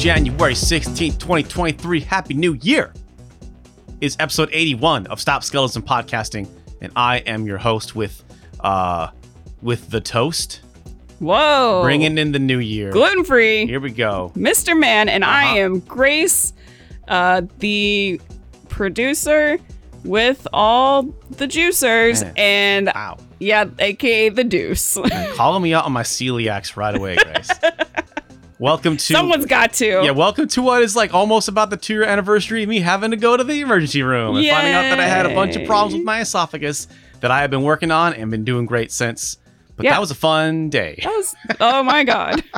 January 0.00 0.54
16th, 0.54 1.18
2023. 1.18 2.00
Happy 2.00 2.32
New 2.32 2.54
Year! 2.62 2.94
Is 4.00 4.16
episode 4.18 4.48
81 4.50 5.06
of 5.08 5.20
Stop 5.20 5.44
Skeleton 5.44 5.82
Podcasting, 5.82 6.48
and 6.80 6.90
I 6.96 7.18
am 7.18 7.44
your 7.46 7.58
host 7.58 7.94
with 7.94 8.24
uh 8.60 9.08
with 9.60 9.90
the 9.90 10.00
toast. 10.00 10.62
Whoa. 11.18 11.82
Bringing 11.82 12.16
in 12.16 12.32
the 12.32 12.38
new 12.38 12.60
year. 12.60 12.90
gluten 12.92 13.24
free. 13.24 13.66
Here 13.66 13.78
we 13.78 13.90
go. 13.90 14.32
Mr. 14.34 14.78
Man, 14.78 15.10
and 15.10 15.22
I 15.22 15.44
Uh-huh. 15.50 15.58
am 15.58 15.78
Grace, 15.80 16.54
uh, 17.08 17.42
the 17.58 18.18
producer 18.70 19.58
with 20.04 20.48
all 20.54 21.02
the 21.36 21.46
juicers, 21.46 22.22
Man. 22.22 22.32
and 22.38 22.86
Wow. 22.94 23.18
yeah, 23.38 23.66
aka 23.78 24.30
the 24.30 24.44
deuce. 24.44 24.96
Calling 25.34 25.62
me 25.62 25.74
out 25.74 25.84
on 25.84 25.92
my 25.92 26.04
celiacs 26.04 26.74
right 26.78 26.96
away, 26.96 27.16
Grace. 27.22 27.50
Welcome 28.60 28.96
to 28.96 29.12
Someone's 29.14 29.46
got 29.46 29.72
to. 29.74 29.86
Yeah, 30.04 30.10
welcome 30.12 30.46
to 30.48 30.62
what 30.62 30.82
is 30.82 30.94
like 30.94 31.12
almost 31.14 31.48
about 31.48 31.70
the 31.70 31.76
two 31.76 31.94
year 31.94 32.04
anniversary 32.04 32.62
of 32.62 32.68
me 32.68 32.80
having 32.80 33.10
to 33.10 33.16
go 33.16 33.36
to 33.36 33.42
the 33.42 33.60
emergency 33.60 34.02
room 34.02 34.36
and 34.36 34.46
finding 34.46 34.74
out 34.74 34.82
that 34.82 35.00
I 35.00 35.06
had 35.06 35.26
a 35.26 35.34
bunch 35.34 35.56
of 35.56 35.66
problems 35.66 35.94
with 35.94 36.04
my 36.04 36.20
esophagus 36.20 36.86
that 37.20 37.30
I 37.30 37.40
have 37.40 37.50
been 37.50 37.62
working 37.62 37.90
on 37.90 38.14
and 38.14 38.30
been 38.30 38.44
doing 38.44 38.66
great 38.66 38.92
since. 38.92 39.36
But 39.76 39.84
Yeah. 39.84 39.92
that 39.92 40.00
was 40.00 40.10
a 40.10 40.14
fun 40.14 40.68
day. 40.70 41.00
That 41.02 41.10
was, 41.10 41.34
oh 41.60 41.82
my 41.82 42.04
god. 42.04 42.44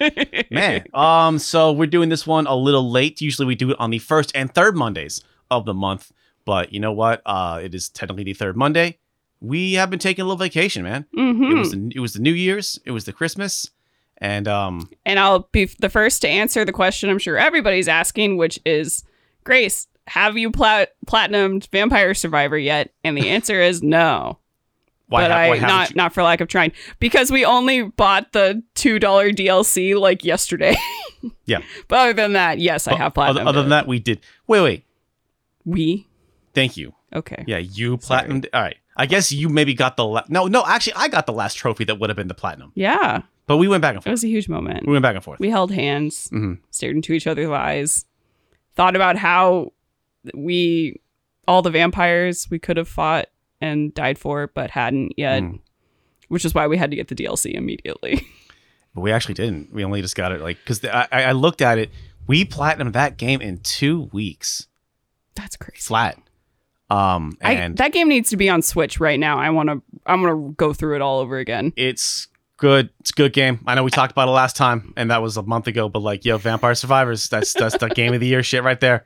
Man. 0.50 0.84
Um, 0.94 1.38
so 1.38 1.72
we're 1.72 1.86
doing 1.86 2.08
this 2.08 2.26
one 2.26 2.46
a 2.46 2.54
little 2.54 2.88
late. 2.90 3.20
Usually 3.20 3.46
we 3.46 3.54
do 3.54 3.70
it 3.72 3.76
on 3.80 3.90
the 3.90 3.98
first 3.98 4.32
and 4.34 4.52
third 4.54 4.76
Mondays 4.76 5.22
of 5.50 5.66
the 5.66 5.74
month. 5.74 6.12
But 6.44 6.72
you 6.72 6.80
know 6.80 6.92
what? 6.92 7.20
Uh 7.26 7.60
it 7.62 7.74
is 7.74 7.88
technically 7.88 8.24
the 8.24 8.34
third 8.34 8.56
Monday. 8.56 8.98
We 9.40 9.72
have 9.74 9.90
been 9.90 9.98
taking 9.98 10.22
a 10.22 10.24
little 10.24 10.38
vacation, 10.38 10.82
man. 10.84 11.04
hmm 11.12 11.50
It 11.50 11.54
was 11.58 11.72
the, 11.72 11.90
it 11.96 11.98
was 12.00 12.12
the 12.14 12.20
New 12.20 12.32
Year's, 12.32 12.78
it 12.84 12.92
was 12.92 13.04
the 13.06 13.12
Christmas, 13.12 13.70
and 14.22 14.48
um 14.48 14.88
And 15.04 15.18
I'll 15.18 15.48
be 15.52 15.66
the 15.80 15.90
first 15.90 16.22
to 16.22 16.28
answer 16.28 16.64
the 16.64 16.72
question 16.72 17.10
I'm 17.10 17.18
sure 17.18 17.36
everybody's 17.36 17.88
asking, 17.88 18.38
which 18.38 18.58
is 18.64 19.04
Grace, 19.44 19.88
have 20.06 20.38
you 20.38 20.50
plat- 20.50 20.92
platinumed 21.06 21.68
Vampire 21.70 22.14
Survivor 22.14 22.56
yet? 22.56 22.92
And 23.04 23.16
the 23.18 23.28
answer 23.28 23.60
is 23.60 23.82
no. 23.82 24.38
why, 25.08 25.22
but 25.22 25.30
ha- 25.30 25.36
I 25.36 25.58
not 25.58 25.90
you- 25.90 25.96
not 25.96 26.12
for 26.14 26.22
lack 26.22 26.40
of 26.40 26.48
trying 26.48 26.72
because 27.00 27.30
we 27.30 27.44
only 27.44 27.82
bought 27.82 28.32
the 28.32 28.62
two 28.74 28.98
dollar 28.98 29.30
DLC 29.30 29.98
like 29.98 30.24
yesterday. 30.24 30.74
Yeah. 31.44 31.60
but 31.86 31.98
other 32.00 32.12
than 32.14 32.32
that, 32.32 32.58
yes, 32.58 32.88
I 32.88 32.96
have 32.96 33.14
platinum. 33.14 33.46
other 33.46 33.60
than 33.60 33.70
that, 33.70 33.86
we 33.86 34.00
did. 34.00 34.18
Wait, 34.48 34.60
wait. 34.60 34.84
we 35.64 36.08
Thank 36.52 36.76
you. 36.76 36.94
okay. 37.14 37.44
Yeah, 37.46 37.58
you 37.58 37.90
Sorry. 37.90 37.98
platinum. 38.26 38.42
All 38.52 38.60
right. 38.60 38.76
I 38.96 39.06
guess 39.06 39.30
you 39.30 39.48
maybe 39.48 39.72
got 39.72 39.96
the 39.96 40.04
la- 40.04 40.24
no, 40.28 40.46
no. 40.48 40.64
Actually, 40.66 40.94
I 40.96 41.06
got 41.08 41.26
the 41.26 41.32
last 41.32 41.54
trophy 41.54 41.84
that 41.84 41.98
would 42.00 42.10
have 42.10 42.16
been 42.16 42.26
the 42.28 42.34
platinum, 42.34 42.72
Yeah, 42.74 43.22
but 43.46 43.56
we 43.58 43.68
went 43.68 43.82
back 43.82 43.94
and 43.94 44.02
forth. 44.02 44.10
it 44.10 44.12
was 44.12 44.24
a 44.24 44.28
huge 44.28 44.48
moment. 44.48 44.86
We 44.86 44.92
went 44.92 45.02
back 45.02 45.14
and 45.14 45.24
forth. 45.24 45.40
We 45.40 45.50
held 45.50 45.72
hands, 45.72 46.28
Mhm. 46.32 46.58
stared 46.70 46.96
into 46.96 47.12
each 47.12 47.26
other's 47.26 47.48
eyes, 47.50 48.04
thought 48.74 48.96
about 48.96 49.16
how 49.16 49.72
we 50.34 51.00
all 51.48 51.62
the 51.62 51.70
vampires 51.70 52.48
we 52.50 52.58
could 52.58 52.76
have 52.76 52.88
fought 52.88 53.26
and 53.60 53.92
died 53.94 54.18
for, 54.18 54.46
but 54.48 54.70
hadn't 54.70 55.12
yet. 55.18 55.42
Mm. 55.42 55.58
Which 56.28 56.44
is 56.44 56.54
why 56.54 56.66
we 56.66 56.76
had 56.78 56.90
to 56.90 56.96
get 56.96 57.08
the 57.08 57.14
DLC 57.14 57.52
immediately. 57.54 58.24
But 58.94 59.00
we 59.00 59.10
actually 59.12 59.34
didn't. 59.34 59.72
We 59.72 59.84
only 59.84 60.02
just 60.02 60.14
got 60.16 60.32
it 60.32 60.40
like 60.42 60.58
because 60.58 60.84
I, 60.84 61.08
I 61.10 61.22
I 61.24 61.32
looked 61.32 61.62
at 61.62 61.78
it. 61.78 61.90
We 62.26 62.44
platinumed 62.44 62.92
that 62.92 63.16
game 63.16 63.40
in 63.40 63.58
two 63.58 64.10
weeks 64.12 64.68
That's 65.34 65.56
crazy. 65.56 65.80
flat. 65.80 66.18
Um, 66.90 67.32
I, 67.42 67.54
and 67.54 67.76
that 67.78 67.92
game 67.92 68.08
needs 68.10 68.28
to 68.30 68.36
be 68.36 68.50
on 68.50 68.60
Switch 68.60 69.00
right 69.00 69.18
now. 69.18 69.38
I 69.38 69.48
want 69.50 69.70
to. 69.70 69.82
I'm 70.06 70.22
gonna 70.22 70.52
go 70.52 70.72
through 70.74 70.96
it 70.96 71.00
all 71.00 71.20
over 71.20 71.38
again. 71.38 71.72
it's 71.76 72.28
good. 72.62 72.90
It's 73.00 73.10
a 73.10 73.14
good 73.14 73.32
game. 73.32 73.58
I 73.66 73.74
know 73.74 73.82
we 73.82 73.90
talked 73.90 74.12
about 74.12 74.28
it 74.28 74.30
last 74.30 74.56
time, 74.56 74.94
and 74.96 75.10
that 75.10 75.20
was 75.20 75.36
a 75.36 75.42
month 75.42 75.66
ago. 75.66 75.88
But 75.88 75.98
like, 75.98 76.24
yo, 76.24 76.38
Vampire 76.38 76.76
Survivors. 76.76 77.28
That's 77.28 77.52
that's 77.52 77.76
the 77.76 77.88
game 77.88 78.14
of 78.14 78.20
the 78.20 78.26
year 78.26 78.42
shit 78.42 78.62
right 78.62 78.80
there. 78.80 79.04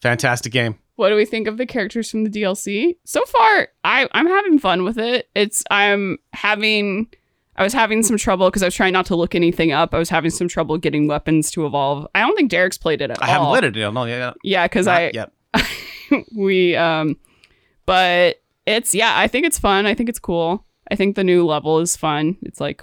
Fantastic 0.00 0.52
game. 0.52 0.78
What 0.96 1.10
do 1.10 1.16
we 1.16 1.26
think 1.26 1.46
of 1.46 1.58
the 1.58 1.66
characters 1.66 2.10
from 2.10 2.24
the 2.24 2.30
DLC? 2.30 2.96
So 3.04 3.22
far, 3.26 3.68
I 3.84 4.08
I'm 4.12 4.26
having 4.26 4.58
fun 4.58 4.84
with 4.84 4.98
it. 4.98 5.28
It's 5.34 5.62
I'm 5.70 6.18
having 6.32 7.08
I 7.56 7.62
was 7.62 7.74
having 7.74 8.02
some 8.02 8.16
trouble 8.16 8.48
because 8.48 8.62
I 8.62 8.66
was 8.66 8.74
trying 8.74 8.94
not 8.94 9.06
to 9.06 9.16
look 9.16 9.34
anything 9.34 9.70
up. 9.70 9.92
I 9.94 9.98
was 9.98 10.08
having 10.08 10.30
some 10.30 10.48
trouble 10.48 10.78
getting 10.78 11.06
weapons 11.06 11.50
to 11.52 11.66
evolve. 11.66 12.08
I 12.14 12.20
don't 12.20 12.34
think 12.34 12.50
Derek's 12.50 12.78
played 12.78 13.02
it 13.02 13.10
at 13.10 13.22
I 13.22 13.26
all. 13.26 13.28
I 13.28 13.32
haven't 13.32 13.52
lit 13.52 13.64
it. 13.64 13.76
You 13.76 13.92
know, 13.92 14.04
yeah, 14.06 14.32
Yeah, 14.42 14.66
because 14.66 14.86
I 14.86 15.10
yet. 15.12 15.30
we 16.34 16.74
um, 16.74 17.18
but 17.84 18.40
it's 18.64 18.94
yeah. 18.94 19.12
I 19.14 19.28
think 19.28 19.44
it's 19.44 19.58
fun. 19.58 19.84
I 19.84 19.92
think 19.92 20.08
it's 20.08 20.18
cool. 20.18 20.64
I 20.90 20.96
think 20.96 21.16
the 21.16 21.24
new 21.24 21.46
level 21.46 21.80
is 21.80 21.96
fun. 21.96 22.36
It's 22.42 22.60
like, 22.60 22.82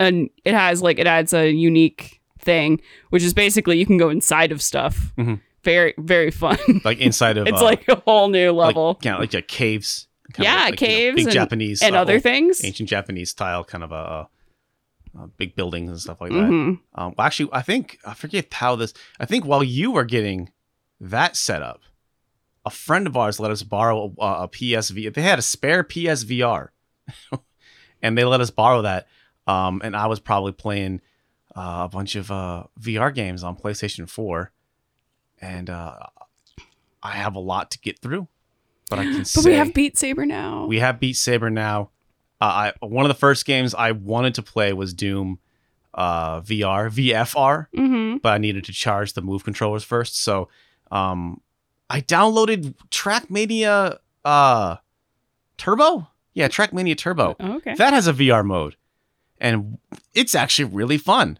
and 0.00 0.28
it 0.44 0.54
has 0.54 0.82
like 0.82 0.98
it 0.98 1.06
adds 1.06 1.32
a 1.32 1.48
unique 1.50 2.20
thing, 2.40 2.80
which 3.10 3.22
is 3.22 3.32
basically 3.34 3.78
you 3.78 3.86
can 3.86 3.98
go 3.98 4.08
inside 4.10 4.50
of 4.50 4.60
stuff. 4.60 5.12
Mhm. 5.16 5.40
Very 5.62 5.94
very 5.98 6.30
fun. 6.32 6.58
like 6.84 6.98
inside 6.98 7.36
of 7.36 7.46
it's 7.50 7.60
uh, 7.60 7.64
like 7.64 7.86
a 7.88 7.96
whole 7.96 8.28
new 8.28 8.50
level. 8.50 8.88
like, 8.94 9.04
yeah, 9.04 9.16
like 9.18 9.32
yeah, 9.32 9.40
caves. 9.42 10.08
Kind 10.32 10.46
of 10.48 10.52
Yeah, 10.52 10.64
like, 10.64 10.80
you 10.80 10.86
know, 10.86 10.92
caves 10.94 11.16
big 11.16 11.24
and- 11.26 11.32
Japanese 11.34 11.82
and 11.82 11.94
uh, 11.96 12.00
other 12.00 12.18
things. 12.20 12.64
ancient 12.64 12.88
Japanese 12.88 13.30
style, 13.30 13.62
kind 13.64 13.84
of 13.84 13.92
a, 13.92 14.28
uh 15.18 15.26
big 15.36 15.56
buildings 15.56 15.90
and 15.90 16.00
stuff 16.00 16.20
like 16.20 16.30
that. 16.30 16.48
Mhm. 16.50 16.78
Um, 16.94 17.14
well, 17.18 17.26
actually, 17.26 17.50
I 17.52 17.62
think 17.62 17.98
I 18.06 18.14
forget 18.14 18.52
how 18.54 18.76
this. 18.76 18.94
I 19.18 19.26
think 19.26 19.44
while 19.44 19.62
you 19.64 19.90
were 19.90 20.04
getting 20.04 20.50
that 21.00 21.36
set 21.36 21.62
up, 21.62 21.82
a 22.64 22.70
friend 22.70 23.06
of 23.08 23.16
ours 23.16 23.40
let 23.40 23.50
us 23.50 23.62
borrow 23.64 24.14
a, 24.20 24.44
a 24.44 24.48
PSV. 24.48 25.12
They 25.12 25.22
had 25.22 25.38
a 25.40 25.42
spare 25.42 25.82
PSVR, 25.82 26.68
and 28.02 28.16
they 28.16 28.24
let 28.24 28.40
us 28.40 28.50
borrow 28.50 28.82
that. 28.82 29.08
Um, 29.46 29.80
and 29.84 29.96
I 29.96 30.06
was 30.06 30.20
probably 30.20 30.52
playing 30.52 31.00
uh, 31.56 31.82
a 31.84 31.88
bunch 31.88 32.14
of 32.14 32.30
uh, 32.30 32.64
VR 32.80 33.14
games 33.14 33.42
on 33.42 33.56
PlayStation 33.56 34.08
Four, 34.08 34.52
and 35.40 35.68
uh, 35.68 35.96
I 37.02 37.12
have 37.12 37.34
a 37.34 37.40
lot 37.40 37.70
to 37.72 37.78
get 37.78 37.98
through. 38.00 38.28
But 38.88 38.98
I 38.98 39.04
can 39.04 39.24
But 39.34 39.44
we 39.44 39.54
have 39.54 39.74
Beat 39.74 39.96
Saber 39.98 40.26
now. 40.26 40.66
we 40.66 40.78
have 40.78 41.00
Beat 41.00 41.16
Saber 41.16 41.50
now. 41.50 41.90
Uh, 42.40 42.72
I 42.80 42.86
one 42.86 43.04
of 43.04 43.08
the 43.08 43.18
first 43.18 43.44
games 43.44 43.74
I 43.74 43.92
wanted 43.92 44.34
to 44.34 44.42
play 44.42 44.72
was 44.72 44.94
Doom 44.94 45.38
uh, 45.94 46.40
VR, 46.40 46.90
VFR, 46.90 47.66
mm-hmm. 47.74 48.16
but 48.18 48.32
I 48.32 48.38
needed 48.38 48.64
to 48.64 48.72
charge 48.72 49.12
the 49.12 49.22
Move 49.22 49.44
controllers 49.44 49.84
first. 49.84 50.16
So 50.22 50.48
um, 50.90 51.40
I 51.88 52.00
downloaded 52.00 52.74
Trackmania 52.90 53.98
uh, 54.24 54.76
Turbo. 55.58 56.08
Yeah, 56.32 56.48
Trackmania 56.48 56.96
Turbo. 56.96 57.36
Okay. 57.40 57.74
That 57.74 57.92
has 57.92 58.06
a 58.06 58.12
VR 58.12 58.44
mode, 58.44 58.76
and 59.40 59.78
it's 60.14 60.34
actually 60.34 60.66
really 60.66 60.98
fun. 60.98 61.38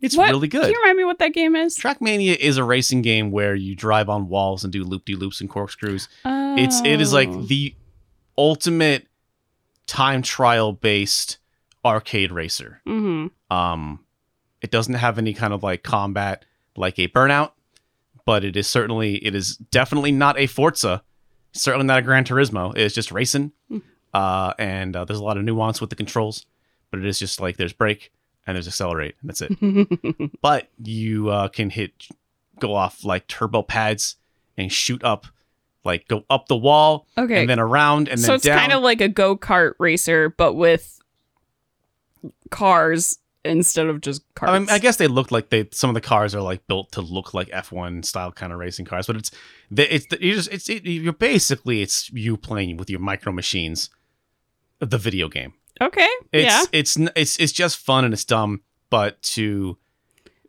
It's 0.00 0.16
What- 0.16 0.30
really 0.30 0.48
good. 0.48 0.62
Can 0.62 0.70
you 0.72 0.78
remind 0.80 0.98
me 0.98 1.04
what 1.04 1.18
that 1.20 1.32
game 1.32 1.54
is? 1.54 1.78
Trackmania 1.78 2.34
is 2.36 2.56
a 2.56 2.64
racing 2.64 3.02
game 3.02 3.30
where 3.30 3.54
you 3.54 3.76
drive 3.76 4.08
on 4.08 4.28
walls 4.28 4.64
and 4.64 4.72
do 4.72 4.82
loop 4.82 5.04
de 5.04 5.14
loops 5.14 5.40
and 5.40 5.48
corkscrews. 5.48 6.08
It's 6.24 6.80
it 6.84 7.00
is 7.00 7.12
like 7.12 7.28
Oh. 7.28 7.42
the 7.42 7.74
ultimate 8.36 9.06
time 9.86 10.22
trial 10.22 10.72
based 10.72 11.38
arcade 11.84 12.32
racer. 12.32 12.80
Mhm. 12.86 13.30
Um 13.50 14.00
it 14.60 14.70
doesn't 14.70 14.94
have 14.94 15.18
any 15.18 15.34
kind 15.34 15.52
of 15.52 15.62
like 15.62 15.82
combat 15.82 16.44
like 16.76 16.98
a 16.98 17.08
Burnout, 17.08 17.52
but 18.24 18.44
it 18.44 18.56
is 18.56 18.66
certainly 18.68 19.16
it 19.24 19.34
is 19.34 19.56
definitely 19.56 20.12
not 20.12 20.38
a 20.38 20.46
Forza. 20.46 21.02
Certainly 21.52 21.86
not 21.86 21.98
a 21.98 22.02
Gran 22.02 22.24
Turismo. 22.24 22.76
It's 22.76 22.94
just 22.94 23.12
racing. 23.12 23.52
Hmm. 23.68 23.78
Uh 24.14 24.52
and 24.58 24.96
uh, 24.96 25.04
there's 25.04 25.18
a 25.18 25.24
lot 25.24 25.36
of 25.36 25.44
nuance 25.44 25.80
with 25.80 25.90
the 25.90 25.96
controls, 25.96 26.44
but 26.92 27.00
it 27.00 27.06
is 27.06 27.18
just 27.18 27.40
like 27.40 27.56
there's 27.56 27.72
brake 27.72 28.12
and 28.46 28.54
there's 28.54 28.68
accelerate 28.68 29.16
and 29.20 29.28
that's 29.28 29.40
it. 29.40 30.40
but 30.40 30.68
you 30.80 31.28
uh, 31.30 31.48
can 31.48 31.70
hit 31.70 32.06
go 32.60 32.74
off 32.74 33.04
like 33.04 33.26
turbo 33.26 33.62
pads 33.62 34.14
and 34.56 34.70
shoot 34.70 35.02
up 35.02 35.26
like 35.84 36.06
go 36.06 36.24
up 36.30 36.46
the 36.46 36.56
wall 36.56 37.06
okay. 37.18 37.40
and 37.40 37.50
then 37.50 37.58
around 37.58 38.08
and 38.08 38.20
so 38.20 38.28
then 38.28 38.34
it's 38.36 38.44
down. 38.44 38.58
kind 38.58 38.72
of 38.72 38.82
like 38.82 39.00
a 39.00 39.08
go 39.08 39.36
kart 39.36 39.72
racer, 39.80 40.28
but 40.28 40.54
with 40.54 41.00
cars 42.50 43.18
instead 43.44 43.86
of 43.86 44.00
just 44.00 44.22
cars. 44.34 44.50
I 44.50 44.58
mean, 44.58 44.70
I 44.70 44.78
guess 44.78 44.96
they 44.96 45.08
look 45.08 45.30
like 45.32 45.50
they. 45.50 45.68
Some 45.72 45.90
of 45.90 45.94
the 45.94 46.00
cars 46.00 46.34
are 46.34 46.40
like 46.40 46.66
built 46.66 46.92
to 46.92 47.00
look 47.00 47.34
like 47.34 47.48
F1 47.48 48.04
style 48.04 48.30
kind 48.30 48.52
of 48.52 48.58
racing 48.58 48.84
cars, 48.84 49.06
but 49.06 49.16
it's 49.16 49.30
the- 49.70 49.92
it's 49.92 50.06
the, 50.06 50.24
you 50.24 50.34
just 50.34 50.52
it's 50.52 50.68
it, 50.68 50.84
you're 50.84 51.12
basically 51.12 51.82
it's 51.82 52.10
you 52.12 52.36
playing 52.36 52.76
with 52.76 52.88
your 52.88 53.00
micro 53.00 53.32
machines, 53.32 53.90
the 54.78 54.98
video 54.98 55.28
game. 55.28 55.54
Okay. 55.82 56.08
It's 56.32 56.44
yeah. 56.44 56.64
it's 56.72 56.96
it's 57.16 57.36
it's 57.38 57.52
just 57.52 57.78
fun 57.78 58.04
and 58.04 58.14
it's 58.14 58.24
dumb, 58.24 58.62
but 58.90 59.20
to 59.34 59.76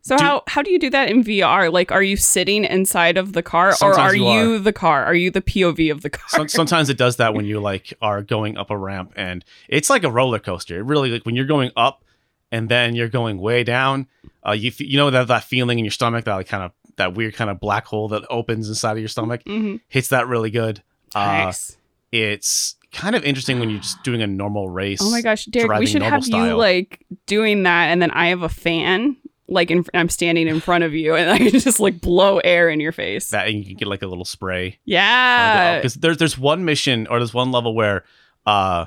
So 0.02 0.16
do- 0.16 0.24
how 0.24 0.42
how 0.46 0.62
do 0.62 0.70
you 0.70 0.78
do 0.78 0.90
that 0.90 1.08
in 1.10 1.22
VR? 1.24 1.72
Like, 1.72 1.90
are 1.92 2.02
you 2.02 2.16
sitting 2.16 2.64
inside 2.64 3.16
of 3.16 3.32
the 3.32 3.42
car, 3.42 3.74
or 3.82 3.98
are 3.98 4.14
you 4.14 4.28
you, 4.30 4.54
are. 4.54 4.58
the 4.58 4.72
car? 4.72 5.04
Are 5.04 5.14
you 5.14 5.30
the 5.30 5.40
POV 5.42 5.90
of 5.92 6.02
the 6.02 6.10
car? 6.10 6.24
some, 6.28 6.48
sometimes 6.48 6.88
it 6.90 6.96
does 6.98 7.16
that 7.16 7.34
when 7.34 7.44
you 7.46 7.60
like 7.60 7.92
are 8.02 8.22
going 8.22 8.56
up 8.56 8.70
a 8.70 8.76
ramp 8.76 9.12
and 9.16 9.44
it's 9.68 9.90
like 9.90 10.04
a 10.04 10.10
roller 10.10 10.38
coaster. 10.38 10.78
It 10.78 10.84
really 10.84 11.10
like 11.10 11.24
when 11.26 11.34
you're 11.36 11.46
going 11.46 11.70
up 11.76 12.04
and 12.52 12.68
then 12.68 12.94
you're 12.94 13.08
going 13.08 13.38
way 13.38 13.64
down. 13.64 14.06
Uh, 14.46 14.52
you 14.52 14.70
you 14.78 14.96
know 14.98 15.10
that 15.10 15.28
that 15.28 15.44
feeling 15.44 15.78
in 15.78 15.84
your 15.84 15.90
stomach 15.92 16.24
that 16.26 16.34
like 16.34 16.48
kind 16.48 16.62
of 16.64 16.72
that 16.96 17.14
weird 17.14 17.34
kind 17.34 17.50
of 17.50 17.58
black 17.58 17.86
hole 17.86 18.08
that 18.08 18.22
opens 18.30 18.68
inside 18.68 18.92
of 18.92 18.98
your 18.98 19.08
stomach 19.08 19.42
Mhm. 19.44 19.80
hits 19.88 20.08
that 20.10 20.28
really 20.28 20.50
good. 20.50 20.82
Uh, 21.14 21.24
Nice. 21.46 21.76
it's 22.12 22.76
kind 22.94 23.14
of 23.14 23.24
interesting 23.24 23.60
when 23.60 23.68
you're 23.68 23.80
just 23.80 24.02
doing 24.02 24.22
a 24.22 24.26
normal 24.26 24.70
race. 24.70 25.00
Oh 25.02 25.10
my 25.10 25.20
gosh, 25.20 25.44
Derek, 25.46 25.78
we 25.78 25.86
should 25.86 26.02
have 26.02 26.24
style. 26.24 26.46
you 26.46 26.54
like 26.54 27.04
doing 27.26 27.64
that, 27.64 27.86
and 27.88 28.00
then 28.00 28.10
I 28.10 28.28
have 28.28 28.42
a 28.42 28.48
fan 28.48 29.16
like 29.48 29.70
in, 29.70 29.84
I'm 29.92 30.08
standing 30.08 30.48
in 30.48 30.60
front 30.60 30.84
of 30.84 30.94
you 30.94 31.14
and 31.14 31.30
I 31.30 31.38
can 31.38 31.50
just 31.50 31.80
like 31.80 32.00
blow 32.00 32.38
air 32.38 32.68
in 32.68 32.80
your 32.80 32.92
face. 32.92 33.28
That 33.30 33.48
and 33.48 33.58
you 33.58 33.64
can 33.64 33.76
get 33.76 33.88
like 33.88 34.02
a 34.02 34.06
little 34.06 34.24
spray. 34.24 34.78
yeah. 34.84 35.78
because 35.78 35.94
there's 35.94 36.18
there's 36.18 36.38
one 36.38 36.64
mission 36.64 37.06
or 37.08 37.18
there's 37.18 37.34
one 37.34 37.52
level 37.52 37.74
where 37.74 38.04
uh 38.46 38.86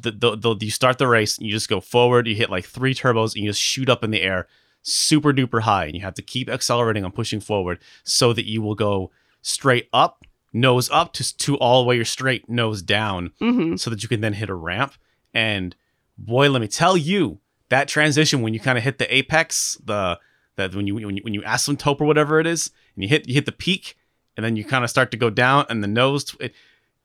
the, 0.00 0.10
the, 0.10 0.36
the 0.36 0.64
you 0.64 0.70
start 0.70 0.98
the 0.98 1.06
race 1.06 1.38
and 1.38 1.46
you 1.46 1.52
just 1.52 1.68
go 1.68 1.80
forward 1.80 2.26
you 2.26 2.34
hit 2.34 2.50
like 2.50 2.64
three 2.64 2.92
turbos 2.92 3.34
and 3.34 3.44
you 3.44 3.50
just 3.50 3.60
shoot 3.60 3.88
up 3.88 4.02
in 4.02 4.10
the 4.10 4.20
air 4.20 4.48
super 4.82 5.32
duper 5.32 5.62
high 5.62 5.86
and 5.86 5.94
you 5.94 6.00
have 6.00 6.14
to 6.14 6.22
keep 6.22 6.48
accelerating 6.50 7.04
and 7.04 7.14
pushing 7.14 7.40
forward 7.40 7.78
so 8.02 8.32
that 8.32 8.46
you 8.46 8.60
will 8.60 8.74
go 8.74 9.10
straight 9.42 9.88
up 9.92 10.24
nose 10.52 10.88
up 10.90 11.12
to, 11.12 11.36
to 11.36 11.56
all 11.58 11.82
the 11.82 11.88
way 11.88 11.96
you're 11.96 12.04
straight 12.04 12.48
nose 12.48 12.80
down 12.82 13.32
hmm 13.38 13.76
so 13.76 13.90
that 13.90 14.02
you 14.02 14.08
can 14.08 14.20
then 14.20 14.32
hit 14.32 14.48
a 14.48 14.54
ramp. 14.54 14.94
And 15.34 15.76
boy 16.16 16.50
let 16.50 16.60
me 16.62 16.68
tell 16.68 16.96
you 16.96 17.38
that 17.68 17.88
transition 17.88 18.40
when 18.42 18.54
you 18.54 18.60
kind 18.60 18.78
of 18.78 18.84
hit 18.84 18.98
the 18.98 19.14
apex 19.14 19.78
the 19.84 20.18
that 20.56 20.74
when 20.74 20.86
you 20.86 20.94
when 20.94 21.16
you 21.16 21.22
when 21.22 21.34
you 21.34 21.42
asymptote 21.42 22.00
or 22.00 22.06
whatever 22.06 22.40
it 22.40 22.46
is 22.46 22.70
and 22.94 23.02
you 23.02 23.08
hit 23.08 23.28
you 23.28 23.34
hit 23.34 23.44
the 23.44 23.52
peak 23.52 23.96
and 24.36 24.44
then 24.44 24.56
you 24.56 24.64
kind 24.64 24.82
of 24.84 24.90
start 24.90 25.10
to 25.10 25.16
go 25.16 25.28
down 25.30 25.66
and 25.68 25.82
the 25.82 25.88
nose 25.88 26.34
it, 26.40 26.54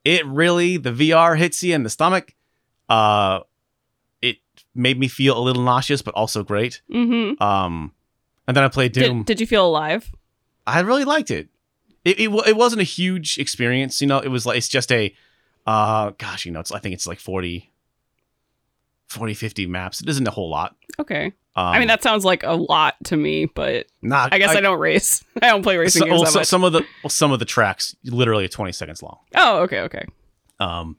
it 0.06 0.26
really 0.26 0.78
the 0.78 0.92
VR 0.92 1.38
hits 1.38 1.62
you 1.62 1.76
in 1.76 1.84
the 1.84 1.90
stomach 1.90 2.36
uh 2.90 3.40
it 4.22 4.38
made 4.74 4.98
me 5.00 5.08
feel 5.08 5.38
a 5.38 5.42
little 5.42 5.64
nauseous 5.64 6.02
but 6.02 6.14
also 6.14 6.44
great. 6.44 6.82
Hmm 6.90 7.34
um 7.42 7.92
and 8.48 8.56
then 8.56 8.64
I 8.64 8.70
played 8.70 8.92
Doom. 8.94 9.20
Did, 9.20 9.26
did 9.26 9.40
you 9.42 9.48
feel 9.48 9.66
alive? 9.66 10.12
I 10.66 10.80
really 10.82 11.06
liked 11.06 11.32
it. 11.32 11.50
It, 12.04 12.20
it 12.20 12.30
it 12.48 12.56
wasn't 12.56 12.82
a 12.82 12.86
huge 12.86 13.38
experience, 13.38 14.02
you 14.02 14.08
know. 14.08 14.20
It 14.20 14.30
was 14.30 14.46
like 14.46 14.58
it's 14.58 14.68
just 14.68 14.92
a, 14.92 15.14
uh, 15.68 16.12
gosh, 16.18 16.46
you 16.46 16.52
know, 16.52 16.60
it's 16.60 16.72
I 16.72 16.80
think 16.80 16.94
it's 16.94 17.06
like 17.06 17.20
40, 17.20 17.72
40, 19.08 19.34
50 19.34 19.66
maps. 19.68 20.02
It 20.02 20.10
isn't 20.10 20.28
a 20.28 20.32
whole 20.32 20.50
lot. 20.50 20.76
Okay. 21.00 21.28
Um, 21.54 21.66
I 21.68 21.80
mean, 21.80 21.90
that 21.90 22.02
sounds 22.02 22.24
like 22.24 22.44
a 22.44 22.54
lot 22.54 22.96
to 23.06 23.18
me, 23.18 23.46
but 23.46 23.88
not. 24.02 24.34
I 24.34 24.38
guess 24.38 24.56
I, 24.56 24.62
don't 24.62 24.80
race. 24.80 25.24
I 25.42 25.48
don't 25.50 25.64
play 25.64 25.78
racing 25.78 26.00
So, 26.02 26.06
games 26.06 26.14
well, 26.16 26.24
that 26.24 26.32
so- 26.32 26.44
some 26.44 26.64
of 26.64 26.72
the 26.74 26.86
well, 27.04 27.10
some 27.10 27.32
of 27.34 27.40
the 27.40 27.46
tracks 27.46 27.96
literally 28.06 28.48
twenty 28.48 28.72
seconds 28.72 29.04
long. 29.04 29.20
oh, 29.36 29.60
okay, 29.64 29.82
okay. 29.82 30.06
Um, 30.60 30.98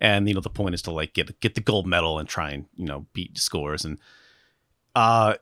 and 0.00 0.26
you 0.28 0.34
know 0.34 0.40
the 0.40 0.50
point 0.50 0.74
is 0.74 0.82
to 0.82 0.90
like 0.90 1.14
get 1.14 1.38
get 1.40 1.54
the 1.54 1.60
gold 1.60 1.86
medal 1.86 2.18
and 2.18 2.28
try 2.28 2.50
and 2.50 2.66
you 2.76 2.84
know 2.86 3.06
beat 3.12 3.38
scores. 3.38 3.84
And 3.84 3.98
uh, 4.96 5.34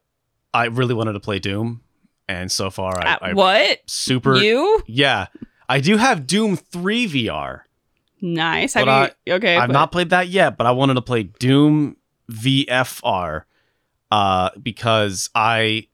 I 0.52 0.66
really 0.66 0.92
wanted 0.94 1.14
to 1.14 1.20
play 1.20 1.38
Doom, 1.38 1.80
and 2.30 2.50
so 2.52 2.70
far 2.70 2.98
I, 3.04 3.18
I 3.20 3.32
what? 3.32 3.80
super 3.86 4.36
You? 4.36 4.82
yeah. 4.86 5.26
I 5.68 5.80
do 5.80 5.96
have 5.96 6.26
Doom 6.26 6.56
three 6.56 7.06
VR. 7.06 7.62
Nice. 8.20 8.74
Have 8.74 9.12
you? 9.24 9.34
okay. 9.34 9.56
I've 9.56 9.68
but- 9.68 9.72
not 9.72 9.92
played 9.92 10.10
that 10.10 10.28
yet, 10.28 10.56
but 10.56 10.66
I 10.66 10.72
wanted 10.72 10.94
to 10.94 11.02
play 11.02 11.24
Doom 11.24 11.96
VFR 12.30 13.42
uh, 14.10 14.50
because 14.62 15.30
I 15.34 15.86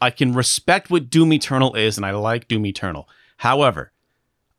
I 0.00 0.10
can 0.10 0.34
respect 0.34 0.90
what 0.90 1.08
Doom 1.10 1.32
Eternal 1.32 1.74
is, 1.74 1.96
and 1.96 2.04
I 2.04 2.10
like 2.12 2.48
Doom 2.48 2.66
Eternal. 2.66 3.08
However, 3.38 3.92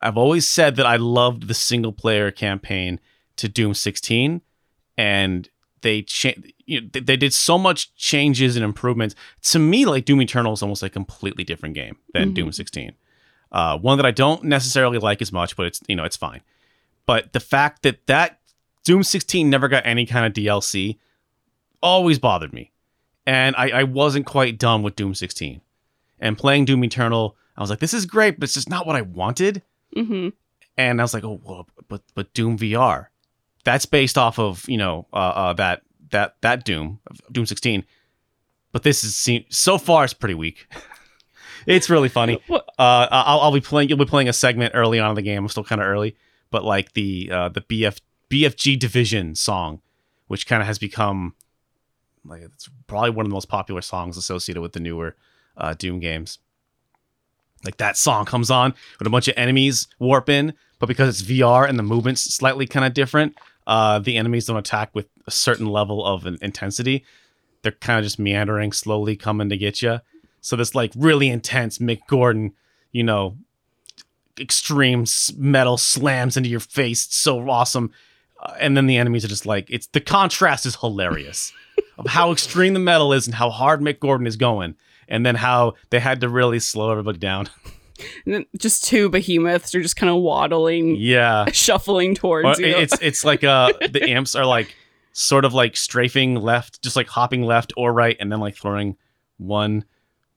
I've 0.02 0.18
always 0.18 0.48
said 0.48 0.76
that 0.78 0.86
I 0.86 0.96
loved 0.96 1.48
the 1.48 1.54
single 1.54 1.92
player 1.94 2.32
campaign 2.32 3.00
to 3.38 3.48
Doom 3.48 3.74
16, 3.74 4.42
and 4.98 5.50
they 5.82 6.02
cha- 6.02 6.34
you 6.66 6.82
know, 6.82 6.88
they- 6.92 7.00
they 7.00 7.18
did 7.18 7.34
so 7.34 7.58
much 7.58 7.94
changes 7.96 8.56
and 8.56 8.66
improvements. 8.66 9.16
To 9.44 9.60
me, 9.60 9.86
like 9.86 10.06
Doom 10.06 10.22
Eternal 10.22 10.54
is 10.54 10.62
almost 10.62 10.84
a 10.84 10.90
completely 10.90 11.44
different 11.44 11.76
game 11.76 11.98
than 12.14 12.32
Mhm. 12.32 12.36
Doom 12.36 12.52
16. 12.52 12.94
Uh, 13.52 13.78
one 13.78 13.98
that 13.98 14.06
I 14.06 14.12
don't 14.12 14.44
necessarily 14.44 14.98
like 14.98 15.22
as 15.22 15.32
much, 15.32 15.56
but 15.56 15.66
it's 15.68 15.82
you 15.88 15.96
know 15.96 16.04
it's 16.04 16.18
fine. 16.18 16.42
But 17.06 17.32
the 17.34 17.40
fact 17.40 17.84
that 17.84 18.06
that 18.08 18.40
Doom 18.84 19.04
16 19.04 19.50
never 19.50 19.68
got 19.68 19.86
any 19.86 20.06
kind 20.06 20.26
of 20.26 20.34
DLC 20.34 20.98
always 21.82 22.20
bothered 22.20 22.54
me, 22.54 22.72
and 23.26 23.56
I, 23.56 23.70
I 23.70 23.84
wasn't 23.84 24.26
quite 24.26 24.58
done 24.58 24.84
with 24.84 24.96
Doom 24.96 25.14
16. 25.16 25.62
And 26.20 26.38
playing 26.38 26.66
Doom 26.66 26.84
Eternal, 26.84 27.38
I 27.56 27.62
was 27.62 27.70
like, 27.70 27.80
this 27.80 27.94
is 27.94 28.06
great, 28.06 28.40
but 28.40 28.46
it's 28.46 28.54
just 28.56 28.70
not 28.70 28.88
what 28.88 28.96
I 28.96 29.02
wanted. 29.02 29.62
Mhm. 29.96 30.34
And 30.78 31.00
I 31.00 31.04
was 31.04 31.14
like, 31.14 31.24
oh, 31.24 31.40
well, 31.44 31.68
but 31.88 32.02
but 32.16 32.34
Doom 32.34 32.58
VR, 32.58 33.08
that's 33.68 33.86
based 33.86 34.18
off 34.18 34.40
of 34.40 34.64
you 34.70 34.78
know 34.78 35.06
uh, 35.12 35.18
uh, 35.18 35.54
that 35.54 35.82
that 36.12 36.38
that 36.42 36.64
Doom 36.64 37.00
Doom 37.34 37.46
16. 37.46 37.84
But 38.72 38.84
this 38.84 39.04
is 39.04 39.14
se- 39.14 39.48
so 39.50 39.78
far 39.78 40.06
it's 40.06 40.14
pretty 40.14 40.36
weak. 40.36 40.68
it's 41.68 41.90
really 41.90 42.10
funny. 42.10 42.42
Uh, 42.80 43.08
I'll, 43.10 43.40
I'll 43.40 43.52
be 43.52 43.60
playing. 43.60 43.90
You'll 43.90 43.98
be 43.98 44.06
playing 44.06 44.30
a 44.30 44.34
segment 44.34 44.74
early 44.76 45.00
on 45.00 45.10
in 45.10 45.16
the 45.16 45.24
game. 45.24 45.44
I'm 45.44 45.50
still 45.50 45.64
kind 45.64 45.82
of 45.82 45.88
early, 45.88 46.16
but 46.52 46.64
like 46.64 46.94
the 46.94 47.28
uh, 47.32 47.50
the 47.50 47.62
BF 47.62 48.00
BFG 48.30 48.78
Division 48.78 49.34
song, 49.34 49.82
which 50.28 50.46
kind 50.46 50.62
of 50.62 50.68
has 50.68 50.78
become 50.78 51.34
like 52.24 52.44
it's 52.44 52.70
probably 52.86 53.10
one 53.10 53.26
of 53.26 53.32
the 53.32 53.34
most 53.34 53.50
popular 53.50 53.82
songs 53.82 54.16
associated 54.16 54.62
with 54.62 54.74
the 54.74 54.80
newer 54.80 55.16
uh, 55.58 55.74
Doom 55.74 56.00
games. 56.00 56.38
Like 57.66 57.78
that 57.78 57.98
song 57.98 58.26
comes 58.26 58.52
on 58.52 58.76
with 59.00 59.08
a 59.08 59.10
bunch 59.10 59.28
of 59.28 59.34
enemies 59.36 59.88
warp 59.98 60.30
in, 60.30 60.54
but 60.78 60.86
because 60.86 61.20
it's 61.20 61.28
VR 61.28 61.68
and 61.68 61.80
the 61.80 61.84
movements 61.84 62.22
slightly 62.22 62.68
kind 62.68 62.86
of 62.86 62.94
different, 62.94 63.36
uh, 63.68 64.00
the 64.00 64.18
enemies 64.18 64.46
don't 64.46 64.58
attack 64.58 64.90
with 64.96 65.08
a 65.28 65.32
certain 65.32 65.68
level 65.68 66.04
of 66.04 66.26
in- 66.26 66.40
intensity. 66.42 67.04
They're 67.62 67.74
kind 67.74 68.00
of 68.00 68.06
just 68.06 68.18
meandering, 68.18 68.72
slowly 68.72 69.18
coming 69.18 69.50
to 69.50 69.58
get 69.58 69.82
you. 69.82 70.00
So 70.40 70.56
this 70.56 70.74
like 70.74 70.94
really 70.96 71.28
intense 71.28 71.78
Mick 71.78 72.00
Gordon, 72.08 72.54
you 72.94 73.04
know, 73.04 73.38
extreme 74.40 75.06
metal 75.36 75.78
slams 75.78 76.38
into 76.38 76.50
your 76.50 76.62
face. 76.62 77.08
So 77.14 77.50
awesome. 77.50 77.92
Uh, 78.42 78.54
and 78.60 78.78
then 78.78 78.88
the 78.88 78.98
enemies 78.98 79.26
are 79.26 79.30
just 79.30 79.46
like 79.46 79.68
it's 79.70 79.88
the 79.88 80.00
contrast 80.00 80.66
is 80.66 80.78
hilarious 80.78 81.52
of 81.98 82.08
how 82.08 82.32
extreme 82.34 82.74
the 82.74 82.80
metal 82.80 83.12
is 83.12 83.28
and 83.28 83.36
how 83.36 83.50
hard 83.50 83.82
Mick 83.82 84.00
Gordon 84.00 84.28
is 84.28 84.38
going, 84.38 84.76
and 85.10 85.26
then 85.26 85.36
how 85.36 85.74
they 85.90 86.00
had 86.00 86.22
to 86.22 86.30
really 86.30 86.60
slow 86.60 86.92
everybody 86.92 87.18
down. 87.18 87.50
And 88.26 88.34
then 88.34 88.46
just 88.58 88.84
two 88.84 89.10
behemoths 89.10 89.74
are 89.76 89.82
just 89.82 89.96
kind 89.96 90.10
of 90.10 90.18
waddling, 90.18 90.96
yeah, 90.98 91.46
shuffling 91.52 92.16
towards 92.16 92.60
you. 92.60 92.68
it's 92.68 92.98
it's 93.02 93.24
like 93.26 93.44
uh 93.44 93.74
the 93.92 94.08
imps 94.10 94.36
are 94.36 94.46
like 94.46 94.76
sort 95.14 95.46
of 95.46 95.54
like 95.54 95.76
strafing 95.76 96.36
left, 96.36 96.82
just 96.82 96.96
like 96.96 97.08
hopping 97.08 97.44
left 97.44 97.74
or 97.78 97.92
right, 97.94 98.16
and 98.20 98.32
then 98.32 98.40
like 98.40 98.56
throwing 98.56 98.98
one 99.38 99.84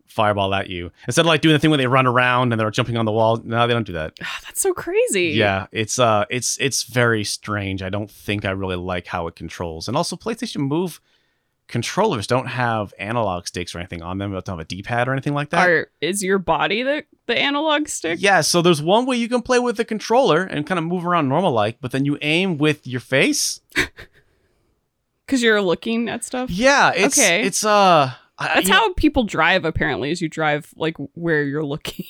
fireball 0.07 0.53
at 0.55 0.69
you 0.69 0.91
instead 1.07 1.21
of 1.21 1.27
like 1.29 1.41
doing 1.41 1.53
the 1.53 1.59
thing 1.61 1.71
where 1.71 1.79
they 1.79 1.87
run 1.87 2.05
around 2.05 2.53
and 2.53 2.61
they're 2.61 2.71
jumping 2.73 2.97
on 2.97 3.05
the 3.05 3.13
wall. 3.13 3.41
No, 3.45 3.67
they 3.67 3.73
don't 3.73 3.87
do 3.87 3.93
that. 3.93 4.13
Ah, 4.21 4.39
That's 4.45 4.61
so 4.61 4.75
crazy. 4.75 5.29
Yeah, 5.29 5.67
it's 5.73 5.99
uh, 5.99 6.25
it's 6.31 6.57
it's 6.59 6.83
very 6.85 7.25
strange. 7.25 7.83
I 7.83 7.91
don't 7.91 8.11
think 8.11 8.45
I 8.45 8.51
really 8.51 8.77
like 8.77 9.07
how 9.07 9.27
it 9.29 9.37
controls, 9.37 9.87
and 9.87 9.97
also 9.97 10.17
PlayStation 10.17 10.63
Move 10.63 11.01
controllers 11.71 12.27
don't 12.27 12.47
have 12.49 12.93
analog 12.99 13.47
sticks 13.47 13.75
or 13.75 13.79
anything 13.79 14.03
on 14.03 14.19
them. 14.19 14.31
They 14.33 14.41
don't 14.41 14.59
have 14.59 14.59
a 14.61 14.65
D-pad 14.65 15.09
or 15.09 15.13
anything 15.13 15.35
like 15.35 15.51
that. 15.51 15.69
Are 15.69 15.91
is 16.01 16.23
your 16.23 16.39
body 16.39 16.83
the 16.83 17.05
the 17.27 17.39
analog 17.39 17.89
stick? 17.89 18.19
Yeah, 18.21 18.41
so 18.43 18.61
there's 18.63 18.83
one 18.83 19.07
way 19.07 19.17
you 19.17 19.29
can 19.29 19.41
play 19.43 19.59
with 19.59 19.77
the 19.77 19.85
controller 19.85 20.43
and 20.43 20.67
kind 20.67 20.79
of 20.79 20.85
move 20.85 21.07
around 21.07 21.29
normal 21.29 21.53
like, 21.53 21.79
but 21.81 21.93
then 21.93 22.05
you 22.05 22.19
aim 22.23 22.59
with 22.59 22.87
your 22.87 23.01
face. 23.01 23.61
Because 25.27 25.43
you're 25.45 25.63
looking 25.63 26.09
at 26.09 26.25
stuff. 26.25 26.51
Yeah, 26.51 26.91
it's 26.95 27.17
Okay. 27.17 27.43
it's 27.43 27.65
uh 27.65 28.13
I- 28.39 28.55
That's 28.55 28.69
know- 28.69 28.75
how 28.75 28.93
people 28.95 29.23
drive. 29.25 29.65
Apparently, 29.65 30.11
is 30.11 30.21
you 30.21 30.29
drive 30.29 30.73
like 30.77 30.97
where 31.15 31.45
you're 31.45 31.65
looking. 31.65 32.05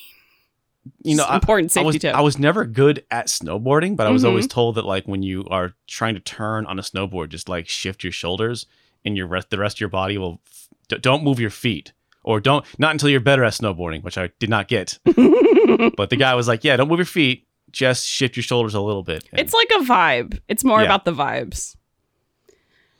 you 1.04 1.16
know 1.16 1.24
I, 1.24 1.34
important 1.34 1.70
I 1.72 1.74
safety 1.74 1.86
was 1.86 1.96
tip. 1.98 2.14
I 2.14 2.20
was 2.22 2.38
never 2.38 2.64
good 2.64 3.04
at 3.10 3.26
snowboarding, 3.26 3.94
but 3.96 4.06
I 4.06 4.10
was 4.10 4.22
Mhm. 4.24 4.28
always 4.28 4.46
told 4.46 4.76
that 4.76 4.86
like 4.86 5.06
when 5.06 5.22
you 5.22 5.44
are 5.50 5.74
trying 5.86 6.14
to 6.14 6.20
turn 6.20 6.64
on 6.64 6.78
a 6.78 6.82
snowboard, 6.82 7.28
just 7.28 7.46
like 7.48 7.68
shift 7.68 8.02
your 8.04 8.12
shoulders 8.12 8.64
and 9.04 9.16
your 9.16 9.26
rest 9.26 9.50
the 9.50 9.58
rest 9.58 9.76
of 9.76 9.80
your 9.80 9.88
body 9.88 10.18
will 10.18 10.40
d- 10.88 10.98
don't 10.98 11.22
move 11.24 11.40
your 11.40 11.50
feet 11.50 11.92
or 12.22 12.40
don't 12.40 12.64
not 12.78 12.90
until 12.92 13.08
you're 13.08 13.20
better 13.20 13.44
at 13.44 13.52
snowboarding, 13.54 14.02
which 14.02 14.18
I 14.18 14.30
did 14.38 14.50
not 14.50 14.68
get. 14.68 14.98
but 15.04 16.10
the 16.10 16.16
guy 16.18 16.34
was 16.34 16.48
like, 16.48 16.64
"Yeah, 16.64 16.76
don't 16.76 16.88
move 16.88 16.98
your 16.98 17.06
feet, 17.06 17.46
just 17.70 18.06
shift 18.06 18.36
your 18.36 18.42
shoulders 18.42 18.74
a 18.74 18.80
little 18.80 19.02
bit." 19.02 19.24
And 19.32 19.40
it's 19.40 19.54
like 19.54 19.70
a 19.76 19.84
vibe. 19.84 20.40
It's 20.48 20.64
more 20.64 20.80
Yeah. 20.80 20.86
about 20.86 21.04
the 21.04 21.12
vibes. 21.12 21.76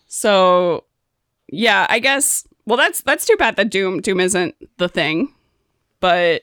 So, 0.06 0.84
yeah, 1.48 1.86
I 1.88 1.98
guess. 1.98 2.46
Well, 2.66 2.76
that's 2.76 3.02
that's 3.02 3.26
too 3.26 3.36
bad 3.36 3.56
that 3.56 3.70
Doom 3.70 4.00
Doom 4.00 4.20
isn't 4.20 4.54
the 4.78 4.88
thing, 4.88 5.32
but 6.00 6.42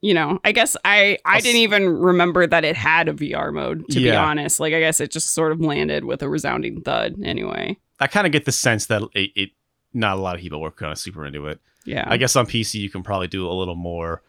you 0.00 0.14
know, 0.14 0.38
I 0.44 0.52
guess 0.52 0.76
I 0.84 1.18
I 1.24 1.40
didn't 1.40 1.60
even 1.60 1.86
remember 1.98 2.46
that 2.46 2.64
it 2.64 2.76
had 2.76 3.08
a 3.08 3.12
VR 3.12 3.52
mode. 3.52 3.84
To 3.90 3.98
be 4.00 4.10
honest, 4.10 4.60
like 4.60 4.72
I 4.74 4.80
guess 4.80 5.00
it 5.00 5.10
just 5.10 5.30
sort 5.32 5.52
of 5.52 5.60
landed 5.60 6.04
with 6.04 6.22
a 6.22 6.28
resounding 6.28 6.80
thud. 6.82 7.16
Anyway, 7.24 7.78
I 8.00 8.06
kind 8.06 8.26
of 8.26 8.32
get 8.32 8.44
the 8.44 8.52
sense 8.52 8.86
that 8.86 9.02
it, 9.14 9.30
it 9.34 9.50
not 9.94 10.16
a 10.16 10.20
lot 10.20 10.34
of 10.34 10.40
people 10.40 10.60
were 10.60 10.70
kind 10.70 10.92
of 10.92 10.98
super 10.98 11.24
into 11.24 11.46
it. 11.46 11.60
yeah, 11.84 12.04
I 12.06 12.16
guess 12.16 12.36
on 12.36 12.46
PC 12.46 12.74
you 12.80 12.90
can 12.90 13.02
probably 13.02 13.28
do 13.28 13.48
a 13.48 13.52
little 13.52 13.74
more 13.76 14.22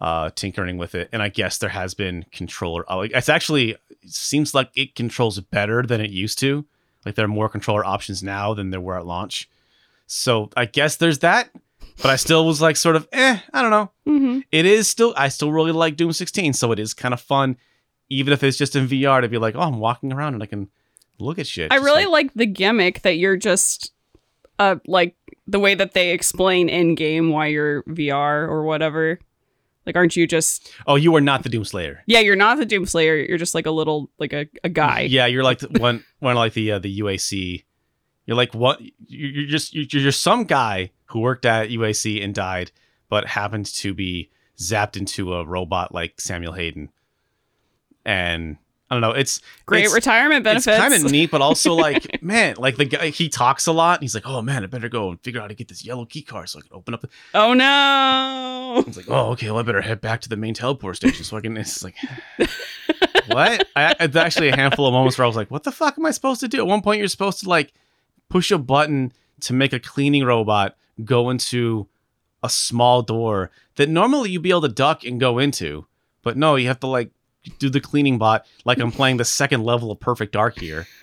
uh, 0.00 0.30
tinkering 0.34 0.76
with 0.76 0.94
it, 0.94 1.08
and 1.12 1.22
I 1.22 1.28
guess 1.28 1.58
there 1.58 1.70
has 1.70 1.94
been 1.94 2.24
controller. 2.32 2.84
uh, 2.90 3.00
it's 3.00 3.28
actually 3.28 3.70
it 3.72 3.78
seems 4.06 4.54
like 4.54 4.70
it 4.74 4.94
controls 4.94 5.38
better 5.40 5.82
than 5.82 6.00
it 6.00 6.10
used 6.10 6.38
to. 6.40 6.64
Like 7.06 7.14
there 7.14 7.24
are 7.24 7.28
more 7.28 7.48
controller 7.48 7.84
options 7.84 8.22
now 8.22 8.54
than 8.54 8.70
there 8.70 8.80
were 8.80 8.98
at 8.98 9.06
launch. 9.06 9.48
So 10.06 10.50
I 10.56 10.64
guess 10.66 10.96
there's 10.96 11.20
that. 11.20 11.50
But 12.02 12.06
I 12.10 12.16
still 12.16 12.44
was 12.44 12.60
like 12.60 12.76
sort 12.76 12.96
of 12.96 13.06
eh. 13.12 13.38
I 13.52 13.62
don't 13.62 13.70
know. 13.70 13.90
hmm 14.04 14.40
It 14.50 14.66
is 14.66 14.88
still 14.88 15.14
I 15.16 15.28
still 15.28 15.52
really 15.52 15.70
like 15.72 15.96
Doom 15.96 16.12
16, 16.12 16.52
so 16.54 16.72
it 16.72 16.78
is 16.80 16.92
kind 16.92 17.14
of 17.14 17.20
fun, 17.20 17.56
even 18.10 18.32
if 18.32 18.42
it's 18.42 18.58
just 18.58 18.74
in 18.74 18.88
VR 18.88 19.20
to 19.20 19.28
be 19.28 19.38
like, 19.38 19.54
oh, 19.54 19.60
I'm 19.60 19.78
walking 19.78 20.12
around 20.12 20.34
and 20.34 20.42
I 20.42 20.46
can 20.46 20.70
look 21.18 21.38
at 21.38 21.46
shit. 21.46 21.72
I 21.72 21.76
really 21.76 22.04
like- 22.04 22.26
like 22.26 22.34
the 22.34 22.46
gimmick 22.46 23.02
that 23.02 23.16
you're 23.18 23.36
just 23.36 23.92
uh 24.58 24.76
like 24.86 25.16
the 25.46 25.58
way 25.58 25.74
that 25.74 25.92
they 25.92 26.10
explain 26.12 26.68
in 26.68 26.94
game 26.94 27.30
why 27.30 27.46
you're 27.48 27.82
VR 27.84 28.48
or 28.48 28.62
whatever. 28.64 29.18
Like, 29.86 29.96
aren't 29.96 30.16
you 30.16 30.26
just? 30.26 30.72
Oh, 30.86 30.96
you 30.96 31.14
are 31.14 31.20
not 31.20 31.42
the 31.42 31.50
Doomslayer. 31.50 31.98
Yeah, 32.06 32.20
you're 32.20 32.36
not 32.36 32.56
the 32.56 32.64
Doomslayer. 32.64 33.28
You're 33.28 33.36
just 33.36 33.54
like 33.54 33.66
a 33.66 33.70
little 33.70 34.10
like 34.18 34.32
a, 34.32 34.46
a 34.62 34.70
guy. 34.70 35.00
Yeah, 35.02 35.26
you're 35.26 35.42
like 35.44 35.58
the, 35.58 35.68
one 35.78 36.04
one 36.20 36.36
like 36.36 36.54
the 36.54 36.72
uh, 36.72 36.78
the 36.78 37.00
UAC. 37.00 37.64
You're 38.24 38.36
like 38.36 38.54
what? 38.54 38.80
You're 38.80 39.30
you're 39.30 39.50
just 39.50 39.74
you're, 39.74 39.84
you're 39.90 40.12
some 40.12 40.44
guy 40.44 40.92
who 41.06 41.20
worked 41.20 41.44
at 41.44 41.68
UAC 41.68 42.24
and 42.24 42.34
died, 42.34 42.70
but 43.10 43.26
happened 43.26 43.66
to 43.66 43.92
be 43.92 44.30
zapped 44.56 44.96
into 44.96 45.34
a 45.34 45.44
robot 45.44 45.92
like 45.92 46.18
Samuel 46.18 46.54
Hayden. 46.54 46.90
And 48.06 48.56
I 48.94 49.00
don't 49.00 49.10
know. 49.10 49.18
It's 49.18 49.40
Great 49.66 49.80
it's- 49.80 49.94
retirement 49.94 50.44
benefits. 50.44 50.66
It's 50.68 50.78
kind 50.78 50.94
of 50.94 51.10
neat, 51.10 51.30
but 51.30 51.42
also 51.42 51.74
like, 51.74 52.22
man, 52.22 52.54
like 52.58 52.76
the 52.76 52.84
guy 52.84 53.08
he 53.08 53.28
talks 53.28 53.66
a 53.66 53.72
lot. 53.72 53.98
And 53.98 54.02
he's 54.02 54.14
like, 54.14 54.26
oh 54.26 54.40
man, 54.42 54.62
I 54.62 54.66
better 54.66 54.88
go 54.88 55.10
and 55.10 55.20
figure 55.20 55.40
out 55.40 55.44
how 55.44 55.48
to 55.48 55.54
get 55.54 55.68
this 55.68 55.84
yellow 55.84 56.04
key 56.04 56.22
card 56.22 56.48
so 56.48 56.58
I 56.58 56.62
can 56.62 56.70
open 56.72 56.94
up. 56.94 57.00
The-. 57.00 57.08
oh 57.34 57.54
no! 57.54 58.84
It's 58.86 58.96
like, 58.96 59.10
oh 59.10 59.32
okay, 59.32 59.50
well 59.50 59.58
I 59.58 59.62
better 59.62 59.80
head 59.80 60.00
back 60.00 60.20
to 60.22 60.28
the 60.28 60.36
main 60.36 60.54
teleport 60.54 60.96
station 60.96 61.24
so 61.24 61.36
I 61.36 61.40
can. 61.40 61.56
It's 61.56 61.82
like, 61.82 61.96
what? 63.26 63.66
I, 63.76 63.94
it's 64.00 64.16
actually 64.16 64.48
a 64.48 64.56
handful 64.56 64.86
of 64.86 64.92
moments 64.92 65.18
where 65.18 65.24
I 65.24 65.28
was 65.28 65.36
like, 65.36 65.50
what 65.50 65.64
the 65.64 65.72
fuck 65.72 65.98
am 65.98 66.06
I 66.06 66.10
supposed 66.10 66.40
to 66.40 66.48
do? 66.48 66.58
At 66.58 66.66
one 66.66 66.82
point, 66.82 66.98
you're 66.98 67.08
supposed 67.08 67.40
to 67.40 67.48
like 67.48 67.72
push 68.28 68.50
a 68.50 68.58
button 68.58 69.12
to 69.40 69.52
make 69.52 69.72
a 69.72 69.80
cleaning 69.80 70.24
robot 70.24 70.76
go 71.04 71.30
into 71.30 71.88
a 72.42 72.48
small 72.48 73.02
door 73.02 73.50
that 73.76 73.88
normally 73.88 74.30
you'd 74.30 74.42
be 74.42 74.50
able 74.50 74.60
to 74.62 74.68
duck 74.68 75.04
and 75.04 75.18
go 75.18 75.38
into, 75.38 75.86
but 76.22 76.36
no, 76.36 76.56
you 76.56 76.68
have 76.68 76.80
to 76.80 76.86
like 76.86 77.10
do 77.58 77.68
the 77.70 77.80
cleaning 77.80 78.18
bot 78.18 78.46
like 78.64 78.78
I'm 78.78 78.90
playing 78.92 79.16
the 79.18 79.24
second 79.24 79.64
level 79.64 79.90
of 79.90 80.00
Perfect 80.00 80.32
Dark 80.32 80.58
here. 80.58 80.86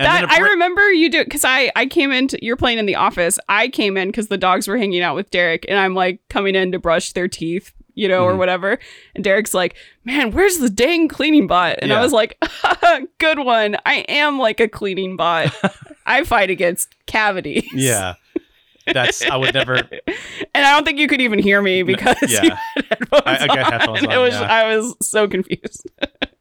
And 0.00 0.06
that 0.06 0.30
I 0.30 0.38
remember 0.38 0.90
you 0.90 1.10
do 1.10 1.22
because 1.22 1.44
I 1.44 1.70
I 1.76 1.84
came 1.86 2.10
into 2.10 2.42
you're 2.42 2.56
playing 2.56 2.78
in 2.78 2.86
the 2.86 2.96
office. 2.96 3.38
I 3.48 3.68
came 3.68 3.96
in 3.98 4.08
because 4.08 4.28
the 4.28 4.38
dogs 4.38 4.66
were 4.66 4.78
hanging 4.78 5.02
out 5.02 5.14
with 5.14 5.30
Derek, 5.30 5.66
and 5.68 5.78
I'm 5.78 5.94
like 5.94 6.20
coming 6.30 6.54
in 6.54 6.72
to 6.72 6.78
brush 6.78 7.12
their 7.12 7.28
teeth, 7.28 7.72
you 7.94 8.08
know, 8.08 8.24
or 8.24 8.32
Mhm. 8.32 8.38
whatever. 8.38 8.78
And 9.14 9.22
Derek's 9.22 9.52
like, 9.52 9.76
"Man, 10.04 10.32
where's 10.32 10.56
the 10.58 10.70
dang 10.70 11.08
cleaning 11.08 11.46
bot?" 11.46 11.78
And 11.82 11.92
I 11.92 12.00
was 12.00 12.12
like, 12.12 12.42
"Good 13.18 13.40
one. 13.40 13.76
I 13.84 13.96
am 14.08 14.38
like 14.38 14.60
a 14.60 14.68
cleaning 14.68 15.16
bot. 15.16 15.54
I 16.06 16.24
fight 16.24 16.48
against 16.50 16.94
cavities." 17.06 17.68
Yeah. 17.74 18.14
That's 18.86 19.22
I 19.22 19.36
would 19.36 19.54
never 19.54 19.74
and 19.76 19.86
I 20.54 20.72
don't 20.72 20.84
think 20.84 20.98
you 20.98 21.08
could 21.08 21.20
even 21.20 21.38
hear 21.38 21.60
me 21.62 21.82
because 21.82 22.16
yeah. 22.28 22.42
you 22.42 22.50
had 22.50 22.84
headphones 22.88 23.22
I- 23.26 23.38
I 23.38 23.46
got 23.46 23.58
on. 23.58 23.72
headphones 23.72 24.02
It 24.02 24.18
was 24.18 24.34
yeah. 24.34 24.42
I 24.42 24.76
was 24.76 24.96
so 25.02 25.28
confused. 25.28 25.90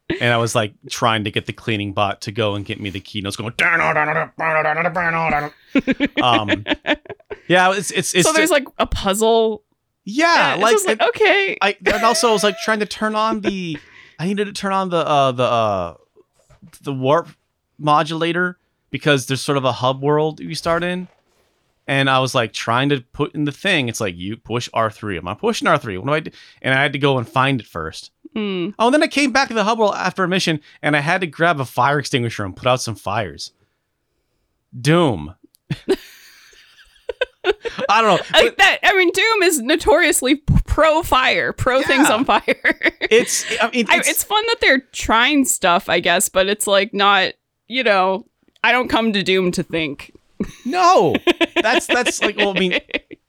and 0.22 0.34
I 0.34 0.38
was 0.38 0.56
like 0.56 0.74
trying 0.90 1.24
to 1.26 1.32
get 1.32 1.46
the 1.46 1.54
cleaning 1.54 1.94
bot 1.94 2.22
to 2.22 2.32
go 2.32 2.56
and 2.56 2.66
get 2.66 2.80
me 2.80 2.90
the 2.90 3.00
keynotes 3.00 3.36
going. 3.36 3.54
um, 6.22 6.66
yeah, 7.48 7.72
it's 7.74 7.92
it's 7.92 8.16
it's 8.16 8.28
so 8.28 8.34
there's 8.34 8.52
like 8.52 8.68
a 8.78 8.88
puzzle. 8.88 9.64
yeah, 10.04 10.58
like, 10.60 10.72
just 10.72 10.88
like 10.88 11.02
okay, 11.02 11.58
I 11.62 11.78
and 11.86 12.04
also 12.04 12.30
I 12.30 12.34
was 12.34 12.44
like 12.44 12.58
trying 12.64 12.80
to 12.80 12.86
turn 12.86 13.16
on 13.16 13.42
the 13.42 13.78
I 14.18 14.26
needed 14.26 14.46
to 14.46 14.54
turn 14.54 14.74
on 14.74 14.90
the 14.90 14.98
uh 14.98 15.32
the 15.32 15.44
uh 15.44 15.96
the 16.82 16.94
warp 16.94 17.30
modulator 17.78 18.58
because 18.90 19.28
there's 19.28 19.42
sort 19.42 19.58
of 19.58 19.66
a 19.66 19.72
hub 19.72 20.02
world 20.02 20.40
you 20.40 20.56
start 20.56 20.84
in. 20.84 21.08
And 21.90 22.08
I 22.08 22.20
was 22.20 22.36
like 22.36 22.54
trying 22.54 22.90
to 22.90 23.02
put 23.02 23.34
in 23.34 23.46
the 23.46 23.52
thing. 23.52 23.90
It's 23.90 24.00
like 24.00 24.16
you 24.16 24.38
push 24.38 24.70
R3. 24.70 25.18
Am 25.18 25.28
I 25.28 25.34
pushing 25.34 25.68
R3? 25.68 25.98
What 25.98 26.06
do 26.06 26.14
I 26.14 26.20
do? 26.20 26.30
And 26.62 26.76
I 26.76 26.84
had 26.84 26.94
to 26.94 27.00
go 27.00 27.18
and 27.18 27.28
find 27.28 27.60
it 27.60 27.66
first. 27.66 28.12
Hmm. 28.36 28.70
Oh, 28.78 28.86
and 28.86 28.94
then 28.94 29.02
I 29.02 29.08
came 29.08 29.32
back 29.32 29.48
to 29.48 29.56
the 29.56 29.64
hub 29.64 29.80
world 29.80 29.96
after 29.96 30.24
a 30.24 30.28
mission 30.28 30.60
and 30.84 30.96
I 30.96 31.00
had 31.00 31.22
to 31.22 31.28
grab 31.28 31.60
a 31.60 31.66
fire 31.66 31.98
extinguisher 31.98 32.46
and 32.46 32.56
put 32.56 32.68
out 32.68 32.80
some 32.80 32.94
fires. 32.94 33.54
Doom. 34.80 35.34
I 37.90 38.02
don't 38.04 38.18
know. 38.18 38.24
like 38.40 38.58
that. 38.58 38.78
I 38.84 38.96
mean, 38.96 39.10
Doom 39.12 39.42
is 39.42 39.60
notoriously 39.60 40.36
pro 40.36 41.02
fire, 41.02 41.54
pro 41.54 41.82
things 41.82 42.08
on 42.08 42.24
fire. 42.24 42.44
It's 43.10 43.44
I 43.60 43.72
mean 43.72 43.88
I, 43.90 43.98
it's, 43.98 44.10
it's 44.10 44.24
fun 44.24 44.46
that 44.46 44.58
they're 44.62 44.82
trying 44.92 45.44
stuff, 45.44 45.90
I 45.90 46.00
guess, 46.00 46.30
but 46.30 46.46
it's 46.48 46.68
like 46.68 46.94
not. 46.94 47.34
You 47.68 47.84
know, 47.84 48.28
I 48.64 48.72
don't 48.72 48.90
come 48.90 49.14
to 49.14 49.24
Doom 49.24 49.52
to 49.54 49.64
think. 49.64 50.14
No. 50.66 51.16
That's 51.62 51.88
that's 51.88 52.22
like 52.22 52.38
well, 52.38 52.56
I 52.56 52.60
mean, 52.60 52.80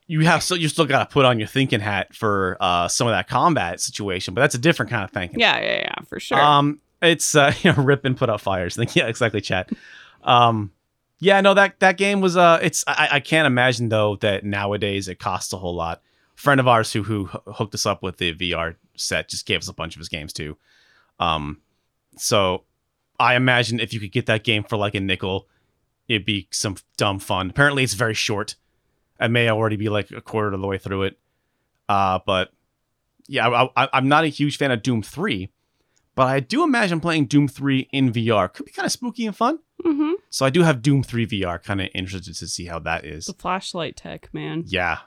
you 0.07 0.21
have 0.21 0.43
so 0.43 0.55
you 0.55 0.69
still 0.69 0.87
got 0.87 1.09
to 1.09 1.13
put 1.13 1.25
on 1.25 1.39
your 1.39 1.49
thinking 1.49 1.81
hat 1.81 2.15
for 2.15 2.57
uh 2.61 2.89
some 2.89 3.07
of 3.07 3.13
that 3.13 3.29
combat 3.29 3.81
situation, 3.81 4.35
but 4.35 4.41
that's 4.41 4.55
a 4.55 4.59
different 4.59 4.91
kind 4.91 5.05
of 5.05 5.11
thinking. 5.11 5.41
Yeah, 5.41 5.61
yeah, 5.61 5.79
yeah, 5.81 5.95
for 6.07 6.21
sure. 6.21 6.41
Um, 6.41 6.81
it's 7.03 7.35
uh, 7.35 7.53
you 7.63 7.73
know, 7.73 7.83
rip 7.83 8.05
and 8.05 8.17
put 8.17 8.31
out 8.31 8.41
fires. 8.41 8.77
Think, 8.77 8.95
yeah, 8.97 9.07
exactly, 9.09 9.41
chat. 9.41 9.71
Um, 10.23 10.73
yeah, 11.19 11.41
no, 11.41 11.55
that 11.55 11.81
that 11.81 11.97
game 11.97 12.21
was 12.21 12.37
uh, 12.37 12.59
it's 12.63 12.85
I, 12.87 13.09
I 13.13 13.21
can't 13.21 13.47
imagine 13.47 13.89
though 13.89 14.17
that 14.17 14.45
nowadays 14.45 15.09
it 15.09 15.19
costs 15.19 15.53
a 15.53 15.59
whole 15.59 15.75
lot. 15.75 16.03
friend 16.35 16.61
of 16.61 16.67
ours 16.69 16.93
who 16.93 17.03
who 17.03 17.25
hooked 17.27 17.75
us 17.75 17.87
up 17.87 18.03
with 18.03 18.17
the 18.17 18.35
VR 18.35 18.77
set 18.97 19.29
just 19.29 19.47
gave 19.47 19.59
us 19.59 19.69
a 19.69 19.75
bunch 19.75 19.95
of 19.97 19.99
his 20.01 20.09
games 20.09 20.33
too. 20.33 20.57
Um, 21.19 21.61
so 22.17 22.65
I 23.19 23.35
imagine 23.35 23.81
if 23.81 23.93
you 23.93 24.01
could 24.01 24.13
get 24.13 24.27
that 24.27 24.45
game 24.45 24.65
for 24.65 24.79
like 24.79 24.95
a 24.95 25.01
nickel, 25.01 25.47
it'd 26.11 26.27
be 26.27 26.49
some 26.51 26.77
dumb 26.97 27.21
fun. 27.21 27.51
Apparently, 27.51 27.85
it's 27.85 27.95
very 27.95 28.15
short. 28.15 28.57
I 29.21 29.29
may 29.29 29.49
already 29.49 29.77
be 29.77 29.89
like 29.89 30.11
a 30.11 30.21
quarter 30.21 30.53
of 30.53 30.61
the 30.61 30.67
way 30.67 30.77
through 30.77 31.05
it. 31.05 31.19
Uh, 31.89 32.19
but 32.27 32.53
yeah, 33.29 33.49
I, 33.49 33.85
I, 33.85 33.89
I'm 33.93 34.09
not 34.09 34.25
a 34.25 34.29
huge 34.29 34.57
fan 34.57 34.73
of 34.73 34.83
Doom 34.83 35.03
3, 35.03 35.51
but 36.17 36.27
I 36.27 36.41
do 36.41 36.65
imagine 36.65 36.99
playing 36.99 37.27
Doom 37.27 37.47
3 37.47 37.89
in 37.93 38.13
VR 38.13 38.53
could 38.53 38.67
be 38.67 38.73
kind 38.73 38.87
of 38.87 38.93
spooky 38.93 39.25
and 39.25 39.37
fun. 39.37 39.61
mm-hmm. 39.85 40.15
So 40.31 40.45
I 40.45 40.51
do 40.51 40.63
have 40.63 40.83
Doom 40.83 41.05
3 41.05 41.27
VR, 41.27 41.63
kind 41.63 41.81
of 41.81 41.89
interested 41.95 42.35
to 42.35 42.49
see 42.49 42.67
how 42.67 42.81
that 42.81 43.05
is. 43.05 43.27
The 43.27 43.35
flashlight 43.35 43.97
tech, 43.97 44.35
man. 44.35 44.65
Yeah. 44.67 44.99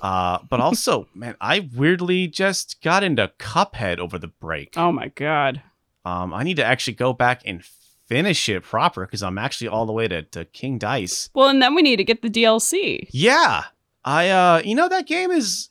Uh, 0.00 0.38
but 0.48 0.60
also, 0.60 1.06
man, 1.14 1.36
I 1.38 1.68
weirdly 1.74 2.28
just 2.28 2.80
got 2.80 3.02
into 3.02 3.30
Cuphead 3.38 3.98
over 3.98 4.18
the 4.18 4.28
break. 4.28 4.72
Oh 4.78 4.90
my 4.90 5.08
god. 5.08 5.60
Um, 6.06 6.32
I 6.32 6.44
need 6.44 6.56
to 6.56 6.64
actually 6.64 6.94
go 6.94 7.12
back 7.12 7.42
and 7.44 7.62
finish 8.06 8.48
it 8.48 8.62
proper 8.62 9.06
because 9.06 9.22
I'm 9.22 9.38
actually 9.38 9.68
all 9.68 9.86
the 9.86 9.92
way 9.92 10.08
to, 10.08 10.22
to 10.22 10.44
King 10.44 10.78
Dice. 10.78 11.30
Well, 11.34 11.48
and 11.48 11.60
then 11.60 11.74
we 11.74 11.82
need 11.82 11.96
to 11.96 12.04
get 12.04 12.22
the 12.22 12.30
DLC. 12.30 13.08
Yeah. 13.10 13.64
I 14.04 14.30
uh 14.30 14.62
you 14.64 14.74
know 14.74 14.88
that 14.88 15.06
game 15.06 15.30
is 15.30 15.70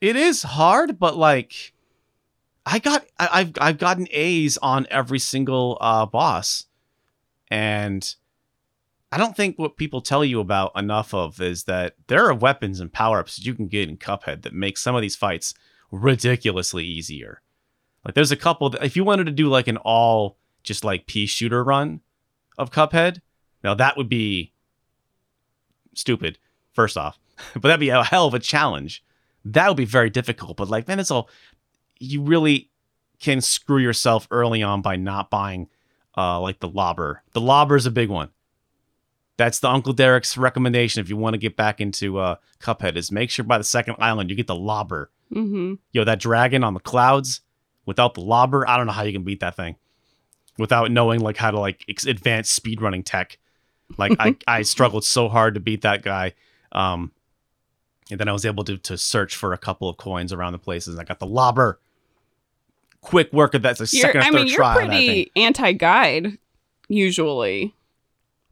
it 0.00 0.16
is 0.16 0.42
hard, 0.42 0.98
but 0.98 1.16
like 1.16 1.72
I 2.66 2.78
got 2.78 3.06
I, 3.18 3.28
I've 3.32 3.52
I've 3.60 3.78
gotten 3.78 4.08
A's 4.10 4.58
on 4.58 4.86
every 4.90 5.20
single 5.20 5.78
uh 5.80 6.06
boss. 6.06 6.66
And 7.48 8.14
I 9.12 9.18
don't 9.18 9.36
think 9.36 9.58
what 9.58 9.76
people 9.76 10.00
tell 10.00 10.24
you 10.24 10.40
about 10.40 10.72
enough 10.74 11.14
of 11.14 11.40
is 11.40 11.64
that 11.64 11.94
there 12.08 12.26
are 12.26 12.34
weapons 12.34 12.80
and 12.80 12.92
power-ups 12.92 13.36
that 13.36 13.46
you 13.46 13.54
can 13.54 13.68
get 13.68 13.88
in 13.88 13.96
Cuphead 13.96 14.42
that 14.42 14.52
make 14.52 14.76
some 14.76 14.96
of 14.96 15.02
these 15.02 15.14
fights 15.14 15.54
ridiculously 15.92 16.84
easier. 16.84 17.40
Like 18.04 18.14
there's 18.14 18.32
a 18.32 18.36
couple 18.36 18.70
that 18.70 18.84
if 18.84 18.96
you 18.96 19.04
wanted 19.04 19.26
to 19.26 19.32
do 19.32 19.48
like 19.48 19.68
an 19.68 19.76
all 19.76 20.38
just 20.64 20.82
like 20.82 21.06
pea 21.06 21.26
shooter 21.26 21.62
run 21.62 22.00
of 22.58 22.70
Cuphead, 22.70 23.20
now 23.62 23.74
that 23.74 23.96
would 23.96 24.08
be 24.08 24.52
stupid, 25.94 26.38
first 26.72 26.96
off. 26.96 27.18
but 27.54 27.62
that'd 27.62 27.80
be 27.80 27.90
a 27.90 28.02
hell 28.02 28.26
of 28.26 28.34
a 28.34 28.38
challenge. 28.38 29.04
That 29.44 29.68
would 29.68 29.76
be 29.76 29.84
very 29.84 30.10
difficult. 30.10 30.56
But 30.56 30.68
like, 30.68 30.88
man, 30.88 31.00
it's 31.00 31.10
all 31.10 31.28
you 31.98 32.22
really 32.22 32.70
can 33.20 33.40
screw 33.40 33.78
yourself 33.78 34.26
early 34.30 34.62
on 34.62 34.82
by 34.82 34.96
not 34.96 35.30
buying 35.30 35.68
uh 36.16 36.40
like 36.40 36.60
the 36.60 36.68
lobber. 36.68 37.22
The 37.32 37.40
lobber 37.40 37.76
is 37.76 37.86
a 37.86 37.90
big 37.90 38.08
one. 38.08 38.30
That's 39.36 39.58
the 39.58 39.68
Uncle 39.68 39.92
Derek's 39.92 40.36
recommendation 40.36 41.00
if 41.00 41.08
you 41.08 41.16
want 41.16 41.34
to 41.34 41.38
get 41.38 41.56
back 41.56 41.80
into 41.80 42.18
uh 42.18 42.36
Cuphead 42.60 42.96
is 42.96 43.10
make 43.10 43.30
sure 43.30 43.44
by 43.44 43.58
the 43.58 43.64
second 43.64 43.96
island 43.98 44.30
you 44.30 44.36
get 44.36 44.46
the 44.46 44.54
lobber. 44.54 45.10
Mm-hmm. 45.32 45.74
Yo, 45.92 46.04
that 46.04 46.20
dragon 46.20 46.62
on 46.62 46.74
the 46.74 46.80
clouds 46.80 47.40
without 47.86 48.14
the 48.14 48.20
lobber, 48.20 48.68
I 48.68 48.76
don't 48.76 48.86
know 48.86 48.92
how 48.92 49.02
you 49.02 49.12
can 49.12 49.24
beat 49.24 49.40
that 49.40 49.56
thing 49.56 49.76
without 50.58 50.90
knowing 50.90 51.20
like 51.20 51.36
how 51.36 51.50
to 51.50 51.58
like 51.58 51.84
ex- 51.88 52.06
advanced 52.06 52.60
speedrunning 52.62 53.02
tech. 53.04 53.38
Like 53.98 54.12
I, 54.18 54.36
I 54.46 54.62
struggled 54.62 55.04
so 55.04 55.28
hard 55.28 55.54
to 55.54 55.60
beat 55.60 55.82
that 55.82 56.02
guy. 56.02 56.32
Um, 56.72 57.12
and 58.10 58.20
then 58.20 58.28
I 58.28 58.32
was 58.32 58.44
able 58.44 58.64
to 58.64 58.76
to 58.78 58.98
search 58.98 59.36
for 59.36 59.52
a 59.52 59.58
couple 59.58 59.88
of 59.88 59.96
coins 59.96 60.32
around 60.32 60.52
the 60.52 60.58
places. 60.58 60.94
And 60.94 61.00
I 61.00 61.04
got 61.04 61.18
the 61.20 61.26
lobber. 61.26 61.78
Quick 63.00 63.32
work 63.32 63.54
of 63.54 63.62
that. 63.62 63.78
A 63.80 63.82
You're, 63.82 63.86
second 63.86 64.20
or 64.20 64.24
I 64.24 64.26
third 64.26 64.34
mean, 64.34 64.46
you're 64.48 64.56
try 64.56 64.68
on 64.70 64.88
that 64.88 64.90
thing. 64.90 65.06
pretty 65.06 65.32
anti-guide 65.36 66.38
usually. 66.88 67.74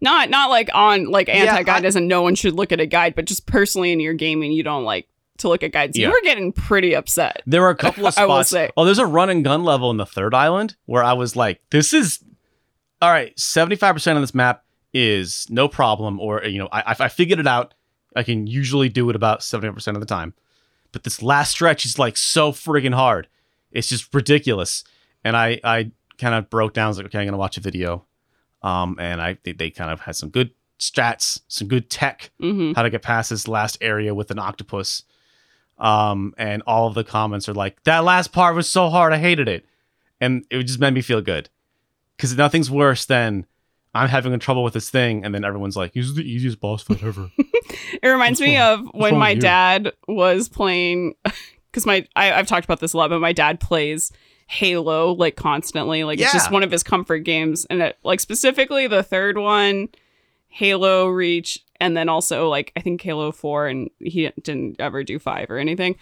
Not 0.00 0.30
not 0.30 0.50
like 0.50 0.68
on 0.74 1.06
like 1.06 1.28
anti-guide 1.28 1.84
I- 1.84 1.86
as 1.86 1.96
in 1.96 2.08
no 2.08 2.22
one 2.22 2.34
should 2.34 2.54
look 2.54 2.72
at 2.72 2.80
a 2.80 2.86
guide, 2.86 3.14
but 3.14 3.24
just 3.24 3.46
personally 3.46 3.92
in 3.92 4.00
your 4.00 4.14
gaming, 4.14 4.52
you 4.52 4.62
don't 4.62 4.84
like 4.84 5.06
to 5.38 5.48
look 5.48 5.62
at 5.62 5.72
guides. 5.72 5.96
Yeah. 5.98 6.08
You 6.08 6.12
were 6.12 6.20
getting 6.22 6.52
pretty 6.52 6.94
upset. 6.94 7.42
There 7.46 7.60
were 7.62 7.70
a 7.70 7.76
couple 7.76 8.06
of 8.06 8.16
I 8.18 8.26
will 8.26 8.34
spots. 8.36 8.50
say. 8.50 8.70
Oh, 8.76 8.84
there's 8.84 8.98
a 8.98 9.06
run 9.06 9.30
and 9.30 9.42
gun 9.44 9.64
level 9.64 9.90
in 9.90 9.96
the 9.96 10.06
third 10.06 10.34
island 10.34 10.76
where 10.86 11.02
I 11.02 11.12
was 11.14 11.34
like, 11.36 11.60
this 11.70 11.92
is 11.92 12.22
all 13.00 13.10
right. 13.10 13.34
75% 13.36 14.14
of 14.16 14.20
this 14.22 14.34
map 14.34 14.64
is 14.92 15.46
no 15.50 15.68
problem, 15.68 16.20
or, 16.20 16.44
you 16.44 16.58
know, 16.58 16.68
I, 16.70 16.94
I- 16.98 17.08
figured 17.08 17.38
it 17.38 17.46
out. 17.46 17.74
I 18.14 18.22
can 18.22 18.46
usually 18.46 18.88
do 18.90 19.08
it 19.08 19.16
about 19.16 19.40
70% 19.40 19.88
of 19.94 20.00
the 20.00 20.06
time. 20.06 20.34
But 20.92 21.04
this 21.04 21.22
last 21.22 21.52
stretch 21.52 21.86
is 21.86 21.98
like 21.98 22.18
so 22.18 22.52
friggin' 22.52 22.92
hard. 22.94 23.26
It's 23.70 23.88
just 23.88 24.12
ridiculous. 24.14 24.84
And 25.24 25.34
I, 25.34 25.58
I 25.64 25.90
kind 26.18 26.34
of 26.34 26.50
broke 26.50 26.74
down, 26.74 26.84
I 26.84 26.88
was 26.88 26.96
like, 26.98 27.06
okay, 27.06 27.18
I'm 27.20 27.24
going 27.24 27.32
to 27.32 27.38
watch 27.38 27.56
a 27.56 27.60
video. 27.62 28.04
Um, 28.62 28.96
and 29.00 29.20
I 29.22 29.38
they, 29.44 29.52
they 29.52 29.70
kind 29.70 29.90
of 29.90 30.00
had 30.00 30.14
some 30.14 30.28
good 30.28 30.50
strats, 30.78 31.40
some 31.48 31.68
good 31.68 31.88
tech, 31.88 32.30
hmm 32.38 32.72
how 32.74 32.82
to 32.82 32.90
get 32.90 33.00
past 33.02 33.30
this 33.30 33.48
last 33.48 33.78
area 33.80 34.14
with 34.14 34.30
an 34.30 34.38
octopus. 34.38 35.04
Um, 35.78 36.34
and 36.38 36.62
all 36.66 36.86
of 36.86 36.94
the 36.94 37.04
comments 37.04 37.48
are 37.48 37.54
like, 37.54 37.82
"That 37.84 38.04
last 38.04 38.32
part 38.32 38.54
was 38.54 38.68
so 38.68 38.88
hard, 38.88 39.12
I 39.12 39.18
hated 39.18 39.48
it," 39.48 39.66
and 40.20 40.44
it 40.50 40.62
just 40.64 40.78
made 40.78 40.94
me 40.94 41.02
feel 41.02 41.20
good 41.20 41.48
because 42.16 42.36
nothing's 42.36 42.70
worse 42.70 43.04
than 43.04 43.46
I'm 43.94 44.08
having 44.08 44.38
trouble 44.38 44.62
with 44.62 44.74
this 44.74 44.90
thing, 44.90 45.24
and 45.24 45.34
then 45.34 45.44
everyone's 45.44 45.76
like, 45.76 45.92
"This 45.92 46.06
is 46.06 46.14
the 46.14 46.30
easiest 46.30 46.60
boss 46.60 46.82
fight 46.82 47.02
ever." 47.02 47.30
It 48.02 48.08
reminds 48.08 48.40
What's 48.40 48.48
me 48.48 48.58
wrong? 48.58 48.86
of 48.86 48.94
when 48.94 49.16
my 49.16 49.34
dad 49.34 49.92
was 50.08 50.48
playing, 50.48 51.14
because 51.70 51.86
my 51.86 52.06
I, 52.16 52.32
I've 52.32 52.46
talked 52.46 52.64
about 52.64 52.80
this 52.80 52.94
a 52.94 52.96
lot, 52.96 53.10
but 53.10 53.20
my 53.20 53.32
dad 53.32 53.60
plays 53.60 54.10
Halo 54.46 55.12
like 55.12 55.36
constantly. 55.36 56.04
Like 56.04 56.20
it's 56.20 56.32
just 56.32 56.50
one 56.50 56.62
of 56.62 56.70
his 56.70 56.82
comfort 56.82 57.20
games, 57.20 57.64
and 57.66 57.82
it, 57.82 57.98
like 58.02 58.20
specifically 58.20 58.86
the 58.86 59.02
third 59.02 59.38
one, 59.38 59.88
Halo 60.48 61.08
Reach, 61.08 61.58
and 61.82 61.96
then 61.96 62.08
also 62.08 62.48
like 62.48 62.72
I 62.76 62.80
think 62.80 63.02
Halo 63.02 63.32
Four, 63.32 63.66
and 63.66 63.90
he 64.00 64.30
didn't 64.42 64.76
ever 64.80 65.04
do 65.04 65.18
five 65.18 65.50
or 65.50 65.58
anything, 65.58 65.96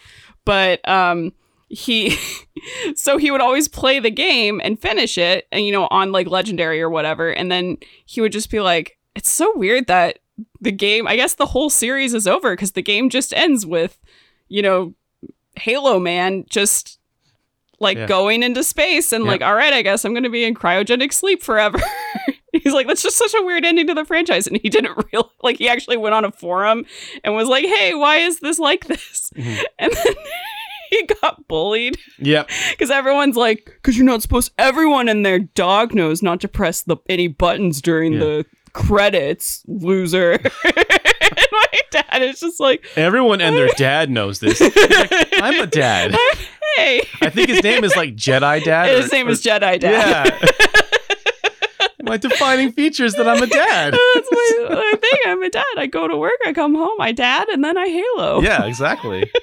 but 0.44 0.86
um 0.88 1.32
he 1.68 2.16
so 2.96 3.16
he 3.16 3.30
would 3.30 3.40
always 3.40 3.68
play 3.68 3.98
the 4.00 4.10
game 4.10 4.60
and 4.64 4.80
finish 4.80 5.16
it 5.16 5.46
and 5.52 5.64
you 5.64 5.70
know 5.72 5.86
on 5.90 6.10
like 6.12 6.26
legendary 6.26 6.82
or 6.82 6.90
whatever 6.90 7.30
and 7.30 7.50
then 7.50 7.76
he 8.06 8.20
would 8.20 8.32
just 8.32 8.50
be 8.50 8.58
like 8.60 8.98
it's 9.14 9.30
so 9.30 9.56
weird 9.56 9.86
that 9.86 10.18
the 10.60 10.72
game 10.72 11.06
i 11.06 11.14
guess 11.14 11.34
the 11.34 11.46
whole 11.46 11.70
series 11.70 12.12
is 12.12 12.26
over 12.26 12.54
because 12.56 12.72
the 12.72 12.82
game 12.82 13.08
just 13.08 13.32
ends 13.34 13.64
with 13.64 14.00
you 14.48 14.60
know 14.62 14.92
halo 15.54 16.00
man 16.00 16.44
just 16.50 16.98
like 17.78 17.96
Yeah. 17.98 18.06
going 18.08 18.42
into 18.42 18.64
space 18.64 19.12
and 19.12 19.24
Yeah. 19.24 19.30
like 19.30 19.42
all 19.42 19.54
right 19.54 19.72
i 19.72 19.82
guess 19.82 20.04
i'm 20.04 20.12
gonna 20.12 20.28
be 20.28 20.42
in 20.42 20.56
cryogenic 20.56 21.12
sleep 21.12 21.40
forever 21.40 21.78
he's 22.62 22.72
like 22.72 22.86
that's 22.86 23.02
just 23.02 23.16
such 23.16 23.32
a 23.34 23.42
weird 23.44 23.64
ending 23.64 23.86
to 23.86 23.94
the 23.94 24.04
franchise 24.04 24.46
and 24.46 24.58
he 24.62 24.68
didn't 24.68 24.96
real 25.12 25.30
like 25.42 25.56
he 25.58 25.68
actually 25.68 25.96
went 25.96 26.14
on 26.14 26.24
a 26.24 26.32
forum 26.32 26.84
and 27.24 27.34
was 27.34 27.48
like 27.48 27.64
hey 27.64 27.94
why 27.94 28.16
is 28.16 28.40
this 28.40 28.58
like 28.58 28.86
this 28.86 29.30
Mhm. 29.36 29.62
and 29.78 29.92
then 29.92 30.14
he 30.90 31.06
got 31.22 31.46
bullied 31.46 31.96
yep. 32.18 32.50
because 32.70 32.90
everyone's 32.90 33.36
like, 33.36 33.64
because 33.66 33.96
you're 33.96 34.04
not 34.04 34.22
supposed. 34.22 34.50
Everyone 34.58 35.08
in 35.08 35.22
their 35.22 35.38
dog 35.38 35.94
knows 35.94 36.20
not 36.20 36.40
to 36.40 36.48
press 36.48 36.82
the 36.82 36.96
any 37.08 37.28
buttons 37.28 37.80
during 37.80 38.14
Yeah. 38.14 38.18
the 38.18 38.46
credits, 38.72 39.62
loser. 39.68 40.32
and 40.32 41.48
my 41.52 41.66
dad 41.92 42.22
is 42.22 42.40
just 42.40 42.58
like, 42.58 42.84
Everyone 42.96 43.40
and 43.40 43.54
their 43.54 43.68
dad 43.76 44.10
knows 44.10 44.40
this. 44.40 44.60
Like, 44.60 44.72
I'm 45.34 45.60
a 45.60 45.66
dad. 45.68 46.16
hey. 46.76 47.02
I 47.20 47.30
think 47.30 47.50
his 47.50 47.62
name 47.62 47.84
is 47.84 47.94
like 47.94 48.16
Jedi 48.16 48.64
Dad. 48.64 48.90
or- 48.92 48.96
His 49.02 49.12
name 49.12 49.28
or- 49.28 49.30
is 49.30 49.44
Jedi 49.44 49.78
Dad. 49.78 49.80
Yeah. 50.40 50.98
My 52.10 52.16
defining 52.16 52.72
features 52.72 53.14
that 53.14 53.28
I'm 53.28 53.40
a 53.40 53.46
dad. 53.46 53.94
That's 54.14 54.28
my, 54.32 54.66
my 54.68 54.94
thing. 55.00 55.20
I'm 55.26 55.42
a 55.44 55.48
dad. 55.48 55.64
I 55.76 55.86
go 55.86 56.08
to 56.08 56.16
work. 56.16 56.40
I 56.44 56.52
come 56.52 56.74
home. 56.74 57.00
I 57.00 57.12
dad, 57.12 57.48
and 57.48 57.62
then 57.64 57.78
I 57.78 57.86
Halo. 57.86 58.40
Yeah, 58.42 58.64
exactly. 58.64 59.30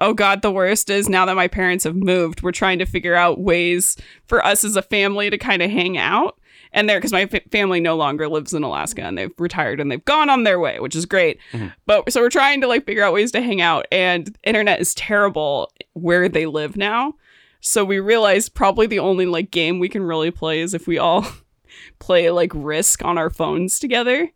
Oh 0.00 0.14
God, 0.14 0.42
the 0.42 0.52
worst 0.52 0.90
is 0.90 1.08
now 1.08 1.26
that 1.26 1.34
my 1.34 1.48
parents 1.48 1.82
have 1.82 1.96
moved, 1.96 2.40
we're 2.40 2.52
trying 2.52 2.78
to 2.78 2.86
figure 2.86 3.16
out 3.16 3.40
ways 3.40 3.96
for 4.26 4.46
us 4.46 4.62
as 4.62 4.76
a 4.76 4.82
family 4.82 5.28
to 5.28 5.36
kind 5.36 5.60
of 5.60 5.72
hang 5.72 5.98
out. 5.98 6.38
And 6.72 6.88
there, 6.88 6.98
because 6.98 7.10
my 7.10 7.26
fa- 7.26 7.40
family 7.50 7.80
no 7.80 7.96
longer 7.96 8.28
lives 8.28 8.54
in 8.54 8.62
Alaska 8.62 9.02
and 9.02 9.18
they've 9.18 9.32
retired 9.38 9.80
and 9.80 9.90
they've 9.90 10.04
gone 10.04 10.30
on 10.30 10.44
their 10.44 10.60
way, 10.60 10.78
which 10.78 10.94
is 10.94 11.04
great. 11.04 11.40
Mhm. 11.50 11.72
But 11.86 12.12
so 12.12 12.20
we're 12.20 12.30
trying 12.30 12.60
to 12.60 12.68
like 12.68 12.86
figure 12.86 13.02
out 13.02 13.12
ways 13.12 13.32
to 13.32 13.40
hang 13.40 13.60
out, 13.60 13.86
and 13.90 14.36
internet 14.44 14.78
is 14.80 14.94
terrible 14.94 15.72
where 15.94 16.28
they 16.28 16.46
live 16.46 16.76
now. 16.76 17.14
So 17.60 17.84
we 17.84 17.98
realized 17.98 18.54
probably 18.54 18.86
the 18.86 18.98
only 19.00 19.26
like 19.26 19.50
game 19.50 19.78
we 19.78 19.88
can 19.88 20.02
really 20.02 20.30
play 20.30 20.60
is 20.60 20.74
if 20.74 20.86
we 20.86 20.98
all 20.98 21.26
play 21.98 22.30
like 22.30 22.52
Risk 22.54 23.04
on 23.04 23.18
our 23.18 23.30
phones 23.30 23.78
together 23.78 24.30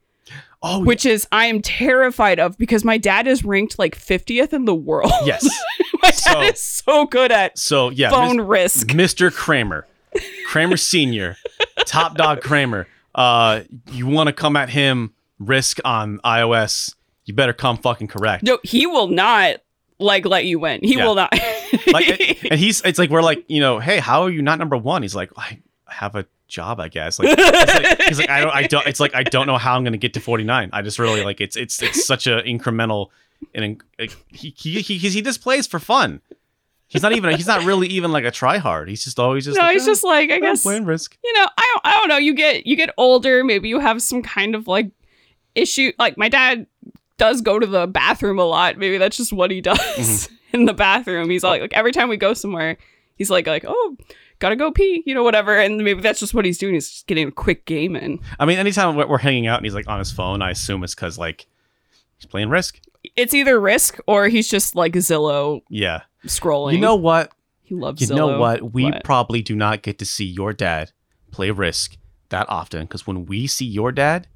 Oh, 0.65 0.85
which 0.85 1.05
is 1.05 1.27
I 1.33 1.47
am 1.47 1.61
terrified 1.61 2.39
of 2.39 2.57
because 2.57 2.85
my 2.85 2.97
dad 2.97 3.27
is 3.27 3.45
ranked 3.45 3.81
like 3.81 3.97
50th 3.99 4.53
in 4.53 4.65
the 4.65 4.75
world. 4.75 5.11
yes. 5.25 5.45
my 6.03 6.11
dad 6.11 6.15
So- 6.15 6.41
is 6.43 6.63
so 6.63 7.07
good 7.07 7.33
at 7.33 7.59
So 7.59 7.91
yeah, 7.91 8.11
phone 8.11 8.37
Mis- 8.37 8.47
risk. 8.47 8.87
Mr. 8.89 9.33
Kramer, 9.35 9.87
Kramer 10.47 10.77
Senior, 10.77 11.37
Top 11.85 12.17
Dog 12.17 12.43
Kramer. 12.43 12.87
Uh, 13.15 13.63
you 13.91 14.07
want 14.07 14.29
to 14.29 14.33
come 14.33 14.57
at 14.57 14.69
him? 14.71 15.13
Risk 15.41 15.79
on 15.85 16.19
iOS. 16.25 16.95
You 17.25 17.35
better 17.35 17.53
come 17.53 17.77
fucking 17.79 18.07
correct. 18.07 18.45
No, 18.45 18.59
he 18.63 18.87
will 18.87 19.09
not 19.09 19.57
like 19.99 20.25
let 20.25 20.45
you 20.45 20.61
win. 20.61 20.79
He 20.85 20.97
Yeah. 20.97 21.07
will 21.07 21.17
not. 21.17 21.35
Like, 21.93 22.45
and 22.51 22.59
he's 22.59 22.81
it's 22.83 22.99
like 22.99 23.11
we're 23.11 23.23
like 23.23 23.45
you 23.49 23.61
know, 23.61 23.79
hey, 23.79 23.99
how 23.99 24.23
are 24.23 24.31
you 24.31 24.43
not 24.43 24.59
number 24.59 24.77
one? 24.77 25.03
He's 25.03 25.15
like, 25.15 25.31
I 25.37 25.59
have 25.89 26.15
a 26.15 26.27
job, 26.49 26.81
I 26.81 26.89
guess. 26.89 27.19
Like, 27.19 27.37
like 27.37 28.03
he's 28.03 28.19
like, 28.19 28.31
I 28.31 28.41
don't, 28.41 28.55
I 28.55 28.63
don't. 28.65 28.87
It's 28.87 29.01
like 29.01 29.15
I 29.15 29.23
don't 29.23 29.47
know 29.47 29.59
how 29.59 29.77
I'm 29.77 29.85
gonna 29.85 29.97
get 29.97 30.15
to 30.15 30.21
49. 30.21 30.71
I 30.73 30.83
just 30.83 30.99
really 30.99 31.25
like 31.25 31.41
it's 31.41 31.57
it's 31.57 31.83
it's 31.83 32.07
such 32.07 32.27
a 32.27 32.43
incremental 32.43 33.09
and 33.55 33.83
like, 33.99 34.15
he 34.29 34.55
he 34.57 34.81
he 34.81 34.99
he 34.99 35.23
just 35.23 35.43
plays 35.43 35.67
for 35.67 35.79
fun. 35.79 36.21
He's 36.87 37.03
not 37.03 37.13
even 37.13 37.35
he's 37.37 37.47
not 37.47 37.65
really 37.65 37.87
even 37.89 38.13
like 38.13 38.25
a 38.25 38.31
try 38.31 38.59
hard. 38.59 38.89
He's 38.89 39.03
just 39.03 39.19
always 39.19 39.47
just 39.47 39.57
no, 39.57 39.63
like, 39.65 39.73
he's 39.73 39.85
"Oh, 39.85 39.87
just 39.87 40.05
like 40.05 40.31
I 40.31 40.35
I'm 40.35 40.41
guess 40.43 40.63
playing 40.63 40.85
risk. 40.85 41.17
you 41.25 41.33
know 41.33 41.47
I 41.57 41.71
don't 41.73 41.87
I 41.87 41.93
don't 41.99 42.09
know. 42.09 42.19
You 42.19 42.35
get 42.35 42.67
you 42.67 42.77
get 42.77 42.91
older. 42.99 43.43
Maybe 43.45 43.69
you 43.71 43.81
have 43.81 44.03
some 44.03 44.23
kind 44.23 44.55
of 44.55 44.69
like 44.69 44.91
issue. 45.55 45.93
Like 45.99 46.19
my 46.19 46.29
dad 46.29 46.67
does 47.17 47.41
go 47.41 47.59
to 47.59 47.67
the 47.67 47.87
bathroom 47.87 48.39
a 48.39 48.45
lot. 48.45 48.77
Maybe 48.77 48.99
that's 48.99 49.17
just 49.17 49.33
what 49.33 49.51
he 49.51 49.61
does 49.61 49.79
Mm-hmm. 49.79 50.35
in 50.55 50.65
the 50.67 50.75
bathroom. 50.75 51.31
He's 51.31 51.43
like, 51.45 51.61
like 51.61 51.73
every 51.75 51.93
time 51.93 52.09
we 52.09 52.17
go 52.17 52.35
somewhere, 52.35 52.77
he's 53.17 53.31
like 53.31 53.47
like 53.47 53.65
oh 53.67 53.97
gotta 54.39 54.57
go 54.57 54.71
pee, 54.73 55.03
you 55.07 55.15
know 55.15 55.23
whatever. 55.23 55.57
And 55.57 55.79
maybe 55.85 56.01
that's 56.01 56.21
just 56.21 56.35
what 56.35 56.45
he's 56.45 56.59
doing. 56.59 56.75
He's 56.75 56.89
just 56.91 57.07
getting 57.07 57.29
a 57.29 57.33
quick 57.33 57.65
game 57.67 57.95
in. 57.97 58.19
I 58.39 58.45
mean, 58.47 58.59
anytime 58.59 58.97
we're 58.97 59.07
we're 59.07 59.19
hanging 59.19 59.47
out 59.47 59.59
and 59.59 59.67
he's 59.67 59.75
like 59.75 59.89
on 59.89 59.99
his 59.99 60.11
phone, 60.13 60.43
I 60.43 60.51
assume 60.51 60.83
it's 60.85 60.95
because 60.95 61.19
like 61.19 61.47
he's 62.19 62.27
playing 62.27 62.49
risk. 62.51 62.81
It's 63.17 63.35
either 63.35 63.59
risk 63.61 63.99
or 64.07 64.29
he's 64.29 64.49
just 64.49 64.75
like 64.77 64.93
Zillow 64.95 65.63
Yeah. 65.69 66.03
scrolling. 66.27 66.73
You 66.75 66.79
know 66.79 66.95
what? 66.97 67.33
he 67.63 67.75
loves. 67.75 68.01
You 68.01 68.15
know 68.15 68.39
what? 68.39 68.73
We 68.73 68.85
What? 68.85 69.03
probably 69.05 69.43
do 69.43 69.57
not 69.57 69.83
get 69.83 69.99
to 70.01 70.05
see 70.07 70.25
your 70.27 70.53
dad 70.53 70.93
play 71.31 71.51
Risk 71.51 71.97
that 72.29 72.49
often 72.51 72.83
because 72.83 73.07
when 73.07 73.25
we 73.27 73.47
see 73.47 73.65
your 73.65 73.91
dad, 73.93 74.29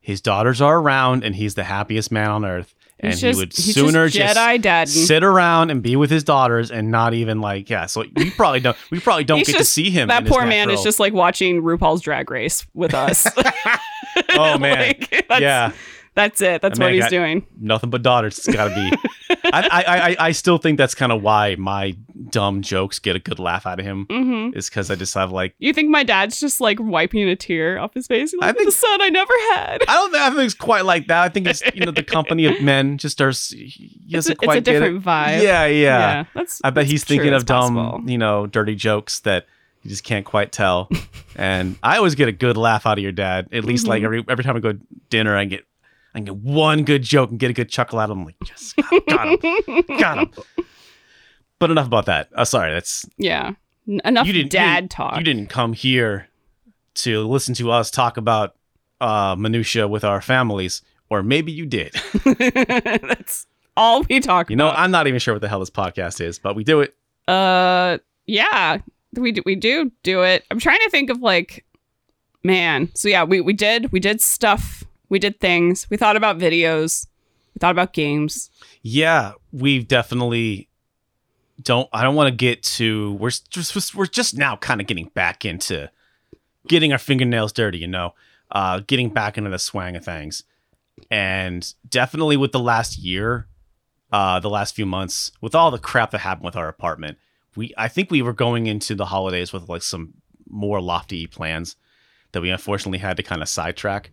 his 0.00 0.20
daughters 0.20 0.60
are 0.60 0.78
around 0.78 1.24
and 1.24 1.36
he's 1.36 1.54
the 1.54 1.64
happiest 1.64 2.10
man 2.12 2.28
on 2.30 2.44
earth. 2.44 2.74
And 2.98 3.12
He's 3.12 3.20
he 3.20 3.28
just- 3.28 3.38
would 3.38 3.52
sooner 3.52 4.08
just 4.08 4.36
Jedi 4.36 4.60
dad. 4.62 4.88
sit 4.88 5.22
around 5.22 5.70
and 5.70 5.82
be 5.82 5.96
with 5.96 6.10
his 6.10 6.24
daughters 6.24 6.70
and 6.70 6.90
not 6.90 7.12
even 7.12 7.40
like 7.42 7.68
yeah. 7.68 7.84
So 7.86 8.04
we 8.16 8.30
probably 8.30 8.60
don't. 8.60 8.76
We 8.90 9.00
probably 9.00 9.24
don't 9.24 9.38
get 9.40 9.46
just- 9.48 9.58
to 9.58 9.64
see 9.64 9.90
him. 9.90 10.08
that 10.08 10.26
poor 10.26 10.46
man 10.46 10.70
is 10.70 10.82
just 10.82 10.98
like 10.98 11.12
watching 11.12 11.62
RuPaul's 11.62 12.00
Drag 12.00 12.30
Race 12.30 12.66
with 12.74 12.94
us. 12.94 13.26
Oh, 14.30 14.56
man. 14.58 14.94
Like, 15.28 15.40
yeah, 15.42 15.72
that's 16.16 16.40
it. 16.40 16.60
That's 16.62 16.78
That 16.78 16.84
what 16.86 16.94
he's 16.94 17.06
doing. 17.08 17.46
nothing 17.58 17.90
but 17.90 18.02
daughters. 18.02 18.38
It's 18.38 18.48
got 18.48 18.68
to 18.70 18.74
be. 18.74 19.38
I, 19.44 19.68
I, 19.70 19.82
I 20.10 20.16
I 20.28 20.32
still 20.32 20.58
think 20.58 20.78
that's 20.78 20.94
kind 20.94 21.12
of 21.12 21.22
why 21.22 21.54
my 21.56 21.96
dumb 22.30 22.62
jokes 22.62 22.98
get 22.98 23.14
a 23.14 23.18
good 23.20 23.38
laugh 23.38 23.66
out 23.66 23.78
of 23.78 23.84
him. 23.86 24.06
hmm 24.10 24.50
Is 24.56 24.68
because 24.68 24.90
I 24.90 24.96
just 24.96 25.14
have 25.14 25.30
like 25.30 25.54
You 25.58 25.72
think 25.72 25.90
my 25.90 26.02
dad's 26.02 26.40
just 26.40 26.60
like 26.60 26.78
wiping 26.80 27.28
a 27.28 27.36
tear 27.36 27.78
off 27.78 27.94
his 27.94 28.06
face? 28.08 28.32
He's 28.32 28.40
I 28.42 28.52
think- 28.52 28.66
the 28.66 28.72
son 28.72 29.00
I 29.02 29.08
never 29.10 29.32
had. 29.54 29.82
I 29.86 29.94
don't 29.94 30.10
think 30.10 30.22
I 30.22 30.30
think 30.30 30.42
it's 30.42 30.54
quite 30.54 30.84
like 30.84 31.06
that. 31.08 31.22
I 31.22 31.28
think 31.28 31.46
it's 31.46 31.62
you 31.74 31.84
know 31.84 31.92
the 31.92 32.02
company 32.02 32.46
of 32.46 32.60
men 32.60 32.98
just 32.98 33.20
are 33.20 33.30
he 33.30 34.00
It's 34.06 34.12
doesn't 34.26 34.38
a, 34.42 34.44
it's 34.46 34.54
a 34.56 34.60
different 34.60 34.96
it. 34.96 35.02
vibe. 35.04 35.42
Yeah, 35.42 35.66
yeah. 35.66 36.24
that's. 36.34 36.60
I 36.64 36.70
bet 36.70 36.74
that's 36.82 36.90
he's 36.90 37.04
true, 37.04 37.16
thinking 37.16 37.32
it's 37.34 37.42
of 37.42 37.46
dumb, 37.46 37.74
possible. 37.76 38.10
you 38.10 38.18
know, 38.18 38.46
dirty 38.46 38.74
jokes 38.74 39.20
that 39.20 39.46
you 39.82 39.90
just 39.90 40.02
can't 40.04 40.24
quite 40.26 40.50
tell. 40.52 40.88
and 41.36 41.76
I 41.82 41.96
always 41.98 42.14
get 42.16 42.28
a 42.28 42.32
good 42.32 42.56
laugh 42.56 42.86
out 42.86 42.98
of 42.98 43.02
your 43.02 43.12
dad. 43.12 43.48
At 43.52 43.64
least 43.64 43.86
like 43.86 44.02
Mhm. 44.02 44.06
every 44.06 44.24
every 44.28 44.44
time 44.44 44.56
I 44.56 44.60
go 44.60 44.72
to 44.72 44.80
dinner, 45.10 45.36
I 45.36 45.44
get 45.44 45.64
I 46.16 46.20
get 46.20 46.34
one 46.36 46.84
good 46.84 47.02
joke 47.02 47.30
and 47.30 47.38
get 47.38 47.50
a 47.50 47.52
good 47.52 47.68
chuckle 47.68 47.98
out 47.98 48.10
of 48.10 48.16
him. 48.16 48.20
I'm 48.20 48.24
like, 48.26 48.36
yes, 48.46 48.72
got, 48.72 49.06
got 49.06 49.44
him, 49.44 49.82
got 49.98 50.18
him. 50.18 50.30
But 51.58 51.70
enough 51.70 51.86
about 51.86 52.06
that. 52.06 52.28
Uh, 52.34 52.44
sorry, 52.44 52.72
that's 52.72 53.04
yeah. 53.18 53.52
Enough 53.86 54.26
You 54.26 54.32
didn't- 54.32 54.44
you 54.46 54.58
dad 54.58 54.80
didn't- 54.80 54.90
talk. 54.92 55.18
you 55.18 55.22
didn't 55.24 55.46
come 55.48 55.72
here 55.74 56.28
to 56.96 57.26
listen 57.26 57.54
to 57.56 57.70
us 57.70 57.90
talk 57.90 58.16
about 58.16 58.56
uh 59.00 59.36
minutia 59.38 59.86
with 59.86 60.02
our 60.04 60.20
families, 60.22 60.80
or 61.10 61.22
maybe 61.22 61.52
you 61.52 61.66
did. 61.66 61.94
that's 62.24 63.46
all 63.76 64.02
we 64.08 64.18
talk 64.20 64.48
You 64.48 64.56
know, 64.56 64.68
about. 64.68 64.78
I'm 64.78 64.90
not 64.90 65.06
even 65.06 65.20
sure 65.20 65.34
what 65.34 65.42
the 65.42 65.48
hell 65.48 65.60
this 65.60 65.68
podcast 65.70 66.20
is, 66.22 66.38
but 66.38 66.56
we 66.56 66.64
do 66.64 66.80
it. 66.80 66.94
Uh, 67.28 67.98
yeah, 68.26 68.78
we 69.12 69.32
do, 69.32 69.42
we 69.44 69.54
do 69.54 69.92
do 70.02 70.22
it. 70.22 70.44
I'm 70.50 70.58
trying 70.58 70.80
to 70.80 70.88
think 70.90 71.10
of 71.10 71.20
like, 71.20 71.64
man. 72.42 72.88
So 72.94 73.08
yeah, 73.08 73.24
we 73.24 73.42
we 73.42 73.52
did 73.52 73.92
we 73.92 74.00
did 74.00 74.20
stuff. 74.22 74.82
We 75.08 75.18
did 75.18 75.40
things. 75.40 75.86
We 75.90 75.96
thought 75.96 76.16
about 76.16 76.38
videos. 76.38 77.06
We 77.54 77.60
thought 77.60 77.72
about 77.72 77.92
games. 77.92 78.50
Yeah, 78.82 79.32
we've 79.52 79.86
definitely 79.86 80.68
don't. 81.62 81.88
I 81.92 82.02
don't 82.02 82.14
want 82.14 82.28
to 82.28 82.34
get 82.34 82.62
to. 82.64 83.14
We're 83.14 83.30
just 83.48 83.94
we're 83.94 84.06
just 84.06 84.36
now 84.36 84.56
kind 84.56 84.80
of 84.80 84.86
getting 84.86 85.06
back 85.14 85.44
into 85.44 85.90
getting 86.68 86.92
our 86.92 86.98
fingernails 86.98 87.52
dirty. 87.52 87.78
You 87.78 87.86
know, 87.86 88.14
uh, 88.50 88.80
getting 88.86 89.10
back 89.10 89.38
into 89.38 89.50
the 89.50 89.58
swang 89.58 89.96
of 89.96 90.04
things, 90.04 90.44
and 91.10 91.72
definitely 91.88 92.36
with 92.36 92.52
the 92.52 92.60
last 92.60 92.98
year, 92.98 93.46
uh, 94.12 94.40
the 94.40 94.50
last 94.50 94.74
few 94.74 94.86
months, 94.86 95.32
with 95.40 95.54
all 95.54 95.70
the 95.70 95.78
crap 95.78 96.10
that 96.10 96.18
happened 96.18 96.44
with 96.44 96.56
our 96.56 96.68
apartment, 96.68 97.18
we 97.54 97.72
I 97.78 97.88
think 97.88 98.10
we 98.10 98.22
were 98.22 98.32
going 98.32 98.66
into 98.66 98.94
the 98.94 99.06
holidays 99.06 99.52
with 99.52 99.68
like 99.68 99.82
some 99.82 100.14
more 100.48 100.80
lofty 100.80 101.26
plans 101.26 101.76
that 102.32 102.40
we 102.40 102.50
unfortunately 102.50 102.98
had 102.98 103.16
to 103.16 103.22
kind 103.22 103.42
of 103.42 103.48
sidetrack 103.48 104.10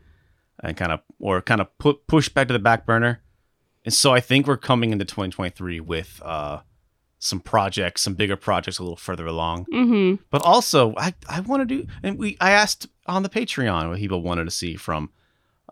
and 0.63 0.77
kind 0.77 0.91
of 0.91 1.01
or 1.19 1.41
kind 1.41 1.61
of 1.61 1.77
put 1.77 2.07
push 2.07 2.29
back 2.29 2.47
to 2.47 2.53
the 2.53 2.59
back 2.59 2.85
burner. 2.85 3.21
And 3.85 3.93
so 3.93 4.13
I 4.13 4.21
think 4.21 4.47
we're 4.47 4.57
coming 4.57 4.91
into 4.91 5.03
2023 5.03 5.81
with 5.81 6.21
uh, 6.23 6.59
some 7.19 7.41
projects, 7.41 8.01
some 8.01 8.13
bigger 8.13 8.37
projects 8.37 8.79
a 8.79 8.83
little 8.83 8.95
further 8.95 9.25
along. 9.25 9.65
Mm-hmm. 9.65 10.23
But 10.31 10.41
also, 10.43 10.93
I 10.95 11.13
I 11.29 11.41
want 11.41 11.61
to 11.61 11.65
do, 11.65 11.87
and 12.01 12.17
we 12.17 12.37
I 12.39 12.51
asked 12.51 12.87
on 13.05 13.23
the 13.23 13.29
Patreon 13.29 13.89
what 13.89 13.99
people 13.99 14.21
wanted 14.21 14.45
to 14.45 14.51
see 14.51 14.75
from 14.75 15.11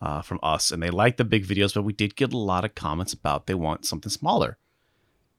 uh, 0.01 0.21
from 0.21 0.39
us, 0.43 0.71
and 0.71 0.83
they 0.83 0.89
liked 0.89 1.17
the 1.17 1.25
big 1.25 1.45
videos, 1.45 1.73
but 1.73 1.83
we 1.83 1.93
did 1.93 2.15
get 2.15 2.33
a 2.33 2.37
lot 2.37 2.65
of 2.65 2.75
comments 2.75 3.13
about 3.13 3.47
they 3.47 3.53
want 3.53 3.85
something 3.85 4.09
smaller. 4.09 4.57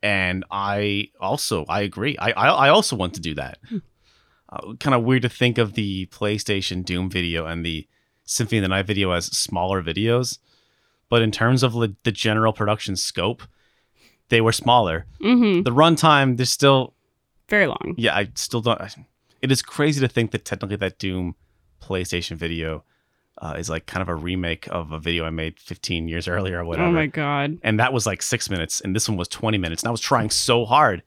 And 0.02 0.44
I 0.50 1.10
also 1.20 1.66
I 1.68 1.82
agree. 1.82 2.16
I 2.18 2.32
I, 2.32 2.48
I 2.48 2.68
also 2.70 2.96
want 2.96 3.14
to 3.14 3.20
do 3.20 3.34
that. 3.34 3.58
Uh, 4.48 4.74
kind 4.80 4.94
of 4.94 5.02
weird 5.02 5.22
to 5.22 5.30
think 5.30 5.56
of 5.56 5.72
the 5.72 6.04
PlayStation 6.06 6.84
Doom 6.84 7.08
video 7.08 7.46
and 7.46 7.64
the 7.64 7.88
Symphony 8.32 8.58
of 8.58 8.62
the 8.62 8.68
Night 8.68 8.86
video 8.86 9.10
as 9.12 9.26
smaller 9.26 9.82
videos, 9.82 10.38
but 11.08 11.22
in 11.22 11.30
terms 11.30 11.62
of 11.62 11.72
the 11.74 12.12
general 12.12 12.52
production 12.52 12.96
scope, 12.96 13.42
they 14.28 14.40
were 14.40 14.52
smaller. 14.52 15.06
Mm-hmm. 15.20 15.62
The 15.62 15.70
runtime, 15.70 16.36
there's 16.36 16.50
still 16.50 16.94
Very 17.48 17.66
long. 17.66 17.94
yeah, 17.98 18.16
I 18.16 18.28
still 18.34 18.60
don't. 18.62 18.80
It 19.42 19.52
is 19.52 19.60
crazy 19.62 20.00
to 20.00 20.08
think 20.08 20.30
that 20.30 20.44
technically 20.44 20.76
that 20.76 20.98
Doom 20.98 21.34
PlayStation 21.82 22.36
video 22.36 22.84
uh, 23.38 23.54
is 23.58 23.68
like 23.68 23.86
kind 23.86 24.02
of 24.02 24.08
a 24.08 24.14
remake 24.14 24.68
of 24.70 24.92
a 24.92 24.98
video 24.98 25.24
I 25.24 25.30
made 25.30 25.58
15 25.58 26.06
years 26.08 26.28
earlier 26.28 26.60
or 26.60 26.64
whatever. 26.64 26.88
Oh 26.88 26.92
my 26.92 27.06
god. 27.06 27.58
and 27.62 27.78
that 27.80 27.92
was 27.92 28.06
like 28.06 28.22
six 28.22 28.48
minutes, 28.48 28.80
and 28.80 28.94
this 28.94 29.08
one 29.08 29.18
was 29.18 29.28
20 29.28 29.58
minutes. 29.58 29.82
And 29.82 29.88
I 29.88 29.90
was 29.90 30.00
trying 30.00 30.30
so 30.30 30.64
hard 30.64 31.02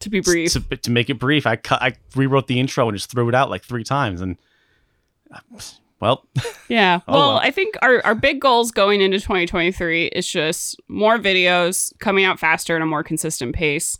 To 0.00 0.10
be 0.10 0.20
brief. 0.20 0.52
to, 0.54 0.60
to 0.60 0.90
make 0.90 1.10
it 1.10 1.18
brief. 1.18 1.46
I 1.46 1.56
cut, 1.56 1.82
I 1.82 1.92
rewrote 2.16 2.46
the 2.46 2.58
intro 2.58 2.88
and 2.88 2.96
just 2.96 3.10
threw 3.10 3.28
it 3.28 3.34
out 3.34 3.50
like 3.50 3.62
three 3.64 3.84
times, 3.84 4.20
and 4.20 4.36
uh, 5.30 5.40
well, 6.04 6.26
Yeah. 6.68 7.00
Oh, 7.08 7.12
well, 7.12 7.28
well. 7.30 7.38
I 7.38 7.50
think 7.50 7.76
our, 7.82 8.04
our 8.04 8.14
big 8.14 8.40
goals 8.40 8.70
going 8.70 9.00
into 9.00 9.18
2023 9.18 10.06
is 10.06 10.28
just 10.28 10.80
more 10.88 11.18
videos 11.18 11.96
coming 11.98 12.24
out 12.24 12.38
faster 12.38 12.76
at 12.76 12.82
a 12.82 12.86
more 12.86 13.02
consistent 13.02 13.54
pace. 13.54 13.98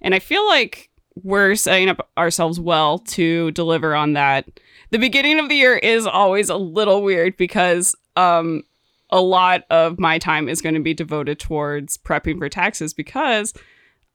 And 0.00 0.14
I 0.14 0.18
feel 0.18 0.46
like 0.46 0.90
we're 1.22 1.54
setting 1.54 1.88
up 1.88 2.08
ourselves 2.16 2.58
well 2.60 2.98
to 2.98 3.50
deliver 3.50 3.94
on 3.94 4.14
that. 4.14 4.48
The 4.90 4.98
beginning 4.98 5.38
of 5.38 5.48
the 5.48 5.56
year 5.56 5.76
is 5.76 6.06
always 6.06 6.48
a 6.48 6.56
little 6.56 7.02
weird 7.02 7.36
because 7.36 7.94
um 8.16 8.62
a 9.10 9.20
lot 9.20 9.64
of 9.70 9.98
my 9.98 10.18
time 10.18 10.48
is 10.48 10.62
going 10.62 10.76
to 10.76 10.80
be 10.80 10.94
devoted 10.94 11.40
towards 11.40 11.98
prepping 11.98 12.38
for 12.38 12.48
taxes 12.48 12.94
because 12.94 13.52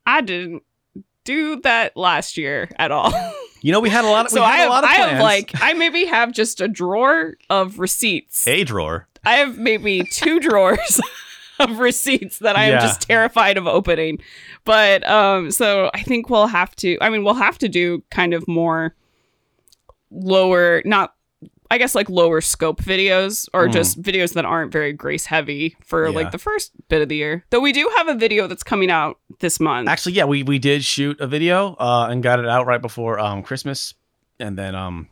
I 0.06 0.22
didn't 0.22 0.64
do 1.26 1.60
that 1.62 1.98
last 1.98 2.38
year 2.38 2.70
at 2.78 2.92
all. 2.92 3.12
you 3.66 3.72
know 3.72 3.80
we 3.80 3.90
had 3.90 4.06
a 4.06 4.08
lot 4.08 4.26
of 4.26 4.32
so 4.32 4.42
we 4.42 4.46
I 4.46 4.58
have, 4.58 4.68
a 4.68 4.70
lot 4.70 4.84
of 4.84 4.90
I 4.92 4.94
have 4.94 5.20
like 5.22 5.52
I 5.60 5.74
maybe 5.74 6.06
have 6.06 6.32
just 6.32 6.62
a 6.62 6.68
drawer 6.68 7.34
of 7.50 7.80
receipts. 7.80 8.48
a 8.48 8.64
drawer. 8.64 9.08
I 9.26 9.38
have 9.38 9.58
maybe 9.58 10.04
two 10.04 10.40
drawers 10.40 11.02
of 11.60 11.80
receipts 11.80 12.38
that 12.40 12.56
I 12.56 12.66
am 12.66 12.74
Yeah. 12.74 12.82
just 12.82 13.02
terrified 13.02 13.58
of 13.58 13.66
opening. 13.66 14.20
But 14.66 15.04
um 15.10 15.50
so 15.50 15.90
I 15.96 16.04
think 16.04 16.30
we'll 16.30 16.46
have 16.46 16.76
to 16.76 17.00
I 17.02 17.10
mean 17.10 17.24
we'll 17.24 17.34
have 17.34 17.58
to 17.58 17.68
do 17.68 18.04
kind 18.12 18.36
of 18.36 18.48
more 18.48 18.94
lower 20.12 20.84
not 20.86 21.15
I 21.76 21.78
guess 21.78 21.94
like 21.94 22.10
lower 22.10 22.40
scope 22.40 22.82
videos 22.82 23.50
or 23.54 23.68
Mhm. 23.68 23.74
just 23.74 24.02
videos 24.02 24.32
that 24.36 24.46
aren't 24.46 24.72
very 24.72 24.94
grace 24.94 25.26
heavy 25.26 25.76
for 25.84 26.06
Yeah. 26.08 26.16
like 26.16 26.32
the 26.32 26.38
first 26.38 26.72
bit 26.88 27.02
of 27.02 27.10
the 27.10 27.18
year. 27.18 27.44
Though 27.50 27.60
we 27.60 27.74
do 27.74 27.92
have 27.98 28.08
a 28.08 28.16
video 28.16 28.48
that's 28.48 28.64
coming 28.64 28.90
out 28.90 29.20
this 29.42 29.60
month. 29.60 29.90
Actually, 29.90 30.14
yeah, 30.14 30.24
we 30.24 30.42
we 30.42 30.58
did 30.58 30.86
shoot 30.86 31.20
a 31.20 31.28
video 31.28 31.76
uh, 31.78 32.08
and 32.10 32.24
got 32.24 32.40
it 32.40 32.48
out 32.48 32.66
right 32.66 32.82
before 32.82 33.20
um, 33.20 33.44
Christmas, 33.44 33.94
and 34.40 34.58
then 34.58 34.74
um, 34.74 35.10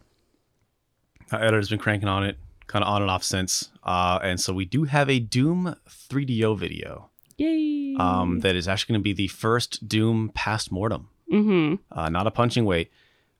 our 1.34 1.42
editor's 1.42 1.68
been 1.70 1.80
cranking 1.80 2.08
on 2.08 2.24
it, 2.24 2.38
kind 2.68 2.82
of 2.82 2.88
on 2.90 3.02
and 3.02 3.12
off 3.12 3.26
since. 3.26 3.70
Uh, 3.84 4.20
and 4.24 4.40
so 4.40 4.54
we 4.54 4.64
do 4.64 4.86
have 4.86 5.10
a 5.10 5.20
Doom 5.20 5.76
3DO 5.90 6.58
video 6.58 7.10
Yay. 7.38 7.96
um, 8.00 8.40
that 8.40 8.56
is 8.56 8.70
actually 8.70 8.94
going 8.94 9.02
to 9.02 9.04
be 9.04 9.12
the 9.14 9.28
first 9.28 9.86
Doom 9.90 10.32
past 10.34 10.72
mortem, 10.72 11.10
mhm. 11.30 11.80
uh, 11.92 12.08
not 12.08 12.26
a 12.26 12.32
punching 12.32 12.64
weight. 12.64 12.90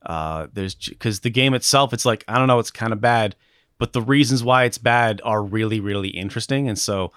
Uh, 0.06 0.48
there's 0.54 0.76
because 0.76 1.22
the 1.22 1.30
game 1.30 1.54
itself, 1.54 1.94
it's 1.94 2.06
like 2.06 2.24
I 2.28 2.38
don't 2.38 2.48
know, 2.48 2.60
it's 2.60 2.72
kind 2.72 2.94
of 2.94 3.02
bad, 3.02 3.36
but 3.78 3.94
the 3.94 4.02
reasons 4.02 4.44
why 4.44 4.66
it's 4.66 4.78
bad 4.78 5.22
are 5.24 5.44
really 5.44 5.80
really 5.80 6.10
interesting, 6.10 6.68
and 6.68 6.78
so 6.78 7.12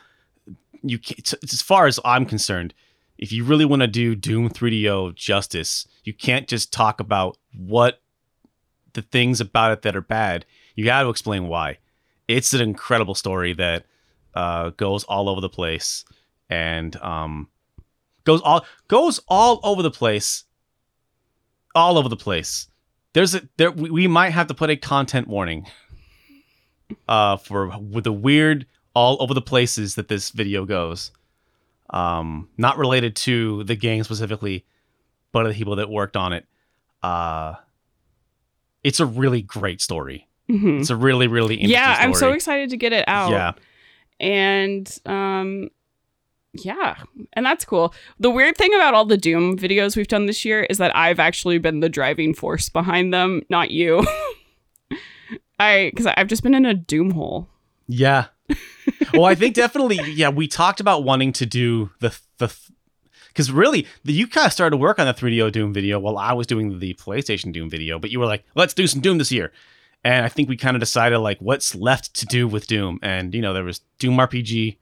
you 0.82 0.98
as 1.42 1.62
far 1.62 1.86
as 1.86 1.98
I'm 2.04 2.26
concerned, 2.26 2.74
if 3.18 3.32
you 3.32 3.44
really 3.44 3.64
want 3.64 3.82
to 3.82 3.88
do 3.88 4.14
Doom 4.14 4.50
3DO 4.50 5.14
justice, 5.14 5.86
you 6.04 6.12
can't 6.12 6.48
just 6.48 6.72
talk 6.72 7.00
about 7.00 7.38
what 7.56 8.00
the 8.92 9.02
things 9.02 9.40
about 9.40 9.72
it 9.72 9.82
that 9.82 9.96
are 9.96 10.02
bad. 10.02 10.44
You 10.74 10.84
got 10.84 11.02
to 11.02 11.08
explain 11.08 11.48
why. 11.48 11.78
It's 12.28 12.52
an 12.54 12.60
incredible 12.60 13.14
story 13.14 13.52
that 13.54 13.84
uh, 14.34 14.70
goes 14.70 15.04
all 15.04 15.28
over 15.28 15.40
the 15.40 15.48
place 15.48 16.04
and 16.50 16.94
um, 16.96 17.48
goes 18.24 18.40
all 18.42 18.64
goes 18.88 19.20
all 19.28 19.60
over 19.62 19.82
the 19.82 19.90
place, 19.90 20.44
all 21.74 21.98
over 21.98 22.08
the 22.08 22.16
place. 22.16 22.68
There's 23.16 23.34
a 23.34 23.48
there 23.56 23.70
we, 23.70 24.06
might 24.08 24.34
have 24.34 24.48
to 24.48 24.54
put 24.54 24.68
a 24.68 24.76
content 24.76 25.26
warning 25.26 25.66
uh, 27.08 27.38
for 27.38 27.78
with 27.78 28.04
the 28.04 28.12
weird 28.12 28.66
all 28.92 29.16
over 29.20 29.32
the 29.32 29.40
places 29.40 29.94
that 29.94 30.08
this 30.08 30.28
video 30.28 30.66
goes 30.66 31.12
um, 31.88 32.50
not 32.58 32.76
related 32.76 33.16
to 33.16 33.64
the 33.64 33.74
gang 33.74 34.04
specifically, 34.04 34.66
but 35.32 35.48
the 35.48 35.54
people 35.54 35.76
that 35.76 35.88
worked 35.88 36.14
on 36.14 36.34
it. 36.34 36.44
Uh, 37.02 37.54
it's 38.84 39.00
a 39.00 39.06
really 39.06 39.40
great 39.40 39.80
story. 39.80 40.28
Mhm. 40.50 40.80
It's 40.80 40.90
a 40.90 40.96
really, 40.96 41.26
really 41.26 41.54
interesting 41.54 41.72
Yeah, 41.72 41.96
I'm 41.98 42.12
so 42.12 42.32
excited 42.32 42.68
to 42.68 42.76
get 42.76 42.92
it 42.92 43.08
out. 43.08 43.30
Yeah, 43.30 43.52
and 44.20 44.98
um 45.06 45.70
yeah 46.64 46.96
and 47.32 47.44
that's 47.44 47.64
cool 47.64 47.94
the 48.18 48.30
weird 48.30 48.56
thing 48.56 48.74
about 48.74 48.94
all 48.94 49.04
the 49.04 49.16
doom 49.16 49.58
videos 49.58 49.96
we've 49.96 50.08
done 50.08 50.26
this 50.26 50.44
year 50.44 50.64
is 50.64 50.78
that 50.78 50.94
i've 50.96 51.20
actually 51.20 51.58
been 51.58 51.80
the 51.80 51.88
driving 51.88 52.34
force 52.34 52.68
behind 52.68 53.12
them 53.12 53.42
not 53.50 53.70
you 53.70 54.04
i 55.58 55.90
because 55.92 56.06
i've 56.16 56.28
just 56.28 56.42
been 56.42 56.54
in 56.54 56.66
a 56.66 56.74
doom 56.74 57.10
hole 57.10 57.48
yeah. 57.88 58.26
well, 59.12 59.24
I 59.24 59.34
think 59.34 59.54
definitely, 59.54 59.98
yeah. 60.12 60.28
We 60.28 60.48
talked 60.48 60.80
about 60.80 61.04
wanting 61.04 61.32
to 61.34 61.46
do 61.46 61.90
the 62.00 62.16
the 62.38 62.54
because 63.28 63.50
really, 63.52 63.86
the, 64.04 64.12
you 64.12 64.26
kind 64.26 64.46
of 64.46 64.52
started 64.52 64.70
to 64.70 64.76
work 64.78 64.98
on 64.98 65.06
the 65.06 65.12
3DO 65.12 65.52
Doom 65.52 65.72
video 65.74 65.98
while 65.98 66.16
I 66.16 66.32
was 66.32 66.46
doing 66.46 66.78
the 66.78 66.94
PlayStation 66.94 67.52
Doom 67.52 67.68
video. 67.68 67.98
But 67.98 68.10
you 68.10 68.18
were 68.18 68.26
like, 68.26 68.44
let's 68.54 68.72
do 68.72 68.86
some 68.86 69.00
Doom 69.02 69.18
this 69.18 69.30
year. 69.30 69.52
And 70.04 70.24
I 70.24 70.28
think 70.28 70.48
we 70.48 70.56
kind 70.56 70.74
of 70.74 70.80
decided 70.80 71.18
like 71.18 71.38
what's 71.40 71.74
left 71.74 72.14
to 72.14 72.26
do 72.26 72.48
with 72.48 72.66
Doom. 72.66 72.98
And 73.02 73.34
you 73.34 73.42
know, 73.42 73.52
there 73.52 73.64
was 73.64 73.80
Doom 73.98 74.16
RPG. 74.16 74.78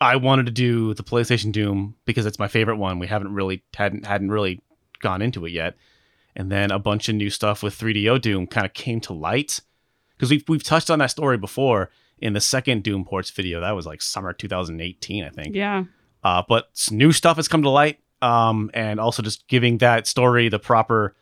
I 0.00 0.16
wanted 0.16 0.46
to 0.46 0.52
do 0.52 0.94
the 0.94 1.02
PlayStation 1.02 1.52
Doom 1.52 1.94
because 2.04 2.26
it's 2.26 2.38
my 2.38 2.48
favorite 2.48 2.76
one. 2.76 2.98
We 2.98 3.06
haven't 3.06 3.32
really 3.34 3.62
hadn't 3.74 4.06
hadn't 4.06 4.30
really 4.30 4.60
gone 5.00 5.22
into 5.22 5.44
it 5.46 5.52
yet. 5.52 5.76
And 6.36 6.50
then 6.50 6.70
a 6.72 6.78
bunch 6.78 7.08
of 7.08 7.14
new 7.14 7.30
stuff 7.30 7.62
with 7.62 7.78
3DO 7.78 8.20
Doom 8.20 8.46
kind 8.46 8.66
of 8.66 8.74
came 8.74 9.00
to 9.02 9.12
light 9.12 9.60
because 10.16 10.30
we've 10.30 10.44
we've 10.48 10.62
touched 10.62 10.90
on 10.90 10.98
that 10.98 11.10
story 11.10 11.38
before 11.38 11.90
in 12.18 12.32
the 12.32 12.40
second 12.40 12.82
Doom 12.82 13.04
Ports 13.04 13.30
video. 13.30 13.60
That 13.60 13.72
was 13.72 13.86
like 13.86 14.02
summer 14.02 14.32
2018, 14.32 15.24
I 15.24 15.28
think. 15.30 15.54
yeah 15.54 15.84
Uh, 16.22 16.42
but 16.48 16.68
new 16.90 17.12
stuff 17.12 17.36
has 17.36 17.48
come 17.48 17.62
to 17.62 17.70
light, 17.70 18.00
um, 18.22 18.70
and 18.74 18.98
also 18.98 19.22
just 19.22 19.46
giving 19.46 19.78
that 19.78 20.06
story 20.06 20.48
the 20.48 20.58
proper 20.58 21.14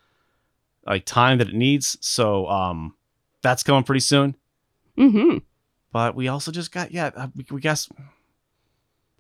like 0.87 1.05
time 1.05 1.39
that 1.39 1.49
it 1.49 1.55
needs. 1.55 1.99
So 2.01 2.47
um, 2.49 2.95
that's 3.43 3.63
coming 3.63 3.85
pretty 3.85 4.01
soon. 4.01 4.37
mm-hmm 4.97 5.39
But 5.93 6.15
we 6.15 6.29
also 6.29 6.51
just 6.51 6.73
got 6.73 6.93
yeah, 6.93 7.11
uh, 7.15 7.29
we, 7.35 7.45
we 7.51 7.61
guess 7.61 7.89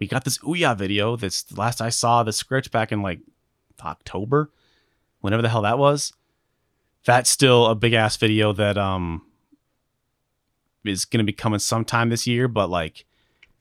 we 0.02 0.08
got 0.08 0.24
this 0.24 0.38
Ouya 0.38 0.76
video. 0.76 1.14
That's 1.14 1.42
the 1.44 1.54
last 1.60 1.80
I 1.80 1.88
saw 1.88 2.24
the 2.24 2.32
script 2.32 2.72
back 2.72 2.90
in 2.90 3.02
like 3.02 3.20
October, 3.84 4.50
whenever 5.20 5.42
the 5.42 5.48
hell 5.48 5.62
that 5.62 5.78
was. 5.78 6.12
That's 7.04 7.30
still 7.30 7.66
a 7.66 7.76
big 7.76 7.92
ass 7.92 8.16
video 8.16 8.52
that 8.52 8.76
um 8.76 9.22
is 10.84 11.04
gonna 11.04 11.22
be 11.22 11.32
coming 11.32 11.60
sometime 11.60 12.08
this 12.08 12.26
year, 12.26 12.48
but 12.48 12.68
like 12.68 13.04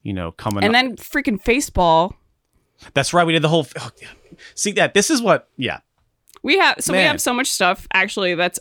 you 0.01 0.13
know 0.13 0.32
coming. 0.32 0.63
and 0.63 0.73
then 0.73 0.95
freaking 0.95 1.39
faceball 1.41 2.13
that's 2.95 3.13
right. 3.13 3.27
We 3.27 3.34
did 3.34 3.43
the 3.43 3.49
whole. 3.49 3.67
oh, 3.80 3.91
yeah. 4.01 4.08
See 4.56 4.71
that 4.71 4.95
this 4.95 5.12
is 5.12 5.21
what 5.21 5.47
yeah 5.58 5.82
we 6.41 6.58
have 6.58 6.77
so 6.80 6.93
we 6.93 6.99
have 6.99 7.21
so 7.21 7.32
much 7.36 7.51
stuff 7.51 7.88
actually 7.93 8.34
that's 8.34 8.58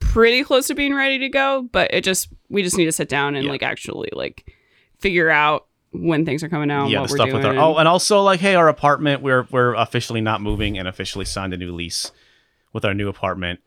pretty 0.00 0.42
close 0.42 0.68
to 0.68 0.74
being 0.74 0.94
ready 0.94 1.18
to 1.18 1.28
go 1.28 1.68
but 1.72 1.92
it 1.92 2.02
just 2.02 2.28
we 2.48 2.62
just 2.62 2.78
need 2.78 2.86
to 2.86 2.92
sit 2.92 3.10
down 3.10 3.34
and 3.34 3.44
Yeah. 3.44 3.50
like 3.50 3.62
actually 3.62 4.08
like 4.14 4.50
figure 5.00 5.28
out 5.28 5.66
when 5.92 6.24
things 6.24 6.42
are 6.42 6.48
coming 6.48 6.70
out 6.70 6.88
yeah 6.88 7.00
what 7.00 7.08
the 7.08 7.12
we're 7.12 7.16
stuff 7.16 7.26
doing 7.28 7.36
with 7.36 7.46
our 7.46 7.56
oh 7.56 7.76
and 7.76 7.86
also 7.86 8.22
like 8.22 8.40
hey 8.40 8.54
our 8.54 8.68
apartment 8.68 9.22
we're 9.22 9.46
we're 9.50 9.74
officially 9.74 10.20
not 10.20 10.40
moving 10.40 10.78
and 10.78 10.88
officially 10.88 11.24
signed 11.24 11.52
a 11.52 11.56
new 11.56 11.72
lease 11.72 12.12
with 12.72 12.84
our 12.84 12.94
new 12.94 13.08
apartment 13.08 13.60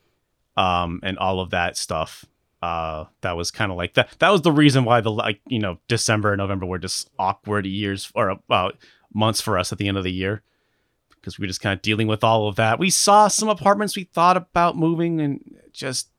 um 0.57 0.99
and 1.03 1.17
all 1.17 1.39
of 1.39 1.51
that 1.51 1.77
stuff. 1.77 2.25
Uh 2.61 3.05
that 3.21 3.37
was 3.37 3.51
kind 3.51 3.71
of 3.71 3.77
like 3.77 3.93
that 3.93 4.09
that 4.19 4.29
was 4.29 4.41
the 4.41 4.51
reason 4.51 4.85
why 4.85 5.01
the 5.01 5.11
like 5.11 5.39
you 5.47 5.59
know 5.59 5.77
december 5.87 6.31
and 6.31 6.39
november 6.39 6.65
were 6.65 6.79
just 6.79 7.09
awkward 7.19 7.65
years 7.65 8.11
or 8.15 8.39
uh, 8.49 8.71
months 9.13 9.41
for 9.41 9.57
us 9.57 9.71
at 9.71 9.77
the 9.77 9.87
end 9.87 9.97
of 9.97 10.03
the 10.03 10.11
year. 10.11 10.41
Because 11.09 11.39
we 11.39 11.43
were 11.43 11.47
just 11.47 11.61
kind 11.61 11.75
of 11.75 11.81
dealing 11.81 12.07
with 12.07 12.23
all 12.23 12.47
of 12.47 12.55
that. 12.57 12.77
We 12.77 12.91
saw 12.91 13.27
some 13.27 13.49
apartments 13.49 13.95
we 13.95 14.03
thought 14.03 14.37
about 14.37 14.77
moving 14.77 15.19
and 15.19 15.57
just 15.71 16.09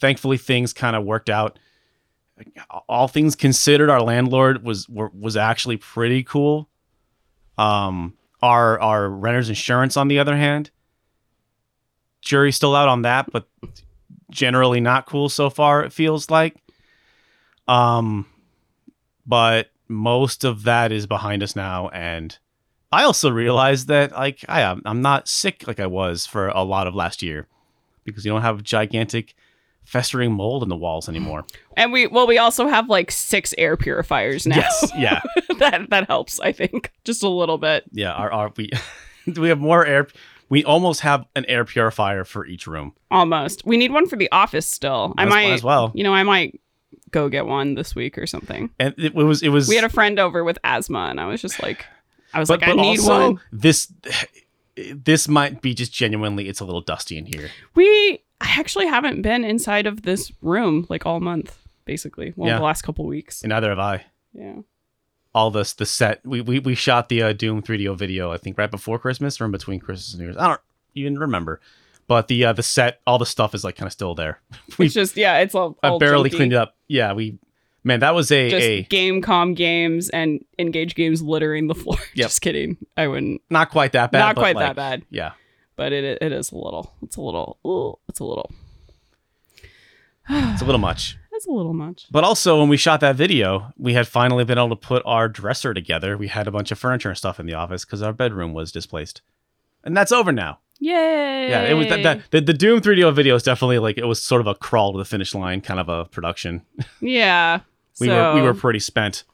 thankfully 0.00 0.38
things 0.38 0.72
kind 0.72 0.96
of 0.96 1.04
worked 1.04 1.30
out 1.30 1.58
all 2.88 3.08
things 3.08 3.34
considered, 3.34 3.90
our 3.90 4.02
landlord 4.02 4.64
was 4.64 4.88
was 4.88 5.36
actually 5.36 5.76
pretty 5.76 6.22
cool. 6.22 6.68
Um, 7.58 8.14
our 8.42 8.78
our 8.80 9.08
renter's 9.08 9.48
insurance, 9.48 9.96
on 9.96 10.08
the 10.08 10.18
other 10.18 10.36
hand, 10.36 10.70
jury's 12.20 12.56
still 12.56 12.74
out 12.74 12.88
on 12.88 13.02
that, 13.02 13.30
but 13.30 13.48
generally 14.30 14.80
not 14.80 15.06
cool 15.06 15.28
so 15.28 15.50
far. 15.50 15.84
It 15.84 15.92
feels 15.92 16.30
like. 16.30 16.56
Um, 17.68 18.26
but 19.26 19.70
most 19.88 20.44
of 20.44 20.64
that 20.64 20.92
is 20.92 21.06
behind 21.06 21.42
us 21.42 21.56
now, 21.56 21.88
and 21.88 22.38
I 22.92 23.04
also 23.04 23.30
realized 23.30 23.88
that 23.88 24.12
like 24.12 24.44
I 24.48 24.60
am 24.60 24.82
I'm 24.84 25.02
not 25.02 25.28
sick 25.28 25.66
like 25.66 25.80
I 25.80 25.86
was 25.86 26.26
for 26.26 26.48
a 26.48 26.62
lot 26.62 26.86
of 26.86 26.94
last 26.94 27.22
year 27.22 27.48
because 28.04 28.24
you 28.24 28.32
don't 28.32 28.42
have 28.42 28.62
gigantic 28.62 29.34
festering 29.86 30.32
mold 30.32 30.62
in 30.62 30.68
the 30.68 30.76
walls 30.76 31.08
anymore. 31.08 31.44
And 31.78 31.92
we 31.92 32.06
well, 32.06 32.26
we 32.26 32.38
also 32.38 32.68
have 32.68 32.88
like 32.88 33.10
six 33.10 33.54
air 33.58 33.76
purifiers 33.76 34.46
now. 34.46 34.56
Yes, 34.56 34.92
yeah, 34.96 35.20
that 35.58 35.90
that 35.90 36.06
helps, 36.06 36.40
I 36.40 36.50
think, 36.50 36.90
just 37.04 37.22
a 37.22 37.28
little 37.28 37.58
bit. 37.58 37.84
yeah. 37.92 38.12
Our, 38.12 38.32
our 38.32 38.52
we 38.56 38.70
we 39.36 39.50
have 39.50 39.58
more 39.58 39.84
air. 39.84 40.06
We 40.48 40.64
almost 40.64 41.02
have 41.02 41.26
an 41.36 41.44
air 41.46 41.66
purifier 41.66 42.24
for 42.24 42.46
each 42.46 42.66
room. 42.66 42.94
Almost. 43.10 43.66
We 43.66 43.76
need 43.76 43.92
one 43.92 44.06
for 44.06 44.16
the 44.16 44.32
office 44.32 44.66
still. 44.66 45.12
I 45.18 45.26
might 45.26 45.50
as 45.50 45.62
well. 45.62 45.92
You 45.94 46.02
know, 46.02 46.14
I 46.14 46.22
might 46.22 46.58
go 47.10 47.28
get 47.28 47.44
one 47.44 47.74
this 47.74 47.94
week 47.94 48.16
or 48.16 48.26
something. 48.26 48.70
And 48.78 48.94
it, 48.96 49.14
was 49.14 49.42
it 49.42 49.50
was 49.50 49.68
We 49.68 49.74
had 49.76 49.84
a 49.84 49.90
friend 49.90 50.18
over 50.18 50.44
with 50.44 50.58
asthma, 50.64 51.08
and 51.10 51.20
I 51.20 51.26
was 51.26 51.42
just 51.42 51.62
like, 51.62 51.84
I 52.32 52.40
was 52.40 52.48
but, 52.48 52.60
like, 52.62 52.70
I 52.70 52.74
but 52.74 52.80
need 52.80 53.00
also 53.00 53.32
one. 53.32 53.40
this 53.52 53.92
this 54.94 55.26
might 55.28 55.62
be 55.62 55.74
just 55.74 55.92
genuinely 55.92 56.48
it's 56.48 56.60
a 56.60 56.64
little 56.64 56.80
dusty 56.80 57.18
in 57.18 57.26
here. 57.26 57.50
We 57.74 58.22
I 58.40 58.54
actually 58.58 58.86
haven't 58.86 59.22
been 59.22 59.44
inside 59.44 59.86
of 59.86 60.02
this 60.02 60.30
room 60.42 60.86
like 60.88 61.06
all 61.06 61.20
month, 61.20 61.56
basically. 61.84 62.32
Well, 62.36 62.48
Yeah. 62.50 62.58
the 62.58 62.64
last 62.64 62.82
couple 62.82 63.06
weeks. 63.06 63.42
And 63.42 63.50
neither 63.50 63.70
have 63.70 63.78
I. 63.78 64.04
Yeah. 64.34 64.56
all 65.34 65.50
this 65.50 65.72
the 65.74 65.86
set 65.86 66.20
we 66.26 66.40
we, 66.42 66.58
we 66.58 66.74
shot 66.74 67.08
the 67.08 67.22
uh, 67.22 67.32
doom 67.32 67.62
3do 67.62 67.96
video 67.96 68.32
i 68.32 68.36
think 68.38 68.56
right 68.58 68.70
before 68.70 68.98
christmas 68.98 69.40
or 69.40 69.44
in 69.46 69.50
between 69.50 69.80
christmas 69.80 70.12
and 70.12 70.20
new 70.20 70.26
year's 70.26 70.36
i 70.36 70.46
don't 70.46 70.60
even 70.94 71.18
remember 71.18 71.58
but 72.06 72.28
the 72.28 72.44
uh 72.44 72.52
the 72.52 72.62
set 72.62 73.00
all 73.06 73.18
the 73.18 73.24
stuff 73.26 73.54
is 73.54 73.64
like 73.64 73.76
kind 73.76 73.86
of 73.86 73.92
still 73.92 74.14
there 74.14 74.40
we 74.78 74.86
It's 74.86 74.94
just 74.94 75.16
yeah, 75.16 75.38
it's 75.38 75.54
all, 75.54 75.78
i 75.82 75.96
barely 75.98 76.28
junky. 76.30 76.36
cleaned 76.36 76.52
it 76.52 76.56
up 76.56 76.74
yeah 76.88 77.12
we 77.14 77.38
man 77.84 78.00
that 78.00 78.14
was 78.14 78.30
a, 78.32 78.50
Just 78.50 78.62
a 78.66 78.82
Game.com 78.84 79.54
games 79.54 80.08
and 80.10 80.44
N-Gage 80.58 80.94
games 80.94 81.22
littering 81.22 81.66
the 81.68 81.74
floor. 81.74 81.96
Yep. 82.14 82.26
Just 82.28 82.40
kidding. 82.42 82.76
I 82.96 83.06
wouldn't. 83.08 83.40
not 83.48 83.70
quite 83.70 83.92
that 83.92 84.12
bad 84.12 84.18
not 84.20 84.36
quite 84.36 84.54
like, 84.56 84.66
that 84.66 84.76
bad, 84.76 85.02
yeah 85.10 85.32
but 85.76 85.92
it 85.92 86.18
it 86.20 86.32
is 86.32 86.50
a 86.52 86.56
little. 86.56 86.92
It's 87.02 87.16
a 87.16 87.20
little. 87.20 87.58
ooh, 87.66 87.98
It's 88.08 88.20
a 88.20 88.24
little. 88.24 88.50
it's 90.28 90.62
a 90.62 90.64
little 90.64 90.80
much 90.80 91.16
That's 91.32 91.46
a 91.46 91.50
little 91.52 91.74
much. 91.74 92.06
but 92.10 92.24
also 92.24 92.58
when 92.58 92.68
we 92.68 92.76
shot 92.76 93.00
that 93.00 93.14
video 93.16 93.72
we 93.76 93.92
had 93.92 94.08
finally 94.08 94.44
been 94.44 94.58
able 94.58 94.70
to 94.70 94.76
put 94.76 95.02
our 95.06 95.28
dresser 95.28 95.72
together 95.74 96.16
we 96.16 96.28
had 96.28 96.48
a 96.48 96.50
bunch 96.50 96.72
of 96.72 96.78
furniture 96.78 97.10
and 97.10 97.18
stuff 97.18 97.38
in 97.38 97.46
the 97.46 97.54
office 97.54 97.84
because 97.84 98.02
our 98.02 98.12
bedroom 98.12 98.52
was 98.54 98.72
displaced 98.72 99.20
and 99.84 99.96
that's 99.96 100.10
over 100.12 100.32
now 100.32 100.58
Yay! 100.80 101.48
yeah 101.48 101.62
it 101.62 101.74
was 101.74 101.86
that, 101.88 102.02
that 102.02 102.20
the, 102.32 102.40
the 102.40 102.52
doom 102.54 102.80
3do 102.80 103.14
video 103.14 103.34
is 103.36 103.42
definitely 103.44 103.78
like 103.78 103.98
it 103.98 104.04
was 104.06 104.20
sort 104.22 104.40
of 104.40 104.46
a 104.48 104.54
crawl 104.56 104.92
to 104.92 104.98
the 104.98 105.04
finish 105.04 105.34
line 105.34 105.60
kind 105.60 105.78
of 105.78 105.88
a 105.88 106.06
production 106.06 106.62
Yeah. 107.00 107.60
we 108.00 108.08
so, 108.08 108.34
were 108.34 108.40
we 108.40 108.42
were 108.42 108.54
pretty 108.54 108.80
spent. 108.80 109.24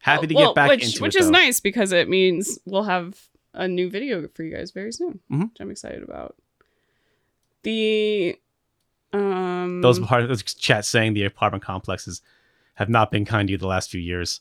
Happy 0.00 0.26
oh, 0.26 0.28
to 0.28 0.34
well, 0.34 0.46
get 0.48 0.54
back 0.56 0.68
which, 0.68 0.84
into 0.84 1.02
which 1.02 1.14
it. 1.16 1.20
is 1.20 1.26
though. 1.26 1.32
nice 1.32 1.60
because 1.60 1.92
it 1.92 2.08
means 2.08 2.58
we'll 2.66 2.82
have 2.82 3.16
a 3.54 3.68
new 3.68 3.90
video 3.90 4.26
for 4.34 4.42
you 4.42 4.54
guys 4.54 4.70
very 4.70 4.92
soon, 4.92 5.20
Mhm. 5.30 5.50
which 5.50 5.60
I'm 5.60 5.70
excited 5.70 6.02
about. 6.02 6.36
The 7.62 8.36
um 9.12 9.80
Those 9.82 9.98
part 10.00 10.26
those 10.28 10.42
chat 10.42 10.84
saying 10.84 11.14
the 11.14 11.24
apartment 11.24 11.62
complexes 11.62 12.22
have 12.74 12.88
not 12.88 13.10
been 13.10 13.24
kind 13.24 13.48
to 13.48 13.52
you 13.52 13.58
the 13.58 13.66
last 13.66 13.90
few 13.90 14.00
years. 14.00 14.40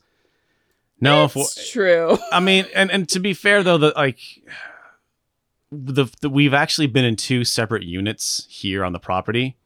No, 0.99 1.25
it's 1.25 1.71
true. 1.71 2.17
I 2.31 2.39
mean, 2.39 2.65
and 2.75 2.91
and 2.91 3.09
to 3.09 3.19
be 3.19 3.33
fair 3.33 3.63
though, 3.63 3.77
the 3.77 3.93
like 3.95 4.19
the, 5.71 6.05
the 6.21 6.29
we've 6.29 6.53
actually 6.53 6.87
been 6.87 7.05
in 7.05 7.15
two 7.15 7.43
separate 7.43 7.83
units 7.83 8.45
here 8.49 8.83
on 8.83 8.93
the 8.93 8.99
property, 8.99 9.57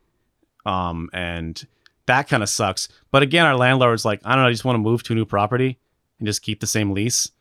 um, 0.65 1.10
and 1.13 1.65
that 2.05 2.27
kind 2.27 2.43
of 2.43 2.49
sucks. 2.49 2.88
But 3.12 3.23
again, 3.23 3.45
our 3.45 3.58
landlord's 3.58 4.05
like, 4.05 4.21
I 4.23 4.36
don't 4.36 4.43
know, 4.43 4.47
I 4.47 4.51
just 4.51 4.63
want 4.65 4.75
to 4.75 4.81
move 4.81 5.01
to 5.03 5.13
a 5.13 5.15
new 5.15 5.25
property 5.25 5.79
and 6.19 6.27
just 6.27 6.41
keep 6.41 6.60
the 6.60 6.67
same 6.67 6.91
lease. 6.91 7.31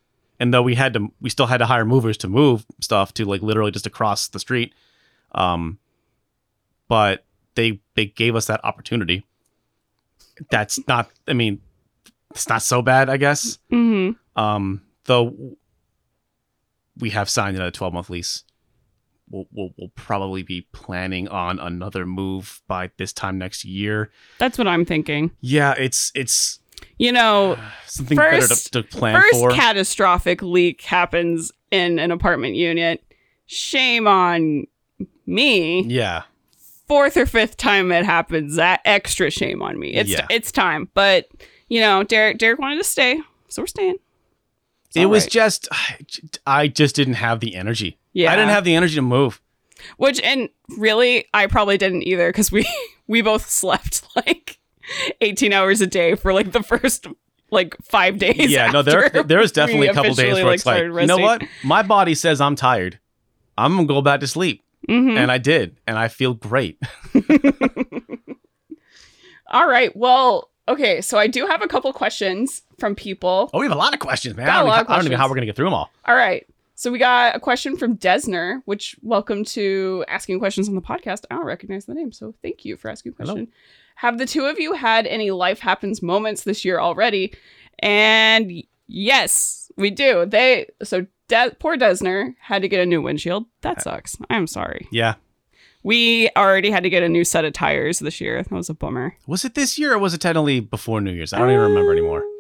And 0.41 0.53
though 0.53 0.63
we 0.63 0.75
had 0.75 0.95
to, 0.95 1.13
we 1.21 1.31
still 1.31 1.47
had 1.47 1.59
to 1.59 1.67
hire 1.67 1.85
movers 1.85 2.17
to 2.19 2.29
move 2.29 2.67
stuff 2.81 3.15
to 3.15 3.25
like 3.25 3.43
literally 3.43 3.71
just 3.71 3.87
across 3.87 4.29
the 4.29 4.39
street. 4.41 4.75
Um, 5.33 5.79
but 6.89 7.25
they 7.55 7.81
they 7.95 8.07
gave 8.07 8.35
us 8.37 8.47
that 8.47 8.61
opportunity. 8.65 9.25
That's 10.51 10.87
not. 10.89 11.11
I 11.29 11.33
mean, 11.33 11.61
it's 12.31 12.49
not 12.49 12.63
so 12.63 12.83
bad, 12.83 13.09
I 13.09 13.17
guess. 13.17 13.59
hmm 13.71 14.11
Um, 14.37 14.83
though 15.05 15.57
we 16.99 17.11
have 17.11 17.29
signed 17.29 17.57
another 17.57 17.71
12 17.71 17.93
month 17.93 18.11
lease. 18.11 18.45
We'll, 19.31 19.47
we'll, 19.53 19.71
we'll 19.79 19.91
probably 19.97 20.43
be 20.43 20.67
planning 20.73 21.29
on 21.29 21.59
another 21.59 22.05
move 22.07 22.61
by 22.69 22.91
this 22.99 23.13
time 23.13 23.39
next 23.39 23.65
year. 23.65 24.11
That's 24.39 24.59
what 24.59 24.69
I'm 24.69 24.85
thinking. 24.85 25.31
Yeah, 25.41 25.75
it's 25.79 26.13
it's 26.15 26.61
You 26.99 27.13
know, 27.13 27.59
something 27.87 28.17
First- 28.17 28.73
better 28.73 28.83
to, 28.85 28.89
to 28.91 28.97
plan 28.97 29.21
first 29.21 29.33
for. 29.35 29.51
catastrophic 29.51 30.43
leak 30.43 30.83
happens 30.83 31.51
in 31.71 31.99
an 31.99 32.11
apartment 32.11 32.55
unit. 32.55 33.03
Shame 33.47 34.07
on 34.07 34.67
me. 35.27 35.83
yeah, 35.83 36.23
Fourth 36.87 37.17
or 37.17 37.25
fifth 37.27 37.57
time 37.57 37.91
it 37.93 38.05
happens, 38.05 38.57
that 38.57 38.81
extra 38.85 39.31
shame 39.31 39.63
on 39.63 39.79
me. 39.79 39.95
It's 39.95 40.11
Yeah. 40.11 40.27
it's 40.31 40.53
time. 40.53 40.89
But 40.95 41.29
you 41.69 41.81
know, 41.81 42.03
Derek 42.03 42.39
Derek 42.39 42.59
wanted 42.59 42.77
to 42.79 42.85
stay, 42.85 43.19
so 43.49 43.63
we're 43.63 43.67
staying. 43.67 43.97
It's 44.89 44.97
it 44.97 45.07
was 45.07 45.25
right. 45.25 45.31
just 45.33 45.69
I 46.47 46.69
just 46.69 46.95
didn't 46.95 47.15
have 47.15 47.41
the 47.41 47.55
energy. 47.57 47.99
yeah. 48.13 48.33
I 48.33 48.37
didn't 48.37 48.51
have 48.51 48.65
the 48.65 48.75
energy 48.75 48.95
to 48.97 49.03
move. 49.03 49.41
Which 49.97 50.21
and 50.21 50.49
really, 50.79 51.27
I 51.35 51.47
probably 51.47 51.77
didn't 51.79 52.03
either 52.03 52.29
because 52.29 52.53
we 52.53 52.67
we 53.07 53.23
both 53.23 53.49
slept 53.51 54.03
like 54.15 54.59
eighteen 55.21 55.53
hours 55.53 55.81
a 55.81 55.87
day 55.87 56.15
for 56.15 56.33
like 56.33 56.53
the 56.53 56.63
first 56.63 57.07
like 57.51 57.77
five 57.83 58.19
days. 58.19 58.51
yeah, 58.51 58.71
no, 58.71 58.83
there 58.83 59.09
there 59.11 59.39
was 59.39 59.53
definitely 59.53 59.89
a 59.89 59.95
couple 59.95 60.15
days 60.15 60.35
where 60.35 60.53
it's 60.55 60.67
like, 60.67 60.77
started 60.79 61.01
you 61.01 61.07
know 61.07 61.19
what? 61.19 61.43
My 61.63 61.83
body 61.83 62.15
says 62.15 62.41
I'm 62.41 62.57
tired. 62.57 62.99
I'm 63.57 63.77
gonna 63.77 63.87
go 63.87 64.03
back 64.03 64.21
to 64.21 64.27
sleep, 64.27 64.63
Mhm. 64.89 65.17
and 65.17 65.31
I 65.31 65.39
did, 65.39 65.77
and 65.87 65.97
I 65.99 66.09
feel 66.09 66.35
great. 66.35 66.79
All 69.49 69.69
right. 69.69 69.95
Well, 69.97 70.51
okay. 70.69 71.01
So 71.01 71.19
I 71.19 71.27
do 71.27 71.47
have 71.47 71.63
a 71.63 71.69
couple 71.69 71.93
questions 71.93 72.63
from 72.79 72.95
people. 72.95 73.51
Oh, 73.53 73.61
we 73.61 73.67
have 73.67 73.73
a 73.75 73.79
lot 73.79 73.95
of 73.95 74.01
questions, 74.01 74.37
man. 74.37 74.49
I 74.49 74.55
a 74.55 74.59
don't, 74.61 74.69
lot 74.69 74.81
even, 74.81 74.93
I 74.93 74.97
don't 74.97 75.05
even 75.05 75.13
know 75.13 75.19
how 75.19 75.29
we're 75.29 75.35
gonna 75.35 75.47
get 75.47 75.57
through 75.57 75.67
them 75.67 75.75
all. 75.75 75.91
All 76.07 76.17
right. 76.17 76.47
So 76.77 76.91
we 76.91 76.99
got 76.99 77.37
a 77.37 77.41
question 77.41 77.77
from 77.77 77.97
Desner, 77.97 78.61
which 78.65 78.97
welcome 79.01 79.45
to 79.45 80.05
asking 80.09 80.41
questions 80.41 80.69
on 80.69 80.75
the 80.75 80.81
podcast. 80.83 81.25
I 81.31 81.37
don't 81.37 81.45
recognize 81.45 81.85
the 81.85 81.95
name, 81.95 82.11
so 82.11 82.35
thank 82.43 82.65
you 82.65 82.77
for 82.77 82.91
asking 82.91 83.15
a 83.19 83.23
Hello. 83.23 83.47
Have 83.97 84.19
the 84.19 84.27
two 84.27 84.45
of 84.47 84.59
you 84.59 84.73
had 84.75 85.07
any 85.07 85.31
life 85.31 85.61
happens 85.61 86.03
moments 86.03 86.43
this 86.45 86.65
year 86.65 86.81
already? 86.81 87.33
And 87.79 88.53
yes, 88.87 89.71
we 89.77 89.91
do. 89.91 90.27
They 90.27 90.67
so 90.83 91.07
De- 91.29 91.55
poor 91.59 91.77
Desner 91.77 92.35
had 92.41 92.63
to 92.63 92.69
get 92.69 92.81
a 92.81 92.87
new 92.87 93.01
windshield. 93.01 93.47
That 93.63 93.81
sucks. 93.81 94.17
I'm 94.29 94.47
sorry. 94.47 94.87
Yeah, 94.93 95.15
We 95.83 96.29
already 96.37 96.71
had 96.71 96.83
to 96.83 96.91
get 96.91 97.03
a 97.03 97.09
new 97.09 97.25
set 97.25 97.45
of 97.47 97.53
tires 97.55 97.99
this 97.99 98.21
year. 98.21 98.43
That 98.43 98.51
was 98.53 98.69
a 98.69 98.75
bummer. 98.75 99.17
was 99.27 99.45
it 99.45 99.55
this 99.55 99.79
year 99.79 99.95
or 99.95 99.99
was 99.99 100.13
it 100.13 100.21
technically 100.21 100.61
before 100.61 101.01
New 101.01 101.13
Year's? 101.13 101.33
I 101.33 101.39
don't 101.39 101.49
even 101.51 101.63
remember 101.63 101.93
anymore. 101.93 102.23
Um, 102.23 102.31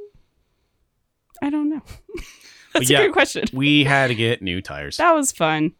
I 1.42 1.50
don't 1.50 1.70
know. 1.70 1.82
That's 2.74 2.90
yeah. 2.90 3.00
a 3.00 3.06
good 3.06 3.12
question. 3.12 3.44
We 3.52 3.84
had 3.84 4.08
to 4.08 4.14
get 4.14 4.42
new 4.42 4.60
tires. 4.60 4.96
That 4.98 5.12
was 5.14 5.30
fun. 5.32 5.72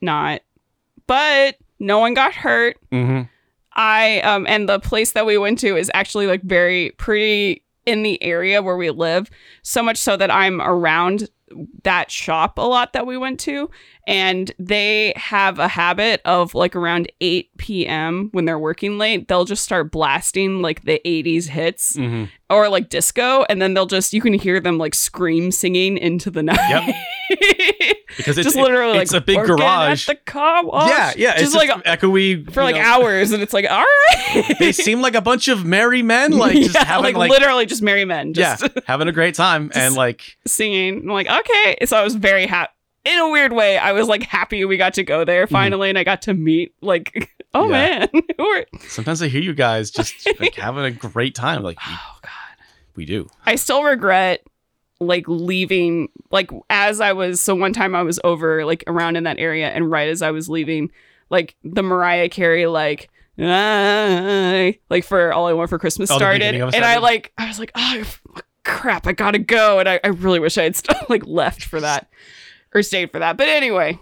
Not. 0.00 0.42
But 1.06 1.56
no 1.78 1.98
one 1.98 2.14
got 2.14 2.32
hurt. 2.34 2.76
Mm-hmm. 2.92 3.22
I 3.74 4.20
um 4.20 4.46
and 4.48 4.68
the 4.68 4.78
place 4.80 5.12
that 5.12 5.26
we 5.26 5.38
went 5.38 5.58
to 5.60 5.76
is 5.76 5.90
actually 5.94 6.26
like 6.26 6.42
very 6.42 6.90
pretty 6.98 7.64
in 7.86 8.02
the 8.02 8.22
area 8.22 8.62
where 8.62 8.76
we 8.76 8.90
live. 8.90 9.28
So 9.62 9.82
much 9.82 9.96
so 9.96 10.16
that 10.16 10.30
I'm 10.30 10.60
around 10.60 11.28
that 11.82 12.10
shop 12.10 12.56
a 12.56 12.62
lot 12.62 12.94
that 12.94 13.06
we 13.06 13.18
went 13.18 13.38
to 13.40 13.68
and 14.06 14.50
they 14.58 15.12
have 15.16 15.58
a 15.58 15.68
habit 15.68 16.22
of 16.24 16.54
like 16.54 16.74
around 16.74 17.12
8 17.20 17.50
p.m. 17.58 18.30
when 18.32 18.46
they're 18.46 18.58
working 18.58 18.96
late, 18.96 19.28
they'll 19.28 19.44
just 19.44 19.62
start 19.62 19.92
blasting 19.92 20.62
like 20.62 20.84
the 20.84 20.98
80s 21.04 21.48
hits 21.48 21.96
Mm-hmm. 21.96 22.24
or 22.48 22.70
like 22.70 22.88
disco 22.88 23.44
and 23.50 23.60
then 23.60 23.74
they'll 23.74 23.84
just 23.84 24.14
you 24.14 24.22
can 24.22 24.32
hear 24.32 24.60
them 24.60 24.78
like 24.78 24.94
scream 24.94 25.50
singing 25.50 25.98
into 25.98 26.30
the 26.30 26.42
night. 26.50 26.56
Yep. 26.70 26.94
Because 28.16 28.36
it's 28.38 28.44
just 28.46 28.56
literally 28.56 28.98
it's 28.98 29.12
like 29.12 29.22
a 29.22 29.24
big 29.24 29.36
"Working 29.36 29.56
garage. 29.56 30.08
at 30.08 30.16
the 30.18 30.30
car 30.30 30.64
wash." 30.64 30.88
yeah, 30.88 31.12
yeah. 31.16 31.32
just 31.38 31.54
it's 31.54 31.54
like 31.54 31.68
just 31.68 31.84
echoey 32.02 32.50
for 32.52 32.62
like 32.62 32.76
know. 32.76 32.82
hours 32.82 33.32
and 33.32 33.42
it's 33.42 33.52
like 33.52 33.66
all 33.70 33.78
right 33.84 34.56
They 34.58 34.72
seem 34.72 35.00
like 35.00 35.14
a 35.14 35.20
bunch 35.22 35.48
of 35.48 35.64
merry 35.64 36.02
men, 36.02 36.32
like 36.38 36.56
just 36.56 36.74
Yeah, 36.74 36.84
having 36.84 37.14
like, 37.14 37.16
like, 37.16 37.30
literally 37.30 37.66
just 37.66 37.82
merry 37.82 38.04
men 38.04 38.32
yeah, 38.36 38.56
just 38.56 38.78
having 38.86 39.08
a 39.08 39.12
great 39.12 39.34
time 39.34 39.70
and 39.74 39.94
like 39.94 40.36
singing 40.46 40.98
I'm 41.02 41.06
like 41.06 41.26
okay 41.28 41.76
so 41.86 41.96
i 41.96 42.02
was 42.04 42.14
very 42.14 42.46
happy 42.46 42.72
in 43.04 43.18
a 43.18 43.30
weird 43.30 43.52
way 43.52 43.78
i 43.78 43.92
was 43.92 44.06
like 44.08 44.22
happy 44.22 44.64
we 44.64 44.76
got 44.76 44.94
to 44.94 45.02
go 45.02 45.24
there 45.24 45.46
finally 45.46 45.88
and 45.88 45.98
i 45.98 46.04
got 46.04 46.22
to 46.22 46.34
meet 46.34 46.74
like 46.80 47.30
oh 47.54 47.64
Mm-hmm. 47.64 47.72
Yeah. 47.72 48.08
man 48.38 48.64
sometimes 48.88 49.22
I 49.22 49.28
hear 49.28 49.42
you 49.42 49.54
guys 49.54 49.90
just 49.90 50.26
like 50.40 50.54
having 50.54 50.84
a 50.84 50.90
great 50.90 51.34
time. 51.34 51.62
Like 51.62 51.78
oh 51.86 52.18
god 52.22 52.30
We 52.96 53.04
do. 53.04 53.28
I 53.46 53.56
still 53.56 53.82
regret 53.84 54.42
like 55.02 55.24
leaving 55.26 56.08
like 56.30 56.50
as 56.70 57.00
I 57.00 57.12
was 57.12 57.40
so 57.40 57.54
one 57.54 57.72
time 57.72 57.94
I 57.94 58.02
was 58.02 58.18
over 58.24 58.64
like 58.64 58.84
around 58.86 59.16
in 59.16 59.24
that 59.24 59.38
area 59.38 59.68
and 59.68 59.90
right 59.90 60.08
as 60.08 60.22
I 60.22 60.30
was 60.30 60.48
leaving 60.48 60.90
like 61.30 61.56
the 61.64 61.82
Mariah 61.82 62.28
Carey 62.28 62.66
like 62.66 63.10
"I," 63.38 64.78
like 64.90 65.04
for 65.04 65.32
all 65.32 65.46
I 65.46 65.52
want 65.52 65.70
for 65.70 65.78
Christmas 65.78 66.10
Oh, 66.10 66.16
started 66.16 66.40
beginning 66.40 66.62
of 66.62 66.68
it 66.70 66.74
and 66.76 66.84
I 66.84 66.98
like 66.98 67.32
I 67.38 67.48
was 67.48 67.58
like 67.58 67.72
oh 67.74 68.04
crap 68.64 69.06
I 69.06 69.12
gotta 69.12 69.38
go. 69.38 69.78
And 69.78 69.88
I, 69.88 70.00
I 70.02 70.08
really 70.08 70.40
wish 70.40 70.58
I 70.58 70.64
had 70.64 70.76
st- 70.76 70.98
like 71.10 71.26
left 71.26 71.64
for 71.64 71.80
that 71.80 72.08
or 72.74 72.82
stayed 72.82 73.10
for 73.10 73.18
that. 73.18 73.36
But 73.36 73.48
anyway. 73.48 73.98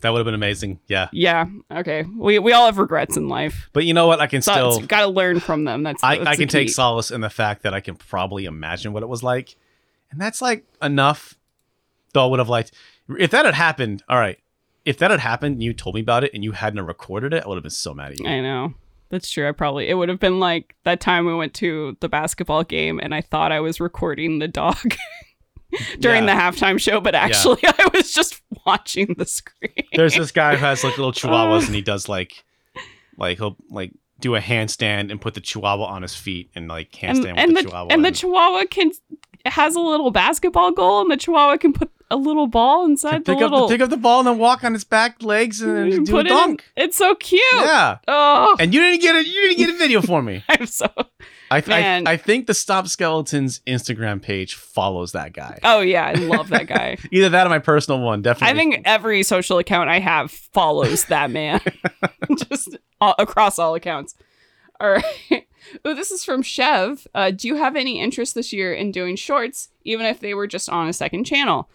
That 0.00 0.10
would 0.10 0.18
have 0.18 0.26
been 0.26 0.34
amazing. 0.34 0.78
Yeah. 0.86 1.08
yeah. 1.12 1.46
Okay. 1.72 2.04
We 2.04 2.38
we 2.38 2.52
all 2.52 2.66
have 2.66 2.78
regrets 2.78 3.16
in 3.16 3.28
life. 3.28 3.68
But 3.72 3.84
you 3.84 3.94
know 3.94 4.06
what? 4.06 4.20
I 4.20 4.28
can 4.28 4.42
so 4.42 4.70
still 4.70 4.86
got 4.86 5.00
to 5.00 5.08
learn 5.08 5.40
from 5.40 5.64
them. 5.64 5.82
That's, 5.82 6.04
I, 6.04 6.18
that's 6.18 6.28
I 6.28 6.36
can 6.36 6.46
take 6.46 6.70
solace 6.70 7.10
in 7.10 7.20
the 7.20 7.30
fact 7.30 7.64
that 7.64 7.74
I 7.74 7.80
can 7.80 7.96
probably 7.96 8.44
imagine 8.44 8.92
what 8.92 9.02
it 9.02 9.08
was 9.08 9.24
like. 9.24 9.56
And 10.10 10.20
that's 10.20 10.40
like 10.42 10.64
enough. 10.82 11.34
Though 12.14 12.24
I 12.24 12.26
would 12.26 12.38
have 12.38 12.48
liked 12.48 12.72
if 13.18 13.30
that 13.32 13.44
had 13.44 13.54
happened, 13.54 14.02
all 14.08 14.18
right. 14.18 14.38
If 14.84 14.96
that 14.98 15.10
had 15.10 15.20
happened 15.20 15.54
and 15.54 15.62
you 15.62 15.74
told 15.74 15.94
me 15.94 16.00
about 16.00 16.24
it 16.24 16.32
and 16.32 16.42
you 16.42 16.52
hadn't 16.52 16.80
recorded 16.86 17.34
it, 17.34 17.44
I 17.44 17.48
would 17.48 17.56
have 17.56 17.62
been 17.62 17.70
so 17.70 17.92
mad 17.92 18.12
at 18.12 18.20
you. 18.20 18.26
I 18.26 18.40
know. 18.40 18.74
That's 19.10 19.30
true. 19.30 19.46
I 19.48 19.52
probably 19.52 19.88
it 19.88 19.94
would 19.94 20.08
have 20.08 20.20
been 20.20 20.40
like 20.40 20.74
that 20.84 21.00
time 21.00 21.26
we 21.26 21.34
went 21.34 21.52
to 21.54 21.96
the 22.00 22.08
basketball 22.08 22.64
game 22.64 22.98
and 23.02 23.14
I 23.14 23.20
thought 23.20 23.52
I 23.52 23.60
was 23.60 23.80
recording 23.80 24.38
the 24.38 24.48
dog 24.48 24.76
during 26.00 26.24
Yeah. 26.26 26.34
the 26.34 26.40
halftime 26.58 26.80
show, 26.80 27.00
but 27.00 27.14
actually 27.14 27.60
I 27.66 27.88
was 27.92 28.12
just 28.12 28.40
watching 28.66 29.14
the 29.18 29.26
screen. 29.26 29.72
There's 29.94 30.14
this 30.14 30.32
guy 30.32 30.56
who 30.56 30.64
has 30.64 30.82
like 30.84 30.96
little 30.96 31.12
chihuahuas 31.12 31.66
and 31.66 31.74
he 31.74 31.82
does 31.82 32.08
like 32.08 32.44
like 33.18 33.38
he'll 33.38 33.56
like 33.70 33.92
do 34.20 34.34
a 34.36 34.40
handstand 34.40 35.10
and 35.10 35.20
put 35.20 35.34
the 35.34 35.40
chihuahua 35.40 35.84
on 35.84 36.02
his 36.02 36.14
feet 36.14 36.50
and 36.54 36.68
like 36.68 36.90
handstand 36.92 37.34
and 37.36 37.52
with 37.52 37.56
the, 37.56 37.62
the 37.62 37.68
chihuahua. 37.68 37.88
and 37.90 38.04
the 38.04 38.10
chihuahua 38.12 38.64
can 38.70 38.90
has 39.46 39.74
a 39.74 39.80
little 39.80 40.10
basketball 40.10 40.72
goal 40.72 41.00
and 41.00 41.10
the 41.10 41.16
chihuahua 41.16 41.56
can 41.56 41.72
put 41.72 41.90
a 42.10 42.16
little 42.16 42.46
ball 42.46 42.86
inside 42.86 43.24
the 43.24 43.34
pick 43.34 43.42
up 43.42 43.50
little 43.50 43.68
the 43.68 43.74
pick 43.74 43.82
up 43.82 43.90
the 43.90 43.96
ball 43.96 44.20
and 44.20 44.26
then 44.28 44.38
walk 44.38 44.64
on 44.64 44.74
its 44.74 44.84
back 44.84 45.22
legs 45.22 45.60
and 45.60 45.92
then 45.92 46.04
do 46.04 46.12
a 46.12 46.16
put 46.16 46.26
it 46.26 46.30
in- 46.32 46.36
dunk. 46.36 46.64
It's 46.76 46.96
so 46.96 47.14
cute. 47.14 47.42
Yeah. 47.52 47.98
Oh, 48.08 48.56
And 48.58 48.72
you 48.72 48.80
didn't 48.80 49.00
get 49.02 49.14
it. 49.16 49.26
You 49.26 49.32
didn't 49.42 49.58
get 49.58 49.70
a 49.70 49.78
video 49.78 50.00
for 50.00 50.22
me. 50.22 50.42
I'm 50.48 50.66
so 50.66 50.90
I, 51.50 51.58
I 51.58 51.62
Man. 51.66 52.06
I 52.06 52.16
think 52.16 52.46
the 52.46 52.54
Stop 52.54 52.88
Skeletons 52.88 53.60
Instagram 53.66 54.20
page 54.22 54.54
follows 54.54 55.12
that 55.12 55.32
guy. 55.34 55.58
Oh 55.62 55.80
yeah, 55.80 56.06
I 56.06 56.12
love 56.14 56.48
that 56.48 56.66
guy. 56.66 56.96
Either 57.12 57.28
that 57.30 57.46
or 57.46 57.50
my 57.50 57.58
personal 57.58 58.00
one. 58.00 58.22
Definitely. 58.22 58.54
I 58.54 58.56
think 58.58 58.82
every 58.86 59.22
social 59.22 59.58
account 59.58 59.88
I 59.90 59.98
have 59.98 60.30
follows 60.30 61.04
that 61.06 61.30
man, 61.30 61.60
just 62.48 62.76
all, 63.00 63.14
across 63.18 63.58
all 63.58 63.74
accounts. 63.74 64.14
All 64.80 64.90
right. 64.90 65.46
Oh, 65.84 65.94
this 65.94 66.10
is 66.10 66.24
from 66.24 66.42
Chev. 66.42 67.06
Uh, 67.14 67.30
do 67.30 67.48
you 67.48 67.56
have 67.56 67.76
any 67.76 68.00
interest 68.00 68.34
this 68.34 68.52
year 68.52 68.72
in 68.72 68.92
doing 68.92 69.16
shorts, 69.16 69.68
even 69.84 70.06
if 70.06 70.20
they 70.20 70.34
were 70.34 70.46
just 70.46 70.68
on 70.68 70.88
a 70.88 70.92
second 70.92 71.24
channel? 71.24 71.68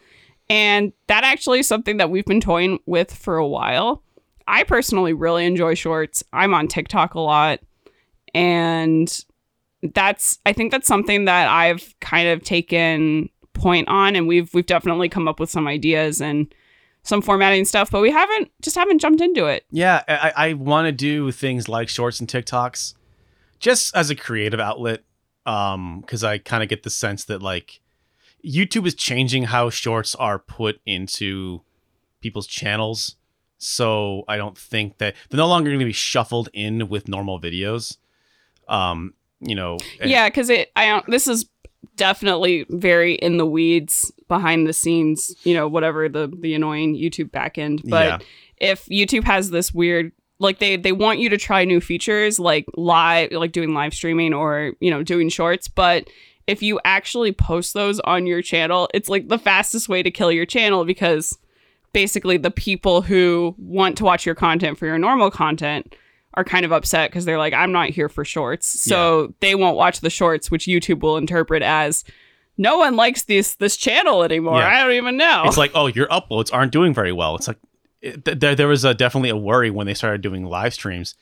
And 0.49 0.93
that 1.07 1.23
actually 1.23 1.59
is 1.59 1.67
something 1.67 1.97
that 1.97 2.09
we've 2.09 2.25
been 2.25 2.41
toying 2.41 2.79
with 2.85 3.13
for 3.13 3.37
a 3.37 3.47
while. 3.47 4.03
I 4.47 4.63
personally 4.63 5.13
really 5.13 5.45
enjoy 5.45 5.75
shorts. 5.75 6.23
I'm 6.33 6.53
on 6.53 6.67
TikTok 6.67 7.13
a 7.13 7.19
lot. 7.19 7.59
And 8.33 9.25
that's 9.93 10.39
I 10.45 10.53
think 10.53 10.71
that's 10.71 10.87
something 10.87 11.25
that 11.25 11.47
I've 11.49 11.93
kind 11.99 12.29
of 12.29 12.43
taken 12.43 13.29
point 13.53 13.87
on 13.87 14.15
and 14.15 14.27
we've 14.27 14.53
we've 14.53 14.65
definitely 14.65 15.09
come 15.09 15.27
up 15.27 15.39
with 15.39 15.49
some 15.49 15.67
ideas 15.67 16.21
and 16.21 16.53
some 17.03 17.21
formatting 17.21 17.65
stuff, 17.65 17.91
but 17.91 18.01
we 18.01 18.11
haven't 18.11 18.49
just 18.61 18.77
haven't 18.77 18.99
jumped 18.99 19.21
into 19.21 19.45
it. 19.45 19.65
yeah, 19.71 20.03
I, 20.07 20.33
I 20.35 20.53
want 20.53 20.87
to 20.87 20.91
do 20.91 21.31
things 21.31 21.67
like 21.67 21.89
shorts 21.89 22.19
and 22.19 22.29
TikToks, 22.29 22.93
just 23.63 23.95
as 23.95 24.09
a 24.09 24.15
creative 24.15 24.59
outlet. 24.59 25.01
Um, 25.45 25.99
because 26.01 26.23
I 26.23 26.37
kind 26.37 26.63
of 26.63 26.69
get 26.69 26.83
the 26.83 26.89
sense 26.89 27.25
that 27.25 27.41
like 27.41 27.81
YouTube 28.45 28.87
is 28.87 28.95
changing 28.95 29.43
how 29.43 29.69
shorts 29.69 30.15
are 30.15 30.39
put 30.39 30.79
into 30.85 31.61
people's 32.21 32.47
channels. 32.47 33.17
So 33.57 34.23
I 34.29 34.37
don't 34.37 34.57
think 34.57 34.99
that 34.99 35.15
they're 35.29 35.37
no 35.37 35.47
longer 35.47 35.69
going 35.69 35.79
to 35.79 35.85
be 35.85 35.91
shuffled 35.91 36.47
in 36.53 36.87
with 36.87 37.07
normal 37.09 37.41
videos. 37.41 37.97
Um, 38.69 39.13
you 39.41 39.55
know, 39.55 39.77
and- 39.99 40.09
yeah, 40.09 40.29
because 40.29 40.49
it 40.49 40.71
I 40.77 40.85
don't 40.87 41.05
this 41.07 41.27
is 41.27 41.45
definitely 41.97 42.65
very 42.69 43.15
in 43.15 43.37
the 43.37 43.45
weeds 43.45 44.11
behind 44.29 44.65
the 44.65 44.73
scenes, 44.73 45.35
you 45.43 45.53
know, 45.53 45.67
whatever 45.67 46.07
the 46.07 46.31
the 46.39 46.53
annoying 46.53 46.95
YouTube 46.95 47.31
backend. 47.31 47.81
But 47.89 48.05
Yeah. 48.05 48.17
if 48.71 48.85
YouTube 48.85 49.25
has 49.25 49.49
this 49.51 49.73
weird 49.73 50.13
like 50.43 50.59
they 50.59 50.75
they 50.75 50.91
want 50.91 51.17
you 51.19 51.29
to 51.29 51.37
try 51.37 51.65
new 51.65 51.81
features 51.81 52.37
like 52.39 52.65
live 52.75 53.31
like 53.31 53.51
doing 53.51 53.73
live 53.73 53.93
streaming 53.93 54.33
or 54.33 54.73
you 54.79 54.91
know 54.91 55.01
doing 55.01 55.29
shorts 55.29 55.67
but 55.67 56.07
if 56.45 56.61
you 56.61 56.79
actually 56.85 57.31
post 57.31 57.73
those 57.73 57.99
on 58.01 58.27
your 58.27 58.41
channel 58.41 58.87
it's 58.93 59.09
like 59.09 59.27
the 59.29 59.39
fastest 59.39 59.89
way 59.89 60.03
to 60.03 60.11
kill 60.11 60.31
your 60.31 60.45
channel 60.45 60.85
because 60.85 61.37
basically 61.93 62.37
the 62.37 62.51
people 62.51 63.01
who 63.01 63.55
want 63.57 63.97
to 63.97 64.03
watch 64.03 64.25
your 64.25 64.35
content 64.35 64.77
for 64.77 64.85
your 64.85 64.97
normal 64.97 65.31
content 65.31 65.95
are 66.35 66.43
kind 66.43 66.65
of 66.65 66.71
upset 66.71 67.09
because 67.09 67.25
they're 67.25 67.37
like 67.37 67.53
i'm 67.53 67.71
not 67.71 67.89
here 67.89 68.09
for 68.09 68.25
shorts 68.25 68.67
so 68.67 69.33
they 69.39 69.55
won't 69.55 69.77
watch 69.77 70.01
the 70.01 70.09
shorts 70.09 70.51
which 70.51 70.65
youtube 70.65 71.01
will 71.01 71.17
interpret 71.17 71.61
as 71.63 72.03
no 72.57 72.77
one 72.77 72.95
likes 72.95 73.23
this 73.23 73.55
this 73.55 73.77
channel 73.77 74.23
anymore 74.23 74.57
Yeah. 74.59 74.67
i 74.67 74.83
don't 74.83 74.93
even 74.93 75.15
know 75.17 75.43
it's 75.45 75.57
like, 75.57 75.71
oh, 75.75 75.87
your 75.87 76.07
uploads 76.07 76.53
aren't 76.53 76.71
doing 76.71 76.93
very 76.93 77.11
well. 77.11 77.35
It's 77.35 77.47
like 77.47 77.57
it, 78.03 78.25
th- 78.25 78.39
there 78.39 78.53
there 78.53 78.67
was 78.67 78.83
a, 78.83 78.93
definitely 78.93 79.29
a 79.29 79.37
worry 79.37 79.71
when 79.71 79.87
they 79.87 79.93
started 79.93 80.21
doing 80.21 80.45
live 80.45 80.73
streams. 80.73 81.15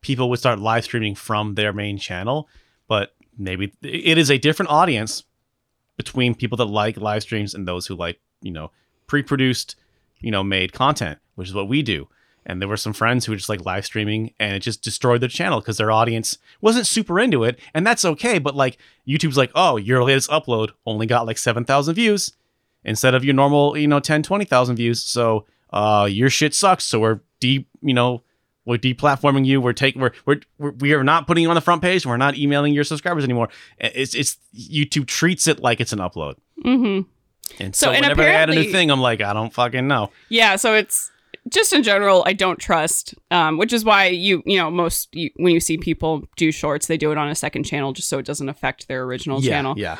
People 0.00 0.30
would 0.30 0.38
start 0.38 0.60
live 0.60 0.84
streaming 0.84 1.16
from 1.16 1.56
their 1.56 1.72
main 1.72 1.98
channel, 1.98 2.48
but 2.86 3.14
maybe 3.36 3.72
it 3.82 4.16
is 4.16 4.30
a 4.30 4.38
different 4.38 4.70
audience 4.70 5.24
between 5.96 6.34
people 6.34 6.56
that 6.56 6.66
like 6.66 6.96
live 6.96 7.22
streams 7.22 7.54
and 7.54 7.66
those 7.66 7.86
who 7.86 7.96
like 7.96 8.20
you 8.40 8.52
know 8.52 8.70
pre-produced, 9.08 9.74
you 10.20 10.30
know, 10.30 10.44
made 10.44 10.72
content, 10.72 11.18
which 11.34 11.48
is 11.48 11.54
what 11.54 11.68
we 11.68 11.82
do. 11.82 12.08
And 12.46 12.62
there 12.62 12.68
were 12.68 12.76
some 12.76 12.92
friends 12.92 13.26
who 13.26 13.32
were 13.32 13.36
just 13.36 13.48
like 13.48 13.66
live 13.66 13.84
streaming 13.84 14.32
and 14.38 14.54
it 14.54 14.60
just 14.60 14.82
destroyed 14.82 15.20
their 15.20 15.28
channel 15.28 15.60
because 15.60 15.76
their 15.76 15.90
audience 15.90 16.38
wasn't 16.60 16.86
super 16.86 17.18
into 17.18 17.44
it. 17.44 17.58
And 17.74 17.86
that's 17.86 18.04
okay. 18.04 18.38
But 18.38 18.54
like 18.54 18.78
YouTube's 19.06 19.36
like, 19.36 19.50
oh, 19.54 19.76
your 19.76 20.02
latest 20.04 20.30
upload 20.30 20.70
only 20.86 21.04
got 21.04 21.26
like 21.26 21.36
7,000 21.36 21.94
views 21.94 22.32
instead 22.84 23.14
of 23.14 23.24
your 23.24 23.34
normal, 23.34 23.76
you 23.76 23.88
know, 23.88 24.00
10, 24.00 24.22
20,000 24.22 24.76
views. 24.76 25.02
So 25.02 25.44
uh, 25.70 26.08
your 26.10 26.30
shit 26.30 26.54
sucks. 26.54 26.84
So 26.84 27.00
we're 27.00 27.20
deep, 27.40 27.68
you 27.80 27.94
know, 27.94 28.22
we're 28.64 28.78
deplatforming 28.78 29.46
you. 29.46 29.60
We're 29.60 29.72
taking, 29.72 30.02
we're, 30.02 30.12
we're, 30.26 30.40
we're, 30.58 30.70
we 30.72 30.92
are 30.92 31.04
not 31.04 31.26
putting 31.26 31.42
you 31.42 31.48
on 31.48 31.54
the 31.54 31.60
front 31.60 31.82
page. 31.82 32.04
We're 32.04 32.16
not 32.16 32.36
emailing 32.36 32.74
your 32.74 32.84
subscribers 32.84 33.24
anymore. 33.24 33.48
It's, 33.78 34.14
it's, 34.14 34.36
YouTube 34.54 35.06
treats 35.06 35.46
it 35.46 35.60
like 35.60 35.80
it's 35.80 35.92
an 35.92 36.00
upload. 36.00 36.36
mm-hmm 36.64 37.08
And 37.60 37.74
So, 37.74 37.86
so, 37.86 37.92
and 37.92 38.02
whenever 38.02 38.22
they 38.22 38.34
add 38.34 38.50
a 38.50 38.54
new 38.54 38.70
thing, 38.70 38.90
I'm 38.90 39.00
like, 39.00 39.20
I 39.20 39.32
don't 39.32 39.52
fucking 39.52 39.88
know. 39.88 40.10
Yeah, 40.28 40.56
so 40.56 40.74
it's 40.74 41.10
just 41.48 41.72
in 41.72 41.82
general, 41.82 42.22
I 42.26 42.32
don't 42.32 42.58
trust, 42.58 43.14
um, 43.30 43.58
which 43.58 43.72
is 43.72 43.84
why 43.84 44.06
you 44.06 44.42
you 44.44 44.58
know 44.58 44.70
most 44.70 45.14
you, 45.14 45.30
when 45.36 45.54
you 45.54 45.60
see 45.60 45.78
people 45.78 46.24
do 46.36 46.52
shorts, 46.52 46.86
they 46.86 46.96
do 46.96 47.12
it 47.12 47.18
on 47.18 47.28
a 47.28 47.34
second 47.34 47.64
channel 47.64 47.92
just 47.92 48.08
so 48.08 48.18
it 48.18 48.26
doesn't 48.26 48.48
affect 48.48 48.88
their 48.88 49.02
original 49.04 49.40
yeah, 49.40 49.50
channel. 49.50 49.74
yeah. 49.76 49.98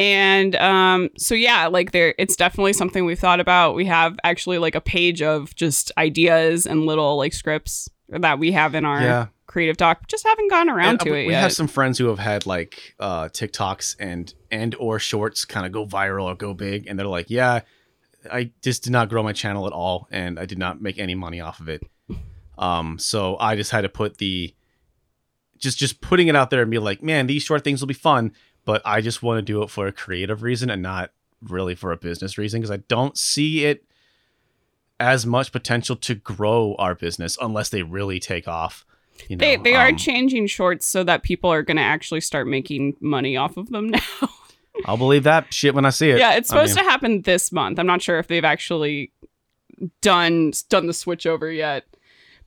And 0.00 0.56
um, 0.56 1.10
so 1.18 1.34
yeah, 1.34 1.66
like 1.66 1.92
there, 1.92 2.14
it's 2.18 2.36
definitely 2.36 2.72
something 2.72 3.04
we've 3.04 3.18
thought 3.18 3.40
about. 3.40 3.74
We 3.74 3.84
have 3.86 4.18
actually 4.24 4.58
like 4.58 4.74
a 4.74 4.80
page 4.80 5.20
of 5.22 5.54
just 5.54 5.92
ideas 5.98 6.66
and 6.66 6.86
little 6.86 7.16
like 7.16 7.32
scripts 7.32 7.88
that 8.08 8.38
we 8.38 8.52
have 8.52 8.74
in 8.74 8.84
our 8.84 9.00
Yeah. 9.02 9.26
creative 9.46 9.76
doc. 9.76 10.08
Just 10.08 10.26
haven't 10.26 10.48
gone 10.50 10.68
around 10.70 10.88
And, 10.90 11.00
to 11.00 11.10
uh, 11.10 11.14
it 11.14 11.26
we 11.26 11.32
yet. 11.32 11.42
have 11.42 11.52
some 11.52 11.68
friends 11.68 11.98
who 11.98 12.06
have 12.06 12.18
had 12.18 12.46
like 12.46 12.94
uh 12.98 13.24
TikToks 13.24 13.96
and 14.00 14.32
and 14.50 14.74
or 14.76 14.98
shorts 14.98 15.44
kind 15.44 15.66
of 15.66 15.72
go 15.72 15.86
viral 15.86 16.24
or 16.24 16.34
go 16.34 16.54
big 16.54 16.86
and 16.86 16.98
they're 16.98 17.06
like, 17.06 17.28
"Yeah, 17.30 17.60
I 18.32 18.50
just 18.62 18.82
did 18.84 18.92
not 18.92 19.08
grow 19.08 19.22
my 19.22 19.32
channel 19.32 19.66
at 19.66 19.72
all 19.72 20.08
and 20.10 20.38
I 20.40 20.46
did 20.46 20.58
not 20.58 20.80
make 20.80 20.98
any 20.98 21.14
money 21.14 21.40
off 21.40 21.60
of 21.60 21.68
it." 21.68 21.82
Um 22.58 22.98
so 22.98 23.36
I 23.38 23.54
just 23.56 23.70
had 23.70 23.82
to 23.82 23.88
put 23.88 24.18
the 24.18 24.54
just 25.58 25.78
just 25.78 26.00
putting 26.00 26.28
it 26.28 26.34
out 26.36 26.48
there 26.50 26.62
and 26.62 26.70
be 26.70 26.78
like, 26.78 27.02
"Man, 27.02 27.26
these 27.26 27.42
short 27.42 27.62
things 27.64 27.80
will 27.80 27.86
be 27.88 27.94
fun, 27.94 28.32
but 28.70 28.82
I 28.84 29.00
just 29.00 29.20
want 29.20 29.38
to 29.38 29.42
do 29.42 29.64
it 29.64 29.70
for 29.70 29.88
a 29.88 29.92
creative 29.92 30.44
reason 30.44 30.70
and 30.70 30.80
not 30.80 31.10
really 31.42 31.74
for 31.74 31.90
a 31.90 31.96
business 31.96 32.38
reason 32.38 32.60
because 32.60 32.70
I 32.70 32.76
don't 32.86 33.18
see 33.18 33.64
it 33.64 33.84
as 35.00 35.26
much 35.26 35.50
potential 35.50 35.96
to 35.96 36.14
grow 36.14 36.76
our 36.78 36.94
business 36.94 37.36
unless 37.42 37.68
they 37.70 37.82
really 37.82 38.20
take 38.20 38.46
off." 38.46 38.86
You 39.28 39.34
know, 39.34 39.40
they 39.40 39.56
they 39.56 39.74
are 39.74 39.88
um, 39.88 39.96
changing 39.96 40.46
shorts 40.46 40.86
so 40.86 41.02
that 41.02 41.24
people 41.24 41.52
are 41.52 41.64
going 41.64 41.78
to 41.78 41.82
actually 41.82 42.20
start 42.20 42.46
making 42.46 42.94
money 43.00 43.36
off 43.36 43.56
of 43.56 43.70
them 43.70 43.88
now. 43.90 44.28
I'll 44.84 44.96
believe 44.96 45.24
that 45.24 45.52
shit 45.52 45.74
when 45.74 45.84
I 45.84 45.90
see 45.90 46.10
it. 46.10 46.20
yeah, 46.20 46.34
it's 46.34 46.48
I 46.52 46.54
supposed 46.54 46.76
mean, 46.76 46.84
to 46.84 46.90
happen 46.92 47.22
this 47.22 47.50
month. 47.50 47.80
I'm 47.80 47.88
not 47.88 48.00
sure 48.00 48.20
if 48.20 48.28
they've 48.28 48.44
actually 48.44 49.10
done 50.00 50.52
done 50.68 50.86
the 50.86 50.94
switch 50.94 51.26
over 51.26 51.50
yet. 51.50 51.86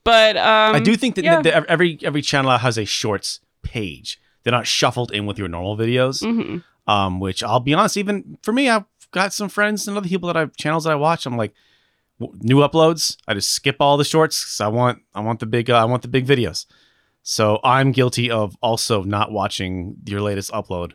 But 0.06 0.38
um 0.38 0.74
I 0.74 0.80
do 0.80 0.96
think 0.96 1.16
that, 1.16 1.26
yeah. 1.26 1.42
that 1.42 1.66
every 1.66 2.00
every 2.02 2.22
channel 2.22 2.58
has 2.58 2.78
a 2.78 2.86
shorts 2.86 3.42
page. 3.62 4.22
They're 4.44 4.52
not 4.52 4.68
shuffled 4.68 5.12
in 5.12 5.26
with 5.26 5.38
your 5.40 5.48
normal 5.48 5.78
videos. 5.78 6.22
mhm. 6.24 6.64
Um, 6.86 7.20
which 7.22 7.42
I'll 7.44 7.62
be 7.62 7.74
honest, 7.74 7.96
even 7.96 8.38
for 8.44 8.52
me, 8.52 8.68
I've 8.70 8.84
got 9.12 9.32
some 9.32 9.48
friends 9.48 9.88
and 9.88 9.96
other 9.98 10.08
people 10.10 10.28
that 10.28 10.36
I've 10.36 10.56
channels 10.58 10.84
that 10.84 10.92
I 10.92 10.96
watch. 10.96 11.26
I'm 11.26 11.38
like, 11.38 11.54
new 12.42 12.58
uploads. 12.58 13.16
I 13.28 13.34
just 13.34 13.52
skip 13.52 13.78
all 13.80 13.96
the 13.98 14.04
shorts 14.04 14.44
'cause 14.44 14.62
I 14.62 14.68
want 14.68 15.00
I 15.16 15.22
want 15.22 15.40
the 15.40 15.46
big 15.46 15.70
uh, 15.70 15.78
I 15.78 15.86
want 15.86 16.02
the 16.02 16.08
big 16.10 16.26
videos. 16.28 16.66
So 17.22 17.60
I'm 17.64 17.92
guilty 17.94 18.30
of 18.30 18.58
also 18.62 19.04
not 19.04 19.32
watching 19.32 19.96
your 20.06 20.22
latest 20.22 20.52
upload. 20.52 20.92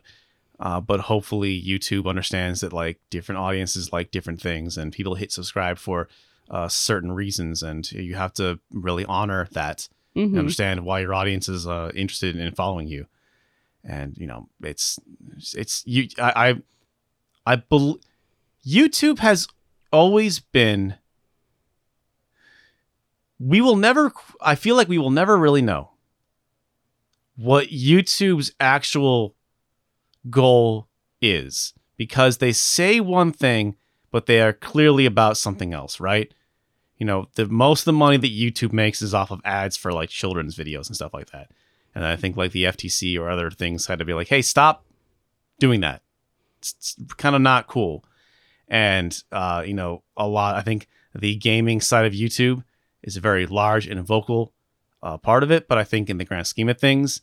Uh, 0.59 0.81
but 0.81 0.99
hopefully 1.01 1.59
YouTube 1.65 2.05
understands 2.05 2.59
that 2.61 2.73
like 2.73 2.99
different 3.09 3.39
audiences 3.39 3.93
like 3.93 4.11
different 4.11 4.41
things 4.41 4.77
and 4.77 4.91
people 4.91 5.15
hit 5.15 5.31
subscribe 5.31 5.77
for 5.77 6.07
uh, 6.49 6.67
certain 6.67 7.11
reasons 7.13 7.63
and 7.63 7.89
you 7.93 8.15
have 8.15 8.33
to 8.33 8.59
really 8.71 9.05
honor 9.05 9.47
that 9.53 9.87
and 10.15 10.33
Mhm. 10.33 10.39
understand 10.39 10.83
why 10.83 10.99
your 10.99 11.13
audience 11.13 11.47
is 11.47 11.65
uh, 11.65 11.91
interested 11.95 12.35
in 12.35 12.53
following 12.53 12.87
you. 12.87 13.05
And 13.89 14.15
you 14.17 14.27
know, 14.27 14.47
it's 14.61 14.99
it's 15.55 15.83
you. 15.85 16.07
I 16.19 16.49
I, 17.45 17.53
I 17.53 17.55
bel 17.55 17.99
YouTube 18.65 19.19
has 19.19 19.47
always 19.91 20.39
been. 20.39 20.95
We 23.39 23.61
will 23.61 23.75
never. 23.75 24.11
I 24.41 24.55
feel 24.55 24.75
like 24.75 24.87
we 24.87 24.97
will 24.97 25.11
never 25.11 25.37
really 25.37 25.61
know 25.61 25.91
what 27.35 27.69
YouTube's 27.69 28.51
actual 28.59 29.35
goal 30.29 30.87
is 31.21 31.73
because 31.97 32.37
they 32.37 32.51
say 32.51 32.99
one 32.99 33.31
thing, 33.31 33.75
but 34.11 34.25
they 34.25 34.41
are 34.41 34.53
clearly 34.53 35.05
about 35.05 35.37
something 35.37 35.73
else, 35.73 35.99
right? 35.99 36.31
you 36.99 37.05
know, 37.05 37.27
the 37.35 37.47
most 37.47 37.81
of 37.81 37.85
the 37.85 37.93
money 37.93 38.17
that 38.17 38.31
YouTube 38.31 38.73
makes 38.73 39.01
is 39.01 39.13
off 39.13 39.31
of 39.31 39.41
ads 39.45 39.77
for 39.77 39.91
like 39.91 40.09
children's 40.09 40.55
videos 40.55 40.87
and 40.87 40.95
stuff 40.95 41.13
like 41.13 41.31
that. 41.31 41.49
And 41.95 42.05
I 42.05 42.15
think 42.15 42.37
like 42.37 42.51
the 42.51 42.65
FTC 42.65 43.19
or 43.19 43.29
other 43.29 43.49
things 43.49 43.87
had 43.87 43.99
to 43.99 44.05
be 44.05 44.13
like, 44.13 44.27
hey, 44.27 44.41
stop 44.41 44.85
doing 45.59 45.81
that. 45.81 46.01
It's, 46.59 46.95
it's 46.99 47.13
kind 47.15 47.35
of 47.35 47.41
not 47.41 47.67
cool. 47.67 48.03
And 48.67 49.21
uh, 49.31 49.63
you 49.65 49.73
know, 49.73 50.03
a 50.15 50.27
lot. 50.27 50.55
I 50.55 50.61
think 50.61 50.87
the 51.15 51.35
gaming 51.35 51.81
side 51.81 52.05
of 52.05 52.13
YouTube 52.13 52.63
is 53.01 53.17
a 53.17 53.21
very 53.21 53.45
large 53.45 53.87
and 53.87 54.05
vocal 54.05 54.53
uh, 55.01 55.17
part 55.17 55.43
of 55.43 55.51
it. 55.51 55.67
But 55.67 55.77
I 55.77 55.83
think 55.83 56.09
in 56.09 56.17
the 56.17 56.25
grand 56.25 56.47
scheme 56.47 56.69
of 56.69 56.79
things, 56.79 57.21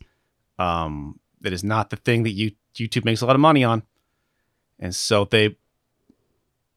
um, 0.59 1.19
it 1.43 1.53
is 1.53 1.63
not 1.63 1.89
the 1.89 1.95
thing 1.95 2.23
that 2.23 2.31
you 2.31 2.51
YouTube 2.75 3.05
makes 3.05 3.21
a 3.21 3.25
lot 3.25 3.35
of 3.35 3.39
money 3.39 3.63
on. 3.63 3.83
And 4.79 4.93
so 4.93 5.25
they, 5.25 5.55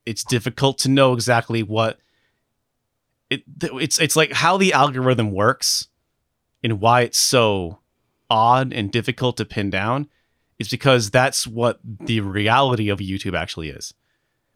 it's 0.07 0.24
difficult 0.24 0.78
to 0.78 0.88
know 0.88 1.12
exactly 1.12 1.62
what 1.62 1.99
it 3.28 3.45
it's 3.74 4.01
it's 4.01 4.16
like 4.16 4.32
how 4.32 4.57
the 4.57 4.72
algorithm 4.72 5.30
works 5.30 5.88
and 6.64 6.80
why 6.80 7.03
it's 7.03 7.18
so 7.18 7.80
odd 8.31 8.72
and 8.72 8.91
difficult 8.91 9.37
to 9.37 9.45
pin 9.45 9.70
down 9.70 10.09
is 10.59 10.68
because 10.68 11.11
that's 11.11 11.47
what 11.47 11.81
the 11.83 12.20
reality 12.20 12.89
of 12.89 13.01
YouTube 13.01 13.37
actually 13.37 13.70
is. 13.70 13.95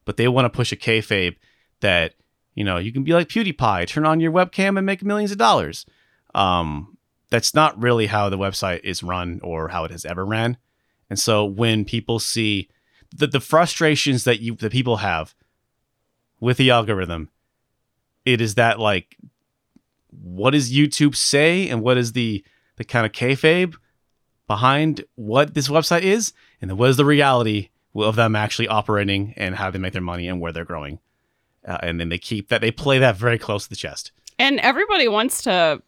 But 0.04 0.16
they 0.16 0.28
want 0.28 0.44
to 0.46 0.56
push 0.56 0.72
a 0.72 0.76
kayfabe 0.76 1.36
that 1.80 2.14
you 2.54 2.64
know 2.64 2.78
you 2.78 2.92
can 2.92 3.04
be 3.04 3.12
like 3.12 3.28
PewDiePie, 3.28 3.88
turn 3.88 4.06
on 4.06 4.20
your 4.20 4.32
webcam 4.32 4.76
and 4.76 4.86
make 4.86 5.02
millions 5.02 5.32
of 5.32 5.38
dollars. 5.38 5.86
Um, 6.34 6.96
that's 7.30 7.54
not 7.54 7.80
really 7.80 8.06
how 8.06 8.28
the 8.28 8.38
website 8.38 8.80
is 8.84 9.02
run 9.02 9.40
or 9.42 9.68
how 9.68 9.84
it 9.84 9.90
has 9.90 10.04
ever 10.04 10.24
ran. 10.24 10.56
And 11.10 11.18
so 11.18 11.44
when 11.44 11.84
people 11.84 12.18
see 12.18 12.68
the 13.14 13.26
the 13.26 13.40
frustrations 13.40 14.24
that 14.24 14.40
you 14.40 14.54
that 14.56 14.72
people 14.72 14.98
have 14.98 15.34
with 16.40 16.58
the 16.58 16.70
algorithm 16.70 17.30
it 18.24 18.40
is 18.40 18.54
that 18.54 18.78
like 18.78 19.16
what 20.10 20.52
does 20.52 20.72
YouTube 20.72 21.16
say 21.16 21.68
and 21.68 21.82
what 21.82 21.98
is 21.98 22.12
the 22.12 22.44
the 22.76 22.84
kind 22.84 23.06
of 23.06 23.12
kayfabe 23.12 23.74
behind 24.46 25.04
what 25.14 25.54
this 25.54 25.68
website 25.68 26.02
is 26.02 26.32
and 26.60 26.70
then 26.70 26.76
what 26.76 26.90
is 26.90 26.96
the 26.96 27.04
reality 27.04 27.70
of 27.94 28.16
them 28.16 28.34
actually 28.36 28.68
operating 28.68 29.32
and 29.36 29.54
how 29.56 29.70
they 29.70 29.78
make 29.78 29.92
their 29.92 30.02
money 30.02 30.28
and 30.28 30.40
where 30.40 30.52
they're 30.52 30.64
growing 30.64 30.98
uh, 31.66 31.78
and 31.82 31.98
then 32.00 32.08
they 32.08 32.18
keep 32.18 32.48
that 32.48 32.60
they 32.60 32.70
play 32.70 32.98
that 32.98 33.16
very 33.16 33.38
close 33.38 33.64
to 33.64 33.70
the 33.70 33.76
chest 33.76 34.12
And 34.38 34.58
everybody 34.60 35.08
wants 35.08 35.42
to 35.44 35.80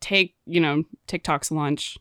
take, 0.00 0.34
you 0.46 0.60
know, 0.60 0.84
TikTok's 1.06 1.50
lunch. 1.50 1.98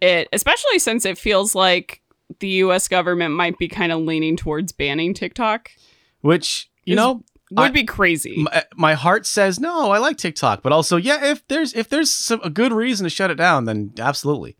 It 0.00 0.28
especially 0.32 0.78
since 0.78 1.04
it 1.04 1.18
feels 1.18 1.54
like 1.54 2.00
the 2.40 2.48
US 2.64 2.88
government 2.88 3.34
might 3.34 3.58
be 3.58 3.68
kind 3.68 3.92
of 3.92 4.00
leaning 4.00 4.36
towards 4.36 4.72
banning 4.72 5.14
TikTok. 5.14 5.70
which 6.20 6.70
you 6.84 6.94
know 6.94 7.22
Would 7.52 7.60
I- 7.62 7.70
be 7.70 7.84
crazy. 7.84 8.42
my, 8.42 8.64
my 8.76 8.94
heart 8.94 9.24
says 9.26 9.60
no 9.60 9.90
i 9.92 9.98
like 9.98 10.16
tiktok 10.16 10.62
but 10.62 10.72
also 10.72 10.96
yeah 10.96 11.24
if 11.30 11.46
there's 11.48 11.74
if 11.74 11.88
there's 11.88 12.12
some, 12.12 12.40
a 12.42 12.50
good 12.50 12.72
reason 12.72 13.04
to 13.04 13.10
shut 13.10 13.30
it 13.30 13.36
down 13.36 13.64
then 13.66 13.92
absolutely 13.98 14.56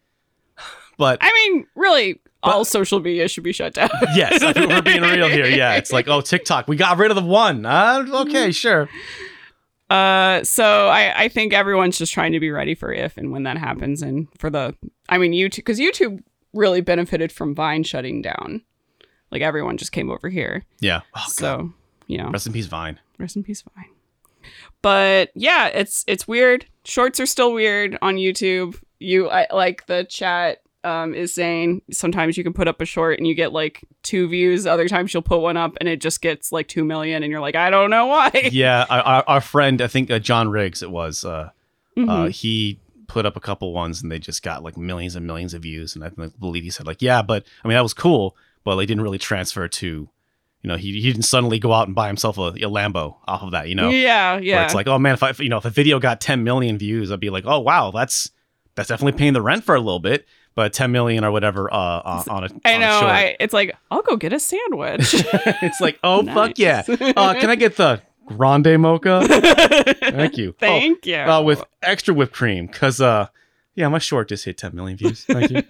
but 0.98 1.18
I 1.20 1.32
mean, 1.32 1.66
really, 1.74 2.20
But- 2.42 2.52
all 2.52 2.64
social 2.64 3.00
media 3.00 3.28
should 3.28 3.44
be 3.44 3.52
shut 3.52 3.74
down. 3.74 3.90
yes, 4.14 4.42
I 4.42 4.52
think 4.52 4.70
we're 4.70 4.80
being 4.82 5.02
real 5.02 5.28
here. 5.28 5.46
Yeah, 5.46 5.74
it's 5.74 5.92
like, 5.92 6.08
oh, 6.08 6.20
TikTok, 6.22 6.68
we 6.68 6.76
got 6.76 6.96
rid 6.96 7.10
of 7.10 7.16
the 7.16 7.22
one. 7.22 7.66
Uh, 7.66 8.06
okay, 8.22 8.50
sure. 8.52 8.88
Uh, 9.90 10.42
so 10.42 10.88
I, 10.88 11.24
I 11.24 11.28
think 11.28 11.52
everyone's 11.52 11.98
just 11.98 12.12
trying 12.12 12.32
to 12.32 12.40
be 12.40 12.50
ready 12.50 12.74
for 12.74 12.92
if 12.92 13.16
and 13.16 13.30
when 13.30 13.42
that 13.44 13.56
happens, 13.58 14.00
and 14.02 14.28
for 14.38 14.48
the, 14.50 14.74
I 15.08 15.18
mean, 15.18 15.32
YouTube, 15.32 15.56
because 15.56 15.78
YouTube 15.78 16.22
really 16.54 16.80
benefited 16.80 17.30
from 17.30 17.54
Vine 17.54 17.82
shutting 17.84 18.22
down. 18.22 18.62
Like 19.30 19.42
everyone 19.42 19.76
just 19.76 19.92
came 19.92 20.10
over 20.10 20.28
here. 20.28 20.64
Yeah. 20.80 21.02
Oh, 21.14 21.24
God. 21.38 21.70
You 22.06 22.18
know, 22.18 22.30
Rest 22.30 22.46
in 22.46 22.52
peace, 22.52 22.66
Vine. 22.66 22.98
rest 23.18 23.36
in 23.36 23.42
peace, 23.42 23.62
Vine. 23.74 23.90
But 24.82 25.30
yeah, 25.34 25.66
it's 25.68 26.04
it's 26.06 26.28
weird. 26.28 26.66
Shorts 26.84 27.18
are 27.20 27.26
still 27.26 27.52
weird 27.52 27.98
on 28.02 28.16
YouTube. 28.16 28.80
You 29.00 29.28
I, 29.28 29.46
like 29.52 29.86
the 29.86 30.04
chat 30.04 30.62
um, 30.84 31.14
is 31.14 31.34
saying 31.34 31.82
sometimes 31.90 32.36
you 32.36 32.44
can 32.44 32.52
put 32.52 32.68
up 32.68 32.80
a 32.80 32.84
short 32.84 33.18
and 33.18 33.26
you 33.26 33.34
get 33.34 33.52
like 33.52 33.82
two 34.02 34.28
views. 34.28 34.66
Other 34.66 34.88
times 34.88 35.12
you'll 35.12 35.22
put 35.22 35.40
one 35.40 35.56
up 35.56 35.76
and 35.80 35.88
it 35.88 36.00
just 36.00 36.20
gets 36.22 36.52
like 36.52 36.68
two 36.68 36.84
million, 36.84 37.22
and 37.22 37.30
you're 37.32 37.40
like, 37.40 37.56
I 37.56 37.70
don't 37.70 37.90
know 37.90 38.06
why. 38.06 38.30
Yeah, 38.52 38.86
our, 38.88 39.24
our, 39.26 39.40
friend, 39.40 39.82
I 39.82 39.88
think 39.88 40.10
uh, 40.10 40.18
John 40.20 40.48
Riggs, 40.48 40.82
it 40.82 40.90
was. 40.90 41.24
Uh, 41.24 41.50
uh, 41.98 42.00
Mhm. 42.00 42.30
he 42.30 42.78
put 43.08 43.24
up 43.24 43.36
a 43.36 43.40
couple 43.40 43.72
ones 43.72 44.02
and 44.02 44.12
they 44.12 44.18
just 44.18 44.42
got 44.42 44.62
like 44.62 44.76
millions 44.76 45.16
and 45.16 45.26
millions 45.26 45.54
of 45.54 45.62
views. 45.62 45.94
And 45.96 46.04
I 46.04 46.10
believe 46.38 46.62
he 46.62 46.70
said 46.70 46.86
like, 46.86 47.00
yeah, 47.00 47.22
but 47.22 47.44
I 47.64 47.68
mean 47.68 47.74
that 47.74 47.82
was 47.82 47.94
cool, 47.94 48.36
but 48.64 48.76
they 48.76 48.84
didn't 48.86 49.02
really 49.02 49.16
transfer 49.18 49.66
to, 49.66 50.08
you 50.66 50.72
know, 50.72 50.76
he, 50.76 51.00
he 51.00 51.12
didn't 51.12 51.22
suddenly 51.22 51.60
go 51.60 51.72
out 51.72 51.86
and 51.86 51.94
buy 51.94 52.08
himself 52.08 52.38
a, 52.38 52.48
a 52.48 52.68
Lambo 52.68 53.18
off 53.28 53.42
of 53.42 53.52
that. 53.52 53.68
You 53.68 53.76
know, 53.76 53.88
yeah, 53.88 54.34
where 54.34 54.42
yeah. 54.42 54.64
it's 54.64 54.74
like, 54.74 54.88
oh 54.88 54.98
man, 54.98 55.14
if 55.14 55.22
I, 55.22 55.32
you 55.38 55.48
know, 55.48 55.58
if 55.58 55.64
a 55.64 55.70
video 55.70 56.00
got 56.00 56.20
10 56.20 56.42
million 56.42 56.76
views, 56.76 57.12
I'd 57.12 57.20
be 57.20 57.30
like, 57.30 57.44
oh 57.46 57.60
wow, 57.60 57.92
that's 57.92 58.32
that's 58.74 58.88
definitely 58.88 59.16
paying 59.16 59.32
the 59.32 59.40
rent 59.40 59.62
for 59.62 59.76
a 59.76 59.80
little 59.80 60.00
bit. 60.00 60.26
But 60.56 60.72
10 60.72 60.90
million 60.90 61.22
or 61.22 61.30
whatever 61.30 61.72
uh, 61.72 61.76
on, 61.76 62.24
on 62.28 62.44
a 62.44 62.48
I 62.64 62.74
on 62.74 62.80
know. 62.80 62.98
short. 62.98 63.12
I, 63.12 63.36
it's 63.38 63.54
like 63.54 63.76
I'll 63.92 64.02
go 64.02 64.16
get 64.16 64.32
a 64.32 64.40
sandwich. 64.40 65.14
it's 65.62 65.80
like, 65.80 66.00
oh 66.02 66.24
fuck 66.24 66.58
yeah. 66.58 66.82
Uh, 66.88 67.34
can 67.34 67.48
I 67.48 67.54
get 67.54 67.76
the 67.76 68.02
grande 68.26 68.80
mocha? 68.80 69.24
Thank 70.00 70.36
you. 70.36 70.52
Thank 70.58 71.06
you. 71.06 71.14
Oh, 71.18 71.30
uh, 71.30 71.42
with 71.42 71.62
extra 71.80 72.12
whipped 72.12 72.32
cream, 72.32 72.66
cause 72.66 73.00
uh, 73.00 73.28
yeah, 73.76 73.86
my 73.86 73.98
short 73.98 74.30
just 74.30 74.44
hit 74.46 74.58
10 74.58 74.74
million 74.74 74.98
views. 74.98 75.24
Thank 75.26 75.52
you. 75.52 75.62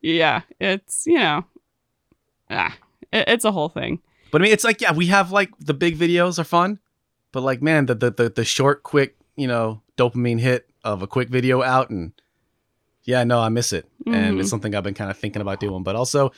yeah, 0.00 0.40
it's 0.58 1.06
you 1.06 1.18
know, 1.18 1.44
ah, 2.50 2.76
it, 3.12 3.24
it's 3.28 3.44
a 3.44 3.52
whole 3.52 3.68
thing. 3.68 4.00
but 4.30 4.40
I 4.40 4.44
mean, 4.44 4.52
it's 4.52 4.64
like, 4.64 4.80
yeah, 4.80 4.92
we 4.92 5.06
have 5.06 5.32
like 5.32 5.50
the 5.58 5.74
big 5.74 5.96
videos 5.98 6.38
are 6.38 6.44
fun, 6.44 6.78
but 7.32 7.42
like, 7.42 7.62
man, 7.62 7.86
the 7.86 7.94
the 7.94 8.10
the, 8.10 8.28
the 8.30 8.44
short, 8.44 8.82
quick, 8.82 9.16
you 9.36 9.46
know, 9.46 9.82
dopamine 9.96 10.40
hit 10.40 10.68
of 10.84 11.02
a 11.02 11.06
quick 11.06 11.28
video 11.28 11.62
out, 11.62 11.90
and 11.90 12.12
yeah, 13.04 13.24
no, 13.24 13.40
I 13.40 13.48
miss 13.48 13.72
it, 13.72 13.86
and 14.06 14.36
Mhm. 14.36 14.40
it's 14.40 14.50
something 14.50 14.74
I've 14.74 14.84
been 14.84 14.94
kind 14.94 15.10
of 15.10 15.16
thinking 15.18 15.42
about 15.42 15.60
doing, 15.60 15.82
but 15.82 15.96
also. 15.96 16.32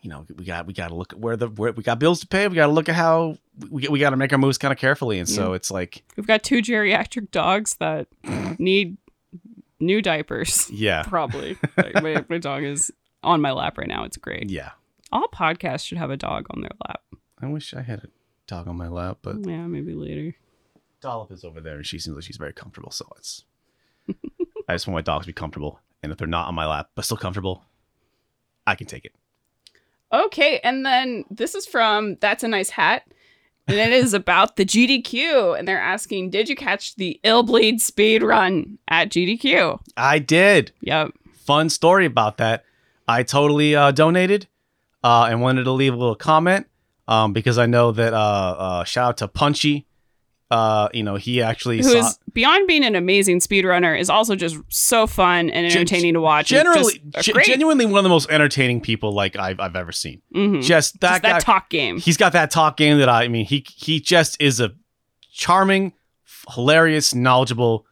You 0.00 0.10
know, 0.10 0.24
we 0.36 0.44
got 0.44 0.64
we 0.64 0.72
got 0.74 0.88
to 0.90 0.94
look 0.94 1.12
at 1.12 1.18
where 1.18 1.36
the 1.36 1.48
where 1.48 1.72
we 1.72 1.82
got 1.82 1.98
bills 1.98 2.20
to 2.20 2.28
pay. 2.28 2.46
We 2.46 2.54
got 2.54 2.66
to 2.66 2.72
look 2.72 2.88
at 2.88 2.94
how 2.94 3.36
we 3.68 3.88
we 3.88 3.98
got 3.98 4.10
to 4.10 4.16
make 4.16 4.32
our 4.32 4.38
moves 4.38 4.56
kind 4.56 4.70
of 4.70 4.78
carefully, 4.78 5.18
and 5.18 5.28
so 5.28 5.54
it's 5.54 5.72
like, 5.72 6.04
We've 6.16 6.24
got 6.24 6.44
two 6.44 6.62
geriatric 6.62 7.32
dogs 7.32 7.74
that 7.80 8.06
need 8.60 8.96
new 9.80 10.00
diapers. 10.00 10.70
yeah, 10.70 11.02
Probably. 11.02 11.58
Like, 11.76 11.94
my, 11.94 12.24
my 12.28 12.38
dog 12.38 12.62
is 12.62 12.92
on 13.24 13.40
my 13.40 13.50
lap 13.50 13.76
right 13.76 13.88
now. 13.88 14.04
It's 14.04 14.16
great. 14.16 14.48
yeah. 14.50 14.70
All 15.12 15.28
podcasts 15.28 15.86
should 15.86 15.98
have 15.98 16.10
a 16.10 16.16
dog 16.16 16.46
on 16.50 16.60
their 16.60 16.70
lap. 16.86 17.02
I 17.40 17.46
wish 17.46 17.72
I 17.74 17.82
had 17.82 18.00
a 18.00 18.08
dog 18.46 18.68
on 18.68 18.76
my 18.76 18.88
lap, 18.88 19.18
but 19.22 19.36
Yeah, 19.46 19.66
maybe 19.66 19.94
later. 19.94 20.36
Dollop 21.00 21.30
is 21.30 21.44
over 21.44 21.60
there, 21.60 21.76
and 21.76 21.86
she 21.86 21.98
seems 21.98 22.16
like 22.16 22.24
she's 22.24 22.36
very 22.36 22.52
comfortable. 22.52 22.90
So 22.90 23.06
it's. 23.16 23.44
I 24.68 24.74
just 24.74 24.86
want 24.86 24.96
my 24.96 25.02
dogs 25.02 25.24
to 25.24 25.28
be 25.28 25.32
comfortable, 25.32 25.80
and 26.02 26.10
if 26.12 26.18
they're 26.18 26.26
not 26.26 26.48
on 26.48 26.54
my 26.54 26.66
lap 26.66 26.90
but 26.94 27.04
still 27.04 27.16
comfortable, 27.16 27.64
I 28.66 28.74
can 28.74 28.86
take 28.86 29.04
it. 29.04 29.14
Okay, 30.12 30.58
and 30.64 30.84
then 30.84 31.24
this 31.30 31.54
is 31.54 31.66
from 31.66 32.16
That's 32.20 32.42
a 32.42 32.48
Nice 32.48 32.70
Hat. 32.70 33.02
And 33.66 33.76
it 33.76 33.92
is 33.92 34.14
about 34.14 34.56
the 34.56 34.64
GDQ. 34.64 35.58
And 35.58 35.68
they're 35.68 35.78
asking, 35.80 36.30
Did 36.30 36.48
you 36.48 36.56
catch 36.56 36.94
the 36.96 37.20
Illbleed 37.22 37.80
speed 37.80 38.22
run 38.22 38.78
at 38.88 39.10
GDQ? 39.10 39.78
I 39.96 40.18
did. 40.18 40.72
Yep. 40.80 41.10
Fun 41.34 41.68
story 41.68 42.06
about 42.06 42.38
that. 42.38 42.64
I 43.06 43.22
totally 43.22 43.76
uh, 43.76 43.90
donated, 43.90 44.48
uh, 45.02 45.28
and 45.30 45.40
wanted 45.40 45.64
to 45.64 45.72
leave 45.72 45.92
a 45.92 45.96
little 45.96 46.14
comment, 46.16 46.66
um, 47.06 47.32
because 47.32 47.58
I 47.58 47.66
know 47.66 47.92
that. 47.92 48.12
Uh, 48.14 48.16
uh, 48.16 48.84
shout 48.84 49.08
out 49.08 49.16
to 49.18 49.28
Punchy. 49.28 49.86
Uh, 50.50 50.88
you 50.94 51.02
know, 51.02 51.16
he 51.16 51.42
actually 51.42 51.76
Who 51.76 51.82
saw. 51.82 51.98
is 51.98 52.18
beyond 52.32 52.66
being 52.66 52.82
an 52.82 52.94
amazing 52.96 53.40
speedrunner, 53.40 54.00
is 54.00 54.08
also 54.08 54.34
just 54.34 54.56
so 54.68 55.06
fun 55.06 55.50
and 55.50 55.70
Gen- 55.70 55.80
entertaining 55.82 56.14
to 56.14 56.22
watch. 56.22 56.46
Generally, 56.48 57.02
just 57.10 57.28
ge- 57.28 57.44
genuinely 57.44 57.84
one 57.84 57.98
of 57.98 58.02
the 58.04 58.08
most 58.08 58.30
entertaining 58.30 58.80
people 58.80 59.12
like 59.12 59.36
I've, 59.36 59.60
I've 59.60 59.76
ever 59.76 59.92
seen. 59.92 60.22
Mhm. 60.34 60.62
Just 60.62 61.00
that 61.02 61.10
Just 61.10 61.22
guy, 61.22 61.32
that 61.32 61.42
talk 61.42 61.68
game. 61.68 61.98
he's 61.98 62.16
got 62.16 62.32
that 62.32 62.50
talk 62.50 62.78
game 62.78 62.96
that 62.98 63.10
I, 63.10 63.24
I 63.24 63.28
mean 63.28 63.44
he 63.44 63.62
he 63.76 64.00
just 64.00 64.40
is 64.40 64.58
a 64.58 64.72
charming, 65.30 65.92
hilarious, 66.54 67.14
knowledgeable 67.14 67.84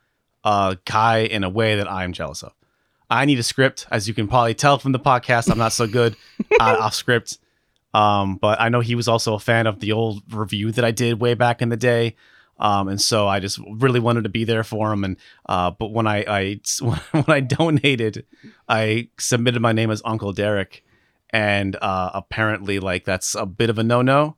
uh, 0.43 0.77
guy 0.87 1.19
in 1.19 1.45
a 1.45 1.51
way 1.51 1.77
that 1.77 1.91
I 1.91 2.05
am 2.05 2.15
jealous 2.15 2.43
of. 2.43 2.55
I 3.09 3.25
need 3.25 3.39
a 3.39 3.43
script, 3.43 3.87
as 3.91 4.09
you 4.09 4.15
can 4.15 4.29
probably 4.29 4.55
tell 4.55 4.79
from 4.79 4.93
the 4.93 4.99
podcast. 4.99 5.51
I'm 5.51 5.59
not 5.59 5.73
so 5.73 5.87
good 5.87 6.17
uh, 6.61 6.77
off 6.81 6.95
script. 6.95 7.39
Um, 7.95 8.37
but 8.37 8.61
I 8.61 8.69
know 8.69 8.81
he 8.81 8.95
was 8.95 9.09
also 9.09 9.35
a 9.35 9.39
fan 9.39 9.67
of 9.67 9.81
the 9.81 9.93
old 9.93 10.23
review 10.31 10.71
that 10.73 10.85
I 10.85 10.91
did 10.91 11.21
way 11.21 11.35
back 11.35 11.63
in 11.63 11.71
the 11.71 11.77
day. 11.77 12.17
Um, 12.59 12.89
and 12.89 13.01
so 13.01 13.29
I 13.29 13.41
just 13.41 13.59
really 13.67 14.01
wanted 14.01 14.25
to 14.25 14.31
be 14.31 14.45
there 14.45 14.65
for 14.65 14.93
him. 14.93 15.05
And 15.05 15.17
uh, 15.47 15.71
but 15.71 15.93
when 15.93 16.07
I, 16.07 16.25
I 16.27 16.61
when 17.13 17.25
I 17.29 17.41
donated, 17.41 18.27
I 18.69 19.09
submitted 19.19 19.61
my 19.61 19.73
name 19.73 19.91
as 19.91 20.03
Uncle 20.05 20.33
Derek, 20.33 20.85
and 21.31 21.77
uh, 21.77 22.11
apparently 22.15 22.79
like 22.79 23.05
that's 23.05 23.35
a 23.35 23.47
bit 23.47 23.71
of 23.71 23.79
a 23.79 23.83
no 23.83 24.03
no. 24.03 24.37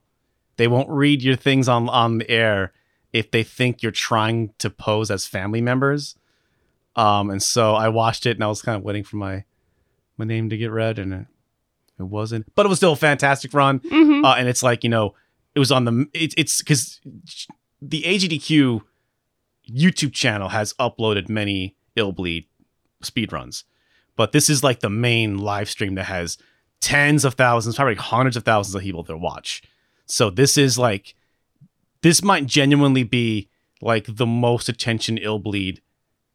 They 0.57 0.67
won't 0.67 0.89
read 0.89 1.21
your 1.21 1.37
things 1.37 1.69
on 1.69 1.87
on 1.89 2.19
the 2.19 2.29
air 2.29 2.73
if 3.13 3.31
they 3.31 3.43
think 3.43 3.81
you're 3.81 3.91
trying 3.91 4.53
to 4.59 4.69
pose 4.69 5.09
as 5.09 5.25
family 5.25 5.61
members. 5.61 6.15
Um, 6.99 7.29
and 7.29 7.41
so 7.41 7.75
I 7.75 7.87
watched 7.89 8.25
it 8.25 8.35
and 8.37 8.43
I 8.43 8.47
was 8.47 8.61
kind 8.61 8.75
of 8.75 8.83
waiting 8.83 9.03
for 9.03 9.15
my 9.17 9.45
my 10.17 10.25
name 10.25 10.49
to 10.49 10.57
get 10.57 10.69
read, 10.71 10.99
and 10.99 11.13
it, 11.13 11.25
it 11.97 12.03
wasn't. 12.03 12.53
But 12.55 12.65
it 12.65 12.69
was 12.69 12.79
still 12.79 12.91
a 12.93 12.97
fantastic 12.97 13.53
run. 13.53 13.79
Mhm. 13.79 14.25
Uh, 14.25 14.35
and 14.37 14.49
it's 14.49 14.61
like 14.61 14.83
you 14.83 14.89
know, 14.89 15.15
it 15.55 15.59
was 15.59 15.71
on 15.71 15.85
the 15.85 16.07
it, 16.13 16.33
it's 16.37 16.59
because 16.61 16.99
the 17.81 18.03
AGDQ 18.03 18.81
YouTube 19.71 20.13
channel 20.13 20.49
has 20.49 20.73
uploaded 20.73 21.29
many 21.29 21.75
ill 21.95 22.11
Illbleed 22.13 22.45
speedruns, 23.03 23.63
but 24.15 24.31
this 24.33 24.49
is 24.49 24.63
like 24.63 24.81
the 24.81 24.89
main 24.89 25.37
live 25.37 25.69
stream 25.69 25.95
that 25.95 26.05
has 26.05 26.37
tens 26.81 27.23
of 27.23 27.35
thousands, 27.35 27.75
probably 27.75 27.95
hundreds 27.95 28.35
of 28.35 28.43
thousands 28.43 28.75
of 28.75 28.81
people 28.81 29.03
that 29.03 29.17
watch. 29.17 29.61
So 30.05 30.29
this 30.29 30.57
is 30.57 30.77
like 30.77 31.15
this 32.01 32.23
might 32.23 32.45
genuinely 32.45 33.03
be 33.03 33.49
like 33.81 34.05
the 34.07 34.25
most 34.25 34.67
attention 34.67 35.17
Illbleed 35.17 35.79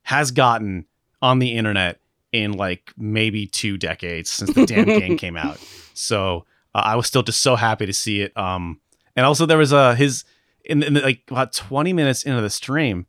has 0.05 0.31
gotten 0.31 0.87
on 1.21 1.39
the 1.39 1.53
internet 1.55 1.99
in 2.33 2.53
like 2.53 2.93
maybe 2.97 3.47
two 3.47 3.77
decades 3.77 4.31
since 4.31 4.53
the 4.53 4.67
damn 4.67 4.87
game 4.87 5.17
came 5.19 5.37
out. 5.37 5.59
So 5.95 6.45
uh, 6.75 6.83
I 6.85 6.97
was 6.97 7.07
still 7.07 7.23
just 7.23 7.43
so 7.43 7.57
happy 7.57 7.87
to 7.87 7.93
see 7.93 8.21
it. 8.21 8.37
Um, 8.37 8.81
and 9.17 9.25
also 9.25 9.47
there 9.47 9.59
was 9.59 9.73
a 9.73 9.95
his 9.95 10.25
in, 10.65 10.83
in 10.83 10.95
the, 10.95 11.01
like 11.01 11.23
about 11.31 11.53
20 11.53 11.93
minutes 11.93 12.25
into 12.25 12.41
the 12.41 12.51
stream, 12.51 13.07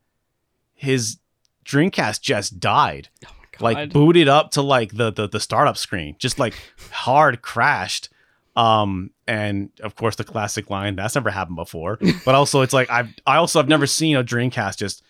his 0.74 1.18
Dreamcast 1.66 2.22
just 2.22 2.60
died, 2.60 3.10
Oh 3.26 3.30
like 3.60 3.92
booted 3.92 4.28
up 4.28 4.52
to 4.52 4.62
like 4.62 4.96
the, 4.96 5.12
the 5.12 5.28
the 5.28 5.40
startup 5.40 5.78
screen, 5.78 6.16
just 6.20 6.40
like 6.40 6.54
hard 6.92 7.42
crashed. 7.42 8.10
Um, 8.56 9.12
and 9.28 9.70
of 9.82 9.96
course 9.96 10.16
the 10.16 10.24
classic 10.24 10.70
line 10.70 10.96
that's 10.96 11.16
never 11.16 11.30
happened 11.30 11.58
before. 11.58 11.98
But 12.26 12.36
also 12.36 12.62
it's 12.62 12.74
like 12.74 12.90
I've 12.90 13.14
I 13.26 13.38
also 13.38 13.60
have 13.60 13.68
never 13.68 13.88
seen 13.88 14.16
a 14.16 14.24
Dreamcast 14.24 14.78
just 14.78 15.04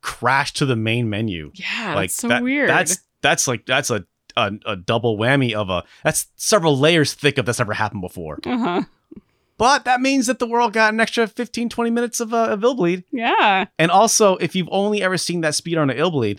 crash 0.00 0.52
to 0.54 0.64
the 0.66 0.76
main 0.76 1.10
menu 1.10 1.50
yeah, 1.54 1.94
like 1.94 2.10
that's 2.10 2.14
so 2.14 2.28
that- 2.28 2.42
weird. 2.42 2.68
That's 2.70 2.98
that's 3.22 3.48
like 3.48 3.66
that's 3.66 3.90
a, 3.90 4.04
a 4.36 4.52
a 4.66 4.76
double 4.76 5.16
whammy 5.18 5.52
of 5.54 5.70
a 5.70 5.84
that's 6.04 6.26
several 6.36 6.78
layers 6.78 7.14
thick 7.14 7.38
of 7.38 7.46
that's 7.46 7.58
never 7.58 7.72
happened 7.74 8.02
before. 8.02 8.38
uh 8.46 8.58
huh. 8.58 8.82
But 9.56 9.84
that 9.86 10.00
means 10.00 10.28
that 10.28 10.38
the 10.38 10.46
world 10.46 10.72
got 10.72 10.92
an 10.94 11.00
extra 11.00 11.26
15, 11.26 11.68
20 11.68 11.90
minutes 11.90 12.20
of, 12.20 12.32
uh, 12.32 12.44
of 12.50 12.60
Illbleed. 12.60 13.02
Yeah. 13.10 13.64
And 13.76 13.90
also, 13.90 14.36
if 14.36 14.54
you've 14.54 14.68
only 14.70 15.02
ever 15.02 15.18
seen 15.18 15.40
that 15.40 15.56
speed 15.56 15.76
on 15.78 15.88
Illbleed, 15.88 16.38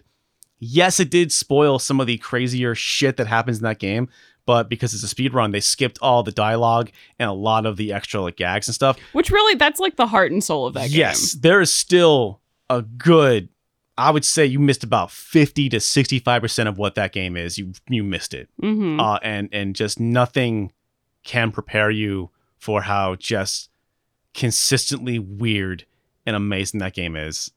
yes, 0.58 1.02
it 1.02 1.12
did 1.12 1.34
spoil 1.34 1.80
some 1.80 2.00
of 2.00 2.08
the 2.08 2.18
crazier 2.18 2.76
shit 2.76 3.18
that 3.18 3.28
happens 3.28 3.58
in 3.58 3.64
that 3.64 3.78
game. 3.78 4.08
But 4.46 4.70
because 4.70 4.94
it's 4.94 5.04
a 5.04 5.08
speed 5.10 5.34
run, 5.34 5.52
they 5.52 5.60
skipped 5.60 6.00
all 6.02 6.24
the 6.24 6.32
dialogue 6.32 6.92
and 7.20 7.30
a 7.30 7.34
lot 7.34 7.66
of 7.66 7.76
the 7.76 7.92
extra 7.92 8.22
like 8.22 8.38
gags 8.38 8.70
and 8.70 8.74
stuff. 8.74 8.98
Which 9.12 9.32
really, 9.32 9.56
that's 9.56 9.82
like 9.82 9.98
the 9.98 10.08
heart 10.08 10.32
and 10.32 10.42
soul 10.42 10.66
of 10.68 10.74
that 10.76 10.90
game. 10.90 11.00
yes, 11.00 11.34
there 11.34 11.60
is 11.60 11.74
still 11.74 12.40
a 12.70 12.82
good. 12.82 13.50
I 13.98 14.12
would 14.12 14.24
say 14.24 14.46
you 14.46 14.60
missed 14.60 14.84
about 14.84 15.12
fifty 15.12 15.68
to 15.70 15.80
sixty-five 15.80 16.42
percent 16.42 16.70
of 16.70 16.78
what 16.78 16.96
that 16.96 17.12
game 17.12 17.36
is. 17.36 17.58
You 17.58 17.74
you 17.90 18.04
missed 18.04 18.34
it. 18.34 18.50
Mm-hmm. 18.62 19.00
uh, 19.00 19.20
and 19.22 19.50
and 19.52 19.76
just 19.76 20.00
nothing 20.00 20.72
can 21.24 21.52
prepare 21.52 21.92
you 21.92 22.30
for 22.58 22.84
how 22.84 23.16
just 23.16 23.70
consistently 24.34 25.20
weird 25.20 25.86
and 26.26 26.36
amazing 26.36 26.80
that 26.80 26.94
game 26.94 27.16
is. 27.16 27.52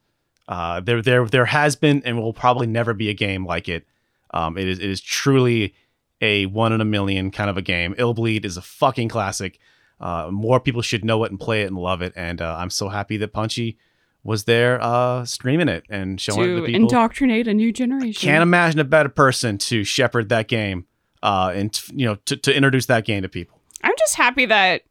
Uh, 0.49 0.81
there 0.81 1.01
there 1.01 1.27
there 1.27 1.47
has 1.47 1.77
been 1.77 2.03
and 2.05 2.19
will 2.19 2.33
probably 2.33 2.67
never 2.67 2.93
be 2.93 3.09
a 3.09 3.15
game 3.15 3.47
like 3.47 3.69
it. 3.69 3.87
Um, 4.35 4.59
it 4.59 4.67
is 4.67 4.79
it 4.79 4.91
is 4.91 5.01
truly 5.01 5.75
a 6.21 6.47
one 6.47 6.73
in 6.73 6.81
a 6.81 6.85
million 6.85 7.31
kind 7.31 7.51
of 7.51 7.57
a 7.57 7.63
game. 7.63 7.95
Illbleed 7.95 8.45
is 8.45 8.57
a 8.57 8.63
fucking 8.63 9.09
classic. 9.09 9.59
Uh, 10.01 10.29
more 10.33 10.59
people 10.59 10.83
should 10.83 11.05
know 11.05 11.23
it 11.23 11.31
and 11.31 11.39
play 11.39 11.63
it 11.63 11.67
and 11.67 11.77
love 11.77 12.03
it. 12.03 12.13
And 12.17 12.41
uh, 12.41 12.57
I'm 12.59 12.71
so 12.71 12.89
happy 12.89 13.17
that 13.19 13.33
Punchy 13.33 13.79
was 14.25 14.45
there 14.45 14.83
uh, 14.83 15.25
streaming 15.25 15.69
it 15.69 15.85
and 15.89 16.21
showing 16.21 16.41
it 16.41 16.47
to 16.47 16.61
to 16.61 16.67
people. 16.67 16.83
indoctrinate 16.83 17.49
a 17.49 17.55
new 17.55 17.73
generation. 17.73 18.29
I 18.29 18.33
Can't 18.33 18.43
imagine 18.43 18.81
a 18.81 18.85
better 18.85 19.09
person 19.09 19.59
to 19.59 19.85
shepherd 19.85 20.29
that 20.29 20.49
game, 20.49 20.87
uh, 21.23 21.53
and 21.55 21.73
t- 21.73 21.93
you 21.97 22.07
know 22.07 22.15
to, 22.27 22.37
to 22.37 22.55
introduce 22.55 22.87
that 22.87 23.05
game 23.05 23.23
to 23.23 23.29
people. 23.29 23.59
I'm 23.83 23.95
just 23.99 24.15
happy 24.15 24.47
that 24.47 24.83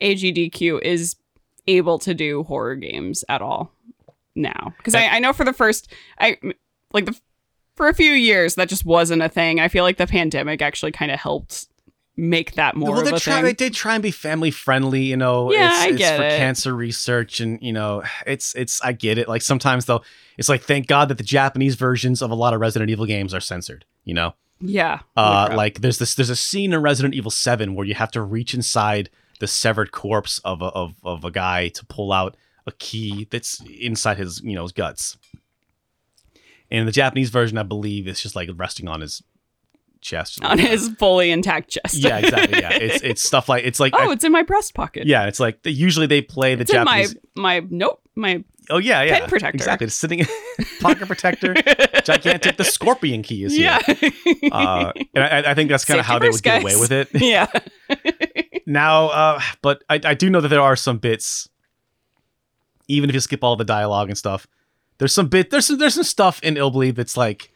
AGDQ 0.00 0.80
is 0.82 1.16
able 1.66 1.98
to 1.98 2.14
do 2.14 2.44
horror 2.44 2.76
games 2.76 3.24
at 3.28 3.42
all 3.42 3.72
now. 4.34 4.74
Because 4.78 4.94
I, 4.94 5.06
I 5.06 5.18
know 5.18 5.32
for 5.32 5.44
the 5.44 5.52
first, 5.52 5.92
I 6.18 6.38
like 6.92 7.04
the 7.04 7.18
for 7.76 7.88
a 7.88 7.94
few 7.94 8.12
years 8.12 8.54
that 8.56 8.68
just 8.68 8.84
wasn't 8.84 9.22
a 9.22 9.28
thing. 9.28 9.60
I 9.60 9.68
feel 9.68 9.84
like 9.84 9.98
the 9.98 10.06
pandemic 10.06 10.62
actually 10.62 10.92
kind 10.92 11.12
of 11.12 11.20
helped 11.20 11.68
make 12.18 12.54
that 12.54 12.74
more 12.74 12.90
well, 12.90 13.00
of 13.00 13.06
they 13.06 13.16
a 13.16 13.18
try 13.18 13.34
thing. 13.36 13.44
they 13.44 13.52
did 13.52 13.72
try 13.72 13.94
and 13.94 14.02
be 14.02 14.10
family 14.10 14.50
friendly, 14.50 15.02
you 15.02 15.16
know. 15.16 15.52
Yeah, 15.52 15.68
it's, 15.68 15.76
I 15.76 15.88
it's 15.88 15.98
get 15.98 16.16
for 16.16 16.24
it. 16.24 16.36
cancer 16.36 16.74
research, 16.74 17.40
and 17.40 17.62
you 17.62 17.72
know, 17.72 18.02
it's 18.26 18.54
it's 18.54 18.82
I 18.82 18.92
get 18.92 19.16
it. 19.16 19.28
Like 19.28 19.40
sometimes 19.40 19.86
though, 19.86 20.02
it's 20.36 20.48
like 20.48 20.62
thank 20.62 20.88
God 20.88 21.08
that 21.08 21.18
the 21.18 21.24
Japanese 21.24 21.76
versions 21.76 22.20
of 22.20 22.30
a 22.30 22.34
lot 22.34 22.52
of 22.52 22.60
Resident 22.60 22.90
Evil 22.90 23.06
games 23.06 23.32
are 23.32 23.40
censored. 23.40 23.84
You 24.04 24.14
know, 24.14 24.34
yeah, 24.60 25.00
uh, 25.16 25.50
like 25.54 25.80
there's 25.80 25.98
this 25.98 26.14
there's 26.16 26.30
a 26.30 26.36
scene 26.36 26.72
in 26.72 26.82
Resident 26.82 27.14
Evil 27.14 27.30
Seven 27.30 27.74
where 27.74 27.86
you 27.86 27.94
have 27.94 28.10
to 28.10 28.20
reach 28.20 28.52
inside 28.52 29.08
the 29.38 29.46
severed 29.46 29.92
corpse 29.92 30.40
of 30.40 30.60
a, 30.60 30.66
of 30.66 30.96
of 31.04 31.24
a 31.24 31.30
guy 31.30 31.68
to 31.68 31.86
pull 31.86 32.12
out 32.12 32.36
a 32.66 32.72
key 32.72 33.28
that's 33.30 33.62
inside 33.80 34.18
his 34.18 34.42
you 34.42 34.54
know 34.54 34.62
his 34.62 34.72
guts. 34.72 35.16
And 36.70 36.86
the 36.86 36.92
Japanese 36.92 37.30
version, 37.30 37.56
I 37.56 37.62
believe, 37.62 38.06
is 38.06 38.20
just 38.20 38.36
like 38.36 38.50
resting 38.54 38.88
on 38.88 39.00
his 39.00 39.22
chest. 40.00 40.42
on 40.44 40.58
his 40.58 40.88
fully 40.98 41.30
intact 41.30 41.70
chest. 41.70 41.94
yeah, 41.96 42.18
exactly. 42.18 42.60
Yeah, 42.60 42.72
it's 42.72 43.02
it's 43.02 43.22
stuff 43.22 43.48
like 43.48 43.64
it's 43.64 43.80
like 43.80 43.92
oh, 43.96 44.10
it's 44.10 44.24
in 44.24 44.32
my 44.32 44.42
breast 44.42 44.74
pocket. 44.74 45.06
yeah, 45.06 45.26
it's 45.26 45.40
like 45.40 45.58
usually 45.64 46.06
they 46.06 46.22
play 46.22 46.54
the 46.54 46.62
it's 46.62 46.72
in 46.72 46.84
my 46.84 47.02
Japanese. 47.02 47.16
my 47.36 47.62
nope 47.70 48.00
my 48.14 48.42
oh 48.70 48.78
yeah, 48.78 49.02
yeah, 49.02 49.20
pen 49.20 49.28
protector. 49.28 49.56
Exactly, 49.56 49.86
it's 49.86 49.94
sitting 49.94 50.18
in 50.20 50.26
pocket 50.80 51.06
protector, 51.06 51.54
gigantic. 52.04 52.56
The 52.56 52.64
scorpion 52.76 53.22
key 53.22 53.44
is 53.44 53.54
here. 53.56 53.78
yeah 53.86 54.50
Uh, 54.52 54.92
and 55.14 55.24
I, 55.24 55.50
I 55.52 55.54
think 55.54 55.70
that's 55.70 55.84
kind 55.84 56.00
of 56.00 56.06
how 56.06 56.18
they 56.18 56.26
would 56.28 56.34
first, 56.34 56.44
get 56.44 56.62
away 56.62 56.76
with 56.76 56.92
it. 56.92 57.08
yeah 57.14 57.46
now 58.66 59.06
uh 59.06 59.40
but 59.62 59.82
I, 59.88 59.98
I 60.04 60.14
do 60.14 60.28
know 60.28 60.40
that 60.42 60.48
there 60.48 60.60
are 60.60 60.76
some 60.76 60.98
bits 60.98 61.48
even 62.86 63.08
if 63.08 63.14
you 63.14 63.20
skip 63.20 63.42
all 63.42 63.56
the 63.56 63.64
dialogue 63.64 64.08
and 64.08 64.18
stuff 64.18 64.46
there's 64.98 65.12
some 65.14 65.28
bit 65.28 65.50
there's 65.50 65.66
some 65.66 65.78
there's 65.78 65.94
some 65.94 66.04
stuff 66.04 66.42
in 66.42 66.54
Illbleed 66.56 66.96
that's 66.96 67.16
like 67.16 67.50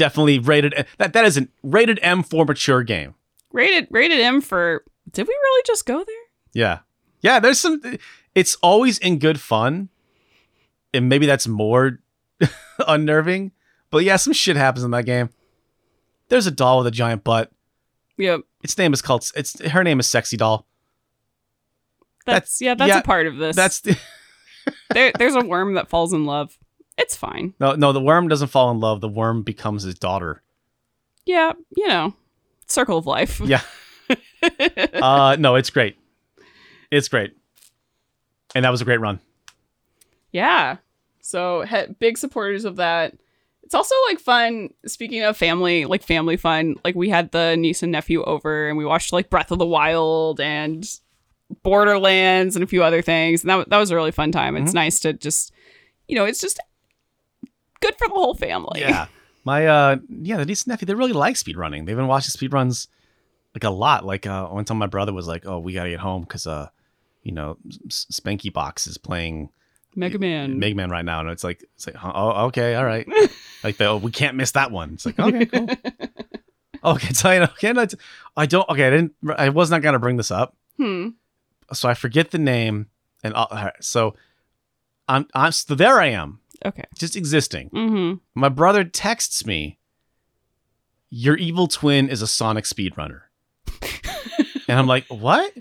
definitely 0.00 0.38
rated 0.38 0.72
that 0.98 1.12
that 1.12 1.24
is 1.26 1.36
a 1.36 1.46
rated 1.62 1.98
M 2.02 2.22
for 2.22 2.44
mature 2.46 2.82
game 2.82 3.14
rated 3.52 3.86
rated 3.90 4.18
M 4.20 4.40
for 4.40 4.82
did 5.12 5.26
we 5.28 5.34
really 5.34 5.62
just 5.66 5.84
go 5.84 5.98
there? 6.02 6.16
yeah 6.54 6.78
yeah 7.20 7.38
there's 7.38 7.60
some 7.60 7.80
it's 8.34 8.54
always 8.62 8.96
in 8.98 9.18
good 9.18 9.38
fun 9.38 9.90
and 10.94 11.08
maybe 11.08 11.26
that's 11.26 11.46
more 11.46 11.98
unnerving 12.88 13.52
but 13.90 14.04
yeah 14.04 14.16
some 14.16 14.32
shit 14.32 14.56
happens 14.56 14.84
in 14.84 14.90
that 14.92 15.04
game 15.04 15.28
there's 16.28 16.46
a 16.46 16.50
doll 16.50 16.78
with 16.78 16.86
a 16.86 16.90
giant 16.90 17.22
butt 17.24 17.52
Yep. 18.16 18.40
its 18.62 18.76
name 18.78 18.92
is 18.92 19.02
called 19.02 19.30
it's 19.36 19.60
her 19.68 19.84
name 19.84 20.00
is 20.00 20.06
sexy 20.06 20.36
doll 20.38 20.66
That's, 22.26 22.60
yeah, 22.60 22.74
that's 22.74 22.88
yeah, 22.88 22.98
a 22.98 23.02
part 23.02 23.26
of 23.26 23.36
this. 23.36 23.54
that's 23.56 23.80
the 23.80 23.98
there 24.94 25.12
there's 25.18 25.34
a 25.34 25.40
worm 25.44 25.74
that 25.74 25.88
falls 25.88 26.12
in 26.12 26.24
love. 26.26 26.56
It's 26.98 27.16
fine. 27.16 27.54
No, 27.60 27.74
no, 27.74 27.92
the 27.92 28.00
worm 28.00 28.28
doesn't 28.28 28.48
fall 28.48 28.70
in 28.70 28.80
love. 28.80 29.00
The 29.00 29.08
worm 29.08 29.42
becomes 29.42 29.82
his 29.84 29.94
daughter. 29.98 30.42
Yeah, 31.24 31.52
you 31.76 31.88
know. 31.88 32.14
Circle 32.66 32.98
of 32.98 33.06
life. 33.06 33.40
Yeah. 33.40 33.62
Uh, 34.94 35.36
no, 35.38 35.54
it's 35.54 35.70
great. 35.70 35.96
It's 36.90 37.08
great. 37.08 37.36
And 38.54 38.64
that 38.64 38.70
was 38.70 38.80
a 38.80 38.84
great 38.84 38.98
run. 39.00 39.20
Yeah. 40.32 40.78
So 41.20 41.62
he- 41.62 41.92
big 41.98 42.18
supporters 42.18 42.64
of 42.64 42.76
that. 42.76 43.14
It's 43.62 43.74
also 43.74 43.94
like 44.08 44.18
fun. 44.18 44.70
Speaking 44.86 45.22
of 45.22 45.36
family, 45.36 45.84
like 45.84 46.02
family 46.02 46.36
fun, 46.36 46.76
like 46.84 46.94
we 46.96 47.08
had 47.08 47.30
the 47.30 47.56
niece 47.56 47.82
and 47.84 47.92
nephew 47.92 48.24
over, 48.24 48.68
and 48.68 48.76
we 48.78 48.84
watched 48.84 49.12
like 49.12 49.30
Breath 49.30 49.52
of 49.52 49.58
the 49.58 49.66
Wild 49.66 50.40
and 50.40 50.84
Borderlands 51.62 52.56
and 52.56 52.62
a 52.64 52.66
few 52.66 52.82
other 52.82 53.02
things, 53.02 53.42
and 53.44 53.50
that 53.50 53.68
that 53.68 53.78
was 53.78 53.90
a 53.90 53.94
really 53.94 54.10
fun 54.10 54.32
time. 54.32 54.56
It's 54.56 54.72
Mhm. 54.72 54.74
nice 54.74 55.00
to 55.00 55.12
just, 55.12 55.52
you 56.08 56.16
know, 56.16 56.24
it's 56.24 56.40
just 56.40 56.58
good 57.80 57.96
for 57.96 58.08
the 58.08 58.14
whole 58.14 58.34
family. 58.34 58.80
Yeah. 58.80 59.06
My 59.44 59.66
uh 59.66 59.96
yeah, 60.08 60.36
the 60.36 60.46
niece 60.46 60.62
and 60.62 60.68
nephew, 60.68 60.86
they 60.86 60.94
really 60.94 61.12
like 61.12 61.36
speed 61.36 61.56
running. 61.56 61.84
They've 61.84 61.96
been 61.96 62.06
watching 62.06 62.30
speed 62.30 62.52
runs 62.52 62.88
like 63.54 63.64
a 63.64 63.70
lot. 63.70 64.04
Like 64.04 64.26
uh 64.26 64.48
one 64.48 64.64
time 64.64 64.78
my 64.78 64.86
brother 64.86 65.12
was 65.12 65.26
like, 65.26 65.46
Oh, 65.46 65.58
we 65.58 65.72
gotta 65.72 65.90
get 65.90 66.00
home 66.00 66.22
because 66.22 66.46
uh, 66.46 66.68
you 67.22 67.32
know, 67.32 67.58
Spanky 67.88 68.52
Box 68.52 68.86
is 68.86 68.98
playing 68.98 69.50
Mega 69.94 70.18
Man. 70.18 70.58
Mega 70.58 70.74
Man 70.74 70.90
right 70.90 71.04
now, 71.04 71.20
and 71.20 71.30
it's 71.30 71.44
like 71.44 71.64
it's 71.74 71.86
like 71.86 71.96
oh 72.02 72.46
okay 72.46 72.74
all 72.74 72.84
right 72.84 73.08
like 73.64 73.76
the, 73.76 73.86
oh, 73.86 73.96
we 73.96 74.10
can't 74.10 74.36
miss 74.36 74.52
that 74.52 74.70
one. 74.70 74.94
It's 74.94 75.06
like 75.06 75.18
okay 75.18 75.46
cool. 75.46 75.68
okay, 76.84 77.12
so 77.12 77.30
you 77.30 77.40
know, 77.40 77.48
can 77.58 77.78
I, 77.78 77.86
I 78.36 78.46
don't 78.46 78.68
okay 78.68 78.86
I 78.86 78.90
didn't 78.90 79.14
I 79.36 79.48
was 79.48 79.70
not 79.70 79.82
gonna 79.82 79.98
bring 79.98 80.16
this 80.16 80.30
up, 80.30 80.56
hmm. 80.76 81.08
so 81.72 81.88
I 81.88 81.94
forget 81.94 82.30
the 82.30 82.38
name, 82.38 82.86
and 83.24 83.34
I'll, 83.34 83.48
all 83.50 83.64
right, 83.64 83.72
so 83.80 84.14
I'm 85.08 85.26
I'm 85.34 85.52
so 85.52 85.74
there 85.74 85.98
I 86.00 86.06
am 86.08 86.40
Okay. 86.64 86.84
just 86.96 87.16
existing. 87.16 87.70
Mm-hmm. 87.70 88.14
My 88.34 88.48
brother 88.48 88.84
texts 88.84 89.46
me, 89.46 89.78
"Your 91.08 91.36
evil 91.36 91.66
twin 91.68 92.08
is 92.08 92.22
a 92.22 92.26
Sonic 92.26 92.64
speedrunner," 92.64 93.22
and 94.68 94.78
I'm 94.78 94.86
like, 94.86 95.06
"What?" 95.08 95.52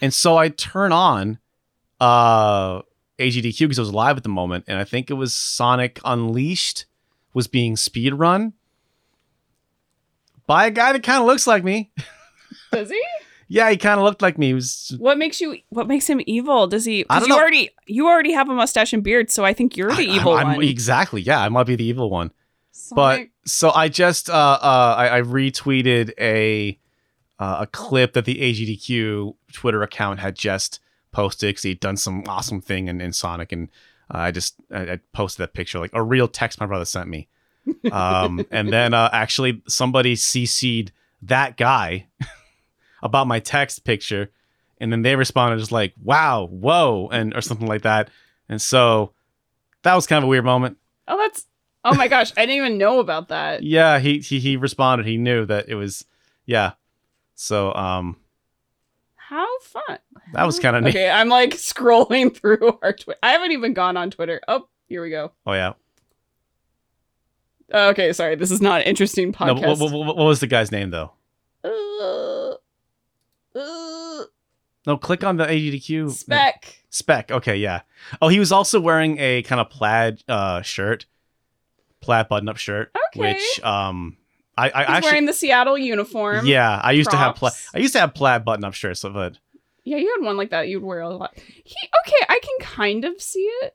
And 0.00 0.12
so 0.12 0.36
I 0.36 0.48
turn 0.48 0.92
on 0.92 1.38
uh 2.00 2.82
AGDQ 3.18 3.58
because 3.60 3.78
it 3.78 3.82
was 3.82 3.92
live 3.92 4.16
at 4.16 4.22
the 4.22 4.28
moment, 4.28 4.64
and 4.68 4.78
I 4.78 4.84
think 4.84 5.10
it 5.10 5.14
was 5.14 5.32
Sonic 5.32 6.00
Unleashed 6.04 6.86
was 7.34 7.46
being 7.46 7.74
speedrun 7.76 8.52
by 10.46 10.66
a 10.66 10.70
guy 10.70 10.92
that 10.92 11.02
kind 11.02 11.20
of 11.20 11.26
looks 11.26 11.46
like 11.46 11.62
me. 11.62 11.92
Does 12.72 12.90
he? 12.90 13.02
Yeah, 13.50 13.70
he 13.70 13.78
kind 13.78 13.98
of 13.98 14.04
looked 14.04 14.20
like 14.20 14.36
me. 14.36 14.48
He 14.48 14.54
was 14.54 14.94
What 14.98 15.16
makes 15.16 15.40
you? 15.40 15.56
What 15.70 15.88
makes 15.88 16.06
him 16.06 16.20
evil? 16.26 16.66
Does 16.66 16.84
he? 16.84 17.04
I 17.08 17.18
don't 17.18 17.28
you 17.28 17.34
know. 17.34 17.40
already 17.40 17.70
you 17.86 18.06
already 18.06 18.32
have 18.32 18.48
a 18.50 18.54
mustache 18.54 18.92
and 18.92 19.02
beard, 19.02 19.30
so 19.30 19.44
I 19.44 19.54
think 19.54 19.76
you're 19.76 19.90
the 19.94 20.08
I- 20.08 20.16
evil 20.16 20.32
I'm- 20.34 20.48
I'm- 20.48 20.56
one. 20.58 20.66
exactly. 20.66 21.22
Yeah, 21.22 21.40
I 21.40 21.48
might 21.48 21.64
be 21.66 21.74
the 21.76 21.84
evil 21.84 22.10
one. 22.10 22.30
but 22.92 23.28
so 23.46 23.70
I 23.70 23.88
just 23.88 24.28
uh, 24.30 24.32
uh 24.62 24.94
I, 24.98 25.18
I 25.18 25.22
retweeted 25.22 26.12
a 26.20 26.78
uh, 27.38 27.58
a 27.60 27.66
clip 27.66 28.12
that 28.12 28.24
the 28.26 28.34
AGDQ 28.36 29.34
Twitter 29.52 29.82
account 29.82 30.20
had 30.20 30.34
just 30.34 30.80
posted 31.10 31.48
because 31.50 31.62
he'd 31.62 31.80
done 31.80 31.96
some 31.96 32.24
awesome 32.28 32.60
thing 32.60 32.88
in, 32.88 33.00
in 33.00 33.12
Sonic, 33.12 33.50
and 33.52 33.68
uh, 34.14 34.18
I 34.18 34.30
just 34.30 34.56
I, 34.70 34.92
I 34.92 34.98
posted 35.12 35.42
that 35.44 35.54
picture 35.54 35.78
like 35.78 35.90
a 35.94 36.02
real 36.02 36.28
text 36.28 36.60
my 36.60 36.66
brother 36.66 36.84
sent 36.84 37.08
me, 37.08 37.28
um, 37.92 38.44
and 38.50 38.68
then 38.70 38.92
uh, 38.92 39.08
actually 39.12 39.62
somebody 39.68 40.14
CC'd 40.16 40.92
that 41.22 41.56
guy 41.56 42.06
about 43.02 43.26
my 43.26 43.40
text 43.40 43.84
picture, 43.84 44.30
and 44.80 44.92
then 44.92 45.02
they 45.02 45.16
responded 45.16 45.58
just 45.58 45.72
like 45.72 45.94
wow, 46.02 46.46
whoa, 46.50 47.08
and 47.12 47.34
or 47.34 47.40
something 47.40 47.66
like 47.68 47.82
that, 47.82 48.08
and 48.48 48.60
so 48.60 49.12
that 49.82 49.94
was 49.94 50.06
kind 50.06 50.18
of 50.18 50.24
a 50.24 50.28
weird 50.28 50.44
moment. 50.44 50.76
oh, 51.06 51.16
that's. 51.16 51.46
Oh 51.84 51.94
my 51.94 52.08
gosh, 52.08 52.32
I 52.36 52.40
didn't 52.44 52.56
even 52.56 52.78
know 52.78 52.98
about 52.98 53.28
that. 53.28 53.62
Yeah, 53.62 53.98
he 54.00 54.18
he 54.18 54.40
he 54.40 54.56
responded. 54.56 55.06
He 55.06 55.16
knew 55.16 55.46
that 55.46 55.68
it 55.68 55.76
was 55.76 56.04
yeah. 56.44 56.72
So 57.34 57.72
um 57.72 58.16
How 59.14 59.46
fun. 59.60 59.98
that 60.32 60.44
was 60.44 60.58
kind 60.58 60.74
of 60.76 60.82
neat. 60.82 60.90
Okay, 60.90 61.08
I'm 61.08 61.28
like 61.28 61.50
scrolling 61.54 62.36
through 62.36 62.78
our 62.82 62.92
Twitter. 62.92 63.18
I 63.22 63.30
haven't 63.30 63.52
even 63.52 63.74
gone 63.74 63.96
on 63.96 64.10
Twitter. 64.10 64.40
Oh, 64.48 64.68
here 64.88 65.00
we 65.02 65.10
go. 65.10 65.30
Oh 65.46 65.52
yeah. 65.52 65.74
Okay, 67.72 68.12
sorry. 68.12 68.34
This 68.34 68.50
is 68.50 68.60
not 68.60 68.80
an 68.80 68.86
interesting 68.86 69.28
No, 69.28 69.54
podcast. 69.54 69.78
what, 69.80 69.92
what, 69.92 70.16
what 70.16 70.24
was 70.26 70.40
the 70.40 70.46
guy's 70.46 70.72
name 70.72 70.90
though? 70.90 71.12
Uh, 71.62 71.70
uh, 73.58 74.24
No, 74.86 74.96
click 74.96 75.24
on 75.24 75.36
the 75.36 75.44
AGDQ 75.46 76.10
spec. 76.10 76.76
spec. 76.90 77.30
Okay, 77.30 77.56
yeah. 77.56 77.82
Oh, 78.22 78.28
he 78.28 78.38
was 78.38 78.52
also 78.52 78.80
wearing 78.80 79.18
a 79.18 79.42
kind 79.42 79.60
of 79.60 79.68
plaid 79.70 80.22
uh 80.28 80.62
shirt, 80.62 81.06
plaid 82.00 82.28
button-up 82.28 82.56
shirt, 82.56 82.90
Okay. 83.14 83.32
which 83.34 83.64
um 83.64 84.16
I 84.56 84.64
I 84.64 84.68
He's 84.68 84.74
actually 84.88 85.08
wearing 85.10 85.26
the 85.26 85.32
Seattle 85.32 85.78
uniform. 85.78 86.46
yeah 86.46 86.80
I 86.82 86.92
used 86.92 87.10
to 87.10 87.16
have 87.16 87.34
plaid. 87.36 87.52
I 87.74 87.78
used 87.78 87.92
to 87.94 88.00
have 88.00 88.14
plaid 88.14 88.44
button-up 88.44 88.74
shirts, 88.74 89.02
but 89.02 89.38
Yeah, 89.84 89.96
you 89.98 90.14
had 90.16 90.24
one 90.24 90.36
like 90.36 90.50
that 90.50 90.68
you'd 90.68 90.82
wear 90.82 91.00
a 91.00 91.08
lot. 91.10 91.32
He 91.36 91.76
okay, 92.06 92.26
I 92.28 92.40
can 92.42 92.66
kind 92.66 93.04
of 93.04 93.20
see 93.20 93.48
it. 93.62 93.74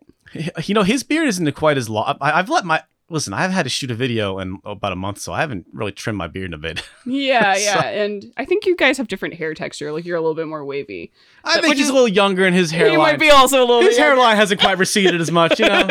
you 0.67 0.73
know 0.73 0.83
his 0.83 1.03
beard 1.03 1.27
isn't 1.27 1.51
quite 1.53 1.77
as 1.77 1.89
long. 1.89 2.17
I, 2.21 2.39
I've 2.39 2.49
let 2.49 2.65
my 2.65 2.81
listen. 3.13 3.31
I've 3.33 3.51
had 3.51 3.63
to 3.63 3.69
shoot 3.69 3.89
a 3.91 3.95
video 3.95 4.39
in 4.39 4.57
about 4.65 4.91
a 4.91 4.95
month, 4.97 5.19
so 5.19 5.31
I 5.31 5.39
haven't 5.39 5.67
really 5.71 5.93
trimmed 5.93 6.17
my 6.17 6.27
beard 6.27 6.47
in 6.47 6.53
a 6.53 6.57
bit. 6.57 6.83
Yeah, 7.05 7.53
So- 7.53 7.59
yeah. 7.61 7.81
And 7.83 8.33
I 8.35 8.43
think 8.43 8.65
you 8.65 8.75
guys 8.75 8.97
have 8.97 9.07
different 9.07 9.35
hair 9.35 9.53
texture. 9.53 9.91
Like 9.93 10.03
you're 10.03 10.17
a 10.17 10.21
little 10.21 10.35
bit 10.35 10.47
more 10.47 10.65
wavy. 10.65 11.13
I 11.45 11.61
think 11.61 11.75
he's 11.75 11.85
is- 11.85 11.89
a 11.89 11.93
little 11.93 12.07
younger 12.09 12.45
and 12.45 12.55
his 12.55 12.71
hairline. 12.71 12.91
He 12.91 12.97
might 12.97 13.19
be 13.19 13.29
also 13.29 13.59
a 13.59 13.65
little 13.65 13.81
his 13.81 13.97
younger. 13.97 14.15
hairline 14.15 14.35
hasn't 14.35 14.59
quite 14.59 14.77
receded 14.77 15.21
as 15.21 15.31
much, 15.31 15.59
you 15.59 15.67
know. 15.67 15.87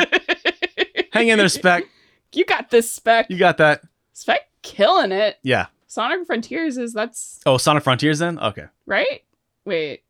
Hang 1.12 1.28
in 1.28 1.38
there, 1.38 1.48
Spec. 1.48 1.84
You 2.32 2.44
got 2.44 2.70
this 2.70 2.90
spec. 2.90 3.26
You 3.30 3.36
got 3.38 3.58
that? 3.58 3.82
Spec 4.14 4.48
killing 4.62 5.12
it. 5.12 5.38
Yeah. 5.42 5.66
Sonic 5.86 6.26
Frontiers 6.26 6.78
is 6.78 6.94
that's 6.94 7.40
Oh, 7.44 7.58
Sonic 7.58 7.82
Frontiers 7.84 8.18
then? 8.18 8.38
Okay. 8.38 8.64
right? 8.86 9.22
Wait. 9.66 10.02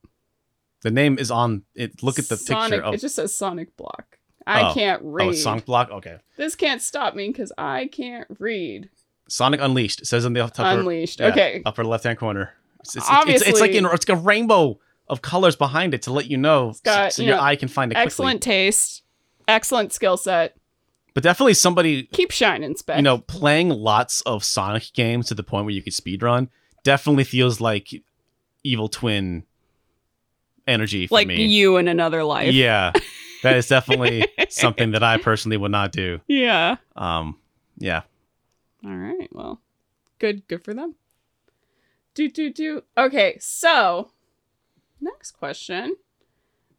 The 0.82 0.90
name 0.92 1.18
is 1.18 1.30
on 1.32 1.64
it. 1.74 2.02
Look 2.02 2.18
at 2.20 2.28
the 2.28 2.36
Sonic, 2.36 2.70
picture 2.70 2.84
of 2.84 2.94
It 2.94 3.00
just 3.00 3.16
says 3.16 3.36
Sonic 3.36 3.76
Block. 3.76 4.18
I 4.46 4.70
Oh. 4.70 4.74
can't 4.74 5.02
oh, 5.04 5.08
read. 5.08 5.28
Oh, 5.28 5.32
Sonic 5.32 5.64
Block? 5.66 5.90
Okay. 5.90 6.18
This 6.36 6.54
can't 6.54 6.82
stop 6.82 7.14
me 7.14 7.28
because 7.28 7.52
I 7.56 7.86
can't 7.86 8.26
read. 8.38 8.90
Sonic 9.28 9.60
Unleashed. 9.60 10.04
Says 10.06 10.26
on 10.26 10.32
the 10.32 10.44
upper, 10.44 10.62
Unleashed. 10.62 11.20
yeah, 11.20 11.28
Okay. 11.28 11.62
upper 11.64 11.84
left 11.84 12.04
hand 12.04 12.18
corner. 12.18 12.52
It's, 12.80 12.96
it's, 12.96 13.06
it's, 13.26 13.42
it's 13.42 13.60
like 13.60 13.70
in, 13.72 13.86
it's 13.86 14.08
like 14.08 14.18
a 14.18 14.20
rainbow 14.20 14.78
of 15.08 15.22
colors 15.22 15.54
behind 15.56 15.94
it 15.94 16.02
to 16.02 16.12
let 16.12 16.26
you 16.30 16.36
know 16.36 16.74
got, 16.82 17.12
so, 17.12 17.16
so 17.16 17.22
you 17.22 17.28
your 17.28 17.36
know, 17.36 17.42
eye 17.42 17.56
can 17.56 17.68
find 17.68 17.92
it 17.92 17.94
quickly. 17.94 18.06
Excellent 18.06 18.42
taste. 18.42 19.02
Excellent 19.46 19.92
skill 19.92 20.16
set. 20.16 20.56
But 21.14 21.22
definitely 21.22 21.54
somebody 21.54 22.04
Keep 22.04 22.30
shining, 22.30 22.74
Spec. 22.74 22.96
you 22.96 23.02
know, 23.02 23.18
playing 23.18 23.68
lots 23.68 24.20
of 24.22 24.42
Sonic 24.44 24.92
games 24.94 25.28
to 25.28 25.34
the 25.34 25.42
point 25.42 25.66
where 25.66 25.74
you 25.74 25.82
could 25.82 25.92
speedrun 25.92 26.48
definitely 26.84 27.24
feels 27.24 27.60
like 27.60 27.88
Evil 28.64 28.88
Twin 28.88 29.44
energy 30.66 31.06
for 31.06 31.14
like 31.14 31.26
me. 31.28 31.44
you 31.44 31.76
in 31.76 31.88
another 31.88 32.24
life. 32.24 32.52
Yeah. 32.52 32.92
That 33.42 33.56
is 33.56 33.68
definitely 33.68 34.26
something 34.48 34.92
that 34.92 35.02
I 35.02 35.18
personally 35.18 35.56
would 35.56 35.72
not 35.72 35.92
do. 35.92 36.20
Yeah. 36.26 36.76
Um 36.96 37.38
yeah. 37.78 38.02
All 38.84 38.96
right. 38.96 39.28
Well, 39.32 39.60
good. 40.18 40.46
Good 40.48 40.64
for 40.64 40.74
them. 40.74 40.94
Do 42.14 42.28
do 42.28 42.52
do. 42.52 42.82
Okay. 42.96 43.36
So, 43.40 44.10
next 45.00 45.32
question. 45.32 45.96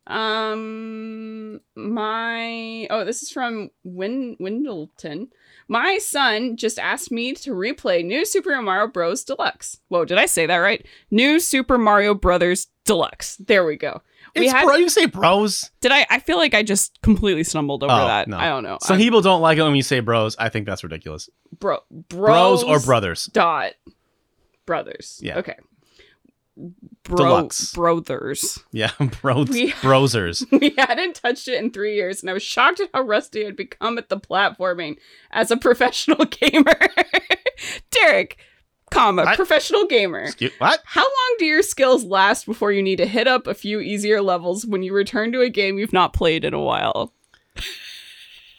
Um, 0.06 1.62
my 1.76 2.88
oh, 2.90 3.06
this 3.06 3.24
is 3.24 3.30
from 3.32 3.72
Win 3.84 4.36
Windleton. 4.40 5.30
My 5.70 5.98
son 5.98 6.58
just 6.58 6.78
asked 6.78 7.10
me 7.12 7.34
to 7.36 7.52
replay 7.52 8.04
New 8.04 8.26
Super 8.26 8.62
Mario 8.62 8.88
Bros. 8.88 9.24
Deluxe. 9.24 9.80
Whoa, 9.88 10.04
did 10.04 10.18
I 10.18 10.26
say 10.26 10.46
that 10.46 10.58
right? 10.58 10.86
New 11.10 11.40
Super 11.40 11.78
Mario 11.78 12.14
Brothers 12.14 12.68
Deluxe. 12.84 13.38
There 13.38 13.66
we 13.66 13.78
go. 13.78 14.02
We 14.36 14.48
had- 14.48 14.66
bro, 14.66 14.76
you 14.78 14.90
say 14.90 15.06
bros. 15.06 15.70
Did 15.82 15.92
I? 15.92 16.06
I 16.10 16.20
feel 16.20 16.38
like 16.38 16.54
I 16.54 16.64
just 16.64 17.00
completely 17.02 17.44
stumbled 17.44 17.84
over 17.84 17.94
Oh, 17.94 18.08
that. 18.08 18.28
no. 18.28 18.38
I 18.38 18.46
don't 18.50 18.64
know. 18.64 18.78
Some 18.82 18.96
I'm- 18.96 19.02
people 19.02 19.22
don't 19.22 19.42
like 19.42 19.58
it 19.58 19.62
when 19.64 19.76
you 19.76 19.84
say 19.84 20.00
bros. 20.00 20.36
I 20.40 20.50
think 20.50 20.66
that's 20.66 20.84
ridiculous. 20.84 21.30
bro, 21.60 21.80
Bros, 21.92 22.64
or 22.64 22.80
brothers. 22.80 23.26
dot 23.28 23.74
brothers. 24.66 25.20
Yeah. 25.22 25.38
Okay. 25.40 25.56
Bro, 27.04 27.18
Deluxe. 27.18 27.74
brothers. 27.74 28.60
Yeah, 28.72 28.92
bros, 29.22 29.50
We- 29.50 29.72
brosers. 29.74 30.46
We 30.60 30.74
hadn't 30.78 31.16
touched 31.16 31.48
it 31.48 31.56
in 31.62 31.72
three 31.72 31.96
years, 31.96 32.22
and 32.22 32.30
I 32.30 32.34
was 32.34 32.44
shocked 32.44 32.80
at 32.80 32.90
how 32.94 33.02
rusty 33.02 33.42
it 33.42 33.46
had 33.48 33.56
become 33.56 33.98
at 33.98 34.10
the 34.10 34.20
platforming 34.20 34.98
as 35.32 35.50
a 35.52 35.58
professional 35.58 36.26
gamer. 36.26 36.80
Derek, 37.92 38.38
comma, 38.94 39.24
I- 39.24 39.36
professional 39.36 39.86
gamer. 39.86 40.20
Excuse, 40.20 40.52
what? 40.60 40.82
How 40.86 41.02
long 41.04 41.36
do 41.40 41.46
your 41.46 41.62
skills 41.62 42.04
last 42.04 42.46
before 42.46 42.72
you 42.72 42.82
need 42.82 42.98
to 42.98 43.06
hit 43.06 43.28
up 43.28 43.48
a 43.48 43.54
few 43.54 43.80
easier 43.80 44.22
levels 44.22 44.66
when 44.66 44.84
you 44.84 44.94
return 44.94 45.32
to 45.34 45.42
a 45.42 45.50
game 45.50 45.78
you've 45.80 45.94
not 45.94 46.14
played 46.14 46.46
in 46.46 46.54
a 46.54 46.62
while? 46.62 47.14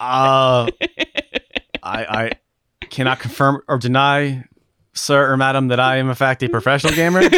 Uh, 0.01 0.69
I 1.83 2.05
I 2.05 2.33
cannot 2.91 3.21
confirm 3.21 3.63
or 3.69 3.79
deny, 3.79 4.45
sir 4.93 5.31
or 5.31 5.37
madam, 5.37 5.69
that 5.69 5.81
I 5.81 5.97
am 5.97 6.09
in 6.09 6.15
fact 6.15 6.43
a 6.43 6.49
professional 6.49 6.93
gamer. 6.95 7.23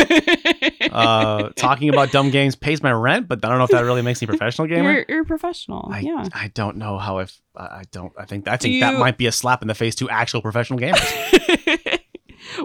Uh, 0.97 1.51
talking 1.57 1.90
about 1.90 2.11
dumb 2.11 2.30
games 2.30 2.57
pays 2.57 2.82
my 2.82 2.90
rent, 2.90 3.28
but 3.28 3.44
I 3.44 3.51
don't 3.51 3.59
know 3.59 3.64
if 3.64 3.70
that 3.70 3.84
really 3.84 4.01
makes 4.01 4.22
me 4.22 4.26
a 4.26 4.28
professional 4.28 4.66
gamer. 4.66 4.92
You're, 4.92 5.05
you're 5.09 5.22
a 5.22 5.24
professional. 5.26 5.90
I, 5.92 6.01
yeah. 6.01 6.26
I 6.32 6.49
don't 6.55 6.78
know 6.78 6.97
how 6.97 7.18
if 7.18 7.38
I 7.55 7.82
don't 7.90 8.14
I 8.18 8.24
think 8.24 8.49
I 8.49 8.57
think 8.57 8.80
that 8.80 8.99
might 8.99 9.18
be 9.18 9.26
a 9.26 9.32
slap 9.32 9.61
in 9.61 9.68
the 9.68 9.74
face 9.74 9.94
to 9.97 10.09
actual 10.09 10.40
professional 10.40 10.78
gamers. 10.78 11.95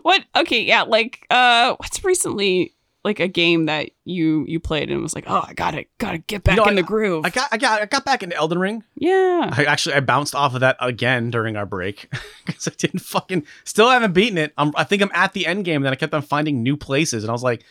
what 0.02 0.24
okay 0.36 0.62
yeah 0.62 0.82
like 0.84 1.26
uh 1.30 1.76
what's 1.78 2.04
recently 2.04 2.74
like 3.04 3.20
a 3.20 3.28
game 3.28 3.66
that 3.66 3.90
you 4.06 4.46
you 4.48 4.60
played 4.60 4.92
and 4.92 5.02
was 5.02 5.16
like 5.16 5.24
oh 5.28 5.44
i 5.48 5.54
gotta 5.54 5.86
gotta 5.98 6.20
get 6.20 6.44
back 6.44 6.58
in 6.58 6.64
I- 6.64 6.74
the 6.74 6.84
groove 6.84 7.26
I 7.26 7.30
got 7.32 7.50
I 7.52 7.58
got 7.58 7.82
I 7.82 7.86
got 7.88 8.06
back 8.06 8.22
into 8.22 8.36
Elden 8.36 8.60
Ring. 8.60 8.84
yeah 8.96 9.50
I 9.52 9.66
actually 9.66 9.96
I 9.96 10.02
bounced 10.02 10.36
off 10.36 10.54
of 10.54 10.60
that 10.62 10.78
again 10.80 11.32
during 11.32 11.56
our 11.58 11.66
break 11.66 12.10
because 12.46 12.68
I 12.68 12.72
didn't 12.78 13.00
fucking 13.00 13.46
still 13.64 13.90
haven't 13.90 14.14
beaten 14.14 14.38
it. 14.38 14.54
I'm, 14.58 14.72
I 14.76 14.84
think 14.84 15.02
I'm 15.02 15.10
at 15.16 15.34
the 15.34 15.48
end 15.48 15.66
game. 15.66 15.78
And 15.78 15.86
then 15.86 15.94
I 15.94 15.96
kept 15.96 16.14
on 16.14 16.22
finding 16.22 16.62
new 16.62 16.78
places, 16.78 17.24
and 17.24 17.30
I 17.32 17.34
was 17.34 17.42
like, 17.44 17.64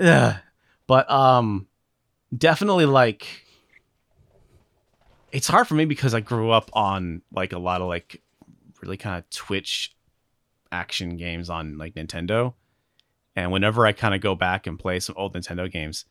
Ugh. 0.00 0.34
but 0.88 1.08
um, 1.10 1.68
definitely 2.36 2.86
like 2.86 3.44
it's 5.32 5.46
hard 5.48 5.68
for 5.68 5.74
me 5.74 5.84
because 5.84 6.14
I 6.14 6.20
grew 6.20 6.50
up 6.50 6.70
on 6.72 7.22
like 7.32 7.52
a 7.52 7.58
lot 7.58 7.80
of 7.80 7.88
like 7.88 8.20
really 8.82 8.96
kind 8.96 9.18
of 9.18 9.28
Twitch 9.30 9.94
action 10.72 11.16
games 11.16 11.50
on 11.50 11.78
like 11.78 11.94
Nintendo, 11.94 12.54
and 13.36 13.52
whenever 13.52 13.86
I 13.86 13.92
kind 13.92 14.14
of 14.14 14.20
go 14.20 14.34
back 14.34 14.66
and 14.66 14.78
play 14.78 15.00
some 15.00 15.14
old 15.18 15.34
Nintendo 15.34 15.70
games, 15.70 16.04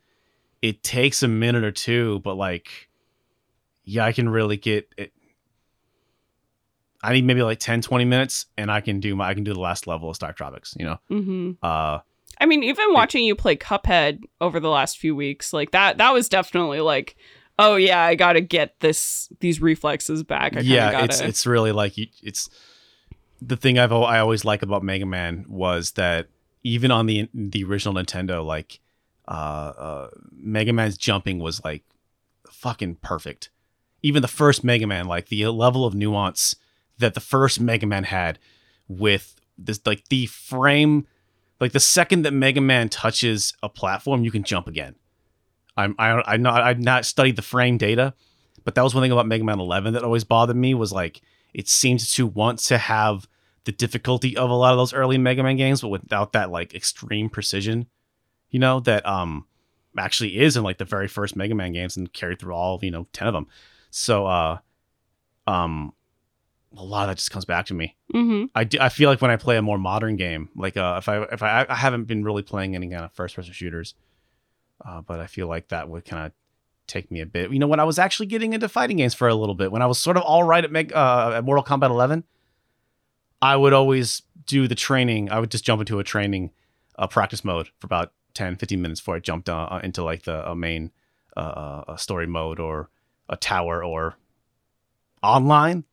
it 0.61 0.83
takes 0.83 1.23
a 1.23 1.27
minute 1.27 1.63
or 1.63 1.71
two, 1.71 2.19
but 2.19 2.35
like 2.35 2.89
yeah, 3.83 4.05
I 4.05 4.11
can 4.11 4.29
really 4.29 4.57
get 4.57 4.87
it. 4.97 5.13
I 7.01 7.13
need 7.13 7.23
maybe 7.23 7.41
like 7.41 7.59
10, 7.59 7.81
20 7.81 8.05
minutes, 8.05 8.45
and 8.57 8.69
I 8.71 8.81
can 8.81 8.99
do 8.99 9.15
my 9.15 9.29
I 9.29 9.33
can 9.33 9.43
do 9.43 9.53
the 9.53 9.59
last 9.59 9.87
level 9.87 10.09
of 10.09 10.15
Star 10.15 10.33
Tropics. 10.33 10.75
You 10.77 10.85
know, 10.85 10.99
hmm 11.07 11.51
uh, 11.63 11.99
I 12.41 12.45
mean, 12.45 12.63
even 12.63 12.93
watching 12.93 13.23
you 13.23 13.35
play 13.35 13.55
Cuphead 13.57 14.23
over 14.39 14.59
the 14.59 14.69
last 14.69 14.97
few 14.97 15.15
weeks, 15.15 15.51
like 15.51 15.71
that, 15.71 15.97
that 15.97 16.13
was 16.13 16.29
definitely 16.29 16.79
like, 16.79 17.17
oh 17.57 17.75
yeah, 17.75 18.01
I 18.01 18.15
gotta 18.15 18.41
get 18.41 18.79
this 18.79 19.29
these 19.39 19.61
reflexes 19.61 20.23
back. 20.23 20.55
I 20.55 20.61
yeah, 20.61 20.91
gotta. 20.91 21.05
it's 21.05 21.19
it's 21.19 21.45
really 21.47 21.71
like 21.71 21.97
you, 21.97 22.07
it's 22.23 22.49
the 23.41 23.57
thing 23.57 23.79
I've 23.79 23.91
I 23.91 24.19
always 24.19 24.45
like 24.45 24.61
about 24.61 24.83
Mega 24.83 25.05
Man 25.05 25.45
was 25.47 25.91
that 25.91 26.27
even 26.63 26.91
on 26.91 27.05
the 27.05 27.29
the 27.33 27.63
original 27.63 27.93
Nintendo, 27.93 28.45
like 28.45 28.79
uh, 29.27 29.73
uh, 29.77 30.09
Mega 30.31 30.73
Man's 30.73 30.97
jumping 30.97 31.39
was 31.39 31.63
like 31.63 31.83
fucking 32.49 32.95
perfect. 32.95 33.49
Even 34.01 34.21
the 34.21 34.27
first 34.27 34.63
Mega 34.63 34.87
Man, 34.87 35.05
like 35.05 35.27
the 35.27 35.45
level 35.47 35.85
of 35.85 35.93
nuance 35.93 36.55
that 36.97 37.13
the 37.13 37.19
first 37.19 37.59
Mega 37.59 37.85
Man 37.85 38.05
had 38.05 38.39
with 38.87 39.35
this, 39.57 39.79
like 39.85 40.07
the 40.09 40.25
frame, 40.25 41.07
like 41.59 41.71
the 41.71 41.79
second 41.79 42.23
that 42.23 42.33
Mega 42.33 42.61
Man 42.61 42.89
touches 42.89 43.53
a 43.61 43.69
platform, 43.69 44.23
you 44.23 44.31
can 44.31 44.43
jump 44.43 44.67
again. 44.67 44.95
I'm 45.77 45.95
I 45.97 46.33
I 46.33 46.37
not 46.37 46.61
I've 46.61 46.79
not 46.79 47.05
studied 47.05 47.35
the 47.35 47.41
frame 47.41 47.77
data, 47.77 48.13
but 48.65 48.75
that 48.75 48.83
was 48.83 48.93
one 48.93 49.03
thing 49.03 49.11
about 49.11 49.27
Mega 49.27 49.43
Man 49.43 49.59
11 49.59 49.93
that 49.93 50.03
always 50.03 50.23
bothered 50.23 50.55
me 50.55 50.73
was 50.73 50.91
like 50.91 51.21
it 51.53 51.67
seems 51.67 52.13
to 52.15 52.27
want 52.27 52.59
to 52.59 52.77
have 52.77 53.27
the 53.65 53.71
difficulty 53.71 54.35
of 54.37 54.49
a 54.49 54.53
lot 54.53 54.71
of 54.71 54.77
those 54.77 54.93
early 54.93 55.17
Mega 55.17 55.43
Man 55.43 55.57
games, 55.57 55.81
but 55.81 55.89
without 55.89 56.33
that 56.33 56.49
like 56.49 56.73
extreme 56.73 57.29
precision, 57.29 57.87
you 58.49 58.59
know, 58.59 58.79
that 58.81 59.05
um 59.05 59.45
actually 59.97 60.39
is 60.39 60.55
in 60.55 60.63
like 60.63 60.77
the 60.77 60.85
very 60.85 61.07
first 61.07 61.35
Mega 61.35 61.55
Man 61.55 61.73
games 61.73 61.97
and 61.97 62.11
carried 62.13 62.39
through 62.39 62.53
all 62.53 62.79
you 62.81 62.91
know 62.91 63.07
ten 63.13 63.27
of 63.27 63.33
them. 63.33 63.47
So 63.91 64.25
uh, 64.25 64.59
um, 65.47 65.93
a 66.77 66.83
lot 66.83 67.03
of 67.03 67.09
that 67.09 67.17
just 67.17 67.31
comes 67.31 67.45
back 67.45 67.65
to 67.67 67.73
me. 67.73 67.95
hmm 68.11 68.45
I, 68.53 68.63
do, 68.63 68.77
I 68.79 68.89
feel 68.89 69.09
like 69.09 69.21
when 69.21 69.31
I 69.31 69.35
play 69.35 69.57
a 69.57 69.61
more 69.61 69.77
modern 69.77 70.15
game, 70.15 70.49
like 70.55 70.77
uh, 70.77 70.95
if 70.99 71.09
I 71.09 71.23
if 71.23 71.41
I 71.43 71.65
I 71.67 71.75
haven't 71.75 72.05
been 72.05 72.23
really 72.23 72.43
playing 72.43 72.75
any 72.75 72.89
kind 72.89 73.03
of 73.03 73.11
first 73.13 73.35
person 73.35 73.53
shooters, 73.53 73.95
uh, 74.85 75.01
but 75.01 75.19
I 75.19 75.27
feel 75.27 75.47
like 75.47 75.69
that 75.69 75.89
would 75.89 76.05
kind 76.05 76.27
of 76.27 76.31
take 76.89 77.09
me 77.11 77.21
a 77.21 77.25
bit. 77.25 77.51
You 77.51 77.59
know, 77.59 77.67
when 77.67 77.79
I 77.79 77.85
was 77.85 77.97
actually 77.97 78.25
getting 78.25 78.53
into 78.53 78.67
fighting 78.67 78.97
games 78.97 79.13
for 79.13 79.27
a 79.27 79.35
little 79.35 79.55
bit, 79.55 79.71
when 79.71 79.81
I 79.81 79.85
was 79.85 79.97
sort 79.97 80.17
of 80.17 80.23
all 80.23 80.43
right 80.43 80.63
at 80.63 80.71
Meg, 80.71 80.91
uh, 80.93 81.33
at 81.35 81.43
Mortal 81.45 81.63
Kombat 81.63 81.89
11, 81.89 82.23
I 83.41 83.55
would 83.55 83.73
always 83.73 84.23
do 84.45 84.67
the 84.67 84.75
training. 84.75 85.31
I 85.31 85.39
would 85.39 85.51
just 85.51 85.63
jump 85.63 85.79
into 85.79 85.99
a 85.99 86.03
training 86.03 86.51
uh, 86.97 87.07
practice 87.07 87.45
mode 87.45 87.69
for 87.79 87.85
about 87.85 88.11
10, 88.33 88.57
15 88.57 88.81
minutes 88.81 88.99
before 88.99 89.15
I 89.15 89.19
jumped 89.19 89.47
uh, 89.49 89.79
into 89.83 90.03
like 90.03 90.23
the 90.23 90.49
uh, 90.49 90.55
main 90.55 90.91
uh, 91.37 91.39
uh, 91.39 91.83
uh, 91.89 91.95
story 91.95 92.27
mode 92.27 92.59
or 92.59 92.89
a 93.29 93.37
tower 93.37 93.83
or 93.83 94.15
online. 95.23 95.85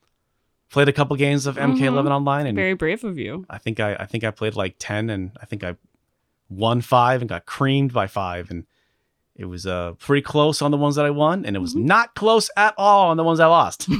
Played 0.70 0.88
a 0.88 0.92
couple 0.92 1.14
games 1.16 1.46
of 1.46 1.56
MK11 1.56 2.10
online 2.10 2.46
and 2.46 2.56
Very 2.56 2.74
brave 2.74 3.04
of 3.04 3.18
you. 3.18 3.46
I 3.48 3.58
think 3.58 3.78
I, 3.78 3.94
I 3.94 4.06
think 4.06 4.24
I 4.24 4.32
played 4.32 4.56
like 4.56 4.74
ten, 4.80 5.08
and 5.10 5.30
I 5.40 5.46
think 5.46 5.62
I 5.62 5.76
won 6.48 6.80
five 6.80 7.22
and 7.22 7.28
got 7.28 7.46
creamed 7.46 7.92
by 7.92 8.08
five, 8.08 8.50
and 8.50 8.66
it 9.36 9.44
was 9.44 9.66
uh 9.66 9.92
pretty 9.98 10.22
close 10.22 10.62
on 10.62 10.70
the 10.70 10.76
ones 10.76 10.96
that 10.96 11.04
I 11.04 11.10
won, 11.10 11.44
and 11.44 11.56
it 11.56 11.60
was 11.60 11.74
Mhm. 11.74 11.84
not 11.84 12.14
close 12.14 12.50
at 12.56 12.74
all 12.78 13.10
on 13.10 13.16
the 13.16 13.24
ones 13.24 13.40
I 13.40 13.46
lost. 13.46 13.88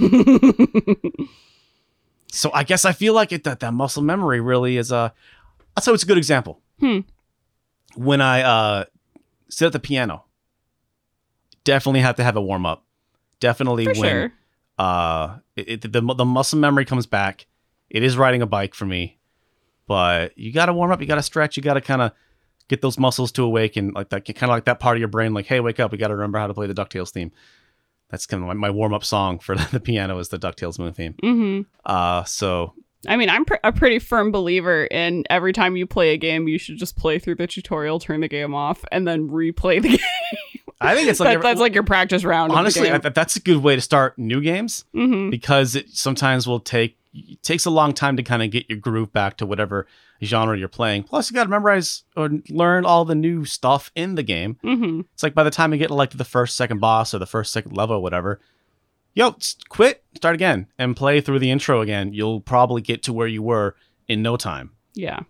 so 2.32 2.51
I 2.53 2.64
guess 2.64 2.84
I 2.84 2.93
feel 2.93 3.14
like 3.14 3.32
it 3.32 3.45
that 3.45 3.61
that 3.61 3.72
muscle 3.74 4.03
memory 4.03 4.41
really 4.41 4.76
is 4.76 4.93
a. 4.93 5.12
Tell 5.80 5.93
you, 5.93 5.95
it's 5.95 6.05
a 6.05 6.07
good 6.07 6.18
example. 6.18 6.61
Hmm. 6.80 7.01
When 7.95 8.20
I 8.20 8.43
uh 8.43 8.84
sit 9.49 9.66
at 9.66 9.72
the 9.72 9.78
piano, 9.78 10.24
definitely 11.64 12.01
have 12.01 12.16
to 12.16 12.24
have 12.24 12.37
a 12.37 12.43
warm 12.43 12.66
up. 12.66 12.84
Definitely 13.41 13.84
For 13.84 13.95
when 13.95 14.11
sure. 14.11 14.32
uh 14.78 15.37
it, 15.55 15.84
it, 15.84 15.93
the, 15.93 16.01
the 16.01 16.24
muscle 16.24 16.59
memory 16.59 16.84
comes 16.84 17.07
back 17.07 17.47
it 17.91 18.03
is 18.03 18.16
riding 18.16 18.43
a 18.43 18.47
bike 18.47 18.74
for 18.74 18.84
me 18.87 19.18
but 19.87 20.37
you 20.37 20.53
got 20.53 20.66
to 20.66 20.72
warm 20.72 20.91
up 20.91 21.01
you 21.01 21.07
got 21.07 21.14
to 21.16 21.22
stretch 21.22 21.57
you 21.57 21.62
got 21.62 21.74
to 21.74 21.80
kind 21.80 22.03
of 22.03 22.12
get 22.68 22.82
those 22.82 22.98
muscles 22.98 23.30
to 23.32 23.42
awaken 23.44 23.92
like 23.94 24.08
that 24.10 24.24
kind 24.24 24.44
of 24.44 24.48
like 24.56 24.64
that 24.64 24.80
part 24.80 24.96
of 24.96 25.00
your 25.00 25.08
brain 25.08 25.32
like 25.34 25.46
hey 25.46 25.60
wake 25.60 25.78
up 25.80 25.92
we 25.92 25.98
got 25.98 26.08
to 26.08 26.14
remember 26.14 26.38
how 26.38 26.46
to 26.46 26.54
play 26.54 26.66
the 26.66 26.74
ducktales 26.74 27.10
theme 27.10 27.30
that's 28.10 28.26
kind 28.26 28.42
of 28.42 28.46
my, 28.48 28.54
my 28.54 28.70
warm-up 28.70 29.04
song 29.04 29.38
for 29.38 29.54
the 29.72 29.80
piano 29.80 30.18
is 30.18 30.28
the 30.28 30.38
ducktales 30.38 30.78
moon 30.78 30.92
theme 30.92 31.14
hmm 31.22 31.60
uh 31.84 32.22
so 32.24 32.74
I 33.08 33.16
mean, 33.16 33.28
I'm 33.28 33.44
pr- 33.44 33.54
a 33.62 33.72
pretty 33.72 34.00
firm 34.00 34.32
believer 34.32 34.84
in 34.86 35.22
every 35.30 35.52
time 35.52 35.76
you 35.76 35.86
play 35.86 36.12
a 36.14 36.16
game, 36.16 36.48
you 36.48 36.58
should 36.58 36.76
just 36.76 36.96
play 36.96 37.20
through 37.20 37.36
the 37.36 37.46
tutorial, 37.46 38.00
turn 38.00 38.20
the 38.20 38.26
game 38.26 38.52
off, 38.52 38.84
and 38.90 39.06
then 39.06 39.28
replay 39.28 39.80
the 39.80 39.88
game. 39.98 39.98
i 40.80 40.94
think 40.96 41.08
it's 41.08 41.20
like 41.20 41.36
That- 41.38 41.42
that's 41.42 41.60
like 41.60 41.72
your 41.74 41.84
practice 41.84 42.24
round. 42.24 42.50
honestly 42.52 42.90
I, 42.90 42.98
that's 42.98 43.36
a 43.36 43.40
good 43.40 43.58
way 43.58 43.76
to 43.76 43.80
start 43.80 44.18
new 44.18 44.40
games 44.40 44.86
hmm 44.92 45.30
because 45.30 45.76
it 45.76 45.90
sometimes 45.90 46.48
will 46.48 46.58
take 46.58 46.96
it 47.14 47.42
takes 47.44 47.64
a 47.64 47.70
long 47.70 47.92
time 47.94 48.16
to 48.16 48.22
kind 48.24 48.42
of 48.42 48.50
get 48.50 48.68
your 48.68 48.78
groove 48.78 49.12
back 49.12 49.36
to 49.36 49.46
whatever 49.46 49.86
genre 50.22 50.58
you're 50.58 50.68
playing. 50.68 51.02
Plus, 51.04 51.30
you 51.30 51.34
got 51.34 51.44
to 51.44 51.50
memorize 51.50 52.04
or 52.16 52.30
learn 52.48 52.84
all 52.84 53.04
the 53.04 53.14
new 53.14 53.44
stuff 53.44 53.90
in 53.94 54.14
the 54.14 54.22
game. 54.22 54.58
hmm 54.62 55.00
It's 55.14 55.22
like 55.22 55.34
by 55.34 55.42
the 55.44 55.50
time 55.50 55.72
you 55.72 55.78
get 55.78 55.90
like 55.90 56.10
to 56.10 56.16
the 56.16 56.24
first, 56.24 56.56
second 56.56 56.80
boss 56.80 57.12
or 57.14 57.18
the 57.18 57.26
first, 57.26 57.52
second 57.52 57.76
level 57.76 57.96
or 57.96 58.02
whatever, 58.02 58.40
yo, 59.14 59.34
quit, 59.68 60.04
start 60.14 60.34
again, 60.34 60.66
and 60.78 60.96
play 60.96 61.20
through 61.20 61.38
the 61.38 61.50
intro 61.50 61.80
again. 61.80 62.12
You'll 62.12 62.40
probably 62.40 62.82
get 62.82 63.02
to 63.04 63.12
where 63.12 63.26
you 63.26 63.42
were 63.42 63.74
in 64.08 64.22
no 64.22 64.36
time. 64.36 64.70
Yeah. 64.94 65.20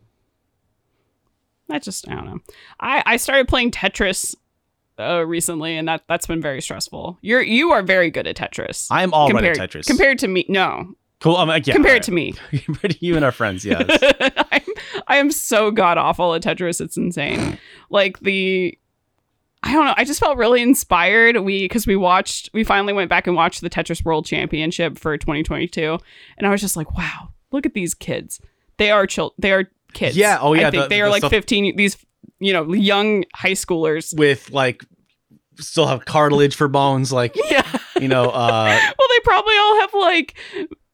I 1.71 1.79
just 1.79 2.09
I 2.09 2.15
don't 2.15 2.27
know. 2.27 2.39
I 2.79 3.03
I 3.07 3.17
started 3.17 3.49
playing 3.49 3.73
Tetris 3.73 4.37
uh, 4.99 5.27
recently, 5.27 5.77
and 5.77 5.89
that 5.89 6.05
that's 6.09 6.27
been 6.27 6.41
very 6.41 6.63
stressful. 6.63 7.19
You're 7.23 7.43
you 7.43 7.73
are 7.73 7.83
very 7.83 8.11
good 8.11 8.27
at 8.27 8.37
Tetris. 8.37 8.87
I 8.91 9.03
am 9.03 9.13
all 9.13 9.29
compared, 9.29 9.59
at 9.59 9.71
Tetris. 9.71 9.87
compared 9.87 10.19
to 10.21 10.29
me. 10.29 10.47
No, 10.49 10.95
cool. 11.21 11.37
I'm 11.37 11.49
yeah, 11.49 11.75
compared 11.75 12.03
all 12.03 12.05
to 12.05 12.13
me. 12.13 12.35
compared 12.65 12.93
to 12.93 13.05
you 13.05 13.17
and 13.17 13.25
our 13.25 13.33
friends, 13.33 13.65
yes. 13.65 13.85
I'm, 14.21 14.63
I 15.09 15.17
am 15.19 15.31
so 15.31 15.71
god 15.71 15.99
awful 15.99 16.35
at 16.35 16.43
Tetris. 16.43 16.81
It's 16.81 16.97
insane. 16.97 17.59
Like 17.91 18.19
the, 18.21 18.77
I 19.63 19.73
don't 19.73 19.85
know. 19.87 19.95
I 19.97 20.05
just 20.05 20.21
felt 20.21 20.37
really 20.39 20.63
inspired. 20.63 21.37
We 21.41 21.65
because 21.65 21.87
we 21.87 21.97
watched. 21.97 22.51
We 22.53 22.65
finally 22.65 22.93
went 22.93 23.11
back 23.11 23.27
and 23.27 23.35
watched 23.37 23.61
the 23.61 23.71
Tetris 23.71 24.05
World 24.05 24.27
Championship 24.27 24.99
for 24.99 25.17
2022, 25.17 25.99
and 26.39 26.47
I 26.47 26.51
was 26.51 26.61
just 26.61 26.77
like, 26.77 26.97
wow, 26.97 27.31
look 27.53 27.67
at 27.67 27.75
these 27.75 27.95
kids. 27.95 28.41
They 28.79 28.91
are 28.91 29.07
chill. 29.07 29.35
They 29.39 29.53
are 29.53 29.65
kids. 29.95 30.17
Yeah, 30.17 30.39
oh, 30.41 30.53
yeah, 30.53 30.69
I 30.69 30.71
think 30.71 30.85
the- 30.85 30.89
they 30.89 30.97
the 30.97 31.03
are 31.03 31.09
like 31.11 31.21
stuff- 31.21 31.31
15. 31.33 31.77
These 31.77 31.97
you 32.39 32.53
know 32.53 32.73
young 32.73 33.25
high 33.35 33.53
schoolers. 33.53 34.17
With 34.17 34.51
like, 34.51 34.85
still 35.59 35.87
have 35.87 36.05
cartilage 36.05 36.55
for 36.55 36.69
bones, 36.69 37.13
like 37.13 37.35
Yeah. 37.51 37.67
you 38.01 38.09
know. 38.09 38.25
uh 38.31 38.79
well, 38.79 39.09
they 39.09 39.21
probably 39.25 39.57
all 39.57 39.81
have 39.81 39.95
like 39.95 40.39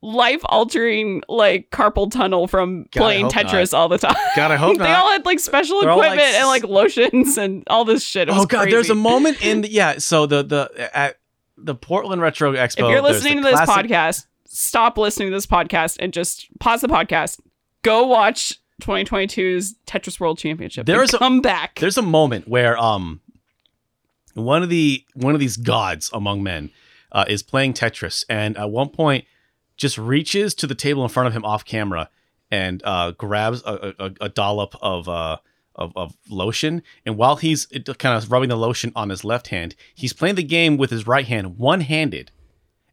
life 0.03 0.41
altering 0.47 1.23
like 1.29 1.71
carpal 1.71 2.11
tunnel 2.11 2.47
from 2.49 2.83
God, 2.91 3.01
playing 3.01 3.25
hope 3.27 3.35
Tetris 3.35 3.73
all 3.73 3.89
the 3.89 3.99
time. 3.99 4.17
God, 4.37 4.51
I 4.51 4.57
hope 4.57 4.77
not. 4.79 4.85
they 4.85 4.91
not. 4.91 5.05
all 5.05 5.11
had 5.13 5.25
like 5.25 5.39
special 5.41 5.81
They're 5.81 5.91
all, 5.91 5.99
like, 5.99 6.13
equipment 6.13 6.35
and 6.37 6.47
like 6.49 6.65
lotions 6.65 7.39
and 7.39 7.63
all 7.69 7.85
this 7.85 8.05
shit. 8.05 8.29
It 8.29 8.33
was 8.33 8.43
oh 8.43 8.47
god, 8.47 8.63
crazy. 8.63 8.71
there's 8.73 8.91
a 8.91 8.95
moment 8.95 9.45
in 9.45 9.61
the, 9.63 9.71
yeah. 9.71 9.99
So 9.99 10.27
the 10.27 10.43
the 10.43 10.91
at 10.97 11.19
the 11.57 11.75
Portland 11.75 12.21
Retro 12.21 12.53
Expo. 12.53 12.85
If 12.85 12.91
you're 12.91 13.01
listening 13.01 13.37
to 13.37 13.43
this 13.43 13.61
classic- 13.61 13.87
podcast, 13.91 14.27
stop 14.47 14.99
listening 14.99 15.29
to 15.29 15.37
this 15.37 15.47
podcast 15.47 15.97
and 16.01 16.13
just 16.13 16.49
pause 16.59 16.81
the 16.81 16.89
podcast. 16.89 17.41
Go 17.83 18.07
watch 18.07 18.59
2022's 18.83 19.77
Tetris 19.87 20.19
World 20.19 20.39
Championship. 20.39 20.87
There 20.87 21.01
and 21.01 21.15
a- 21.15 21.19
come 21.19 21.41
back. 21.41 21.79
there's 21.79 21.99
a 21.99 22.03
moment 22.03 22.49
where 22.49 22.77
um 22.77 23.21
one 24.35 24.63
of 24.63 24.69
the 24.69 25.05
one 25.15 25.35
of 25.35 25.41
these 25.41 25.57
gods 25.57 26.11
among 26.13 26.43
men 26.43 26.71
uh, 27.13 27.25
is 27.29 27.43
playing 27.43 27.75
Tetris, 27.75 28.25
and 28.29 28.57
at 28.57 28.71
one 28.71 28.89
point 28.89 29.27
just 29.77 29.99
reaches 29.99 30.55
to 30.57 30.67
the 30.67 30.75
table 30.75 31.03
in 31.03 31.09
front 31.09 31.27
of 31.27 31.33
him 31.33 31.45
off 31.45 31.65
camera 31.65 32.09
and 32.51 32.83
uh, 32.85 33.13
grabs 33.13 33.63
a, 33.65 33.95
a, 33.99 34.13
a 34.23 34.29
dollop 34.29 34.75
of 34.83 35.09
uh 35.09 35.39
of, 35.75 35.91
of 35.97 36.15
lotion, 36.29 36.83
and 37.07 37.17
while 37.17 37.37
he's 37.37 37.65
kind 37.99 38.15
of 38.17 38.31
rubbing 38.31 38.51
the 38.51 38.57
lotion 38.57 38.93
on 38.95 39.09
his 39.09 39.25
left 39.25 39.49
hand, 39.49 39.75
he's 39.95 40.13
playing 40.13 40.35
the 40.35 40.43
game 40.43 40.77
with 40.77 40.91
his 40.91 41.07
right 41.07 41.27
hand, 41.27 41.57
one 41.57 41.81
handed, 41.81 42.31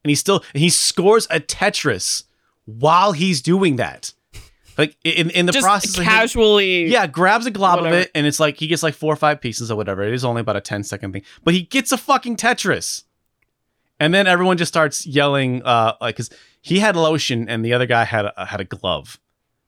and 0.03 0.09
he 0.09 0.15
still 0.15 0.43
he 0.53 0.69
scores 0.69 1.27
a 1.29 1.41
Tetris 1.41 2.23
while 2.63 3.11
he's 3.11 3.41
doing 3.41 3.75
that. 3.75 4.13
Like 4.77 4.95
in 5.03 5.29
in 5.31 5.45
the 5.45 5.51
just 5.51 5.65
process, 5.65 5.99
casually. 5.99 6.85
yeah, 6.85 7.05
grabs 7.05 7.45
a 7.45 7.51
glob 7.51 7.79
Whatever. 7.79 7.95
of 7.97 8.01
it, 8.03 8.11
and 8.15 8.25
it's 8.25 8.39
like 8.39 8.55
he 8.55 8.67
gets 8.67 8.81
like 8.81 8.93
four 8.93 9.11
or 9.11 9.17
five 9.17 9.41
pieces 9.41 9.69
or 9.69 9.75
whatever. 9.75 10.03
It 10.03 10.13
is 10.13 10.23
only 10.23 10.39
about 10.39 10.55
a 10.55 10.61
10 10.61 10.83
second 10.83 11.11
thing, 11.11 11.23
but 11.43 11.53
he 11.53 11.63
gets 11.63 11.91
a 11.91 11.97
fucking 11.97 12.37
Tetris. 12.37 13.03
And 13.99 14.13
then 14.13 14.25
everyone 14.25 14.55
just 14.55 14.71
starts 14.71 15.05
yelling, 15.05 15.61
uh, 15.63 15.95
like, 15.99 16.15
cause 16.15 16.29
he 16.61 16.79
had 16.79 16.95
lotion 16.95 17.47
and 17.49 17.63
the 17.63 17.73
other 17.73 17.85
guy 17.85 18.03
had 18.03 18.25
a, 18.25 18.45
had 18.45 18.61
a 18.61 18.65
glove 18.65 19.19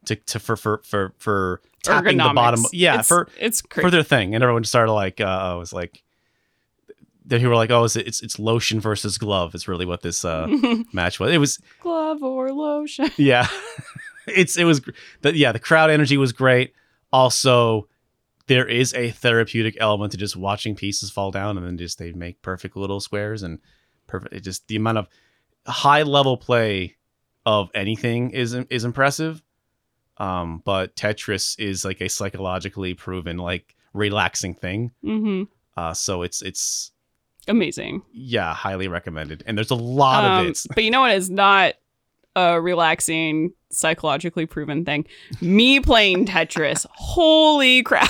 to, 0.06 0.16
to 0.16 0.40
for 0.40 0.56
for 0.56 0.82
for 0.84 1.14
for 1.18 1.62
tapping 1.84 2.18
the 2.18 2.32
bottom. 2.34 2.64
Yeah, 2.72 3.00
it's, 3.00 3.08
for 3.08 3.28
it's 3.40 3.62
crazy. 3.62 3.86
for 3.86 3.92
their 3.92 4.04
thing, 4.04 4.36
and 4.36 4.44
everyone 4.44 4.64
started 4.64 4.92
like, 4.92 5.22
uh, 5.22 5.56
was 5.58 5.74
like, 5.74 6.04
then 7.26 7.40
he 7.40 7.48
were 7.48 7.56
like, 7.56 7.70
oh, 7.72 7.84
it's 7.84 7.96
it's 7.96 8.22
it's 8.22 8.40
lotion 8.40 8.80
versus 8.80 9.18
glove. 9.18 9.56
Is 9.56 9.68
really 9.68 9.86
what 9.86 10.02
this 10.02 10.26
uh 10.26 10.48
match 10.94 11.20
was. 11.20 11.32
It 11.34 11.38
was 11.38 11.60
glove 11.80 12.24
or 12.24 12.52
lotion. 12.52 13.10
yeah 13.18 13.48
it's 14.28 14.58
it 14.58 14.66
was 14.66 14.82
the, 15.22 15.36
yeah 15.36 15.52
the 15.52 15.60
crowd 15.60 15.90
energy 15.90 16.18
was 16.18 16.32
great 16.32 16.74
also 17.12 17.88
there 18.48 18.68
is 18.68 18.94
a 18.94 19.12
therapeutic 19.12 19.78
element 19.80 20.12
to 20.12 20.18
just 20.18 20.36
watching 20.36 20.76
pieces 20.76 21.10
fall 21.10 21.32
down 21.32 21.58
and 21.58 21.66
then 21.66 21.78
just 21.78 21.98
they 21.98 22.12
make 22.12 22.42
perfect 22.42 22.76
little 22.76 23.00
squares 23.00 23.44
and 23.44 23.60
perfect. 24.08 24.34
It 24.34 24.42
just 24.42 24.68
the 24.68 24.76
amount 24.76 24.98
of 24.98 25.08
high 25.68 26.04
level 26.04 26.38
play 26.38 26.96
of 27.46 27.70
anything 27.74 28.32
is 28.32 28.54
is 28.54 28.84
impressive. 28.84 29.42
Um, 30.18 30.62
but 30.64 30.96
Tetris 30.96 31.60
is 31.60 31.84
like 31.84 32.00
a 32.02 32.08
psychologically 32.10 32.94
proven 32.94 33.38
like 33.38 33.76
relaxing 33.94 34.54
thing. 34.54 34.92
hmm 35.04 35.44
Uh, 35.76 35.94
so 35.94 36.22
it's 36.22 36.42
it's 36.42 36.92
Amazing. 37.48 38.04
yeah, 38.14 38.54
highly 38.54 38.88
recommended. 38.88 39.44
And 39.48 39.58
there's 39.58 39.72
a 39.72 39.76
lot 39.76 40.24
Um, 40.24 40.46
of 40.46 40.52
it. 40.52 40.60
But 40.76 40.84
you 40.84 40.92
know 40.92 41.02
what 41.02 41.16
is 41.16 41.30
not 41.32 41.74
a 42.36 42.62
relaxing, 42.62 43.52
psychologically 43.72 44.46
proven 44.46 44.86
thing? 44.86 45.06
Me 45.42 45.80
playing 45.80 46.28
Tetris. 46.28 46.86
Holy 46.94 47.82
crap. 47.82 48.08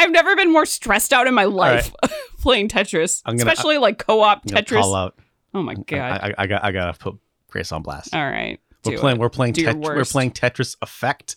I've 0.00 0.10
never 0.10 0.34
been 0.34 0.52
more 0.52 0.66
stressed 0.66 1.12
out 1.12 1.26
in 1.28 1.34
my 1.34 1.44
life 1.44 1.94
playing 2.40 2.68
Tetris, 2.68 3.22
gonna- 3.24 3.36
especially 3.36 3.78
like 3.78 3.98
co-op 3.98 4.44
Tetris. 4.46 5.14
Oh 5.54 5.62
my 5.62 5.74
god! 5.74 6.20
I, 6.22 6.28
I, 6.28 6.34
I 6.38 6.46
got 6.46 6.64
I 6.64 6.72
gotta 6.72 6.98
put 6.98 7.16
Grace 7.48 7.70
on 7.72 7.82
blast. 7.82 8.14
All 8.14 8.24
right, 8.28 8.58
we're 8.84 8.98
playing 8.98 9.18
we're 9.18 9.28
playing 9.30 9.54
your 9.54 9.72
Tet- 9.72 9.80
we're 9.80 10.04
playing 10.04 10.32
Tetris 10.32 10.76
Effect, 10.82 11.36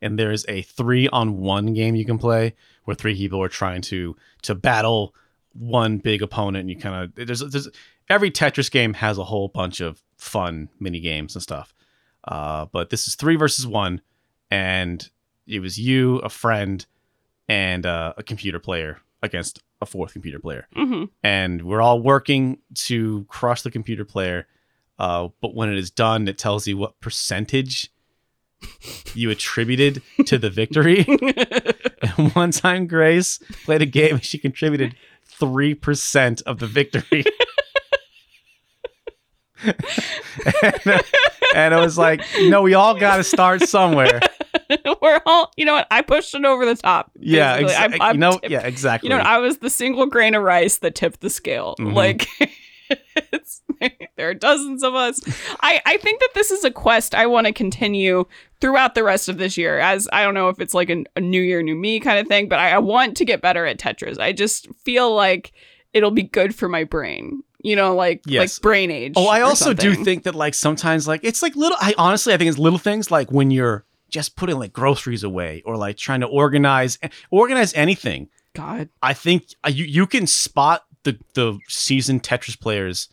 and 0.00 0.18
there's 0.18 0.46
a 0.48 0.62
three 0.62 1.08
on 1.08 1.38
one 1.38 1.74
game 1.74 1.94
you 1.94 2.06
can 2.06 2.18
play 2.18 2.54
where 2.84 2.94
three 2.94 3.14
people 3.14 3.42
are 3.42 3.48
trying 3.48 3.82
to 3.82 4.16
to 4.42 4.54
battle 4.54 5.14
one 5.52 5.98
big 5.98 6.22
opponent. 6.22 6.62
And 6.62 6.70
you 6.70 6.76
kind 6.76 7.04
of 7.04 7.26
there's 7.26 7.40
there's 7.40 7.68
every 8.08 8.30
Tetris 8.30 8.70
game 8.70 8.94
has 8.94 9.18
a 9.18 9.24
whole 9.24 9.48
bunch 9.48 9.80
of 9.80 10.02
fun 10.16 10.70
mini 10.80 11.00
games 11.00 11.36
and 11.36 11.42
stuff. 11.42 11.74
Uh, 12.24 12.66
but 12.72 12.90
this 12.90 13.06
is 13.06 13.14
three 13.14 13.36
versus 13.36 13.66
one, 13.66 14.00
and 14.50 15.08
it 15.46 15.60
was 15.60 15.78
you, 15.78 16.16
a 16.18 16.28
friend, 16.28 16.84
and 17.48 17.86
uh, 17.86 18.14
a 18.16 18.22
computer 18.22 18.58
player 18.58 19.00
against 19.22 19.62
a 19.80 19.86
fourth 19.86 20.12
computer 20.12 20.38
player 20.38 20.66
hmm 20.74 21.04
and 21.22 21.62
we're 21.62 21.80
all 21.80 22.00
working 22.00 22.58
to 22.74 23.24
crush 23.28 23.62
the 23.62 23.70
computer 23.70 24.04
player. 24.04 24.46
Uh, 24.98 25.28
but 25.40 25.54
when 25.54 25.70
it 25.70 25.78
is 25.78 25.90
done, 25.90 26.26
it 26.26 26.38
tells 26.38 26.66
you 26.66 26.76
what 26.76 26.98
percentage 27.00 27.92
you 29.14 29.30
attributed 29.30 30.02
to 30.26 30.38
the 30.38 30.50
victory. 30.50 31.06
and 32.02 32.34
one 32.34 32.50
time, 32.50 32.86
Grace 32.86 33.38
played 33.64 33.82
a 33.82 33.86
game 33.86 34.16
and 34.16 34.24
she 34.24 34.38
contributed 34.38 34.96
3% 35.40 36.42
of 36.42 36.58
the 36.58 36.66
victory. 36.66 37.24
and, 39.64 40.86
uh, 40.86 40.98
and 41.54 41.74
it 41.74 41.78
was 41.78 41.96
like, 41.98 42.22
no, 42.42 42.62
we 42.62 42.74
all 42.74 42.94
got 42.98 43.16
to 43.16 43.24
start 43.24 43.62
somewhere. 43.62 44.20
We're 45.02 45.20
all, 45.26 45.52
you 45.56 45.64
know 45.64 45.74
what? 45.74 45.86
I 45.90 46.02
pushed 46.02 46.34
it 46.34 46.44
over 46.44 46.66
the 46.66 46.74
top. 46.74 47.10
Yeah, 47.18 47.60
basically. 47.60 47.74
I'm- 47.74 47.92
exactly. 47.92 48.14
You 48.14 48.18
know, 48.20 48.32
tipped- 48.32 48.50
yeah, 48.50 48.60
exactly. 48.66 49.10
You 49.10 49.16
know. 49.16 49.22
I 49.22 49.38
was 49.38 49.58
the 49.58 49.70
single 49.70 50.06
grain 50.06 50.34
of 50.34 50.42
rice 50.42 50.78
that 50.78 50.94
tipped 50.94 51.20
the 51.20 51.30
scale. 51.30 51.74
Mhm. 51.78 51.94
Like, 51.94 52.26
it's, 53.32 53.62
there 54.16 54.28
are 54.30 54.34
dozens 54.34 54.82
of 54.82 54.94
us. 54.94 55.20
I, 55.60 55.80
I 55.86 55.96
think 55.98 56.20
that 56.20 56.30
this 56.34 56.50
is 56.50 56.64
a 56.64 56.70
quest 56.70 57.14
I 57.14 57.26
want 57.26 57.46
to 57.46 57.52
continue 57.52 58.24
throughout 58.60 58.94
the 58.94 59.04
rest 59.04 59.28
of 59.28 59.38
this 59.38 59.56
year. 59.56 59.78
As 59.78 60.08
I 60.12 60.22
don't 60.24 60.34
know 60.34 60.48
if 60.48 60.60
it's 60.60 60.74
like 60.74 60.90
a, 60.90 61.04
a 61.16 61.20
new 61.20 61.40
year, 61.40 61.62
new 61.62 61.76
me 61.76 62.00
kind 62.00 62.18
of 62.18 62.26
thing, 62.26 62.48
but 62.48 62.58
I, 62.58 62.70
I 62.72 62.78
want 62.78 63.16
to 63.18 63.24
get 63.24 63.40
better 63.40 63.64
at 63.66 63.78
Tetris. 63.78 64.18
I 64.18 64.32
just 64.32 64.68
feel 64.84 65.14
like 65.14 65.52
it'll 65.92 66.10
be 66.10 66.22
good 66.24 66.54
for 66.54 66.68
my 66.68 66.84
brain. 66.84 67.42
You 67.60 67.74
know, 67.76 67.94
like 67.94 68.22
Yes. 68.26 68.58
like 68.58 68.62
brain 68.62 68.90
age. 68.90 69.14
Oh, 69.16 69.26
I 69.26 69.40
also 69.40 69.74
do 69.74 69.94
think 69.94 70.22
that 70.24 70.34
like 70.34 70.54
sometimes 70.54 71.08
like 71.08 71.20
it's 71.24 71.42
like 71.42 71.56
little. 71.56 71.76
I 71.80 71.94
honestly 71.98 72.32
I 72.32 72.36
think 72.36 72.48
it's 72.50 72.58
little 72.58 72.78
things 72.78 73.10
like 73.10 73.32
when 73.32 73.50
you're 73.50 73.84
just 74.10 74.36
putting 74.36 74.58
like 74.58 74.72
groceries 74.72 75.22
away 75.24 75.62
or 75.66 75.76
like 75.76 75.96
trying 75.96 76.20
to 76.20 76.26
organize 76.26 76.98
organize 77.30 77.74
anything. 77.74 78.28
God. 78.54 78.88
I 79.02 79.12
think 79.12 79.44
uh, 79.64 79.70
you 79.70 79.84
you 79.84 80.06
can 80.06 80.26
spot 80.26 80.84
the 81.02 81.18
the 81.34 81.58
seasoned 81.68 82.22
Tetris 82.22 82.58
players 82.58 83.08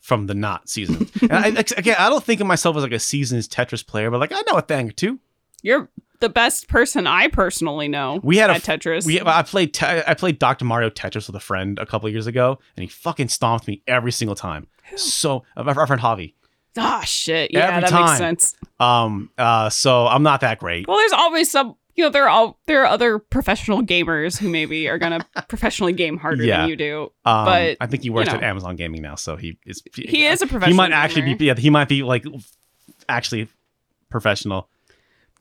from 0.00 0.26
the 0.26 0.34
not 0.34 0.68
seasoned. 0.68 1.10
and 1.22 1.32
I, 1.32 1.64
again, 1.76 1.96
I 1.98 2.08
don't 2.10 2.22
think 2.24 2.40
of 2.40 2.46
myself 2.46 2.76
as 2.76 2.82
like 2.82 2.92
a 2.92 2.98
seasoned 2.98 3.42
Tetris 3.44 3.86
player, 3.86 4.10
but 4.10 4.20
like 4.20 4.32
I 4.32 4.42
know 4.50 4.58
a 4.58 4.62
thing 4.62 4.88
or 4.88 4.92
two. 4.92 5.18
You're 5.62 5.88
the 6.22 6.28
best 6.30 6.68
person 6.68 7.06
I 7.06 7.28
personally 7.28 7.88
know. 7.88 8.20
We 8.22 8.38
had 8.38 8.48
a 8.48 8.54
Tetris. 8.54 9.04
We 9.04 9.20
I 9.20 9.42
played 9.42 9.74
te- 9.74 9.84
I 10.06 10.14
played 10.14 10.38
Dr. 10.38 10.64
Mario 10.64 10.88
Tetris 10.88 11.26
with 11.26 11.36
a 11.36 11.40
friend 11.40 11.78
a 11.78 11.84
couple 11.84 12.08
years 12.08 12.26
ago, 12.26 12.58
and 12.76 12.82
he 12.82 12.88
fucking 12.88 13.28
stomped 13.28 13.66
me 13.68 13.82
every 13.86 14.12
single 14.12 14.34
time. 14.34 14.66
So 14.96 15.44
uh, 15.56 15.64
our 15.76 15.86
friend 15.86 16.00
Javi. 16.00 16.34
Ah, 16.78 17.02
shit. 17.04 17.50
Yeah, 17.52 17.66
Every 17.68 17.80
that 17.82 17.90
time. 17.90 18.04
makes 18.06 18.18
sense. 18.18 18.54
Um. 18.80 19.30
Uh. 19.36 19.68
So 19.68 20.06
I'm 20.06 20.22
not 20.22 20.40
that 20.40 20.58
great. 20.58 20.88
Well, 20.88 20.96
there's 20.96 21.12
always 21.12 21.50
some. 21.50 21.74
You 21.94 22.04
know, 22.04 22.10
there 22.10 22.24
are 22.24 22.30
all 22.30 22.58
there 22.66 22.80
are 22.82 22.86
other 22.86 23.18
professional 23.18 23.82
gamers 23.82 24.38
who 24.38 24.48
maybe 24.48 24.88
are 24.88 24.96
gonna 24.96 25.26
professionally 25.48 25.92
game 25.92 26.16
harder 26.16 26.42
Yeah. 26.44 26.60
than 26.62 26.70
you 26.70 26.76
do. 26.76 27.02
Um, 27.26 27.44
But, 27.44 27.76
I 27.80 27.86
think 27.86 28.02
he 28.04 28.08
works 28.10 28.30
you 28.30 28.38
at. 28.38 28.42
Amazon 28.42 28.76
Gaming 28.76 29.02
now, 29.02 29.16
so 29.16 29.36
he 29.36 29.58
is. 29.66 29.82
He 29.94 30.24
is 30.24 30.40
a 30.40 30.46
professional. 30.46 30.72
He 30.72 30.76
might 30.76 30.92
actually 30.92 31.34
be. 31.34 31.44
Yeah, 31.44 31.54
he 31.56 31.68
might 31.68 31.88
be 31.88 32.02
like 32.02 32.24
actually 33.08 33.48
professional. 34.10 34.68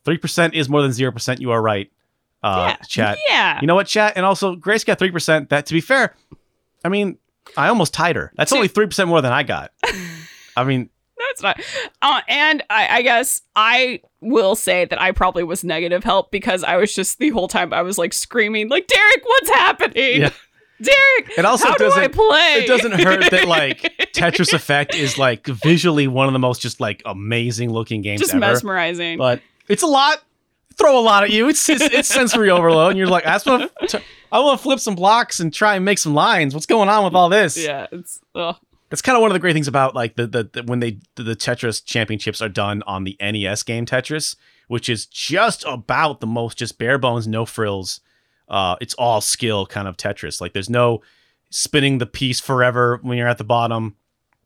Three 0.05 0.17
percent 0.17 0.53
is 0.55 0.67
more 0.69 0.81
than 0.81 0.91
zero 0.93 1.11
percent. 1.11 1.41
You 1.41 1.51
are 1.51 1.61
right. 1.61 1.91
Uh, 2.43 2.67
yeah. 2.69 2.75
chat. 2.87 3.17
Yeah. 3.27 3.59
You 3.61 3.67
know 3.67 3.75
what, 3.75 3.85
chat? 3.87 4.13
And 4.15 4.25
also, 4.25 4.55
Grace 4.55 4.83
got 4.83 4.97
three 4.99 5.11
percent. 5.11 5.49
That, 5.49 5.65
to 5.67 5.73
be 5.73 5.81
fair, 5.81 6.15
I 6.83 6.89
mean, 6.89 7.17
I 7.55 7.67
almost 7.67 7.93
tied 7.93 8.15
her. 8.15 8.31
That's 8.35 8.51
only 8.51 8.67
three 8.67 8.87
percent 8.87 9.09
more 9.09 9.21
than 9.21 9.31
I 9.31 9.43
got. 9.43 9.71
I 10.57 10.63
mean, 10.63 10.89
no, 11.19 11.25
it's 11.29 11.41
not. 11.43 11.61
Uh, 12.01 12.21
and 12.27 12.63
I, 12.69 12.97
I 12.97 13.01
guess 13.03 13.41
I 13.55 14.01
will 14.21 14.55
say 14.55 14.85
that 14.85 14.99
I 14.99 15.11
probably 15.11 15.43
was 15.43 15.63
negative 15.63 16.03
help 16.03 16.31
because 16.31 16.63
I 16.63 16.77
was 16.77 16.93
just 16.95 17.19
the 17.19 17.29
whole 17.29 17.47
time 17.47 17.73
I 17.73 17.83
was 17.83 17.97
like 17.99 18.11
screaming, 18.13 18.69
like 18.69 18.87
Derek, 18.87 19.21
what's 19.23 19.49
happening? 19.49 20.21
Yeah. 20.21 20.31
Derek, 20.81 21.37
It 21.37 21.45
also 21.45 21.67
how 21.67 21.75
do 21.75 21.85
I 21.85 22.07
doesn't- 22.07 22.13
play? 22.15 22.63
it 22.63 22.67
doesn't 22.67 22.91
hurt 22.93 23.29
that 23.29 23.47
like 23.47 23.81
Tetris 24.15 24.51
Effect 24.51 24.95
is 24.95 25.15
like 25.19 25.45
visually 25.45 26.07
one 26.07 26.25
of 26.25 26.33
the 26.33 26.39
most 26.39 26.59
just 26.59 26.79
like 26.79 27.03
amazing 27.05 27.69
looking 27.71 28.01
games 28.01 28.19
just 28.19 28.31
ever. 28.31 28.39
mesmerizing. 28.39 29.19
but 29.19 29.41
it's 29.71 29.83
a 29.83 29.87
lot. 29.87 30.21
Throw 30.77 30.97
a 30.97 31.01
lot 31.01 31.23
at 31.23 31.31
you. 31.31 31.49
It's 31.49 31.67
it's, 31.69 31.83
it's 31.83 32.07
sensory 32.09 32.49
overload, 32.49 32.91
and 32.91 32.97
you're 32.97 33.07
like, 33.07 33.25
I 33.25 33.33
just 33.33 33.45
want 33.45 33.71
to. 33.89 34.01
I 34.31 34.39
want 34.39 34.57
to 34.57 34.63
flip 34.63 34.79
some 34.79 34.95
blocks 34.95 35.39
and 35.39 35.53
try 35.53 35.75
and 35.75 35.83
make 35.83 35.97
some 35.97 36.13
lines. 36.13 36.53
What's 36.53 36.65
going 36.65 36.87
on 36.87 37.03
with 37.03 37.13
all 37.13 37.27
this? 37.29 37.57
yeah, 37.57 37.87
it's 37.91 38.19
ugh. 38.33 38.55
That's 38.89 39.01
kind 39.01 39.15
of 39.15 39.21
one 39.21 39.31
of 39.31 39.33
the 39.33 39.39
great 39.39 39.53
things 39.53 39.67
about 39.67 39.95
like 39.95 40.15
the 40.15 40.27
the, 40.27 40.49
the 40.51 40.63
when 40.63 40.79
they 40.79 40.99
the, 41.15 41.23
the 41.23 41.35
Tetris 41.35 41.83
championships 41.83 42.41
are 42.41 42.49
done 42.49 42.83
on 42.87 43.03
the 43.03 43.17
NES 43.21 43.63
game 43.63 43.85
Tetris, 43.85 44.35
which 44.67 44.89
is 44.89 45.05
just 45.05 45.63
about 45.67 46.19
the 46.19 46.27
most 46.27 46.57
just 46.57 46.77
bare 46.77 46.97
bones, 46.97 47.27
no 47.27 47.45
frills. 47.45 47.99
Uh, 48.47 48.75
it's 48.81 48.93
all 48.95 49.21
skill 49.21 49.65
kind 49.65 49.87
of 49.87 49.97
Tetris. 49.97 50.41
Like 50.41 50.53
there's 50.53 50.69
no 50.69 51.01
spinning 51.49 51.97
the 51.97 52.05
piece 52.05 52.39
forever 52.39 52.99
when 53.01 53.17
you're 53.17 53.27
at 53.27 53.37
the 53.37 53.43
bottom. 53.43 53.95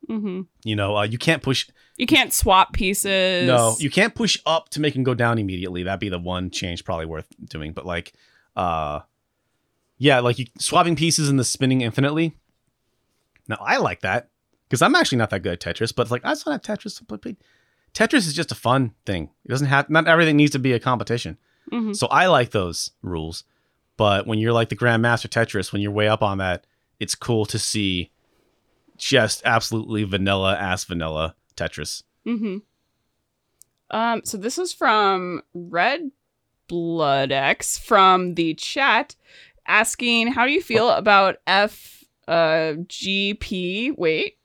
Hmm 0.06 0.42
You 0.64 0.76
know, 0.76 0.96
uh, 0.96 1.02
you 1.04 1.18
can't 1.18 1.42
push. 1.42 1.68
You 1.96 2.06
can't 2.06 2.32
swap 2.32 2.72
pieces. 2.72 3.46
No, 3.46 3.74
you 3.78 3.90
can't 3.90 4.14
push 4.14 4.38
up 4.46 4.68
to 4.70 4.80
make 4.80 4.94
him 4.94 5.02
go 5.02 5.14
down 5.14 5.38
immediately. 5.38 5.82
That'd 5.82 6.00
be 6.00 6.08
the 6.08 6.18
one 6.18 6.50
change 6.50 6.84
probably 6.84 7.06
worth 7.06 7.26
doing. 7.44 7.72
But 7.72 7.86
like, 7.86 8.12
uh, 8.54 9.00
yeah, 9.98 10.20
like 10.20 10.38
you 10.38 10.46
swapping 10.58 10.96
pieces 10.96 11.28
and 11.28 11.38
the 11.38 11.44
spinning 11.44 11.80
infinitely. 11.80 12.36
Now 13.48 13.58
I 13.60 13.78
like 13.78 14.00
that 14.00 14.28
because 14.68 14.82
I'm 14.82 14.94
actually 14.94 15.18
not 15.18 15.30
that 15.30 15.40
good 15.40 15.52
at 15.54 15.60
Tetris, 15.60 15.94
but 15.94 16.10
like 16.10 16.24
I 16.24 16.30
just 16.30 16.46
want 16.46 16.62
to 16.62 16.70
have 16.70 16.78
Tetris. 16.78 17.36
Tetris 17.94 18.26
is 18.26 18.34
just 18.34 18.52
a 18.52 18.56
fun 18.56 18.92
thing. 19.06 19.30
It 19.44 19.48
doesn't 19.48 19.68
have 19.68 19.88
not 19.88 20.06
everything 20.06 20.36
needs 20.36 20.52
to 20.52 20.58
be 20.58 20.72
a 20.72 20.80
competition. 20.80 21.38
Mhm. 21.72 21.96
So 21.96 22.06
I 22.08 22.26
like 22.26 22.50
those 22.50 22.90
rules. 23.02 23.44
But 23.96 24.26
when 24.26 24.38
you're 24.38 24.52
like 24.52 24.68
the 24.68 24.76
Grandmaster 24.76 25.28
Tetris, 25.28 25.72
when 25.72 25.80
you're 25.80 25.90
way 25.90 26.06
up 26.08 26.22
on 26.22 26.38
that, 26.38 26.66
it's 27.00 27.14
cool 27.14 27.46
to 27.46 27.58
see 27.58 28.10
just 28.96 29.42
absolutely 29.44 30.04
vanilla 30.04 30.54
ass 30.56 30.84
vanilla 30.84 31.34
Tetris. 31.56 32.02
Mm-hmm. 32.26 32.58
Um, 33.90 34.22
so 34.24 34.36
this 34.36 34.58
is 34.58 34.72
from 34.72 35.42
Red 35.54 36.10
Blood 36.68 37.30
X 37.32 37.78
from 37.78 38.34
the 38.34 38.54
chat 38.54 39.14
asking 39.66 40.32
how 40.32 40.44
do 40.46 40.52
you 40.52 40.62
feel 40.62 40.90
about 40.90 41.36
F 41.46 42.04
uh 42.28 42.74
GP 42.88 43.96
wait 43.96 44.38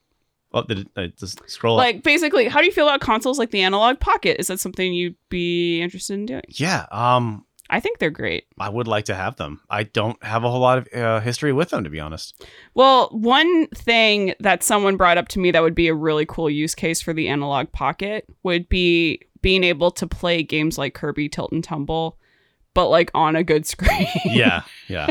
Oh, 0.54 0.64
did 0.64 0.80
it, 0.80 0.88
uh, 0.98 1.08
just 1.18 1.42
scroll 1.50 1.80
up. 1.80 1.86
like 1.86 2.04
basically 2.04 2.48
how 2.48 2.60
do 2.60 2.66
you 2.66 2.72
feel 2.72 2.88
about 2.88 3.00
consoles 3.02 3.40
like 3.40 3.52
the 3.52 3.62
Analogue 3.64 4.00
Pocket 4.00 4.38
is 4.40 4.48
that 4.48 4.60
something 4.60 4.94
you'd 4.94 5.16
be 5.30 5.82
interested 5.82 6.14
in 6.16 6.26
doing 6.28 6.42
Yeah, 6.50 6.86
um, 6.92 7.46
i 7.72 7.80
think 7.80 7.98
they're 8.00 8.10
great 8.12 8.46
I 8.60 8.70
would 8.70 8.88
like 8.88 9.06
to 9.06 9.16
have 9.16 9.38
them. 9.38 9.62
I 9.72 9.84
don't 9.84 10.22
have 10.24 10.44
a 10.44 10.52
whole 10.52 10.60
lot 10.60 10.78
of 10.78 10.88
uh, 10.94 11.20
history 11.22 11.52
with 11.52 11.70
them, 11.70 11.84
to 11.84 11.90
be 11.90 12.00
honest. 12.00 12.46
well 12.76 13.08
one 13.12 13.68
thing 13.70 14.36
that 14.40 14.62
someone 14.62 14.98
brought 14.98 15.18
up 15.18 15.28
to 15.30 15.40
me 15.40 15.50
that 15.52 15.64
would 15.64 15.74
be 15.76 15.88
a 15.88 15.96
really 15.96 16.26
cool 16.28 16.50
use 16.50 16.76
case 16.76 17.02
for 17.02 17.12
the 17.14 17.28
Analogue 17.28 17.72
Pocket 17.72 18.26
would 18.44 18.70
be 18.70 19.22
being 19.42 19.64
able 19.64 19.90
to 19.92 20.06
play 20.06 20.44
games 20.44 20.78
like 20.78 20.94
kirby 20.94 21.28
tilt 21.30 21.52
and 21.52 21.64
tumble 21.64 22.18
but 22.76 22.88
like 22.90 23.10
on 23.16 23.36
a 23.36 23.44
good 23.44 23.66
screen 23.66 24.08
Yeah, 24.26 24.62
yeah. 24.88 25.08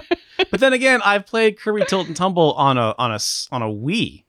but 0.50 0.60
then 0.60 0.72
again, 0.72 1.00
I've 1.04 1.26
played 1.26 1.58
Kirby 1.58 1.84
Tilt 1.86 2.06
and 2.06 2.16
Tumble 2.16 2.52
on 2.54 2.78
a 2.78 2.94
on 2.98 3.10
a 3.12 3.18
on 3.52 3.60
a 3.62 3.66
Wii, 3.68 4.24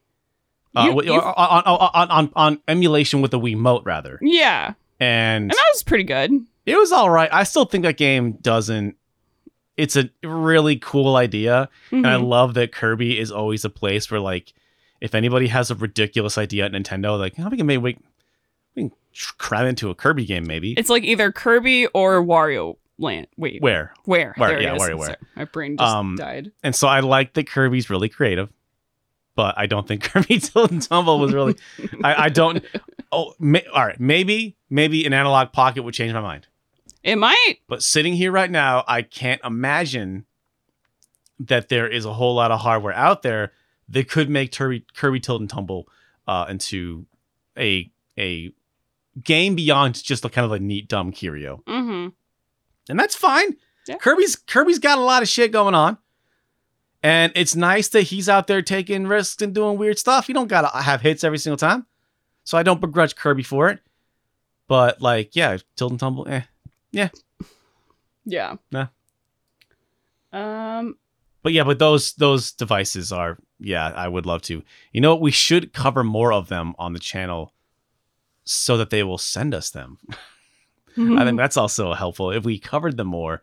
uh, 0.76 0.84
You- 0.84 0.96
you've- 1.04 1.12
on, 1.26 1.64
on, 1.64 1.90
on 1.94 2.10
on 2.12 2.32
on 2.36 2.60
emulation 2.68 3.22
with 3.22 3.32
the 3.32 3.40
Wii 3.40 3.56
Mote 3.56 3.84
rather, 3.86 4.18
yeah 4.22 4.74
and 5.00 5.44
and 5.44 5.52
that 5.52 5.70
was 5.74 5.84
pretty 5.84 6.04
good 6.04 6.32
it 6.66 6.76
was 6.78 6.92
all 6.92 7.10
right. 7.10 7.30
I 7.32 7.44
still 7.44 7.66
think 7.66 7.84
that 7.84 7.98
game 7.98 8.34
doesn't. 8.42 8.96
It's 9.78 9.96
a 9.96 10.10
really 10.24 10.76
cool 10.78 11.16
idea, 11.16 11.70
and 11.92 12.06
I 12.06 12.16
Mhm. 12.16 12.28
love 12.28 12.54
that 12.56 12.72
Kirby 12.72 13.18
is 13.18 13.32
always 13.32 13.66
a 13.66 13.70
place 13.70 14.12
where 14.12 14.20
like 14.20 14.54
if 15.00 15.16
anybody 15.16 15.48
has 15.48 15.72
a 15.72 15.76
ridiculous 15.76 16.38
idea 16.38 16.66
at 16.66 16.72
Nintendo, 16.74 17.18
like 17.18 17.36
how 17.36 17.50
we 17.50 17.58
can 17.58 17.66
make 17.66 17.82
we, 17.82 17.98
we 18.76 18.82
can 18.84 18.92
cram 19.38 19.66
into 19.66 19.90
a 19.90 19.96
Kirby 19.96 20.26
game 20.26 20.46
maybe. 20.46 20.74
It's 20.74 20.90
like 20.90 21.04
either 21.04 21.32
Kirby 21.32 21.88
or 21.88 22.24
Wario 22.24 22.78
Land. 23.00 23.28
Wait, 23.38 23.62
Where? 23.64 23.94
where? 24.06 24.34
Where, 24.38 24.50
There 24.50 24.62
yeah, 24.62 24.76
is. 24.76 24.82
WarioWare. 24.84 25.06
Sorry, 25.06 25.18
My 25.36 25.46
brain 25.46 25.78
just 25.78 25.92
Um, 25.96 26.16
died. 26.18 26.52
And 26.62 26.76
so 26.76 26.88
I 26.88 27.00
like 27.00 27.34
that 27.34 27.48
Kirby's 27.48 27.90
really 27.90 28.10
creative, 28.10 28.50
but 29.36 29.56
I 29.58 29.66
don't 29.66 29.88
think 29.88 30.04
Kirby 30.14 30.38
Tilt 30.38 30.70
and 30.70 30.82
Tumble 30.84 31.18
was 31.18 31.34
really. 31.34 31.56
I, 32.04 32.26
I 32.26 32.30
don't. 32.30 32.64
Oh, 33.14 33.34
may, 33.42 33.66
all 33.74 33.86
right. 33.86 34.00
Maybe 34.00 34.56
maybe 34.70 35.06
an 35.06 35.12
Analogue 35.12 35.52
Pocket 35.52 35.84
would 35.84 35.94
change 35.94 36.14
my 36.14 36.22
mind. 36.22 36.48
It 37.04 37.16
might. 37.18 37.58
But 37.68 37.82
sitting 37.84 38.14
here 38.14 38.32
right 38.32 38.50
now, 38.52 38.84
I 38.88 39.02
can't 39.02 39.42
imagine 39.44 40.26
that 41.40 41.70
there 41.70 41.88
is 41.88 42.06
a 42.06 42.14
whole 42.14 42.36
lot 42.36 42.52
of 42.52 42.60
hardware 42.60 42.94
out 42.94 43.24
there 43.24 43.52
that 43.90 44.08
could 44.10 44.30
make 44.30 44.52
Kirby, 44.56 44.86
Kirby 44.96 45.20
Tilt 45.20 45.42
and 45.42 45.50
Tumble 45.50 45.88
uh, 46.28 46.46
into 46.50 47.06
a 47.58 47.90
a 48.18 48.52
game 49.24 49.56
beyond 49.56 50.02
just 50.04 50.24
a 50.26 50.30
kind 50.30 50.46
of 50.46 50.52
a 50.52 50.60
neat 50.60 50.88
dumb 50.88 51.12
curio, 51.12 51.64
Mm-hmm. 51.68 52.10
and 52.90 53.00
that's 53.00 53.16
fine. 53.16 53.56
Yeah. 53.88 53.98
Kirby's 53.98 54.36
Kirby's 54.36 54.80
got 54.80 54.98
a 55.00 55.02
lot 55.02 55.24
of 55.24 55.28
shit 55.30 55.52
going 55.52 55.74
on, 55.74 55.98
and 57.02 57.32
it's 57.36 57.56
nice 57.56 57.88
that 57.90 58.04
he's 58.04 58.30
out 58.30 58.46
there 58.48 58.62
taking 58.62 59.08
risks 59.08 59.42
and 59.42 59.56
doing 59.56 59.78
weird 59.80 59.98
stuff. 59.98 60.30
You 60.30 60.36
don't 60.36 60.48
gotta 60.48 60.68
have 60.78 61.02
hits 61.02 61.24
every 61.24 61.40
single 61.40 61.58
time, 61.58 61.88
so 62.44 62.58
I 62.58 62.64
don't 62.64 62.80
begrudge 62.80 63.16
Kirby 63.16 63.44
for 63.44 63.70
it. 63.70 63.80
But 64.68 65.02
like, 65.02 65.36
yeah, 65.36 65.58
Tilt 65.76 65.92
and 65.92 66.00
Tumble, 66.00 66.28
eh. 66.30 66.44
Yeah. 66.92 67.10
Yeah. 68.26 68.56
Nah. 68.72 68.88
Um. 70.32 70.98
But 71.44 71.54
yeah, 71.54 71.64
but 71.64 71.80
those 71.80 72.14
those 72.14 72.52
devices 72.52 73.12
are 73.12 73.38
yeah, 73.60 73.88
I 73.88 74.08
would 74.08 74.26
love 74.26 74.42
to. 74.44 74.64
You 74.92 75.02
know 75.02 75.12
what? 75.12 75.22
We 75.22 75.32
should 75.32 75.74
cover 75.74 76.04
more 76.04 76.34
of 76.34 76.50
them 76.50 76.74
on 76.78 76.94
the 76.94 77.00
channel 77.00 77.54
so 78.44 78.78
that 78.78 78.90
they 78.90 79.04
will 79.04 79.18
send 79.18 79.54
us 79.54 79.70
them. 79.70 79.98
I 80.98 81.24
think 81.24 81.38
that's 81.38 81.58
also 81.58 81.94
helpful. 81.94 82.32
If 82.32 82.44
we 82.44 82.60
covered 82.60 82.98
them 82.98 83.08
more, 83.08 83.42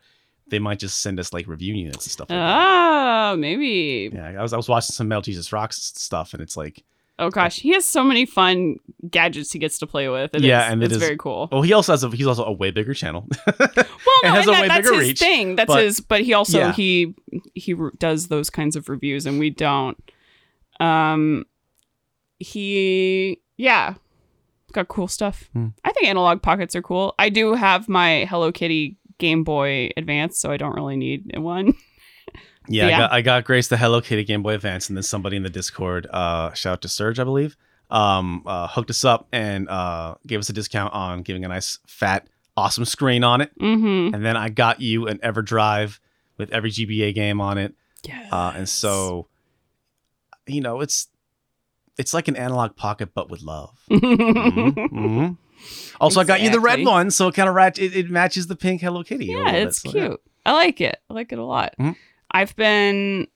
they 0.48 0.58
might 0.58 0.78
just 0.78 1.00
send 1.00 1.18
us 1.18 1.32
like 1.32 1.46
review 1.46 1.74
units 1.74 2.04
and 2.04 2.12
stuff 2.12 2.30
like 2.30 2.36
that. 2.36 2.42
Ah, 2.42 3.34
maybe. 3.38 4.10
Yeah, 4.12 4.38
I 4.38 4.42
was 4.42 4.52
I 4.52 4.56
was 4.56 4.68
watching 4.68 4.92
some 4.92 5.08
Metal 5.08 5.22
Jesus 5.22 5.52
Rocks 5.52 5.82
stuff 5.82 6.34
and 6.34 6.42
it's 6.42 6.56
like 6.56 6.84
Oh 7.20 7.30
gosh, 7.30 7.58
he 7.60 7.70
has 7.70 7.84
so 7.84 8.04
many 8.04 8.26
fun 8.26 8.76
gadgets 9.10 9.50
he 9.52 9.58
gets 9.58 9.78
to 9.80 9.86
play 9.88 10.08
with. 10.08 10.34
It 10.34 10.42
Yeah, 10.42 10.66
is- 10.66 10.72
and 10.72 10.82
it 10.82 10.86
it's 10.86 10.94
is- 10.94 11.00
very 11.02 11.16
cool. 11.16 11.48
well, 11.50 11.62
he 11.62 11.72
also 11.72 11.92
has 11.92 12.04
a 12.04 12.10
he's 12.10 12.26
also 12.26 12.44
a 12.44 12.52
way 12.52 12.70
bigger 12.70 12.94
channel. 12.94 13.26
Well, 13.58 14.20
and 14.24 14.34
no, 14.34 14.38
has 14.40 14.46
a 14.46 14.50
that- 14.52 14.62
way 14.62 14.68
that's 14.68 14.88
bigger 14.88 15.00
his 15.00 15.08
reach, 15.08 15.18
thing. 15.18 15.56
That's 15.56 15.66
but- 15.68 15.82
his. 15.84 16.00
But 16.00 16.20
he 16.22 16.32
also 16.34 16.58
Yeah. 16.58 16.72
he 16.72 17.14
he 17.54 17.74
re- 17.74 17.90
does 17.98 18.28
those 18.28 18.50
kinds 18.50 18.76
of 18.76 18.88
reviews, 18.88 19.26
and 19.26 19.38
we 19.38 19.50
don't. 19.50 19.96
Um, 20.80 21.44
he 22.38 23.40
yeah, 23.56 23.94
got 24.72 24.88
cool 24.88 25.08
stuff. 25.08 25.48
Hmm. 25.52 25.68
I 25.84 25.92
think 25.92 26.06
Analogue 26.08 26.42
Pockets 26.42 26.76
are 26.76 26.82
cool. 26.82 27.14
I 27.18 27.28
do 27.28 27.54
have 27.54 27.88
my 27.88 28.26
Hello 28.30 28.52
Kitty 28.52 28.96
Game 29.18 29.42
Boy 29.44 29.90
Advance, 29.96 30.38
so 30.38 30.50
I 30.50 30.56
don't 30.56 30.74
really 30.74 30.96
need 30.96 31.36
one. 31.36 31.74
Yeah, 32.68 32.86
I 32.86 32.90
got 32.90 33.12
I 33.12 33.20
got 33.22 33.44
Grace 33.44 33.68
the 33.68 33.76
Hello 33.76 34.00
Kitty 34.00 34.24
Game 34.24 34.42
Boy 34.42 34.54
Advance, 34.54 34.88
and 34.88 34.96
then 34.96 35.02
somebody 35.02 35.36
in 35.36 35.42
the 35.42 35.50
Discord, 35.50 36.06
uh, 36.12 36.52
shout 36.52 36.72
out 36.74 36.82
to 36.82 36.88
Surge, 36.88 37.18
I 37.18 37.24
believe, 37.24 37.56
um, 37.90 38.42
uh, 38.46 38.68
hooked 38.68 38.90
us 38.90 39.04
up 39.04 39.26
and 39.32 39.68
uh, 39.68 40.14
gave 40.26 40.38
us 40.38 40.48
a 40.48 40.52
discount 40.52 40.92
on 40.92 41.22
giving 41.22 41.44
a 41.44 41.48
nice 41.48 41.78
fat, 41.86 42.28
awesome 42.56 42.84
screen 42.84 43.24
on 43.24 43.40
it. 43.40 43.50
Mm-hmm. 43.58 44.14
And 44.14 44.24
then 44.24 44.36
I 44.36 44.48
got 44.50 44.80
you 44.80 45.06
an 45.08 45.18
EverDrive 45.18 45.98
with 46.36 46.52
every 46.52 46.70
GBA 46.70 47.14
game 47.14 47.40
on 47.40 47.56
it, 47.58 47.74
Yeah. 48.04 48.28
uh, 48.30 48.52
and 48.54 48.68
so, 48.68 49.28
you 50.46 50.60
know, 50.60 50.80
it's 50.80 51.08
it's 51.96 52.14
like 52.14 52.28
an 52.28 52.36
Analogue 52.36 52.76
Pocket 52.76 53.10
but 53.14 53.28
with 53.30 53.42
love. 53.42 53.76
Mhm, 53.90 54.74
mhm. 54.74 55.36
Also, 56.00 56.20
I 56.20 56.24
got 56.24 56.40
you 56.40 56.50
the 56.50 56.60
red 56.60 56.84
one, 56.84 57.10
so 57.10 57.26
it 57.26 57.34
kind 57.34 57.48
of 57.48 57.54
rat- 57.56 57.80
it, 57.80 57.96
it 57.96 58.08
matches 58.10 58.46
the 58.46 58.54
pink 58.54 58.80
Hello 58.80 59.02
Kitty. 59.02 59.26
Yeah, 59.26 59.50
bit, 59.50 59.66
it's 59.68 59.82
so, 59.82 59.90
cute. 59.90 60.02
yeah. 60.04 60.16
I 60.46 60.52
like 60.52 60.80
it. 60.80 61.00
I 61.10 61.14
like 61.14 61.32
it 61.32 61.38
a 61.40 61.44
lot. 61.44 61.74
I've 62.30 62.54
been, 62.56 63.26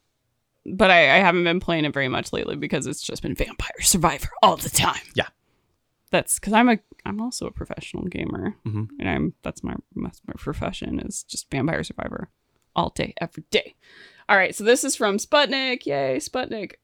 but 0.67 0.91
I, 0.91 1.17
I 1.17 1.19
haven't 1.19 1.45
been 1.45 1.61
playing 1.61 1.85
it 1.85 1.95
very 1.95 2.09
much 2.09 2.33
lately 2.33 2.57
because 2.57 2.87
it's 2.87 3.03
just 3.03 3.23
been 3.23 3.35
Vampire 3.35 3.81
Survivor 3.81 4.29
all 4.43 4.57
the 4.57 4.71
time. 4.71 5.01
Yeah. 5.15 5.29
that's 6.11 6.39
because 6.39 6.53
I'm 6.53 6.69
a 6.69 6.79
I'm 7.07 7.21
also 7.21 7.47
a 7.47 7.51
professional 7.51 8.05
gamer, 8.05 8.55
Mhm. 8.67 8.89
and 9.01 9.09
I'm 9.09 9.35
that's 9.43 9.63
my 9.65 9.75
that's 9.97 10.21
my 10.27 10.35
profession 10.37 11.01
is 11.01 11.23
just 11.25 11.51
Vampire 11.51 11.83
Survivor 11.83 12.29
all 12.77 12.91
day 12.91 13.15
every 13.21 13.45
day. 13.51 13.75
All 14.29 14.37
right, 14.37 14.55
so 14.55 14.63
this 14.65 14.85
is 14.85 14.95
from 14.95 15.17
Sputnik. 15.17 15.85
Yay, 15.87 16.19
Sputnik. 16.19 16.75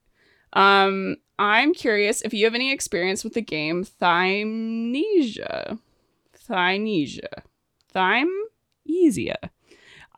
Um, 0.54 1.16
I'm 1.38 1.72
curious 1.74 2.22
if 2.22 2.32
you 2.34 2.46
have 2.46 2.54
any 2.54 2.72
experience 2.72 3.22
with 3.22 3.34
the 3.34 3.42
game 3.42 3.84
Thymnesia. 3.84 5.78
Thymnesia. 6.34 7.42
Thymesia. 7.94 9.50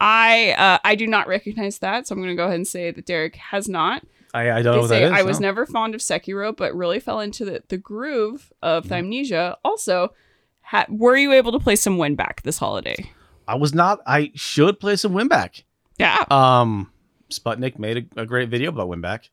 I 0.00 0.52
uh, 0.52 0.78
I 0.82 0.94
do 0.94 1.06
not 1.06 1.28
recognize 1.28 1.78
that, 1.78 2.06
so 2.06 2.14
I'm 2.14 2.20
going 2.20 2.30
to 2.30 2.36
go 2.36 2.44
ahead 2.44 2.56
and 2.56 2.66
say 2.66 2.90
that 2.90 3.06
Derek 3.06 3.36
has 3.36 3.68
not. 3.68 4.02
I, 4.32 4.50
I 4.50 4.62
don't 4.62 4.76
know 4.76 4.86
They 4.86 5.02
what 5.02 5.10
that 5.10 5.18
is. 5.18 5.20
I 5.20 5.22
was 5.22 5.40
no. 5.40 5.48
never 5.48 5.66
fond 5.66 5.94
of 5.94 6.00
Sekiro, 6.00 6.56
but 6.56 6.74
really 6.74 7.00
fell 7.00 7.20
into 7.20 7.44
the, 7.44 7.62
the 7.68 7.76
groove 7.76 8.52
of. 8.62 8.86
Thymnesia. 8.86 9.58
Also, 9.64 10.14
ha- 10.62 10.86
were 10.88 11.16
you 11.16 11.32
able 11.32 11.52
to 11.52 11.58
play 11.58 11.76
some 11.76 11.98
Winback 11.98 12.42
this 12.42 12.56
holiday? 12.58 13.10
I 13.48 13.56
was 13.56 13.74
not. 13.74 14.00
I 14.06 14.30
should 14.34 14.78
play 14.80 14.96
some 14.96 15.12
Winback. 15.12 15.64
Yeah. 15.98 16.24
Um, 16.30 16.92
Sputnik 17.30 17.78
made 17.78 18.08
a, 18.16 18.22
a 18.22 18.26
great 18.26 18.48
video 18.48 18.70
about 18.70 18.88
Winback, 18.88 19.28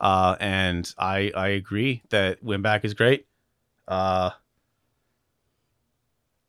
uh, 0.00 0.36
and 0.40 0.90
I 0.96 1.32
I 1.36 1.48
agree 1.48 2.02
that 2.10 2.42
Winback 2.42 2.84
is 2.84 2.94
great. 2.94 3.26
Uh, 3.86 4.30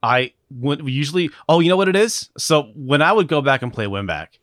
I 0.01 0.33
would 0.49 0.87
usually. 0.87 1.29
Oh, 1.47 1.59
you 1.59 1.69
know 1.69 1.77
what 1.77 1.89
it 1.89 1.95
is? 1.95 2.29
So 2.37 2.71
when 2.75 3.01
I 3.01 3.11
would 3.11 3.27
go 3.27 3.41
back 3.41 3.61
and 3.61 3.73
play 3.73 3.85
Winback, 3.85 4.39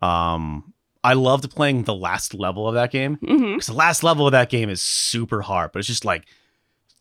um, 0.00 0.72
I 1.04 1.14
loved 1.14 1.50
playing 1.50 1.84
the 1.84 1.94
last 1.94 2.34
level 2.34 2.68
of 2.68 2.74
that 2.74 2.92
game 2.92 3.18
because 3.20 3.66
the 3.66 3.72
last 3.72 4.02
level 4.04 4.26
of 4.26 4.32
that 4.32 4.50
game 4.50 4.68
is 4.68 4.80
super 4.80 5.42
hard, 5.42 5.72
but 5.72 5.80
it's 5.80 5.88
just 5.88 6.04
like 6.04 6.26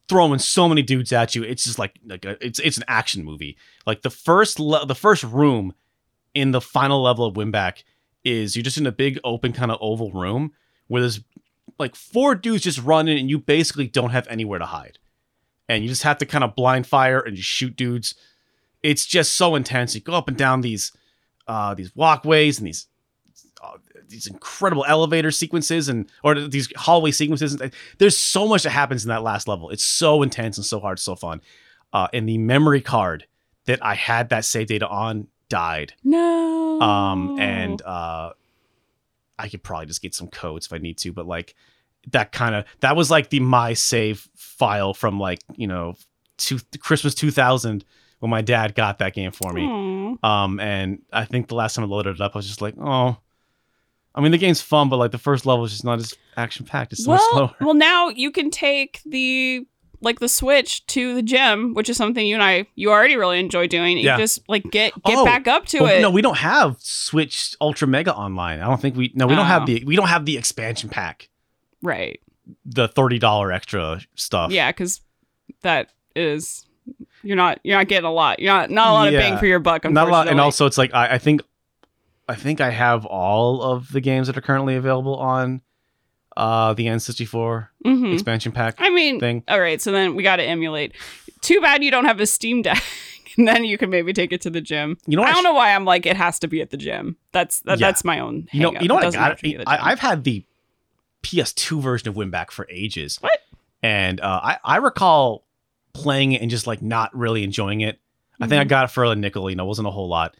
throwing 0.09 0.39
so 0.39 0.67
many 0.67 0.81
dudes 0.81 1.13
at 1.13 1.35
you. 1.35 1.43
It's 1.43 1.63
just 1.63 1.77
like 1.79 1.99
like 2.05 2.25
a, 2.25 2.43
it's 2.45 2.59
it's 2.59 2.77
an 2.77 2.83
action 2.87 3.23
movie. 3.23 3.57
Like 3.85 4.01
the 4.01 4.09
first 4.09 4.59
le- 4.59 4.85
the 4.85 4.95
first 4.95 5.23
room 5.23 5.73
in 6.33 6.51
the 6.51 6.61
final 6.61 7.03
level 7.03 7.25
of 7.25 7.35
Winback 7.35 7.83
is 8.23 8.55
you're 8.55 8.63
just 8.63 8.77
in 8.77 8.87
a 8.87 8.91
big 8.91 9.19
open 9.23 9.53
kind 9.53 9.71
of 9.71 9.77
oval 9.81 10.11
room 10.11 10.51
where 10.87 11.01
there's 11.01 11.21
like 11.79 11.95
four 11.95 12.35
dudes 12.35 12.63
just 12.63 12.81
running 12.81 13.19
and 13.19 13.29
you 13.29 13.39
basically 13.39 13.87
don't 13.87 14.11
have 14.11 14.27
anywhere 14.27 14.59
to 14.59 14.65
hide. 14.65 14.97
And 15.71 15.83
you 15.83 15.89
just 15.89 16.03
have 16.03 16.17
to 16.17 16.25
kind 16.25 16.43
of 16.43 16.55
blind 16.55 16.85
fire 16.85 17.19
and 17.19 17.35
just 17.35 17.47
shoot 17.47 17.75
dudes. 17.75 18.15
It's 18.83 19.05
just 19.05 19.33
so 19.33 19.55
intense. 19.55 19.95
You 19.95 20.01
go 20.01 20.13
up 20.13 20.27
and 20.27 20.37
down 20.37 20.61
these 20.61 20.91
uh 21.47 21.73
these 21.73 21.95
walkways 21.95 22.59
and 22.59 22.67
these 22.67 22.87
uh, 23.63 23.77
these 24.07 24.27
incredible 24.27 24.85
elevator 24.87 25.31
sequences 25.31 25.87
and 25.87 26.11
or 26.23 26.35
these 26.35 26.71
hallway 26.75 27.11
sequences. 27.11 27.61
There's 27.99 28.17
so 28.17 28.47
much 28.47 28.63
that 28.63 28.71
happens 28.71 29.05
in 29.05 29.09
that 29.09 29.23
last 29.23 29.47
level. 29.47 29.69
It's 29.69 29.83
so 29.83 30.23
intense 30.23 30.57
and 30.57 30.65
so 30.65 30.79
hard, 30.79 30.99
so 30.99 31.15
fun. 31.15 31.41
Uh, 31.93 32.07
and 32.13 32.27
the 32.27 32.37
memory 32.37 32.81
card 32.81 33.25
that 33.65 33.83
I 33.83 33.95
had 33.95 34.29
that 34.29 34.45
save 34.45 34.67
data 34.67 34.87
on 34.87 35.27
died. 35.49 35.93
No. 36.03 36.81
Um, 36.81 37.39
and 37.39 37.81
uh, 37.81 38.31
I 39.37 39.47
could 39.47 39.63
probably 39.63 39.85
just 39.85 40.01
get 40.01 40.15
some 40.15 40.27
codes 40.27 40.65
if 40.65 40.73
I 40.73 40.77
need 40.77 40.97
to, 40.99 41.13
but 41.13 41.27
like 41.27 41.55
that 42.11 42.31
kind 42.31 42.55
of 42.55 42.65
that 42.79 42.95
was 42.95 43.11
like 43.11 43.29
the 43.29 43.39
my 43.39 43.73
save 43.73 44.27
file 44.35 44.93
from 44.93 45.19
like 45.19 45.39
you 45.55 45.67
know 45.67 45.95
two, 46.37 46.59
Christmas 46.79 47.13
2000 47.15 47.85
when 48.19 48.29
my 48.29 48.41
dad 48.41 48.75
got 48.75 48.99
that 48.99 49.13
game 49.13 49.31
for 49.31 49.51
me. 49.53 49.63
Aw. 49.65 50.17
Um, 50.43 50.59
and 50.59 51.01
I 51.11 51.25
think 51.25 51.47
the 51.47 51.55
last 51.55 51.75
time 51.75 51.85
I 51.85 51.87
loaded 51.87 52.15
it 52.15 52.21
up, 52.21 52.35
I 52.35 52.37
was 52.39 52.47
just 52.47 52.61
like, 52.61 52.75
oh. 52.79 53.17
I 54.13 54.19
mean, 54.21 54.31
the 54.33 54.37
game's 54.37 54.61
fun, 54.61 54.89
but 54.89 54.97
like 54.97 55.11
the 55.11 55.17
first 55.17 55.45
level 55.45 55.63
is 55.63 55.71
just 55.71 55.85
not 55.85 55.97
as 55.99 56.13
action 56.35 56.65
packed. 56.65 56.91
It's 56.91 57.05
so 57.05 57.11
much 57.11 57.21
well, 57.21 57.29
slower. 57.31 57.55
well, 57.61 57.73
now 57.73 58.09
you 58.09 58.29
can 58.29 58.51
take 58.51 58.99
the 59.05 59.65
like 60.01 60.19
the 60.19 60.27
Switch 60.27 60.85
to 60.87 61.15
the 61.15 61.21
gym, 61.21 61.73
which 61.75 61.87
is 61.89 61.95
something 61.95 62.25
you 62.25 62.35
and 62.35 62.43
I 62.43 62.65
you 62.75 62.91
already 62.91 63.15
really 63.15 63.39
enjoy 63.39 63.67
doing. 63.67 63.97
You 63.97 64.03
Yeah. 64.05 64.17
just 64.17 64.41
like 64.49 64.63
get 64.69 64.93
get 65.03 65.17
Oh, 65.17 65.23
back 65.25 65.47
up 65.47 65.65
to 65.67 65.85
it. 65.85 66.01
no, 66.01 66.09
we 66.11 66.21
don't 66.21 66.37
have 66.37 66.75
Switch 66.79 67.55
Ultra 67.61 67.87
Mega 67.87 68.13
online. 68.13 68.59
I 68.59 68.65
don't 68.67 68.81
think 68.81 68.97
we. 68.97 69.11
No, 69.15 69.27
we 69.27 69.35
don't 69.35 69.45
have 69.45 69.61
Oh. 69.63 69.65
the. 69.65 69.83
We 69.85 69.95
don't 69.95 70.09
have 70.09 70.25
the 70.25 70.37
expansion 70.37 70.89
pack, 70.89 71.29
right. 71.81 72.19
the 72.65 72.87
thirty 72.87 73.19
dollar 73.19 73.51
extra 73.51 74.01
stuff. 74.15 74.51
Yeah, 74.51 74.71
because 74.71 75.01
that 75.61 75.89
is 76.15 76.65
you're 77.23 77.35
not 77.37 77.59
you're 77.63 77.77
not 77.77 77.87
getting 77.87 78.05
a 78.07 78.11
lot. 78.11 78.39
You're 78.39 78.53
not 78.53 78.69
not 78.71 78.89
a 78.89 78.93
lot 78.93 79.07
of 79.07 79.13
bang 79.13 79.37
for 79.37 79.45
your 79.45 79.59
buck. 79.59 79.85
I'm 79.85 79.93
not 79.93 80.07
a 80.07 80.11
lot. 80.11 80.27
And 80.27 80.39
also, 80.39 80.65
it's 80.65 80.77
like 80.77 80.93
I, 80.93 81.13
I 81.13 81.17
think, 81.17 81.41
I 82.27 82.35
think 82.35 82.59
I 82.61 82.69
have 82.71 83.05
all 83.05 83.61
of 83.61 83.91
the 83.91 84.01
games 84.01 84.27
that 84.27 84.37
are 84.37 84.41
currently 84.41 84.75
available 84.75 85.15
on, 85.17 85.61
uh, 86.37 86.73
the 86.73 86.87
N 86.87 86.99
sixty 86.99 87.25
four 87.25 87.71
Mhm. 87.85 88.13
expansion 88.13 88.51
pack 88.51 88.75
I 88.79 88.89
mean, 88.89 89.19
thing. 89.19 89.43
all 89.47 89.59
right. 89.59 89.81
So 89.81 89.91
then 89.91 90.15
we 90.15 90.23
got 90.23 90.37
to 90.37 90.43
emulate. 90.43 90.93
Too 91.41 91.59
bad 91.61 91.83
you 91.83 91.91
don't 91.91 92.05
have 92.05 92.19
a 92.19 92.25
Steam 92.25 92.61
Deck, 92.61 92.81
and 93.37 93.47
then 93.47 93.65
you 93.65 93.77
can 93.77 93.89
maybe 93.89 94.13
take 94.13 94.31
it 94.31 94.41
to 94.41 94.49
the 94.49 94.61
gym. 94.61 94.97
You 95.07 95.17
know, 95.17 95.23
I 95.23 95.27
I 95.29 95.31
don't 95.33 95.43
know 95.43 95.53
why 95.53 95.73
I'm 95.75 95.85
like 95.85 96.05
it 96.05 96.15
has 96.17 96.39
to 96.39 96.47
be 96.47 96.61
at 96.61 96.69
the 96.69 96.77
gym. 96.77 97.17
That's 97.31 97.61
that, 97.61 97.79
Yeah. 97.79 97.87
that's 97.87 98.03
my 98.03 98.19
own. 98.19 98.47
You 98.51 98.61
know, 98.61 98.73
you 98.79 98.87
know 98.87 98.95
what 98.95 99.03
I 99.05 99.11
got? 99.11 99.19
have 99.29 99.37
to 99.37 99.43
be 99.43 99.55
at 99.55 99.59
the 99.59 99.65
gym. 99.65 99.73
I, 99.81 99.91
I've 99.91 99.99
had 99.99 100.23
the 100.23 100.45
PS2 101.23 101.81
version 101.81 102.07
of 102.09 102.15
Winback 102.15 102.51
for 102.51 102.67
ages. 102.69 103.17
What? 103.21 103.37
And 103.83 104.19
uh, 104.21 104.39
I 104.43 104.57
I 104.63 104.77
recall 104.77 105.45
playing 105.93 106.31
it 106.33 106.41
and 106.41 106.49
just 106.49 106.67
like 106.67 106.81
not 106.81 107.15
really 107.15 107.43
enjoying 107.43 107.81
it. 107.81 107.99
I 108.39 108.47
think 108.47 108.59
I 108.61 108.65
Mhm. 108.65 108.69
got 108.69 108.85
it 108.85 108.91
for 108.91 109.03
a 109.05 109.15
nickel. 109.15 109.49
You 109.49 109.55
know, 109.55 109.65
it 109.65 109.67
wasn't 109.67 109.87
a 109.87 109.91
whole 109.91 110.07
lot. 110.07 110.35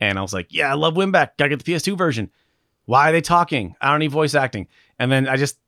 And 0.00 0.18
I 0.18 0.22
was 0.22 0.32
like, 0.32 0.48
yeah, 0.50 0.70
I 0.70 0.74
love 0.74 0.94
Winback. 0.94 1.30
Gotta 1.36 1.50
get 1.50 1.64
the 1.64 1.72
PS2 1.72 1.96
version. 1.96 2.30
Why 2.86 3.08
are 3.08 3.12
they 3.12 3.20
talking? 3.20 3.76
I 3.80 3.90
don't 3.90 4.00
need 4.00 4.10
voice 4.10 4.34
acting. 4.34 4.66
And 4.98 5.10
then 5.12 5.28
I 5.28 5.36
just 5.36 5.58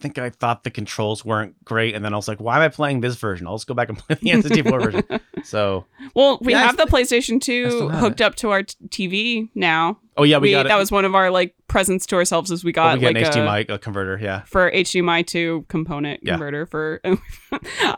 think 0.00 0.18
I 0.18 0.30
thought 0.30 0.64
the 0.64 0.70
controls 0.70 1.24
weren't 1.24 1.62
great. 1.64 1.94
And 1.94 2.04
then 2.04 2.12
I 2.12 2.16
was 2.16 2.26
like, 2.28 2.40
why 2.40 2.56
am 2.56 2.62
I 2.62 2.68
playing 2.68 3.00
this 3.00 3.16
version? 3.16 3.46
I'll 3.46 3.54
just 3.56 3.66
go 3.66 3.74
back 3.74 3.88
and 3.88 3.98
play 3.98 4.16
the 4.20 4.30
N64 4.30 4.82
version. 4.82 5.20
So, 5.44 5.86
Well, 6.14 6.38
we 6.42 6.52
Yeah, 6.52 6.60
I 6.60 6.62
have 6.66 6.76
the 6.76 6.84
PlayStation 6.84 7.40
2 7.40 7.88
have 7.88 8.00
hooked 8.00 8.20
up 8.20 8.34
to 8.36 8.50
our 8.50 8.62
t- 8.64 8.76
TV 8.88 9.48
now. 9.54 9.98
oh 10.18 10.22
yeah, 10.24 10.36
we, 10.36 10.48
we 10.48 10.52
got 10.52 10.66
it. 10.66 10.68
that 10.68 10.76
was 10.76 10.92
one 10.92 11.06
of 11.06 11.14
our 11.14 11.30
like 11.30 11.54
presents 11.66 12.04
to 12.06 12.16
ourselves 12.16 12.50
as 12.52 12.62
we 12.62 12.72
Oh, 12.72 12.74
got 12.74 12.98
we 12.98 13.02
got 13.02 13.14
like 13.14 13.24
an 13.34 13.42
a, 13.42 13.46
HDMI 13.46 13.70
uh, 13.70 13.78
converter. 13.78 14.18
Yeah. 14.20 14.42
for 14.42 14.70
HDMI 14.70 15.26
to 15.28 15.64
component 15.68 16.20
Yeah. 16.22 16.32
converter 16.32 16.66
for 16.66 17.00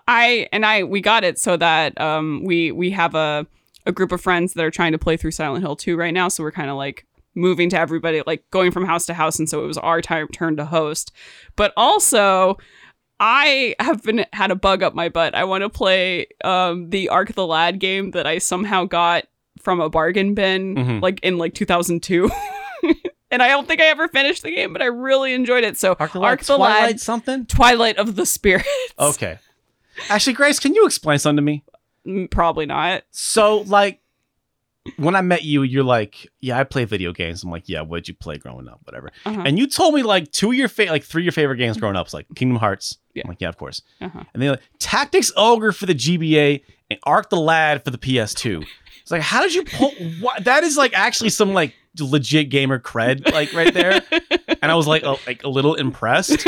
I 0.07 0.49
and 0.53 0.65
I 0.65 0.85
we 0.85 1.01
got 1.01 1.25
it 1.25 1.39
so 1.39 1.57
that 1.57 2.01
um 2.01 2.43
we 2.45 2.73
we 2.73 2.91
have 2.91 3.15
a 3.15 3.47
a 3.87 3.93
group 3.93 4.13
of 4.13 4.21
friends 4.21 4.55
that 4.55 4.65
are 4.65 4.71
trying 4.71 4.93
to 4.93 4.99
play 4.99 5.17
through 5.17 5.33
Silent 5.33 5.65
Hill 5.65 5.75
2 5.77 5.97
right 5.97 6.15
now 6.15 6.29
so 6.29 6.43
we're 6.45 6.53
kind 6.53 6.71
of 6.71 6.77
like 6.77 7.07
moving 7.35 7.71
to 7.71 7.79
everybody 7.79 8.23
like 8.27 8.49
going 8.51 8.71
from 8.71 8.85
house 8.85 9.07
to 9.07 9.15
house 9.15 9.39
and 9.39 9.49
so 9.49 9.63
it 9.65 9.67
was 9.67 9.79
our 9.79 10.01
time 10.03 10.29
turn 10.29 10.57
to 10.57 10.65
host 10.65 11.13
but 11.57 11.73
also 11.77 12.57
I 13.21 13.75
have 13.79 14.03
been 14.03 14.27
had 14.33 14.51
a 14.51 14.57
bug 14.57 14.83
up 14.83 14.95
my 14.95 15.09
butt. 15.09 15.35
I 15.37 15.45
want 15.45 15.63
to 15.63 15.69
play 15.71 16.27
um 16.45 16.91
the 16.91 17.09
Arc 17.09 17.33
the 17.35 17.47
Lad 17.47 17.79
game 17.79 18.11
that 18.13 18.27
I 18.27 18.39
somehow 18.39 18.85
got 18.85 19.27
from 19.61 19.81
a 19.81 19.89
bargain 19.89 20.35
bin 20.35 20.75
Mhm. 20.75 21.03
like 21.03 21.21
in 21.23 21.39
like 21.39 21.55
2002. 21.55 22.29
and 23.31 23.41
I 23.43 23.49
don't 23.49 23.69
think 23.69 23.81
I 23.81 23.85
ever 23.87 24.09
finished 24.09 24.43
the 24.43 24.51
game, 24.51 24.73
but 24.73 24.83
I 24.83 24.87
really 24.87 25.35
enjoyed 25.35 25.63
it. 25.63 25.77
So 25.77 25.95
Arc 26.01 26.13
the 26.13 26.21
Arc 26.21 26.41
Lad, 26.41 26.47
the 26.49 26.59
Lad- 26.59 27.01
something? 27.01 27.47
Twilight 27.47 27.97
of 27.97 28.17
the 28.17 28.27
Spirits. 28.27 28.69
Okay. 28.99 29.39
Ashley 30.09 30.33
Grace, 30.33 30.59
can 30.59 30.75
you 30.75 30.85
explain 30.87 31.19
something 31.21 31.37
to 31.37 31.43
me? 31.43 31.63
Mm, 32.07 32.29
Probably 32.31 32.67
not. 32.67 33.05
So, 33.13 33.59
like, 33.59 34.01
when 34.97 35.15
I 35.15 35.21
met 35.21 35.45
you, 35.45 35.63
you're 35.63 35.85
like, 35.85 36.27
"Yeah, 36.41 36.59
I 36.59 36.65
play 36.65 36.85
video 36.85 37.13
games." 37.13 37.43
I'm 37.45 37.51
like, 37.51 37.69
"Yeah, 37.69 37.83
what 37.83 37.99
did 37.99 38.09
you 38.09 38.15
play 38.15 38.39
growing 38.39 38.69
up? 38.69 38.81
Whatever." 38.85 39.11
Uh-huh. 39.25 39.43
And 39.45 39.59
you 39.59 39.67
told 39.67 39.95
me 39.95 40.03
like 40.03 40.31
two 40.33 40.51
of 40.51 40.57
your 40.57 40.69
fa- 40.69 40.87
like 40.91 41.05
three 41.05 41.23
of 41.23 41.27
your 41.27 41.33
favorite 41.33 41.59
games 41.59 41.77
growing 41.77 41.97
up, 41.97 42.07
was 42.07 42.15
like 42.15 42.27
Kingdom 42.35 42.59
Hearts. 42.59 42.99
Yeah. 43.15 43.23
I'm 43.25 43.29
like, 43.31 43.41
"Yeah, 43.41 43.49
of 43.49 43.57
course." 43.57 43.83
Uh-huh. 44.01 44.25
And 44.35 44.43
then 44.43 44.51
like, 44.51 44.63
Tactics 44.79 45.31
Ogre 45.37 45.73
for 45.73 45.87
the 45.87 45.95
GBA 45.95 46.63
and 46.91 46.99
Arc 47.05 47.31
the 47.31 47.37
Lad 47.37 47.85
for 47.85 47.91
the 47.91 47.99
PS2. 47.99 48.65
It's 49.03 49.11
like, 49.11 49.23
how 49.23 49.43
did 49.43 49.55
you 49.55 49.65
pull? 49.65 49.93
What? 50.21 50.45
That 50.45 50.65
is 50.65 50.77
like 50.77 50.93
actually 50.95 51.31
some 51.31 51.53
like 51.55 51.75
legit 51.99 52.49
gamer 52.49 52.79
cred, 52.79 53.31
like 53.33 53.53
right 53.53 53.73
there. 53.75 54.01
And 54.63 54.71
I 54.71 54.75
was 54.75 54.87
like, 54.87 55.03
a, 55.03 55.17
like 55.27 55.43
a 55.43 55.49
little 55.49 55.75
impressed. 55.75 56.47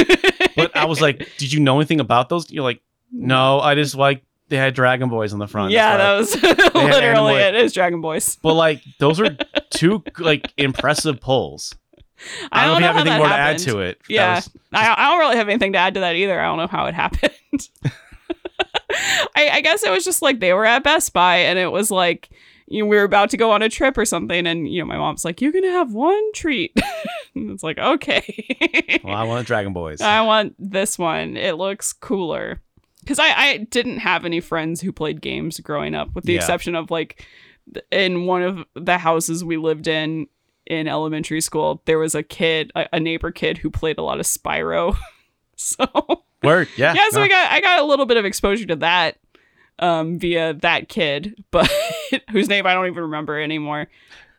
But 0.57 0.77
I 0.77 0.85
was 0.85 1.01
like, 1.01 1.29
did 1.37 1.53
you 1.53 1.61
know 1.61 1.77
anything 1.79 2.01
about 2.01 2.29
those? 2.29 2.51
You're 2.51 2.63
like, 2.63 2.81
no, 3.11 3.59
I 3.61 3.75
just 3.75 3.95
like 3.97 4.25
they 4.49 4.57
had 4.57 4.75
Dragon 4.75 5.09
Boys 5.09 5.33
on 5.33 5.39
the 5.39 5.47
front. 5.47 5.73
yeah, 5.73 5.97
that 5.97 6.19
was 6.19 6.43
literally 6.75 7.35
it. 7.35 7.55
Is 7.55 7.73
Dragon 7.73 8.01
Boys. 8.01 8.37
But 8.37 8.55
like 8.55 8.83
those 8.99 9.21
are 9.21 9.37
two 9.71 10.03
like 10.19 10.53
impressive 10.57 11.21
pulls. 11.21 11.75
I 12.53 12.67
don't, 12.67 12.71
know 12.71 12.77
if 12.77 12.81
you 12.81 12.87
have 12.87 12.97
anything 12.97 13.19
more 13.19 13.27
happened. 13.27 13.59
to 13.59 13.71
add 13.71 13.73
to 13.73 13.81
it. 13.81 14.01
Yeah. 14.09 14.35
was- 14.37 14.51
I, 14.73 14.95
I 14.97 15.11
don't 15.11 15.19
really 15.19 15.37
have 15.37 15.49
anything 15.49 15.73
to 15.73 15.79
add 15.79 15.95
to 15.95 16.01
that 16.01 16.15
either. 16.15 16.41
I 16.41 16.45
don't 16.45 16.59
know 16.59 16.67
how 16.69 16.87
it 16.87 16.95
happened. 16.95 17.69
I, 19.37 19.49
I 19.51 19.61
guess 19.61 19.83
it 19.83 19.91
was 19.91 20.05
just 20.05 20.23
like 20.23 20.41
they 20.41 20.53
were 20.53 20.65
at 20.65 20.85
Best 20.85 21.13
Buy 21.13 21.39
and 21.39 21.59
it 21.59 21.73
was 21.73 21.91
like 21.91 22.31
you 22.67 22.83
know, 22.83 22.89
we 22.89 22.97
were 22.97 23.03
about 23.05 23.31
to 23.31 23.37
go 23.37 23.51
on 23.51 23.63
a 23.63 23.69
trip 23.69 23.99
or 23.99 24.05
something, 24.05 24.47
and 24.47 24.67
you 24.67 24.81
know, 24.81 24.87
my 24.87 24.97
mom's 24.97 25.25
like, 25.25 25.41
"You're 25.43 25.53
gonna 25.53 25.71
have 25.71 25.93
one 25.93 26.33
treat." 26.33 26.73
and 27.35 27.51
it's 27.51 27.63
like, 27.63 27.79
okay. 27.79 29.01
well, 29.05 29.15
I 29.15 29.25
want 29.25 29.47
Dragon 29.47 29.73
Boys. 29.73 30.01
I 30.01 30.23
want 30.23 30.55
this 30.59 30.99
one. 30.99 31.37
It 31.37 31.57
looks 31.57 31.93
cooler. 31.93 32.63
Because 33.05 33.19
I, 33.19 33.29
I 33.35 33.57
didn't 33.71 33.99
have 33.99 34.25
any 34.25 34.41
friends 34.41 34.81
who 34.81 34.93
played 34.93 35.21
games 35.21 35.61
growing 35.61 35.95
up, 35.95 36.15
with 36.15 36.25
the 36.25 36.33
Yeah. 36.35 36.39
exception 36.41 36.75
of 36.75 36.91
like 36.91 37.25
in 37.91 38.27
one 38.27 38.43
of 38.43 38.65
the 38.75 38.99
houses 38.99 39.45
we 39.45 39.57
lived 39.57 39.87
in 39.89 40.27
in 40.67 40.89
elementary 40.89 41.41
school, 41.43 41.83
there 41.85 41.99
was 41.99 42.15
a 42.15 42.23
kid, 42.23 42.73
a, 42.75 42.87
a 42.95 43.01
neighbor 43.01 43.31
kid 43.31 43.59
who 43.59 43.71
played 43.71 43.99
a 43.99 44.03
lot 44.03 44.19
of 44.21 44.27
Spyro. 44.27 44.97
so 45.57 45.85
Word, 46.43 46.69
yeah. 46.77 46.95
yeah, 46.95 47.09
so 47.11 47.19
no. 47.19 47.23
we 47.23 47.29
got 47.29 47.51
I 47.53 47.61
got 47.61 47.81
a 47.81 47.85
little 47.85 48.07
bit 48.07 48.17
of 48.17 48.25
exposure 48.25 48.67
to 48.67 48.77
that 48.77 49.19
um 49.79 50.19
via 50.19 50.55
that 50.55 50.89
kid, 50.89 51.43
but 51.51 51.71
whose 52.31 52.49
name 52.49 52.67
I 52.67 52.75
don't 52.75 52.87
even 52.87 53.03
remember 53.03 53.41
anymore. 53.41 53.89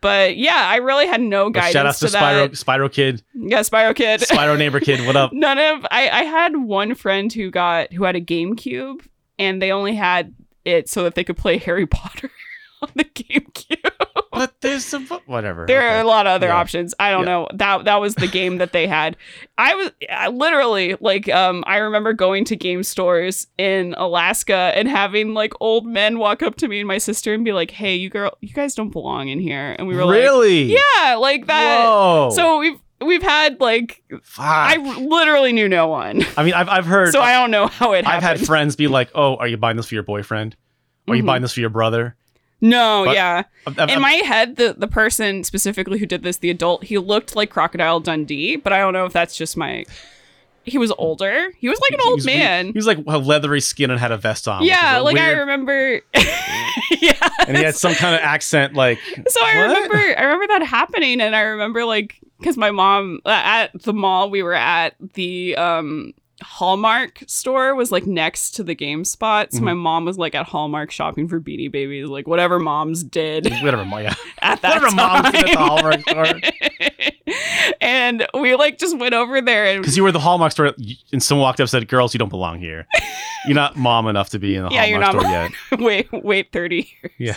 But 0.06 0.36
yeah, 0.36 0.68
I 0.70 0.76
really 0.76 1.08
had 1.08 1.20
no 1.20 1.46
But 1.46 1.54
guidance 1.54 1.72
shout 1.72 1.86
out 1.86 1.94
to, 1.96 2.06
to. 2.06 2.16
Spyro, 2.16 2.48
Spyro 2.50 2.92
Kid, 2.92 3.24
Yeah, 3.34 3.58
Spyro 3.58 3.92
Kid. 3.92 4.20
Spyro 4.20 4.56
neighbor 4.56 4.78
kid. 4.78 5.04
What 5.04 5.16
up? 5.16 5.32
None 5.34 5.58
of 5.58 5.84
I 5.90 6.08
I 6.08 6.22
had 6.22 6.56
one 6.58 6.94
friend 6.94 7.32
who 7.32 7.50
got 7.50 7.92
who 7.92 8.04
had 8.04 8.14
a 8.14 8.20
GameCube 8.20 9.04
and 9.36 9.60
they 9.60 9.72
only 9.72 9.96
had 9.96 10.32
it 10.64 10.88
so 10.88 11.02
that 11.02 11.16
they 11.16 11.24
could 11.24 11.36
play 11.36 11.58
Harry 11.58 11.86
Potter 11.86 12.30
on 12.82 12.90
the 12.94 13.04
GameCube. 13.04 13.90
But 14.32 14.60
there's 14.60 14.84
some 14.84 15.06
whatever. 15.24 15.64
There 15.66 15.78
okay. 15.80 15.96
are 15.96 16.00
a 16.00 16.04
lot 16.06 16.26
of 16.26 16.32
other 16.32 16.48
Yeah. 16.48 16.56
options. 16.56 16.94
I 17.00 17.10
don't 17.10 17.20
Yeah. 17.22 17.26
know. 17.32 17.48
That 17.54 17.84
that 17.86 18.00
was 18.02 18.14
the 18.16 18.26
game 18.26 18.58
that 18.58 18.72
they 18.72 18.86
had. 18.86 19.16
I 19.56 19.74
was 19.74 19.92
I 20.12 20.28
literally 20.28 20.94
like 21.00 21.26
um 21.30 21.64
I 21.66 21.78
remember 21.78 22.12
going 22.12 22.44
to 22.46 22.56
game 22.56 22.82
stores 22.82 23.46
in 23.56 23.94
Alaska 23.96 24.72
and 24.74 24.88
having 24.88 25.32
like 25.32 25.54
old 25.60 25.86
men 25.86 26.18
walk 26.18 26.42
up 26.42 26.56
to 26.56 26.68
me 26.68 26.80
and 26.80 26.86
my 26.88 26.98
sister 26.98 27.32
and 27.32 27.46
be 27.46 27.54
like, 27.54 27.70
"Hey, 27.70 27.94
you 27.96 28.10
girl, 28.10 28.36
you 28.42 28.52
guys 28.52 28.74
don't 28.74 28.90
belong 28.90 29.28
in 29.28 29.40
here." 29.40 29.74
And 29.78 29.88
we 29.88 29.96
were 29.96 30.04
like, 30.04 30.16
really? 30.18 30.64
"Yeah, 30.76 31.14
like 31.14 31.46
that." 31.46 31.84
Whoa. 31.86 32.30
So 32.34 32.58
we've 32.58 32.78
we've 33.00 33.22
had 33.22 33.58
like 33.58 34.02
Fuck. 34.22 34.44
I 34.44 34.76
literally 34.98 35.52
knew 35.52 35.68
no 35.68 35.88
one. 35.88 36.22
I 36.36 36.42
mean, 36.44 36.52
I've 36.52 36.68
I've 36.68 36.86
heard. 36.86 37.12
So 37.12 37.22
I 37.22 37.32
don't 37.32 37.50
know 37.50 37.68
how 37.68 37.92
it 37.94 38.06
I've 38.06 38.22
happened. 38.22 38.40
had 38.40 38.46
friends 38.46 38.76
be 38.76 38.86
like, 38.86 39.08
"Oh, 39.14 39.36
are 39.36 39.48
you 39.48 39.56
buying 39.56 39.78
this 39.78 39.86
for 39.88 39.94
your 39.94 40.02
boyfriend? 40.04 40.56
Are 41.08 41.14
you 41.14 41.22
Mhm. 41.22 41.26
buying 41.26 41.42
this 41.42 41.54
for 41.54 41.60
your 41.60 41.70
brother?" 41.70 42.16
No, 42.60 43.02
But- 43.06 43.14
yeah. 43.14 43.42
I've- 43.66 43.80
I've- 43.80 43.92
In 43.92 44.00
my 44.00 44.12
head, 44.12 44.56
the 44.56 44.74
the 44.76 44.86
person 44.88 45.44
specifically 45.44 45.98
who 45.98 46.06
did 46.06 46.22
this, 46.22 46.38
the 46.38 46.50
adult, 46.50 46.84
he 46.84 46.98
looked 46.98 47.36
like 47.36 47.50
Crocodile 47.50 48.00
Dundee, 48.00 48.56
but 48.56 48.72
I 48.72 48.78
don't 48.78 48.92
know 48.92 49.04
if 49.06 49.12
that's 49.12 49.36
just 49.36 49.56
my. 49.56 49.84
He 50.64 50.78
was 50.78 50.90
older. 50.98 51.50
He 51.58 51.68
was 51.68 51.78
like 51.80 51.92
an 51.92 52.00
old 52.08 52.24
man. 52.24 52.66
He 52.66 52.72
was 52.72 52.88
like 52.88 52.98
a 53.06 53.18
leathery 53.18 53.60
skin 53.60 53.88
and 53.92 54.00
had 54.00 54.10
a 54.10 54.16
vest 54.16 54.48
on. 54.48 54.64
yeah, 54.64 54.98
like 54.98 55.16
I 55.16 55.30
remember. 55.32 56.00
yeah. 57.00 57.28
and 57.46 57.56
he 57.56 57.62
had 57.62 57.76
some 57.76 57.94
kind 57.94 58.16
of 58.16 58.20
accent, 58.20 58.74
like. 58.74 58.98
So 59.28 59.40
I 59.44 59.58
What? 59.58 59.68
remember, 59.68 60.18
I 60.18 60.22
remember 60.24 60.46
that 60.48 60.62
happening, 60.64 61.20
and 61.20 61.36
I 61.36 61.42
remember 61.42 61.84
like 61.84 62.18
because 62.40 62.56
my 62.56 62.70
mom 62.72 63.20
at 63.24 63.80
the 63.82 63.92
mall 63.92 64.28
we 64.28 64.42
were 64.42 64.54
at 64.54 64.94
the 65.14 65.54
um 65.56 66.12
Hallmark 66.42 67.22
store 67.26 67.74
was 67.74 67.90
like 67.90 68.06
next 68.06 68.50
to 68.56 68.62
the 68.62 68.74
Game 68.74 69.04
Spot. 69.04 69.52
So 69.52 69.60
Mhm. 69.60 69.64
my 69.64 69.72
mom 69.74 70.04
was 70.04 70.18
like 70.18 70.34
at 70.34 70.46
Hallmark 70.46 70.90
shopping 70.90 71.28
for 71.28 71.40
Beanie 71.40 71.70
Babies, 71.72 72.08
like 72.08 72.26
whatever 72.28 72.58
moms 72.58 73.02
did 73.02 73.44
Whatever, 73.62 73.84
yeah. 74.02 74.14
at 74.42 74.60
that 74.62 74.82
Whatever 74.82 74.94
moms 74.94 75.30
did 75.30 75.34
at 75.40 75.46
the 75.46 75.52
time. 75.52 75.68
Hallmark 75.68 76.00
store. 76.08 76.40
and 77.80 78.26
we 78.34 78.54
like 78.54 78.78
just 78.78 78.98
went 78.98 79.14
over 79.14 79.40
there 79.40 79.66
and 79.66 79.82
Because 79.82 79.96
you 79.96 80.02
were 80.02 80.12
the 80.12 80.18
Hallmark 80.20 80.52
store, 80.52 80.74
and 81.12 81.22
someone 81.22 81.42
walked 81.42 81.60
up 81.60 81.64
and 81.64 81.70
said, 81.70 81.88
"Girls, 81.88 82.14
you 82.14 82.18
don't 82.18 82.28
belong 82.28 82.58
here. 82.60 82.86
You're 83.46 83.54
not 83.54 83.76
mom 83.76 84.06
enough 84.08 84.30
to 84.30 84.38
be 84.40 84.56
in 84.56 84.64
the 84.64 84.70
Yeah, 84.70 84.84
you're 84.86 85.00
Hallmark 85.00 85.24
not 85.28 85.50
store 85.52 85.78
yet." 85.78 85.80
wait 86.12 86.24
wait 86.24 86.52
30 86.52 86.76
years 87.02 87.12
Yeah. 87.18 87.36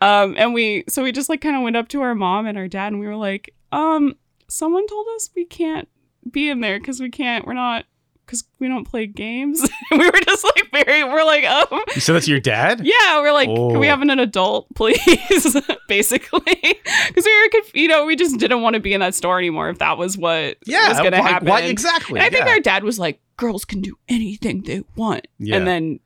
um 0.00 0.34
and 0.38 0.54
we 0.54 0.84
so 0.88 1.02
we 1.02 1.12
just 1.12 1.28
like 1.28 1.42
kind 1.42 1.56
of 1.56 1.62
went 1.62 1.76
up 1.76 1.88
to 1.88 2.00
our 2.00 2.14
mom 2.14 2.46
and 2.46 2.56
our 2.56 2.68
dad 2.68 2.88
and 2.92 3.00
we 3.00 3.06
were 3.06 3.16
like 3.16 3.54
um 3.70 4.14
someone 4.48 4.86
told 4.86 5.06
us 5.16 5.28
we 5.36 5.44
can't 5.44 5.88
be 6.30 6.48
in 6.48 6.60
there 6.60 6.78
because 6.78 7.00
we 7.00 7.10
can't 7.10 7.46
we're 7.46 7.52
not 7.52 7.84
because 8.32 8.44
we 8.58 8.66
don't 8.68 8.84
play 8.86 9.06
games 9.06 9.60
we 9.90 9.98
were 9.98 10.20
just 10.24 10.42
like 10.44 10.70
very 10.86 11.04
we're 11.04 11.22
like 11.24 11.44
oh. 11.46 11.84
You 11.94 12.00
said 12.00 12.14
that 12.14 12.26
your 12.26 12.40
dad? 12.40 12.80
yeah 12.82 13.20
we're 13.20 13.32
like 13.32 13.48
can 13.48 13.78
we 13.78 13.86
Oh. 13.88 13.90
have 13.90 14.00
an 14.00 14.08
adult 14.18 14.66
please 14.74 15.56
basically 15.88 16.40
because 16.40 17.24
we 17.26 17.42
were 17.42 17.48
conf- 17.50 17.74
you 17.74 17.88
know 17.88 18.06
we 18.06 18.16
just 18.16 18.38
didn't 18.38 18.62
want 18.62 18.74
to 18.74 18.80
be 18.80 18.94
in 18.94 19.00
that 19.00 19.14
store 19.14 19.38
anymore 19.38 19.68
if 19.68 19.78
that 19.80 19.98
was 19.98 20.16
what 20.16 20.56
was 20.66 20.98
gonna 20.98 21.20
happen 21.22 21.48
why- 21.48 21.60
exactly. 21.62 22.18
and 22.18 22.26
I 22.26 22.30
think 22.30 22.46
yeah. 22.46 22.52
our 22.52 22.60
dad 22.60 22.84
was 22.84 22.98
like, 22.98 23.20
girls 23.36 23.64
can 23.66 23.80
do 23.82 23.96
anything 24.08 24.62
they 24.62 24.82
want. 24.96 25.26
Yeah. 25.38 25.56
And 25.56 25.66
then 25.66 26.00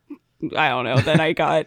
I 0.57 0.69
don't 0.69 0.85
know. 0.85 0.99
Then 0.99 1.21
I 1.21 1.33
got 1.33 1.67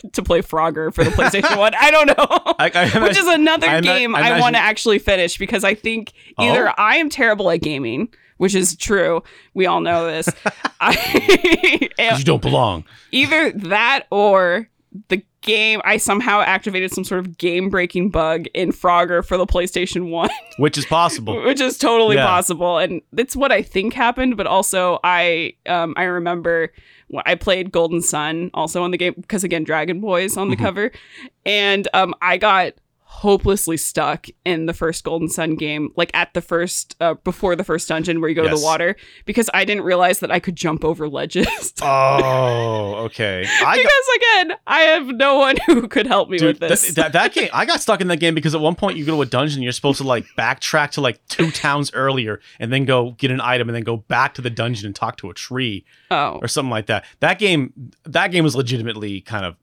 to 0.12 0.22
play 0.22 0.40
Frogger 0.42 0.92
for 0.94 1.04
the 1.04 1.10
PlayStation 1.10 1.56
One. 1.58 1.72
I 1.78 1.90
don't 1.90 2.06
know. 2.06 2.14
I, 2.58 2.70
I, 2.74 3.02
Which 3.02 3.18
is 3.18 3.26
another 3.26 3.68
I 3.68 3.80
game 3.80 4.14
I 4.14 4.32
I, 4.32 4.40
want 4.40 4.56
to 4.56 4.60
actually 4.60 4.98
finish 4.98 5.36
because 5.38 5.64
I 5.64 5.74
think 5.74 6.12
either 6.38 6.68
Oh. 6.70 6.74
I 6.78 6.96
am 6.96 7.08
terrible 7.10 7.50
at 7.50 7.60
gaming, 7.60 8.08
which 8.38 8.54
is 8.54 8.76
true. 8.76 9.22
We 9.54 9.66
all 9.66 9.80
know 9.80 10.06
this. 10.06 10.28
I, 10.80 11.88
you 12.18 12.24
don't 12.24 12.42
belong. 12.42 12.84
either 13.12 13.50
that 13.52 14.06
or 14.10 14.68
the 15.08 15.22
game 15.42 15.80
I 15.84 15.96
somehow 15.96 16.40
activated 16.42 16.92
some 16.92 17.04
sort 17.04 17.20
of 17.20 17.38
game 17.38 17.70
breaking 17.70 18.10
bug 18.10 18.46
in 18.52 18.72
Frogger 18.72 19.24
for 19.24 19.36
the 19.38 19.46
PlayStation 19.46 20.10
1 20.10 20.28
Which 20.58 20.76
is 20.76 20.84
possible. 20.84 21.42
which 21.44 21.60
is 21.60 21.78
totally 21.78 22.16
Yeah. 22.16 22.26
possible 22.26 22.76
and 22.76 23.00
that's 23.12 23.34
what 23.34 23.50
i 23.50 23.62
think 23.62 23.94
happened 23.94 24.36
but 24.36 24.46
also 24.46 24.98
i 25.02 25.54
um 25.66 25.94
i 25.96 26.02
remember 26.02 26.72
i 27.26 27.34
played 27.34 27.72
golden 27.72 28.00
sun 28.00 28.50
also 28.54 28.82
on 28.82 28.90
the 28.90 28.98
game 28.98 29.14
because 29.16 29.44
again 29.44 29.64
dragon 29.64 30.00
boys 30.00 30.36
on 30.36 30.48
the 30.50 30.56
Mhm. 30.56 30.60
cover 30.60 30.92
and 31.46 31.88
um 31.94 32.14
i 32.22 32.36
got 32.36 32.72
hopelessly 33.10 33.76
stuck 33.76 34.28
in 34.44 34.66
the 34.66 34.72
first 34.72 35.02
Golden 35.02 35.28
Sun 35.28 35.56
game, 35.56 35.90
like 35.96 36.12
at 36.14 36.32
the 36.32 36.40
first, 36.40 36.96
uh, 37.00 37.14
before 37.14 37.56
the 37.56 37.64
first 37.64 37.88
dungeon 37.88 38.20
where 38.20 38.30
you 38.30 38.36
go 38.36 38.44
to 38.44 38.56
the 38.56 38.62
water, 38.62 38.94
because 39.24 39.50
I 39.52 39.64
didn't 39.64 39.82
realize 39.82 40.20
that 40.20 40.30
I 40.30 40.38
could 40.38 40.54
jump 40.54 40.84
over 40.84 41.08
ledges. 41.08 41.46
Oh, 41.82 43.06
okay. 43.06 43.44
I 43.46 43.76
got, 43.76 43.76
because 43.76 44.08
again, 44.16 44.58
I 44.66 44.80
have 44.80 45.06
no 45.08 45.38
one 45.38 45.56
who 45.66 45.88
could 45.88 46.06
help 46.06 46.28
me 46.28 46.38
dude, 46.38 46.60
with 46.60 46.68
this. 46.68 46.82
th- 46.82 46.94
that 46.94 47.12
that 47.14 47.32
game. 47.34 47.48
I 47.52 47.64
got 47.64 47.80
stuck 47.80 48.00
in 48.00 48.08
that 48.08 48.18
game 48.18 48.34
because 48.34 48.54
at 48.54 48.60
one 48.60 48.74
point 48.74 48.96
you 48.96 49.04
go 49.04 49.16
to 49.16 49.22
a 49.22 49.26
dungeon, 49.26 49.62
you're 49.62 49.72
supposed 49.72 49.98
to 49.98 50.04
like 50.04 50.26
backtrack 50.38 50.90
to 50.92 51.00
like 51.00 51.26
two 51.28 51.50
towns 51.50 51.90
earlier, 51.94 52.40
and 52.58 52.72
then 52.72 52.84
go 52.84 53.12
get 53.12 53.30
an 53.30 53.40
item, 53.40 53.68
and 53.68 53.74
then 53.74 53.82
go 53.82 53.96
back 53.96 54.34
to 54.34 54.42
the 54.42 54.50
dungeon 54.50 54.86
and 54.86 54.94
talk 54.94 55.16
to 55.18 55.30
a 55.30 55.34
tree 55.34 55.84
oh. 56.10 56.38
or 56.42 56.48
something 56.48 56.70
like 56.70 56.86
that. 56.86 57.04
That 57.20 57.38
game, 57.38 57.72
that 58.04 58.28
game 58.28 58.44
was 58.44 58.54
legitimately 58.54 59.22
kind 59.22 59.44
of 59.46 59.56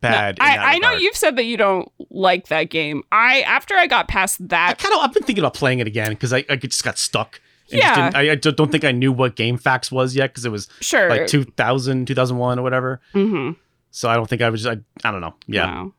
bad. 0.00 0.38
in 0.38 0.42
I, 0.44 0.74
I 0.74 0.78
know 0.78 0.92
you've 0.92 1.16
said 1.16 1.36
that 1.36 1.44
you 1.44 1.56
don't 1.56 1.90
like 2.10 2.48
that 2.48 2.64
game. 2.64 3.02
I 3.12 3.40
after 3.42 3.74
I 3.74 3.86
got 3.86 4.08
past 4.08 4.40
I 4.42 4.46
that, 4.48 4.78
kind 4.78 4.94
of 4.94 5.00
I've 5.00 5.12
been 5.12 5.22
thinking 5.22 5.42
about 5.42 5.54
playing 5.54 5.78
it 5.78 5.86
again 5.86 6.10
because 6.10 6.32
I, 6.32 6.44
I 6.48 6.56
just 6.56 6.84
got 6.84 6.98
stuck. 6.98 7.40
Yeah. 7.68 8.10
I, 8.14 8.30
I 8.30 8.34
don't 8.34 8.72
think 8.72 8.84
I 8.84 8.92
knew 8.92 9.12
what 9.12 9.36
GameFAQs 9.36 9.92
was 9.92 10.16
yet 10.16 10.30
because 10.30 10.44
it 10.44 10.50
was 10.50 10.68
sure. 10.80 11.08
like 11.08 11.26
2000, 11.28 12.06
2001 12.06 12.58
or 12.58 12.62
whatever. 12.62 13.00
hmm 13.12 13.52
So 13.90 14.08
I 14.08 14.14
don't 14.16 14.28
think 14.28 14.42
I 14.42 14.50
was. 14.50 14.66
I, 14.66 14.78
I 15.04 15.10
don't 15.10 15.20
know. 15.20 15.34
Yeah. 15.46 15.66
Wow. 15.66 15.92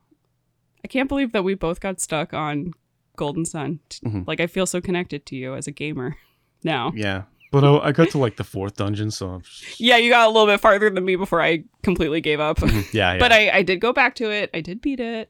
I 0.83 0.87
can't 0.87 1.07
believe 1.07 1.31
that 1.31 1.43
we 1.43 1.53
both 1.53 1.79
got 1.79 1.99
stuck 2.01 2.33
on 2.33 2.73
Golden 3.15 3.45
Sun. 3.45 3.79
Mhm. 4.03 4.27
Like 4.27 4.39
I 4.39 4.47
feel 4.47 4.65
so 4.65 4.81
connected 4.81 5.25
to 5.27 5.35
you 5.35 5.55
as 5.55 5.67
a 5.67 5.71
gamer 5.71 6.17
now. 6.63 6.91
Yeah. 6.95 7.23
But 7.51 7.63
I, 7.65 7.77
I 7.87 7.91
got 7.91 8.09
to 8.11 8.17
like 8.17 8.37
the 8.37 8.43
fourth 8.45 8.77
dungeon, 8.77 9.11
so 9.11 9.29
I'm 9.29 9.41
just- 9.41 9.79
Yeah, 9.79 9.97
you 9.97 10.09
got 10.09 10.25
a 10.25 10.31
little 10.31 10.47
bit 10.47 10.59
farther 10.61 10.89
than 10.89 11.03
me 11.03 11.15
before 11.17 11.41
I 11.41 11.65
completely 11.83 12.21
gave 12.21 12.39
up. 12.39 12.59
yeah, 12.61 12.81
yeah. 12.93 13.17
But 13.19 13.31
I, 13.33 13.49
I 13.49 13.61
did 13.61 13.81
go 13.81 13.91
back 13.93 14.15
to 14.15 14.31
it. 14.31 14.49
I 14.53 14.61
did 14.61 14.81
beat 14.81 14.99
it. 15.01 15.29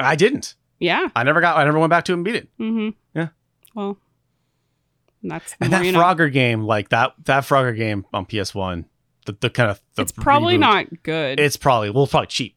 I 0.00 0.16
didn't. 0.16 0.54
Yeah. 0.80 1.08
I 1.14 1.22
never 1.22 1.40
got. 1.40 1.56
I 1.56 1.64
never 1.64 1.78
went 1.78 1.90
back 1.90 2.04
to 2.06 2.12
it 2.12 2.16
and 2.16 2.24
beat 2.24 2.34
it. 2.36 2.48
Mm-hmm. 2.58 2.88
Yeah. 3.14 3.28
Well, 3.74 3.98
that's 5.22 5.54
And 5.60 5.72
that 5.72 5.84
you 5.84 5.92
know. 5.92 6.00
Frogger 6.00 6.32
game, 6.32 6.62
like 6.62 6.88
that 6.90 7.12
that 7.24 7.44
Frogger 7.44 7.76
game 7.76 8.04
on 8.12 8.26
PS 8.26 8.54
One, 8.54 8.86
the, 9.26 9.36
the 9.40 9.50
kind 9.50 9.70
of 9.70 9.80
the 9.94 10.02
it's 10.02 10.12
probably 10.12 10.56
reboot, 10.56 10.60
not 10.60 11.02
good. 11.02 11.40
It's 11.40 11.56
probably 11.56 11.90
well, 11.90 12.04
it's 12.04 12.10
probably 12.10 12.26
cheap. 12.28 12.56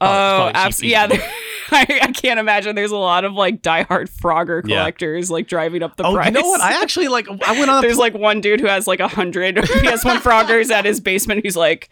Oh, 0.00 0.06
probably 0.06 0.52
cheap 0.52 0.56
absolutely. 0.96 1.18
Yeah. 1.18 1.32
I, 1.72 2.00
I 2.02 2.12
can't 2.12 2.40
imagine 2.40 2.74
there's 2.74 2.90
a 2.90 2.96
lot 2.96 3.24
of 3.24 3.32
like 3.34 3.62
diehard 3.62 4.10
Frogger 4.10 4.62
Yeah. 4.66 4.78
collectors 4.78 5.30
like 5.30 5.46
driving 5.46 5.82
up 5.82 5.96
the 5.96 6.04
oh, 6.04 6.14
price. 6.14 6.26
you 6.26 6.32
know 6.32 6.48
what? 6.48 6.60
I 6.60 6.82
actually 6.82 7.08
like. 7.08 7.28
I 7.28 7.52
went 7.52 7.70
on. 7.70 7.82
There's 7.82 7.98
like 7.98 8.14
one 8.14 8.40
dude 8.40 8.60
who 8.60 8.66
has 8.66 8.86
like 8.86 9.00
a 9.00 9.08
hundred 9.08 9.56
PS1 9.56 10.16
Froggers 10.18 10.70
at 10.70 10.84
his 10.84 11.00
basement 11.00 11.44
who's 11.44 11.56
like, 11.56 11.90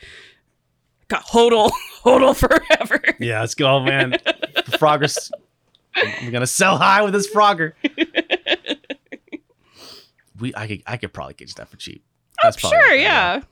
got 1.08 1.24
hodl, 1.26 1.70
hodl 2.02 2.34
forever. 2.34 3.00
Yeah, 3.20 3.40
let's 3.40 3.54
go, 3.54 3.80
man. 3.80 4.10
the 4.10 4.76
Frogger's. 4.78 5.30
I'm 5.94 6.30
gonna 6.32 6.46
sell 6.46 6.76
high 6.76 7.02
with 7.02 7.12
this 7.12 7.32
Frogger. 7.32 7.72
we, 10.40 10.54
I 10.54 10.66
could, 10.66 10.82
I 10.86 10.96
could 10.96 11.12
probably 11.12 11.34
get 11.34 11.54
that 11.56 11.68
for 11.68 11.76
cheap. 11.76 12.04
Oh, 12.38 12.40
That's 12.44 12.56
probably 12.60 12.78
sure, 12.78 12.92
okay, 12.92 13.02
yeah. 13.02 13.42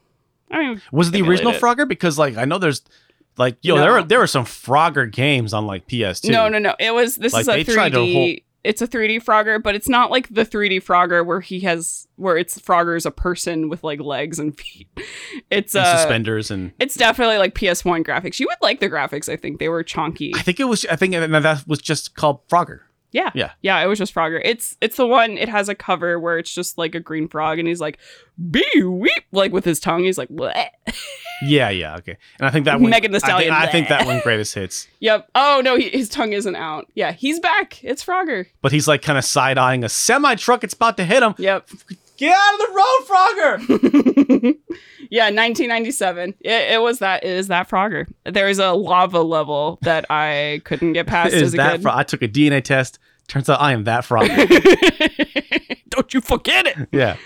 I 0.51 0.59
mean, 0.61 0.83
Was 0.93 1.09
it 1.09 1.13
the 1.13 1.23
original 1.23 1.53
it. 1.53 1.61
Frogger? 1.61 1.89
Because 1.89 2.19
like 2.19 2.37
I 2.37 2.45
know 2.45 2.59
there's, 2.59 2.83
like 3.39 3.57
yo, 3.63 3.77
No. 3.77 3.81
there 3.83 3.93
were 3.93 4.03
there 4.03 4.19
were 4.19 4.27
some 4.27 4.45
Frogger 4.45 5.11
games 5.11 5.53
on 5.53 5.67
like 5.67 5.87
PS2. 5.89 6.31
no, 6.31 6.49
no, 6.49 6.59
no. 6.59 6.75
It 6.79 6.95
was 6.95 7.17
this 7.17 7.33
Like, 7.33 7.43
is 7.43 7.49
a 7.49 7.53
they 7.53 7.65
tried 7.65 7.93
to 7.93 7.99
3D. 7.99 8.13
hold- 8.15 8.39
It's 8.65 8.83
a 8.83 8.89
3D 8.89 9.23
Frogger, 9.23 9.63
but 9.63 9.75
it's 9.77 9.89
not 9.89 10.11
like 10.11 10.29
the 10.35 10.45
3D 10.45 10.79
Frogger 10.83 11.25
where 11.25 11.41
he 11.41 11.61
has 11.61 12.09
where 12.17 12.37
it's 12.37 12.59
Frogger's 12.59 13.07
a 13.07 13.11
person 13.13 13.69
with 13.69 13.85
like 13.85 14.01
legs 14.01 14.39
and 14.39 14.57
feet. 14.59 14.89
It's 15.51 15.75
And 15.75 15.85
uh, 15.85 15.97
suspenders 15.99 16.51
and 16.51 16.73
it's 16.81 16.97
definitely 16.97 17.39
like 17.39 17.55
PS1 17.55 18.05
graphics. 18.05 18.41
You 18.41 18.47
would 18.49 18.59
like 18.63 18.81
the 18.81 18.89
graphics. 18.91 19.29
I 19.33 19.37
think 19.37 19.61
they 19.61 19.69
were 19.69 19.85
chonky. 19.85 20.33
I 20.35 20.43
think 20.43 20.59
it 20.59 20.65
was. 20.65 20.85
I 20.87 20.97
think 20.97 21.13
that 21.13 21.65
was 21.69 21.79
just 21.81 22.17
called 22.17 22.41
Frogger. 22.49 22.81
Yeah. 23.17 23.31
Yeah. 23.35 23.53
Yeah, 23.63 23.83
it 23.83 23.87
was 23.87 23.99
just 23.99 24.15
Frogger. 24.15 24.41
It's 24.45 24.77
it's 24.83 24.97
the 24.97 25.07
one 25.07 25.39
it 25.39 25.49
has 25.49 25.71
a 25.71 25.75
cover 25.75 26.21
where 26.21 26.37
it's 26.39 26.53
just 26.53 26.77
like 26.77 26.95
a 26.95 27.01
green 27.01 27.29
frog 27.29 27.59
and 27.59 27.67
he's 27.67 27.81
like 27.81 27.99
bee 28.51 28.83
weep 28.83 29.25
like 29.33 29.53
with 29.53 29.65
his 29.65 29.81
tongue. 29.81 30.05
He's 30.05 30.19
like 30.19 30.29
Bleh. 30.29 30.69
Yeah, 31.43 31.69
yeah, 31.69 31.97
okay. 31.97 32.17
And 32.39 32.49
I 32.49 32.51
think 32.51 32.65
that 32.65 32.81
one. 32.81 32.89
Megan 32.89 33.11
I 33.15 33.19
think- 33.19 33.25
Stallion, 33.27 33.53
I 33.53 33.67
think, 33.67 33.89
that 33.89 34.07
one 34.07 34.21
greatest 34.21 34.55
hits. 34.55 34.89
Yep. 35.01 35.29
Oh 35.35 35.61
no, 35.63 35.77
he, 35.77 35.91
his 35.91 36.09
tongue 36.09 36.33
isn't 36.33 36.57
out. 36.57 36.87
Yeah, 36.95 37.13
he's 37.13 37.41
back. 37.41 37.83
It's 37.85 38.03
Frogger. 38.03 38.47
But 38.63 38.73
he's 38.73 38.89
like 38.89 39.03
kind 39.03 39.19
of 39.19 39.25
side 39.25 39.59
eyeing 39.59 39.85
a 39.85 39.89
semi 39.91 40.35
truck. 40.37 40.65
It's 40.65 40.73
about 40.75 40.97
to 40.97 41.05
hit 41.05 41.23
him. 41.23 41.35
Yep. 41.39 41.69
Get 42.17 42.35
out 42.35 42.55
of 42.55 42.61
the 42.61 42.73
road, 42.75 43.69
Frogger. 43.69 44.57
yeah, 45.11 45.25
1997. 45.25 46.35
It, 46.41 46.51
it 46.73 46.81
was 46.81 47.01
that. 47.01 47.23
It 47.25 47.31
is 47.31 47.49
that 47.49 47.69
Frogger. 47.69 48.07
There 48.25 48.49
is 48.49 48.59
a 48.59 48.73
lava 48.73 49.21
level 49.21 49.79
that 49.83 50.07
I 50.11 50.63
couldn't 50.65 50.95
get 50.95 51.07
past 51.07 51.35
Is 51.35 51.43
as 51.43 51.55
a 51.55 51.57
that 51.59 51.73
kid. 51.73 51.83
Fro- 51.83 51.95
I 51.95 52.03
took 52.05 52.23
a 52.23 52.29
DNA 52.29 52.65
test. 52.65 52.99
Turns 53.29 53.49
out 53.51 53.61
I 53.61 53.73
am 53.73 53.85
that 53.85 54.05
Frogger. 54.05 54.37
Don't 55.89 56.13
you 56.15 56.21
forget 56.21 56.67
it. 56.67 56.89
yeah. 56.93 57.17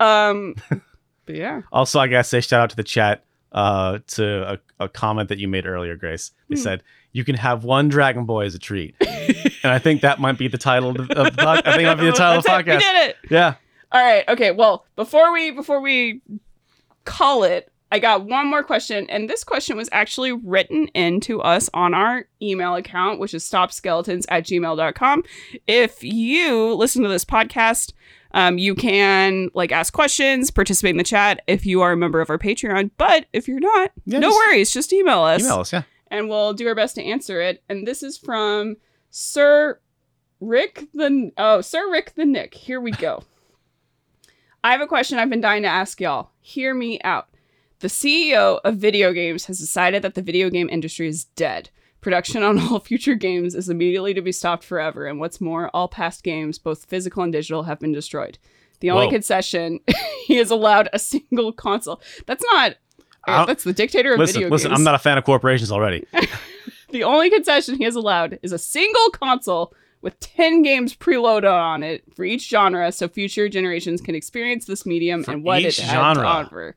Um. 0.00 0.54
But 1.26 1.34
yeah. 1.34 1.62
Also, 1.72 1.98
I 1.98 2.06
gotta 2.06 2.22
say 2.22 2.40
shout 2.40 2.60
out 2.60 2.70
to 2.70 2.76
the 2.76 2.84
chat 2.84 3.24
uh, 3.50 3.98
to 4.14 4.52
a, 4.78 4.84
a 4.84 4.88
comment 4.88 5.28
that 5.30 5.38
you 5.38 5.48
made 5.48 5.66
earlier, 5.66 5.96
Grace. 5.96 6.30
They 6.48 6.54
Hmm. 6.54 6.62
said 6.62 6.82
you 7.10 7.24
can 7.24 7.34
have 7.34 7.64
one 7.64 7.88
Dragon 7.88 8.26
Boy 8.26 8.44
as 8.44 8.54
a 8.54 8.60
treat, 8.60 8.94
and 9.00 9.72
I 9.72 9.80
think 9.80 10.02
that 10.02 10.20
might 10.20 10.38
be 10.38 10.46
the 10.46 10.56
title 10.56 10.90
of 10.90 11.08
the, 11.08 11.18
of 11.20 11.34
the 11.34 11.48
I 11.48 11.60
think 11.62 11.82
it 11.82 11.86
might 11.86 11.94
be 11.96 12.06
the 12.06 12.12
title 12.12 12.38
of 12.38 12.44
the 12.44 12.48
That's 12.48 12.68
it. 12.68 12.72
We 12.74 12.78
did 12.78 13.08
it. 13.10 13.16
Yeah. 13.28 13.54
All 13.90 14.00
right. 14.00 14.22
Okay. 14.28 14.52
Well, 14.52 14.84
before 14.94 15.32
we 15.32 15.50
before 15.50 15.80
we 15.80 16.20
call 17.04 17.42
it, 17.42 17.72
I 17.92 18.00
got 18.00 18.24
one 18.24 18.48
more 18.48 18.64
question, 18.64 19.08
and 19.08 19.30
this 19.30 19.44
question 19.44 19.76
was 19.76 19.88
actually 19.92 20.32
written 20.32 20.88
into 20.88 21.40
us 21.40 21.70
on 21.72 21.94
our 21.94 22.26
email 22.42 22.74
account, 22.74 23.20
which 23.20 23.32
is 23.32 23.44
stopskeletons 23.44 24.26
at 24.28 24.44
gmail.com. 24.44 25.22
If 25.68 26.02
you 26.02 26.74
listen 26.74 27.02
to 27.04 27.08
this 27.08 27.24
podcast, 27.24 27.92
um, 28.32 28.58
you 28.58 28.74
can 28.74 29.50
like 29.54 29.70
ask 29.70 29.92
questions, 29.92 30.50
participate 30.50 30.90
in 30.90 30.96
the 30.96 31.04
chat 31.04 31.42
if 31.46 31.64
you 31.64 31.80
are 31.80 31.92
a 31.92 31.96
member 31.96 32.20
of 32.20 32.28
our 32.28 32.38
Patreon. 32.38 32.90
But 32.98 33.26
if 33.32 33.46
you're 33.46 33.60
not, 33.60 33.92
Yeah, 34.04 34.18
no 34.18 34.30
just 34.30 34.36
worries, 34.48 34.70
just 34.72 34.92
email 34.92 35.20
us 35.20 35.42
Email 35.42 35.60
us. 35.60 35.72
Yeah. 35.72 35.82
and 36.10 36.28
we'll 36.28 36.54
do 36.54 36.66
our 36.66 36.74
best 36.74 36.96
to 36.96 37.04
answer 37.04 37.40
it. 37.40 37.62
And 37.68 37.86
this 37.86 38.02
is 38.02 38.18
from 38.18 38.76
Sir 39.10 39.78
Rick 40.40 40.88
the 40.92 41.30
oh 41.38 41.60
Sir 41.60 41.88
Rick 41.90 42.14
the 42.16 42.26
Nick. 42.26 42.52
Here 42.54 42.80
we 42.80 42.90
go. 42.90 43.22
I 44.64 44.72
have 44.72 44.80
a 44.80 44.86
question 44.88 45.18
I've 45.18 45.30
been 45.30 45.40
dying 45.40 45.62
to 45.62 45.68
ask 45.68 46.00
y'all. 46.00 46.30
Hear 46.40 46.74
me 46.74 47.00
out. 47.04 47.28
The 47.80 47.88
CEO 47.88 48.60
of 48.64 48.76
video 48.76 49.12
games 49.12 49.46
has 49.46 49.58
decided 49.58 50.02
that 50.02 50.14
the 50.14 50.22
video 50.22 50.48
game 50.50 50.68
industry 50.70 51.08
is 51.08 51.24
dead. 51.24 51.70
Production 52.00 52.42
on 52.42 52.58
all 52.70 52.80
future 52.80 53.14
games 53.14 53.54
is 53.54 53.68
immediately 53.68 54.14
to 54.14 54.22
be 54.22 54.32
stopped 54.32 54.64
forever, 54.64 55.06
and 55.06 55.18
what's 55.20 55.40
more, 55.40 55.70
all 55.74 55.88
past 55.88 56.22
games, 56.22 56.58
both 56.58 56.86
physical 56.86 57.22
and 57.22 57.32
digital, 57.32 57.64
have 57.64 57.78
been 57.80 57.92
destroyed. 57.92 58.38
The 58.80 58.90
only 58.90 59.06
Whoa. 59.06 59.12
concession 59.12 59.80
he 60.26 60.36
has 60.36 60.50
allowed 60.50 60.88
a 60.92 60.98
single 60.98 61.52
console. 61.52 62.00
That's 62.26 62.44
not. 62.52 62.76
Uh, 63.26 63.38
Don't- 63.38 63.46
That's 63.48 63.64
the 63.64 63.72
dictator 63.72 64.12
of 64.12 64.18
Listen, 64.20 64.34
video 64.34 64.50
listen. 64.50 64.70
games. 64.70 64.78
I'm 64.80 64.84
not 64.84 64.94
a 64.94 64.98
fan 64.98 65.18
of 65.18 65.24
corporations 65.24 65.70
already. 65.72 66.06
The 66.90 67.02
only 67.02 67.28
concession 67.30 67.74
he 67.74 67.84
has 67.84 67.96
allowed 67.96 68.38
is 68.44 68.52
a 68.52 68.58
single 68.58 69.10
console 69.10 69.74
with 70.02 70.18
10 70.20 70.62
games 70.62 70.94
preloaded 70.96 71.52
on 71.52 71.82
it 71.82 72.04
for 72.14 72.24
each 72.24 72.48
genre 72.48 72.92
so 72.92 73.08
future 73.08 73.48
generations 73.48 74.00
can 74.00 74.14
experience 74.14 74.66
this 74.66 74.86
medium 74.86 75.24
For 75.24 75.32
and 75.32 75.42
what 75.42 75.62
it 75.62 75.76
had 75.76 76.14
to 76.14 76.14
genre. 76.14 76.24
offer. 76.26 76.76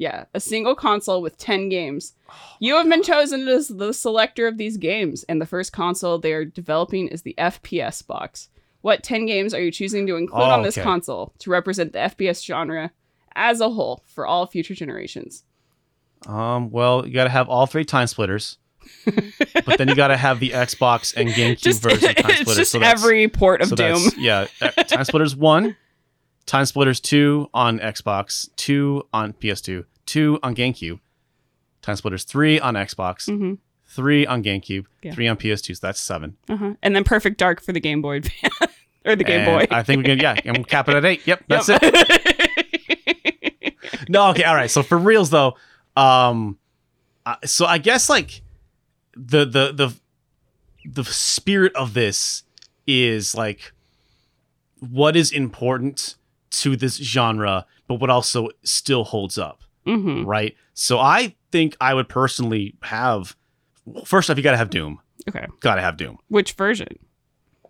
Yeah, 0.00 0.24
a 0.32 0.40
single 0.40 0.74
console 0.74 1.20
with 1.20 1.36
10 1.36 1.68
games. 1.68 2.14
You 2.58 2.76
have 2.76 2.88
been 2.88 3.02
chosen 3.02 3.46
as 3.48 3.68
the 3.68 3.92
selector 3.92 4.46
of 4.46 4.56
these 4.56 4.78
games, 4.78 5.24
and 5.24 5.42
the 5.42 5.46
first 5.46 5.74
console 5.74 6.16
they 6.18 6.32
are 6.32 6.46
developing 6.46 7.06
is 7.08 7.20
the 7.20 7.34
FPS 7.36 8.06
box. 8.06 8.48
What 8.80 9.02
10 9.02 9.26
games 9.26 9.52
are 9.52 9.60
you 9.60 9.70
choosing 9.70 10.06
to 10.06 10.16
include 10.16 10.40
Oh, 10.40 10.50
on 10.52 10.62
this 10.62 10.78
okay. 10.78 10.84
console 10.84 11.34
to 11.40 11.50
represent 11.50 11.92
the 11.92 11.98
FPS 11.98 12.42
genre 12.42 12.92
as 13.36 13.60
a 13.60 13.68
whole 13.68 14.02
for 14.06 14.26
all 14.26 14.46
future 14.46 14.74
generations? 14.74 15.44
Um. 16.26 16.70
Well, 16.70 17.06
you 17.06 17.12
got 17.12 17.24
to 17.24 17.30
have 17.30 17.50
all 17.50 17.66
three 17.66 17.84
TimeSplitters, 17.84 18.56
but 19.66 19.76
then 19.76 19.88
you 19.88 19.94
got 19.94 20.08
to 20.08 20.16
have 20.16 20.40
the 20.40 20.50
Xbox 20.50 21.14
and 21.14 21.28
GameCube 21.38 21.60
Just, 21.60 21.82
version 21.82 22.08
of 22.08 22.16
time 22.16 22.24
it's 22.30 22.40
splitters. 22.40 22.56
just 22.56 22.72
so 22.72 22.80
every 22.80 23.28
port 23.28 23.60
of 23.60 23.68
so 23.68 23.76
Doom. 23.76 24.00
Yeah. 24.16 24.46
TimeSplitters 24.62 25.36
one, 25.36 25.76
TimeSplitters 26.46 27.00
two 27.00 27.48
on 27.54 27.78
Xbox, 27.78 28.48
two 28.56 29.06
on 29.12 29.32
PS2, 29.34 29.84
two 30.06 30.38
on 30.42 30.54
GameCube, 30.54 30.98
TimeSplitters 31.82 32.24
three 32.26 32.58
on 32.60 32.74
Xbox, 32.74 33.26
hmm 33.30 33.54
three 33.86 34.24
on 34.24 34.40
GameCube, 34.44 34.84
Yeah. 35.02 35.12
three 35.14 35.26
on 35.26 35.36
PS2. 35.36 35.76
So 35.76 35.84
that's 35.86 35.98
seven. 35.98 36.36
Uh-huh. 36.48 36.74
And 36.80 36.94
then 36.94 37.02
Perfect 37.02 37.38
Dark 37.38 37.60
for 37.60 37.72
the 37.72 37.80
Game 37.80 38.00
Boy 38.00 38.20
or 39.04 39.16
the 39.16 39.24
Game 39.24 39.40
And 39.48 39.68
Boy. 39.68 39.76
I 39.76 39.82
think 39.82 39.98
we 39.98 40.04
can. 40.04 40.18
Yeah, 40.20 40.36
and 40.44 40.56
we'll 40.58 40.64
cap 40.64 40.88
it 40.88 40.94
at 40.94 41.04
eight. 41.04 41.26
Yep. 41.26 41.44
That's 41.48 41.68
it. 41.68 41.80
it. 41.82 43.74
No, 44.08 44.28
okay, 44.30 44.44
all 44.44 44.54
right. 44.54 44.70
So 44.70 44.82
for 44.84 44.96
reals 44.98 45.30
though, 45.30 45.56
um, 45.96 46.58
uh, 47.26 47.36
so 47.44 47.66
I 47.66 47.78
guess 47.78 48.08
like 48.08 48.42
the 49.14 49.44
the 49.44 49.72
the 49.72 49.94
the 50.84 51.04
spirit 51.04 51.74
of 51.74 51.94
this 51.94 52.44
is 52.86 53.34
like 53.34 53.72
what 54.78 55.16
is 55.16 55.30
important 55.32 56.14
to 56.50 56.76
this 56.76 56.96
genre, 56.96 57.66
but 57.88 57.96
what 57.96 58.10
also 58.10 58.48
still 58.64 59.04
holds 59.04 59.38
up, 59.38 59.62
hmm 59.86 60.24
right? 60.24 60.54
So 60.74 60.98
I 60.98 61.34
think 61.52 61.76
I 61.80 61.94
would 61.94 62.08
personally 62.08 62.74
have 62.82 63.36
well, 63.86 64.04
first 64.04 64.30
off, 64.30 64.36
you 64.36 64.42
got 64.42 64.52
to 64.52 64.56
have 64.56 64.70
Doom. 64.70 65.00
Okay. 65.28 65.46
Gotta 65.60 65.80
have 65.80 65.96
Doom. 65.96 66.18
Which 66.28 66.52
version? 66.52 66.88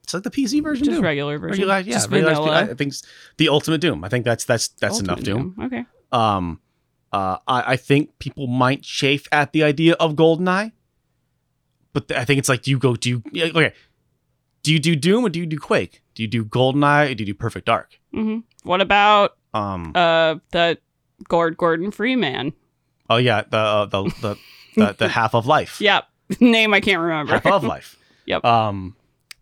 It's 0.02 0.14
like 0.14 0.22
the 0.22 0.30
PC 0.30 0.62
version. 0.62 0.84
Just 0.84 0.96
Doom. 0.96 1.04
regular 1.04 1.38
version. 1.38 1.62
Regular- 1.68 1.78
yeah, 1.80 1.92
Just 1.94 2.10
regular- 2.10 2.34
vanilla. 2.34 2.70
I 2.70 2.74
think 2.74 2.94
the 3.38 3.48
ultimate 3.48 3.80
Doom. 3.80 4.04
I 4.04 4.08
think 4.08 4.24
that's 4.24 4.44
that's 4.44 4.68
that's 4.68 4.94
Ultimate 5.00 5.12
enough 5.18 5.24
Doom. 5.24 5.56
Okay. 5.64 5.84
Um, 6.12 6.60
uh, 7.12 7.38
I, 7.46 7.72
I 7.72 7.76
think 7.76 8.18
people 8.18 8.46
might 8.46 8.82
chafe 8.82 9.26
at 9.32 9.52
the 9.52 9.62
idea 9.64 9.94
of 9.94 10.14
GoldenEye, 10.14 10.72
but 11.92 12.08
th- 12.08 12.18
I 12.20 12.24
think 12.24 12.38
it's 12.38 12.48
like, 12.48 12.62
do 12.62 12.70
you 12.70 12.78
go, 12.78 12.94
do 12.96 13.10
you, 13.32 13.44
okay, 13.50 13.72
do 14.62 14.72
you 14.72 14.78
do 14.78 14.94
Doom 14.94 15.24
or 15.26 15.28
do 15.28 15.40
you 15.40 15.46
do 15.46 15.58
Quake? 15.58 16.02
Do 16.28 16.38
you 16.38 16.44
do 16.44 16.44
GoldenEye 16.44 17.10
or 17.12 17.14
do 17.14 17.22
you 17.22 17.26
do 17.26 17.34
Perfect 17.34 17.66
Dark? 17.66 17.98
hmm 18.12 18.38
What 18.62 18.80
about 18.82 19.36
Um, 19.54 19.92
uh 19.94 20.36
the 20.52 20.76
Gord 21.28 21.56
Gordon 21.56 21.90
Freeman? 21.90 22.52
oh 23.08 23.16
yeah, 23.16 23.42
the 23.48 23.56
uh, 23.56 23.84
the 23.86 24.02
the 24.20 24.36
the, 24.76 24.94
the 24.98 25.08
half 25.18 25.34
of 25.34 25.46
life, 25.46 25.80
Yep. 25.80 26.04
Name 26.40 26.74
I 26.74 26.80
can't 26.80 27.00
remember. 27.00 27.32
half 27.32 27.46
of 27.46 27.64
life. 27.64 27.96
Yep. 28.26 28.44
Um, 28.44 28.94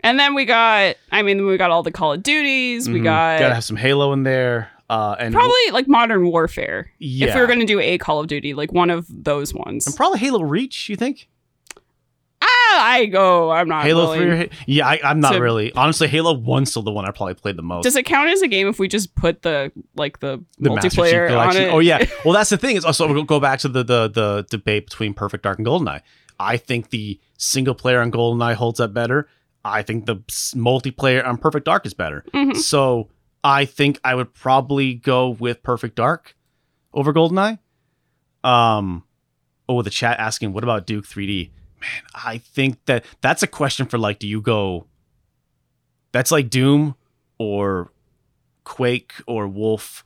And 0.04 0.18
then 0.18 0.34
we 0.34 0.44
got, 0.46 0.94
I 1.12 1.22
mean, 1.22 1.44
we 1.44 1.56
got 1.58 1.70
all 1.70 1.82
the 1.82 1.90
Call 1.90 2.12
of 2.14 2.22
Duties. 2.22 2.88
We 2.88 3.00
mhm, 3.00 3.04
got 3.04 3.40
gotta 3.40 3.54
have 3.54 3.64
some 3.64 3.76
Halo 3.76 4.12
in 4.14 4.22
there. 4.22 4.70
Uh, 4.88 5.14
and 5.18 5.34
probably 5.34 5.70
like 5.72 5.86
Modern 5.88 6.24
Warfare. 6.30 6.90
yeah, 6.98 7.26
If 7.28 7.34
we 7.34 7.40
were 7.42 7.46
going 7.48 7.58
to 7.60 7.66
do 7.66 7.80
a 7.80 7.98
Call 7.98 8.20
of 8.20 8.28
Duty, 8.28 8.54
like 8.54 8.72
one 8.72 8.88
of 8.88 9.04
those 9.10 9.52
ones. 9.52 9.86
and 9.86 9.94
probably 9.96 10.20
Halo 10.20 10.42
Reach. 10.42 10.88
You 10.88 10.96
think 10.96 11.28
ah, 12.42 12.46
I 12.90 13.06
go. 13.06 13.50
I'm 13.50 13.68
not. 13.68 13.84
Halo. 13.84 14.14
Three? 14.14 14.26
Or, 14.44 14.48
yeah, 14.66 14.86
I, 14.86 15.00
I'm 15.04 15.20
not 15.20 15.32
to- 15.32 15.40
really. 15.40 15.72
Honestly, 15.74 16.08
Halo 16.08 16.34
One's 16.34 16.70
still 16.70 16.82
the 16.82 16.90
one 16.92 17.04
I 17.06 17.10
probably 17.10 17.34
played 17.34 17.56
the 17.56 17.62
most. 17.62 17.84
Does 17.84 17.96
it 17.96 18.04
count 18.04 18.28
as 18.30 18.42
a 18.42 18.48
game 18.48 18.68
if 18.68 18.78
we 18.78 18.88
just 18.88 19.14
put 19.14 19.42
the 19.42 19.72
like 19.96 20.20
the, 20.20 20.44
the 20.58 20.70
multiplayer 20.70 21.36
on 21.36 21.56
it? 21.56 21.68
Oh 21.72 21.78
yeah. 21.80 22.04
Well, 22.24 22.34
that's 22.34 22.50
the 22.50 22.56
thing. 22.58 22.76
Is 22.76 22.84
also 22.84 23.12
we'll 23.12 23.24
go 23.24 23.40
back 23.40 23.58
to 23.60 23.68
the 23.68 23.82
the 23.82 24.08
the 24.08 24.46
debate 24.50 24.86
between 24.86 25.14
Perfect 25.14 25.42
Dark 25.44 25.58
and 25.58 25.66
Goldeneye. 25.66 26.02
I 26.40 26.56
think 26.56 26.90
the 26.90 27.18
single 27.36 27.74
player 27.74 28.00
on 28.00 28.10
Goldeneye 28.12 28.54
holds 28.54 28.80
up 28.80 28.92
better. 28.94 29.28
I 29.64 29.82
think 29.82 30.06
the 30.06 30.16
multiplayer 30.56 31.26
on 31.26 31.36
Perfect 31.38 31.64
Dark 31.64 31.84
is 31.86 31.94
better. 31.94 32.24
Mhm. 32.32 32.56
So 32.56 33.08
I 33.42 33.64
think 33.64 33.98
I 34.04 34.14
would 34.14 34.34
probably 34.34 34.94
go 34.94 35.30
with 35.30 35.62
Perfect 35.62 35.96
Dark 35.96 36.36
over 36.92 37.12
Goldeneye. 37.12 37.58
Um, 38.44 39.04
oh, 39.68 39.82
the 39.82 39.90
chat 39.90 40.18
asking, 40.18 40.52
what 40.52 40.62
about 40.64 40.86
Duke 40.86 41.04
3D? 41.06 41.50
Man, 41.80 41.90
I 42.14 42.38
think 42.38 42.84
that 42.86 43.04
that's 43.20 43.42
a 43.42 43.46
question 43.46 43.86
for 43.86 43.98
like, 43.98 44.18
do 44.18 44.26
you 44.26 44.40
go? 44.40 44.86
That's 46.12 46.30
like 46.32 46.50
Doom 46.50 46.96
or 47.38 47.92
Quake 48.64 49.12
or 49.26 49.46
Wolf 49.46 50.04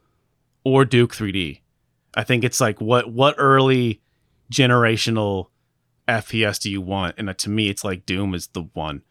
or 0.64 0.84
Duke 0.84 1.14
3D. 1.14 1.60
I 2.14 2.24
think 2.24 2.44
it's 2.44 2.60
like 2.60 2.80
what 2.80 3.10
what 3.10 3.34
early 3.38 4.00
generational 4.52 5.46
FPS 6.06 6.60
do 6.60 6.70
you 6.70 6.80
want? 6.82 7.14
And 7.18 7.30
uh, 7.30 7.34
to 7.34 7.48
me, 7.50 7.68
it's 7.68 7.84
like 7.84 8.04
Doom 8.04 8.34
is 8.34 8.48
the 8.48 8.62
one. 8.74 9.02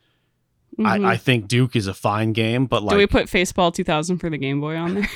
Mhm. 0.78 1.06
I, 1.06 1.14
I 1.14 1.18
think 1.18 1.48
Duke 1.48 1.76
is 1.76 1.88
a 1.88 1.94
fine 1.94 2.32
game, 2.34 2.66
but 2.68 2.84
like 2.84 2.94
do 2.94 2.98
we 2.98 3.08
put 3.08 3.26
Faceball 3.28 3.74
2000 3.74 4.20
for 4.20 4.30
the 4.30 4.38
Game 4.38 4.62
Boy 4.62 4.76
on 4.76 4.94
there? 4.96 5.10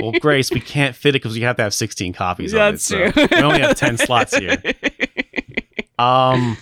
Well, 0.00 0.12
Grace, 0.12 0.50
we 0.50 0.60
can't 0.60 0.96
fit 0.96 1.10
it 1.10 1.22
because 1.22 1.34
we 1.34 1.42
have 1.42 1.56
to 1.56 1.62
have 1.62 1.74
16 1.74 2.14
copies 2.14 2.52
That's 2.52 2.90
it. 2.90 3.12
true. 3.12 3.26
So 3.26 3.36
we 3.36 3.42
only 3.42 3.60
have 3.60 3.76
10 3.76 3.98
slots 3.98 4.34
here. 4.36 4.56
Um, 6.00 6.56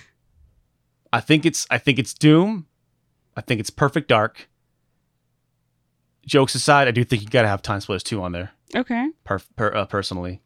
I 1.12 1.20
think 1.20 1.46
it's 1.46 1.66
I 1.70 1.78
think 1.78 1.98
it's 1.98 2.12
Doom. 2.14 2.66
I 3.36 3.40
think 3.40 3.60
it's 3.60 3.70
Perfect 3.70 4.08
Dark. 4.08 4.48
Jokes 6.26 6.54
aside, 6.54 6.88
I 6.88 6.90
do 6.90 7.04
think 7.04 7.22
you 7.22 7.28
got 7.28 7.42
to 7.42 7.48
have 7.48 7.62
TimeSplitters 7.62 8.02
2 8.02 8.20
on 8.22 8.32
there. 8.32 8.50
okay. 8.76 9.08
Per, 9.24 9.38
per, 9.56 9.74
uh, 9.74 9.86
personally, 9.86 10.42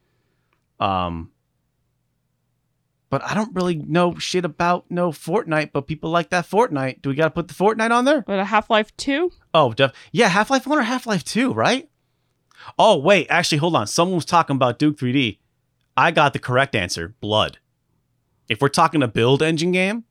um, 0.79 1.33
but 3.11 3.21
I 3.25 3.35
don't 3.35 3.53
really 3.53 3.75
know 3.75 4.17
shit 4.17 4.45
about 4.45 4.85
no 4.91 5.11
Fortnite. 5.11 5.71
But 5.73 5.89
people 5.89 6.11
like 6.11 6.31
that 6.31 6.49
Fortnite. 6.49 7.03
Do 7.03 7.09
we 7.09 7.17
got 7.17 7.25
to 7.25 7.31
put 7.31 7.49
the 7.49 7.55
Fortnite 7.55 7.91
on 7.91 8.05
there? 8.05 8.23
But 8.23 8.39
a 8.39 8.45
Half 8.45 8.71
Life 8.71 8.97
2? 8.97 9.33
Oh, 9.55 9.73
def- 9.73 9.93
yeah, 10.13 10.29
Half 10.29 10.51
Life 10.51 10.67
1 10.67 10.79
or 10.79 10.83
Half 10.83 11.07
Life 11.07 11.25
2, 11.25 11.53
right? 11.53 11.89
Oh, 12.79 12.97
wait, 12.99 13.27
actually, 13.29 13.59
hold 13.59 13.75
on. 13.75 13.87
Someone 13.87 14.15
was 14.15 14.25
talking 14.25 14.55
about 14.55 14.79
Duke 14.79 14.99
3D. 14.99 15.39
I 15.97 16.11
got 16.11 16.33
the 16.33 16.39
correct 16.39 16.75
answer 16.77 17.15
Blood. 17.21 17.59
If 18.49 18.61
we're 18.61 18.69
talking 18.69 19.03
a 19.03 19.09
build 19.09 19.43
engine 19.43 19.73
game, 19.73 20.05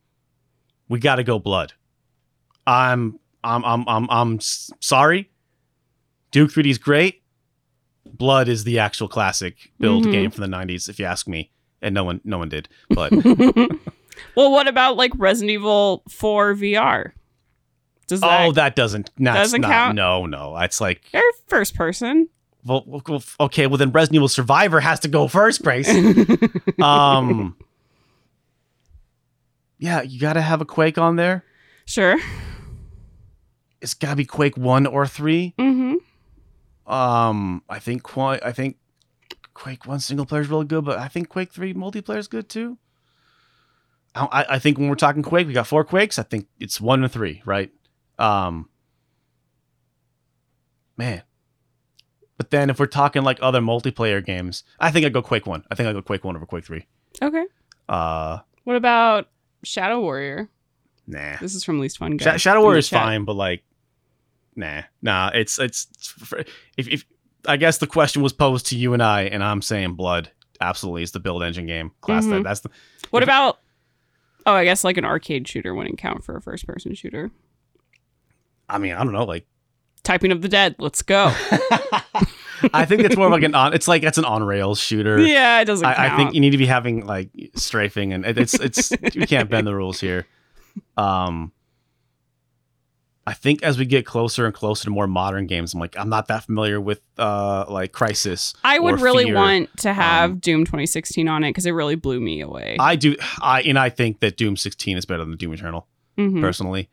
we 0.90 1.00
got 1.00 1.16
to 1.16 1.24
go 1.24 1.40
Blood. 1.40 1.74
I'm, 2.66 3.20
I'm, 3.44 3.64
I'm, 3.66 3.88
I'm, 3.88 4.08
I'm 4.10 4.40
sorry. 4.40 5.30
Duke 6.32 6.52
3D 6.52 6.70
is 6.72 6.78
great. 6.78 7.22
Blood 8.06 8.48
is 8.48 8.64
the 8.64 8.80
actual 8.80 9.08
classic 9.08 9.72
build 9.80 10.06
Mhm. 10.06 10.12
game 10.12 10.32
from 10.32 10.50
the 10.50 10.56
90s, 10.58 10.90
if 10.90 11.00
you 11.00 11.06
ask 11.06 11.28
me. 11.28 11.52
And 11.82 11.94
no 11.96 12.04
one, 12.04 12.22
no 12.24 12.38
one 12.38 12.50
did. 12.50 12.70
But 12.90 13.12
well, 14.36 14.52
what 14.52 14.68
about 14.68 14.98
like 14.98 15.12
Resident 15.18 15.52
Evil 15.52 16.04
4 16.10 16.54
VR? 16.56 17.12
Does 18.08 18.20
that 18.22 18.46
oh, 18.46 18.52
that 18.54 18.76
doesn't, 18.76 19.10
that's 19.18 19.38
Doesn't 19.38 19.62
not, 19.62 19.72
count? 19.72 19.96
no, 19.96 20.26
no. 20.26 20.58
It's 20.58 20.82
like, 20.82 21.04
They're 21.14 21.22
first 21.48 21.76
person. 21.76 22.28
well, 22.66 22.84
well, 22.86 23.02
well, 23.08 23.24
okay, 23.40 23.68
well 23.68 23.78
then 23.78 23.92
Resident 23.92 24.16
Evil 24.18 24.28
Survivor 24.28 24.80
has 24.82 25.00
to 25.02 25.08
go 25.08 25.28
first, 25.28 25.64
Grace. 25.64 25.90
um, 26.82 27.56
yeah, 29.82 30.02
you 30.04 30.18
got 30.20 30.34
to 30.34 30.42
have 30.42 30.62
a 30.62 30.66
Quake 30.66 30.98
on 30.98 31.18
there. 31.18 31.44
sure. 31.86 32.18
It's 33.82 33.96
got 33.96 34.12
to 34.12 34.16
be 34.16 34.26
Quake 34.26 34.56
one 34.56 34.86
or 34.86 35.08
three. 35.08 35.56
Mm-hmm. 35.58 36.92
Um, 36.94 37.64
I 37.68 37.80
think 37.80 38.04
Qu- 38.04 38.22
I 38.22 38.52
think 38.52 38.78
Quake 39.56 39.88
one 39.88 40.00
single 40.00 40.26
player 40.28 40.42
is 40.42 40.50
really 40.50 40.66
good, 40.66 40.86
but 40.86 41.00
I 41.00 41.08
think 41.08 41.30
Quake 41.30 41.52
three 41.52 41.74
multiplayer 41.74 42.18
is 42.20 42.28
good 42.28 42.48
too. 42.48 42.78
I, 44.14 44.26
I 44.32 44.46
I 44.56 44.60
think 44.60 44.78
when 44.78 44.88
we're 44.88 44.96
talking 44.96 45.24
Quake, 45.24 45.48
we 45.48 45.54
got 45.54 45.66
four 45.66 45.84
Quakes. 45.84 46.20
I 46.20 46.24
think 46.24 46.48
it's 46.60 46.80
one 46.80 47.02
and 47.04 47.12
three, 47.12 47.42
right? 47.44 47.72
Um, 48.20 48.70
man. 50.98 51.24
But 52.38 52.50
then 52.52 52.70
if 52.70 52.80
we're 52.80 52.86
talking 52.88 53.24
like 53.24 53.40
other 53.42 53.62
multiplayer 53.62 54.24
games, 54.24 54.64
I 54.80 54.92
think 54.92 55.06
I 55.06 55.10
go 55.10 55.22
Quake 55.22 55.46
one. 55.48 55.64
I 55.72 55.76
think 55.76 55.88
I 55.90 55.94
go 55.94 56.02
Quake 56.02 56.24
one 56.24 56.36
over 56.36 56.46
Quake 56.46 56.66
three. 56.66 56.86
Okay. 57.22 57.46
Uh, 57.90 58.40
What 58.64 58.76
about 58.76 59.28
Shadow 59.64 60.00
Warrior? 60.02 60.50
nah. 61.08 61.38
This 61.42 61.56
is 61.56 61.64
from 61.64 61.80
Least 61.80 61.98
Fun 61.98 62.18
Sh- 62.18 62.24
Guy. 62.24 62.38
Shadow 62.38 62.60
in 62.60 62.64
Warrior 62.64 62.80
is 62.80 62.90
fine, 62.90 63.26
but 63.26 63.36
like, 63.36 63.64
nah, 64.56 64.82
nah. 65.02 65.32
It's 65.34 65.60
it's 65.60 65.88
if 66.78 66.88
if 66.88 67.06
I 67.48 67.58
guess 67.58 67.80
the 67.80 67.88
question 67.88 68.22
was 68.22 68.34
posed 68.34 68.68
to 68.68 68.78
you 68.78 68.94
and 68.94 69.02
I, 69.04 69.24
and 69.24 69.44
I'm 69.44 69.62
saying 69.62 69.94
Blood 69.96 70.30
absolutely 70.62 71.04
is 71.04 71.12
the 71.12 71.20
build 71.20 71.42
engine 71.44 71.66
game 71.66 71.92
class. 72.02 72.26
That 72.26 72.42
Mhm. 72.42 72.44
that's 72.44 72.60
the 72.62 72.70
What 73.10 73.24
about? 73.24 73.60
Oh, 74.46 74.54
I 74.54 74.64
guess 74.64 74.84
like 74.84 74.98
an 74.98 75.06
arcade 75.06 75.48
shooter 75.48 75.74
wouldn't 75.76 75.98
count 75.98 76.24
for 76.24 76.36
a 76.36 76.42
first 76.42 76.66
person 76.68 76.94
shooter. 76.96 77.32
I 78.70 78.78
mean 78.78 78.94
I 78.94 79.04
don't 79.04 79.14
know 79.14 79.26
like 79.26 79.46
Typing 80.04 80.32
of 80.32 80.42
the 80.42 80.50
Dead. 80.50 80.76
Let's 80.80 81.02
go. 81.04 81.32
I 82.74 82.86
think 82.86 83.02
it's 83.02 83.16
more 83.18 83.28
of 83.28 83.32
like 83.32 83.44
an 83.44 83.56
on. 83.56 83.74
It's 83.74 83.88
like 83.88 84.04
it's 84.04 84.18
an 84.18 84.26
on 84.26 84.44
rails 84.44 84.80
shooter. 84.80 85.20
yeah, 85.26 85.62
it 85.62 85.66
doesn't 85.66 85.86
count. 85.86 86.00
I, 86.00 86.14
I 86.14 86.18
think 86.18 86.34
you 86.34 86.40
need 86.42 86.52
to 86.52 86.58
be 86.58 86.66
having 86.66 87.06
like 87.06 87.30
strafing, 87.56 88.14
and 88.14 88.26
it's 88.26 88.54
it's 88.54 88.92
you 89.14 89.26
can't 89.28 89.50
bend 89.50 89.68
the 89.68 89.76
rules 89.76 90.00
here. 90.00 90.28
Um, 90.98 91.52
I 93.28 93.34
think 93.34 93.62
as 93.62 93.78
we 93.78 93.86
get 93.86 94.06
closer 94.06 94.46
and 94.46 94.54
closer 94.54 94.86
to 94.86 94.90
more 94.90 95.06
modern 95.06 95.46
games, 95.46 95.74
I'm 95.74 95.80
like 95.80 95.98
I'm 95.98 96.10
not 96.10 96.28
that 96.28 96.44
familiar 96.46 96.82
with 96.82 97.02
uh 97.20 97.66
like 97.70 97.92
Crysis. 97.92 98.56
I 98.64 98.80
would 98.80 99.00
really 99.00 99.26
Fear. 99.26 99.36
want 99.36 99.78
to 99.80 99.94
have 99.94 100.32
Um, 100.32 100.40
Doom 100.40 100.66
2016 100.66 101.28
on 101.28 101.44
it 101.44 101.50
because 101.50 101.66
it 101.68 101.72
really 101.72 101.96
blew 101.96 102.20
me 102.20 102.42
away. 102.42 102.78
I 102.80 102.96
do. 102.96 103.16
I 103.42 103.62
and 103.62 103.78
I 103.78 103.90
think 103.90 104.22
that 104.22 104.38
Doom 104.38 104.58
16 104.58 104.98
is 104.98 105.06
better 105.06 105.24
than 105.24 105.36
Doom 105.38 105.54
Eternal. 105.54 105.88
Mhm. 106.18 106.42
Personally, 106.42 106.90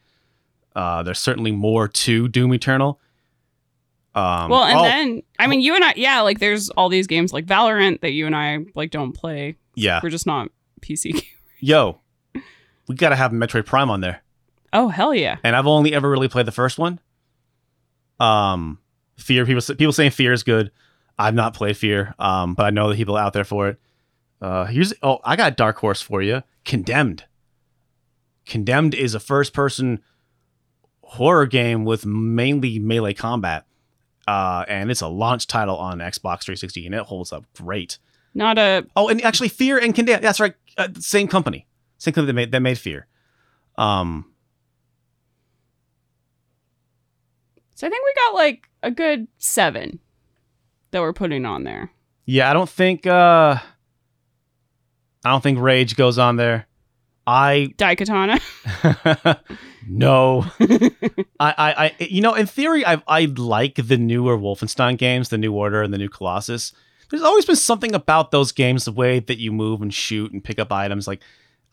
uh, 0.76 1.02
there's 1.02 1.18
certainly 1.18 1.50
more 1.50 1.88
to 1.88 2.28
Doom 2.28 2.52
Eternal. 2.52 3.00
Um, 4.18 4.50
Well, 4.50 4.64
and 4.64 4.78
oh, 4.78 4.82
then 4.82 5.22
I 5.38 5.46
mean, 5.46 5.60
you 5.60 5.74
and 5.74 5.84
I, 5.84 5.94
yeah, 5.96 6.20
like 6.22 6.38
there's 6.38 6.70
all 6.70 6.88
these 6.88 7.06
games 7.06 7.32
like 7.32 7.46
Valorant 7.46 8.00
that 8.00 8.12
you 8.12 8.26
and 8.26 8.34
I 8.34 8.58
like 8.74 8.90
don't 8.90 9.12
play. 9.12 9.56
yeah, 9.74 10.00
We're 10.02 10.10
just 10.10 10.26
not 10.26 10.50
PC. 10.80 11.12
Gamers. 11.14 11.24
Yo, 11.60 12.00
we 12.86 12.94
gotta 12.94 13.16
have 13.16 13.32
Metroid 13.32 13.66
Prime 13.66 13.90
on 13.90 14.00
there. 14.00 14.22
oh 14.72 14.88
hell 14.88 15.14
yeah! 15.14 15.36
and 15.44 15.54
I've 15.56 15.66
only 15.66 15.94
ever 15.94 16.10
really 16.10 16.28
played 16.28 16.46
the 16.46 16.52
first 16.52 16.78
one. 16.78 17.00
Um, 18.20 18.78
Fear 19.16 19.46
people 19.46 19.74
people 19.74 19.92
saying 19.92 20.12
Fear 20.12 20.32
is 20.32 20.42
good. 20.42 20.70
I've 21.18 21.34
not 21.34 21.54
played 21.54 21.76
Fear, 21.76 22.14
um, 22.18 22.54
but 22.54 22.66
I 22.66 22.70
know 22.70 22.88
the 22.88 22.96
people 22.96 23.16
out 23.16 23.32
there 23.32 23.44
for 23.44 23.68
it. 23.68 23.80
Uh, 24.40 24.66
here's 24.66 24.94
oh, 25.02 25.18
I 25.24 25.36
got 25.36 25.56
Dark 25.56 25.78
Horse 25.78 26.00
for 26.00 26.22
you. 26.22 26.42
Condemned. 26.64 27.24
Condemned 28.46 28.94
is 28.94 29.14
a 29.14 29.20
first 29.20 29.52
person 29.52 30.00
horror 31.02 31.46
game 31.46 31.84
with 31.84 32.06
mainly 32.06 32.78
melee 32.78 33.14
combat. 33.14 33.64
Uh, 34.28 34.62
and 34.68 34.90
it's 34.90 35.00
a 35.00 35.08
launch 35.08 35.46
title 35.46 35.78
on 35.78 36.00
Xbox 36.00 36.42
360, 36.42 36.84
and 36.84 36.94
it 36.94 37.00
holds 37.04 37.32
up 37.32 37.46
great. 37.56 37.98
Not 38.34 38.58
a 38.58 38.84
Oh, 38.94 39.08
and 39.08 39.24
actually, 39.24 39.48
Fear 39.48 39.78
and 39.78 39.94
Condemned. 39.94 40.22
That's 40.22 40.38
right. 40.38 40.54
Uh, 40.76 40.88
same 40.98 41.28
company. 41.28 41.66
Same 41.96 42.12
company 42.12 42.26
that 42.26 42.34
made 42.34 42.52
that 42.52 42.60
made 42.60 42.78
Fear. 42.78 43.06
Um, 43.78 44.30
so 47.74 47.86
I 47.86 47.90
think 47.90 48.04
we 48.04 48.12
got 48.26 48.34
like 48.34 48.68
a 48.82 48.90
good 48.90 49.28
seven 49.38 49.98
that 50.90 51.00
we're 51.00 51.14
putting 51.14 51.46
on 51.46 51.64
there. 51.64 51.90
Yeah, 52.26 52.50
I 52.50 52.52
don't 52.52 52.68
think 52.68 53.06
uh 53.06 53.56
I 55.24 55.30
don't 55.30 55.42
think 55.42 55.58
Rage 55.58 55.96
goes 55.96 56.18
on 56.18 56.36
there. 56.36 56.67
I 57.28 57.74
Daikatana. 57.76 58.40
no. 59.86 60.46
I, 61.38 61.54
I, 61.58 61.74
I, 61.76 61.96
you 62.00 62.22
know, 62.22 62.32
in 62.32 62.46
theory, 62.46 62.86
I, 62.86 63.02
I 63.06 63.26
like 63.26 63.74
the 63.74 63.98
newer 63.98 64.38
Wolfenstein 64.38 64.96
games, 64.96 65.28
the 65.28 65.36
New 65.36 65.52
Order 65.52 65.82
and 65.82 65.92
the 65.92 65.98
New 65.98 66.08
Colossus. 66.08 66.72
There's 67.10 67.22
always 67.22 67.44
been 67.44 67.56
something 67.56 67.94
about 67.94 68.30
those 68.30 68.50
games, 68.52 68.86
the 68.86 68.92
way 68.92 69.20
that 69.20 69.36
you 69.36 69.52
move 69.52 69.82
and 69.82 69.92
shoot 69.92 70.32
and 70.32 70.42
pick 70.42 70.58
up 70.58 70.72
items. 70.72 71.06
Like, 71.06 71.20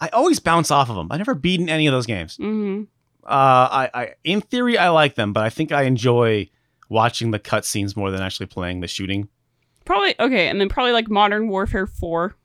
I 0.02 0.10
always 0.10 0.42
bounce 0.42 0.72
off 0.72 0.90
of 0.90 0.98
them. 0.98 1.08
I 1.10 1.16
never 1.16 1.34
beaten 1.34 1.70
any 1.70 1.88
of 1.88 1.94
those 1.94 2.06
games. 2.06 2.36
hmm 2.36 2.84
Uh, 3.24 3.88
I, 3.88 3.90
I, 3.94 4.14
in 4.26 4.42
theory, 4.42 4.78
I 4.78 4.90
like 4.90 5.16
them, 5.16 5.32
but 5.32 5.44
I 5.44 5.50
think 5.50 5.72
I 5.72 5.84
enjoy 5.84 6.50
watching 6.90 7.32
the 7.32 7.40
cutscenes 7.40 7.96
more 7.96 8.12
than 8.12 8.22
actually 8.22 8.48
playing 8.48 8.82
the 8.82 8.88
shooting. 8.90 9.30
Probably 9.86 10.20
okay, 10.20 10.50
and 10.50 10.60
then 10.60 10.68
probably 10.68 10.92
like 10.92 11.10
Modern 11.10 11.48
Warfare 11.48 11.88
Four 11.88 12.36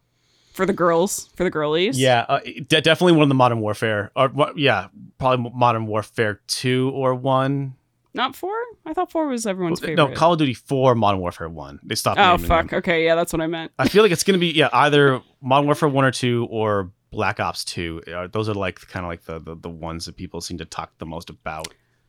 for 0.60 0.66
the 0.66 0.72
girls, 0.72 1.28
for 1.34 1.44
the 1.44 1.50
girlies. 1.50 1.98
Yeah, 1.98 2.26
uh, 2.28 2.40
de- 2.40 2.80
definitely 2.82 3.12
one 3.12 3.22
of 3.22 3.28
the 3.28 3.34
Modern 3.34 3.60
Warfare, 3.60 4.10
or 4.14 4.28
what? 4.28 4.58
Yeah, 4.58 4.88
probably 5.18 5.50
Modern 5.54 5.86
Warfare 5.86 6.40
two 6.46 6.90
or 6.94 7.14
one. 7.14 7.74
Not 8.12 8.36
four. 8.36 8.52
I 8.84 8.92
thought 8.92 9.10
four 9.10 9.28
was 9.28 9.46
everyone's 9.46 9.80
favorite. 9.80 9.96
No, 9.96 10.12
Call 10.12 10.32
of 10.34 10.38
Duty 10.38 10.54
four, 10.54 10.94
Modern 10.94 11.20
Warfare 11.20 11.48
one. 11.48 11.80
They 11.82 11.94
stopped. 11.94 12.20
oh 12.20 12.36
fuck. 12.38 12.70
them. 12.70 12.78
Okay, 12.78 13.04
yeah, 13.04 13.14
that's 13.14 13.32
what 13.32 13.40
I 13.40 13.46
meant. 13.46 13.72
I 13.78 13.88
feel 13.88 14.02
like 14.02 14.12
it's 14.12 14.24
gonna 14.24 14.38
be 14.38 14.48
yeah 14.48 14.68
either 14.72 15.22
Modern 15.40 15.66
Warfare 15.66 15.88
one 15.88 16.04
or 16.04 16.10
two 16.10 16.46
or 16.50 16.90
Black 17.10 17.40
Ops 17.40 17.64
two. 17.64 18.02
Those 18.32 18.48
are 18.48 18.54
like 18.54 18.80
kind 18.88 19.06
of 19.06 19.08
like 19.08 19.24
the, 19.24 19.38
the 19.38 19.54
the 19.54 19.70
ones 19.70 20.04
that 20.06 20.16
people 20.16 20.40
seem 20.40 20.58
to 20.58 20.64
talk 20.64 20.92
the 20.98 21.06
most 21.06 21.30
about. 21.30 21.68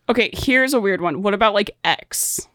Okay, 0.10 0.30
here's 0.34 0.74
a 0.74 0.82
weird 0.82 1.00
one. 1.02 1.22
What 1.22 1.34
about 1.34 1.54
like 1.54 1.72
X? 1.84 2.48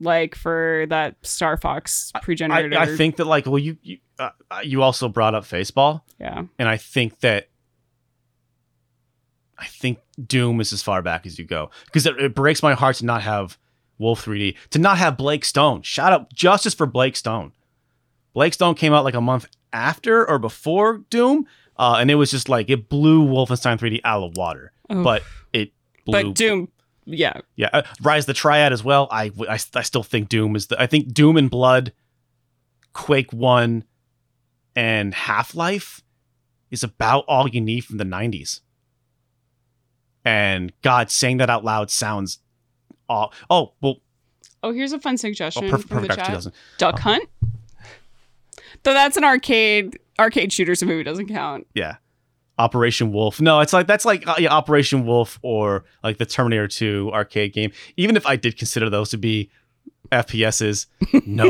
Like 0.00 0.34
for 0.34 0.86
that 0.88 1.16
Star 1.22 1.56
Fox 1.56 2.12
pre-generator. 2.22 2.78
I 2.78 2.96
think 2.96 3.16
that 3.16 3.26
like 3.26 3.46
well 3.46 3.58
you 3.58 3.76
you 3.82 3.98
uh, 4.18 4.30
you 4.62 4.82
also 4.82 5.08
brought 5.08 5.34
up 5.34 5.44
Faceball. 5.44 6.02
yeah. 6.18 6.44
and 6.58 6.68
I 6.68 6.76
think 6.76 7.20
that 7.20 7.48
I 9.58 9.66
think 9.66 9.98
Doom 10.26 10.60
is 10.60 10.72
as 10.72 10.82
far 10.82 11.02
back 11.02 11.26
as 11.26 11.38
you 11.38 11.44
go 11.44 11.70
because 11.84 12.06
it, 12.06 12.18
it 12.18 12.34
breaks 12.34 12.62
my 12.62 12.74
heart 12.74 12.96
to 12.96 13.04
not 13.04 13.22
have 13.22 13.58
Wolf 13.98 14.24
3D, 14.24 14.56
to 14.70 14.78
not 14.78 14.96
have 14.96 15.18
Blake 15.18 15.44
Stone. 15.44 15.82
Shout 15.82 16.12
out 16.12 16.32
justice 16.32 16.72
for 16.72 16.86
Blake 16.86 17.14
Stone. 17.14 17.52
Blake 18.32 18.54
Stone 18.54 18.74
came 18.74 18.94
out 18.94 19.04
like 19.04 19.14
a 19.14 19.20
month 19.20 19.46
after 19.72 20.28
or 20.28 20.38
before 20.38 20.98
Doom, 21.10 21.46
uh, 21.76 21.96
and 22.00 22.10
it 22.10 22.14
was 22.14 22.30
just 22.30 22.48
like 22.48 22.70
it 22.70 22.88
blew 22.88 23.22
Wolfenstein 23.26 23.78
3D 23.78 24.00
out 24.02 24.22
of 24.22 24.36
water. 24.36 24.72
Oh. 24.88 25.02
But 25.04 25.22
it 25.52 25.72
blew. 26.06 26.24
But 26.24 26.34
Doom, 26.34 26.68
yeah. 27.04 27.40
yeah, 27.56 27.70
uh, 27.72 27.82
Rise 28.02 28.24
of 28.24 28.28
the 28.28 28.34
Triad 28.34 28.72
as 28.72 28.84
well. 28.84 29.08
I, 29.10 29.30
I 29.48 29.58
I 29.74 29.82
still 29.82 30.02
think 30.02 30.28
Doom 30.28 30.56
is 30.56 30.68
the. 30.68 30.80
I 30.80 30.86
think 30.86 31.12
Doom 31.12 31.36
and 31.36 31.50
Blood, 31.50 31.92
Quake 32.92 33.32
One, 33.32 33.84
and 34.76 35.14
Half 35.14 35.54
Life 35.54 36.02
is 36.70 36.82
about 36.82 37.24
all 37.26 37.48
you 37.48 37.60
need 37.60 37.84
from 37.84 37.98
the 37.98 38.04
'90s. 38.04 38.60
And 40.24 40.72
God, 40.82 41.10
saying 41.10 41.38
that 41.38 41.50
out 41.50 41.64
loud 41.64 41.90
sounds. 41.90 42.38
All, 43.08 43.32
oh 43.48 43.72
well, 43.80 43.96
Oh, 44.62 44.72
here's 44.72 44.92
a 44.92 44.98
fun 44.98 45.14
oh, 45.14 45.16
suggestion 45.16 45.70
perfect, 45.70 45.88
from 45.88 46.02
the 46.02 46.08
chat. 46.08 46.26
2000. 46.26 46.52
Duck 46.78 46.98
Hunt. 46.98 47.28
Though 48.82 48.94
that's 48.94 49.16
an 49.16 49.24
arcade 49.24 49.98
arcade 50.18 50.52
shooter, 50.52 50.74
so 50.74 50.86
maybe 50.86 51.00
it 51.00 51.04
doesn't 51.04 51.28
count. 51.28 51.66
Yeah, 51.74 51.96
Operation 52.60 53.10
Wolf. 53.10 53.40
No, 53.40 53.60
it's 53.60 53.72
like 53.72 53.86
that's 53.86 54.04
like 54.04 54.26
uh, 54.28 54.34
yeah, 54.38 54.52
Operation 54.52 55.06
Wolf 55.06 55.38
or 55.40 55.84
like 56.04 56.18
the 56.18 56.26
Terminator 56.26 56.68
2 56.68 57.10
arcade 57.12 57.54
game. 57.54 57.72
Even 57.96 58.16
if 58.16 58.26
I 58.26 58.36
did 58.36 58.58
consider 58.58 58.90
those 58.90 59.08
to 59.10 59.16
be 59.16 59.50
FPSs, 60.12 60.86
no. 61.26 61.48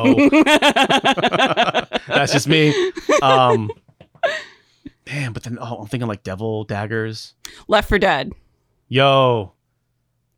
That's 2.07 2.33
just 2.33 2.47
me. 2.47 2.73
Um, 3.23 3.73
damn, 5.05 5.33
but 5.33 5.43
then 5.43 5.59
oh, 5.61 5.79
I'm 5.79 5.87
thinking 5.89 6.07
like 6.07 6.23
Devil 6.23 6.63
Daggers. 6.63 7.35
Left 7.67 7.89
4 7.89 7.99
Dead. 7.99 8.33
Yo, 8.89 9.53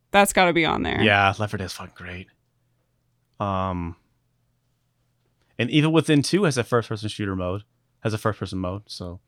That's 0.09 0.33
got 0.33 0.45
to 0.45 0.53
be 0.53 0.65
on 0.65 0.81
there. 0.81 1.01
yeah, 1.03 1.33
Left 1.37 1.51
4 1.51 1.59
Dead 1.59 1.65
is 1.65 1.73
fucking 1.73 1.93
great. 1.95 2.27
Um, 3.39 3.95
and 5.59 5.69
Evil 5.69 5.91
Within 5.91 6.23
Two 6.23 6.45
has 6.45 6.57
a 6.57 6.63
first-person 6.63 7.09
shooter 7.09 7.35
mode, 7.35 7.63
has 7.99 8.13
a 8.13 8.17
first-person 8.17 8.57
mode. 8.57 8.83
So 8.87 9.19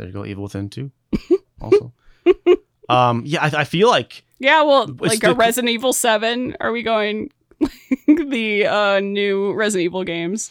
there 0.00 0.08
you 0.08 0.14
go, 0.14 0.24
Evil 0.24 0.44
Within 0.44 0.68
Two. 0.68 0.90
Also, 1.62 1.92
um, 2.88 3.22
yeah, 3.26 3.42
I, 3.42 3.60
I 3.60 3.64
feel 3.64 3.88
like 3.88 4.24
Yeah, 4.38 4.62
well, 4.62 4.86
like 4.98 5.20
the- 5.20 5.32
a 5.32 5.34
Resident 5.34 5.68
Evil 5.70 5.92
7. 5.92 6.56
Are 6.58 6.72
we 6.72 6.82
going 6.82 7.30
the 8.06 8.66
uh 8.66 9.00
new 9.00 9.52
Resident 9.52 9.84
Evil 9.84 10.02
games? 10.04 10.50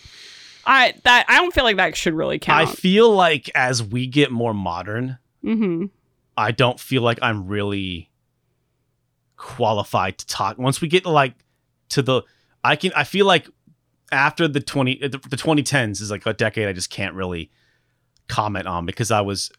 I 0.67 0.93
that 1.03 1.25
I 1.27 1.37
don't 1.37 1.51
feel 1.51 1.63
like 1.63 1.77
that 1.77 1.97
should 1.97 2.13
really 2.13 2.37
count. 2.37 2.69
I 2.69 2.71
feel 2.71 3.11
like 3.11 3.49
as 3.55 3.81
we 3.81 4.05
get 4.05 4.31
more 4.31 4.53
modern, 4.53 5.17
mm-hmm. 5.43 5.85
I 6.37 6.51
don't 6.51 6.79
feel 6.79 7.01
like 7.01 7.17
I'm 7.23 7.47
really 7.47 8.11
qualified 9.35 10.19
to 10.19 10.27
talk. 10.27 10.59
Once 10.59 10.79
we 10.79 10.87
get 10.87 11.07
like 11.07 11.33
to 11.89 12.03
the, 12.03 12.21
I 12.63 12.75
can. 12.75 12.91
I 12.95 13.03
feel 13.03 13.25
like 13.25 13.47
after 14.11 14.47
the 14.47 14.59
twenty 14.59 14.99
the, 14.99 15.17
the 15.17 15.37
2010s 15.37 16.01
is 16.01 16.11
like 16.11 16.27
a 16.27 16.33
decade 16.33 16.67
I 16.67 16.73
just 16.73 16.91
can't 16.91 17.15
really 17.15 17.49
comment 18.29 18.67
on 18.67 18.85
because 18.85 19.11
I 19.11 19.19
was 19.21 19.51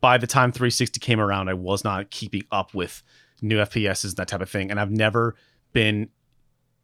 by 0.00 0.18
the 0.18 0.26
time 0.26 0.50
360 0.50 0.98
came 1.00 1.20
around 1.20 1.48
I 1.48 1.54
was 1.54 1.84
not 1.84 2.10
keeping 2.10 2.42
up 2.50 2.74
with 2.74 3.02
new 3.40 3.58
FPSs 3.58 4.04
and 4.04 4.16
that 4.16 4.28
type 4.28 4.40
of 4.40 4.50
thing, 4.50 4.70
and 4.70 4.80
I've 4.80 4.90
never 4.90 5.36
been 5.72 6.08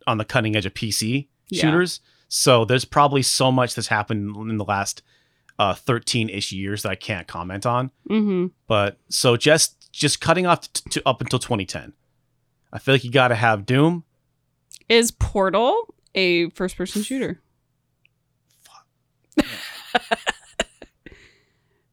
on 0.07 0.19
the 0.19 0.25
cutting 0.25 0.55
edge 0.57 0.67
of 0.67 0.75
PC 0.75 1.29
Yeah. 1.49 1.61
shooters. 1.63 2.01
So 2.29 2.65
there's 2.65 2.85
probably 2.85 3.23
so 3.23 3.51
much 3.51 3.75
that's 3.75 3.89
happened 3.89 4.37
in 4.37 4.57
the 4.57 4.65
last 4.65 5.03
uh 5.59 5.75
13-ish 5.75 6.53
years 6.53 6.83
that 6.83 6.91
I 6.91 6.95
can't 6.95 7.27
comment 7.27 7.67
on. 7.67 7.91
Mm-hmm. 8.09 8.47
But 8.67 8.99
so 9.09 9.37
just 9.37 9.93
just 9.93 10.21
cutting 10.21 10.47
off 10.47 10.73
t- 10.73 10.89
to 10.91 11.03
up 11.07 11.21
until 11.21 11.39
2010. 11.39 11.93
I 12.73 12.79
feel 12.79 12.95
like 12.95 13.03
you 13.05 13.11
got 13.11 13.29
to 13.29 13.35
have 13.35 13.67
Doom. 13.67 14.05
Is 14.89 15.11
Portal 15.11 15.95
a 16.15 16.49
first 16.51 16.77
person 16.77 17.03
shooter? 17.03 17.41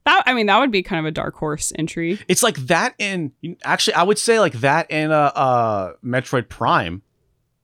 that 0.08 0.24
I 0.26 0.34
mean 0.34 0.48
that 0.48 0.60
would 0.60 0.72
be 0.72 0.82
kind 0.82 1.00
of 1.00 1.06
a 1.06 1.12
dark 1.12 1.36
horse 1.36 1.72
entry. 1.78 2.20
It's 2.28 2.42
like 2.42 2.58
that 2.68 2.96
in 2.98 3.32
actually 3.64 3.94
I 3.94 4.04
would 4.04 4.18
say 4.18 4.40
like 4.40 4.54
that 4.54 4.90
in 4.90 5.12
uh, 5.12 5.32
uh 5.36 5.94
Metroid 6.04 6.50
Prime. 6.50 7.04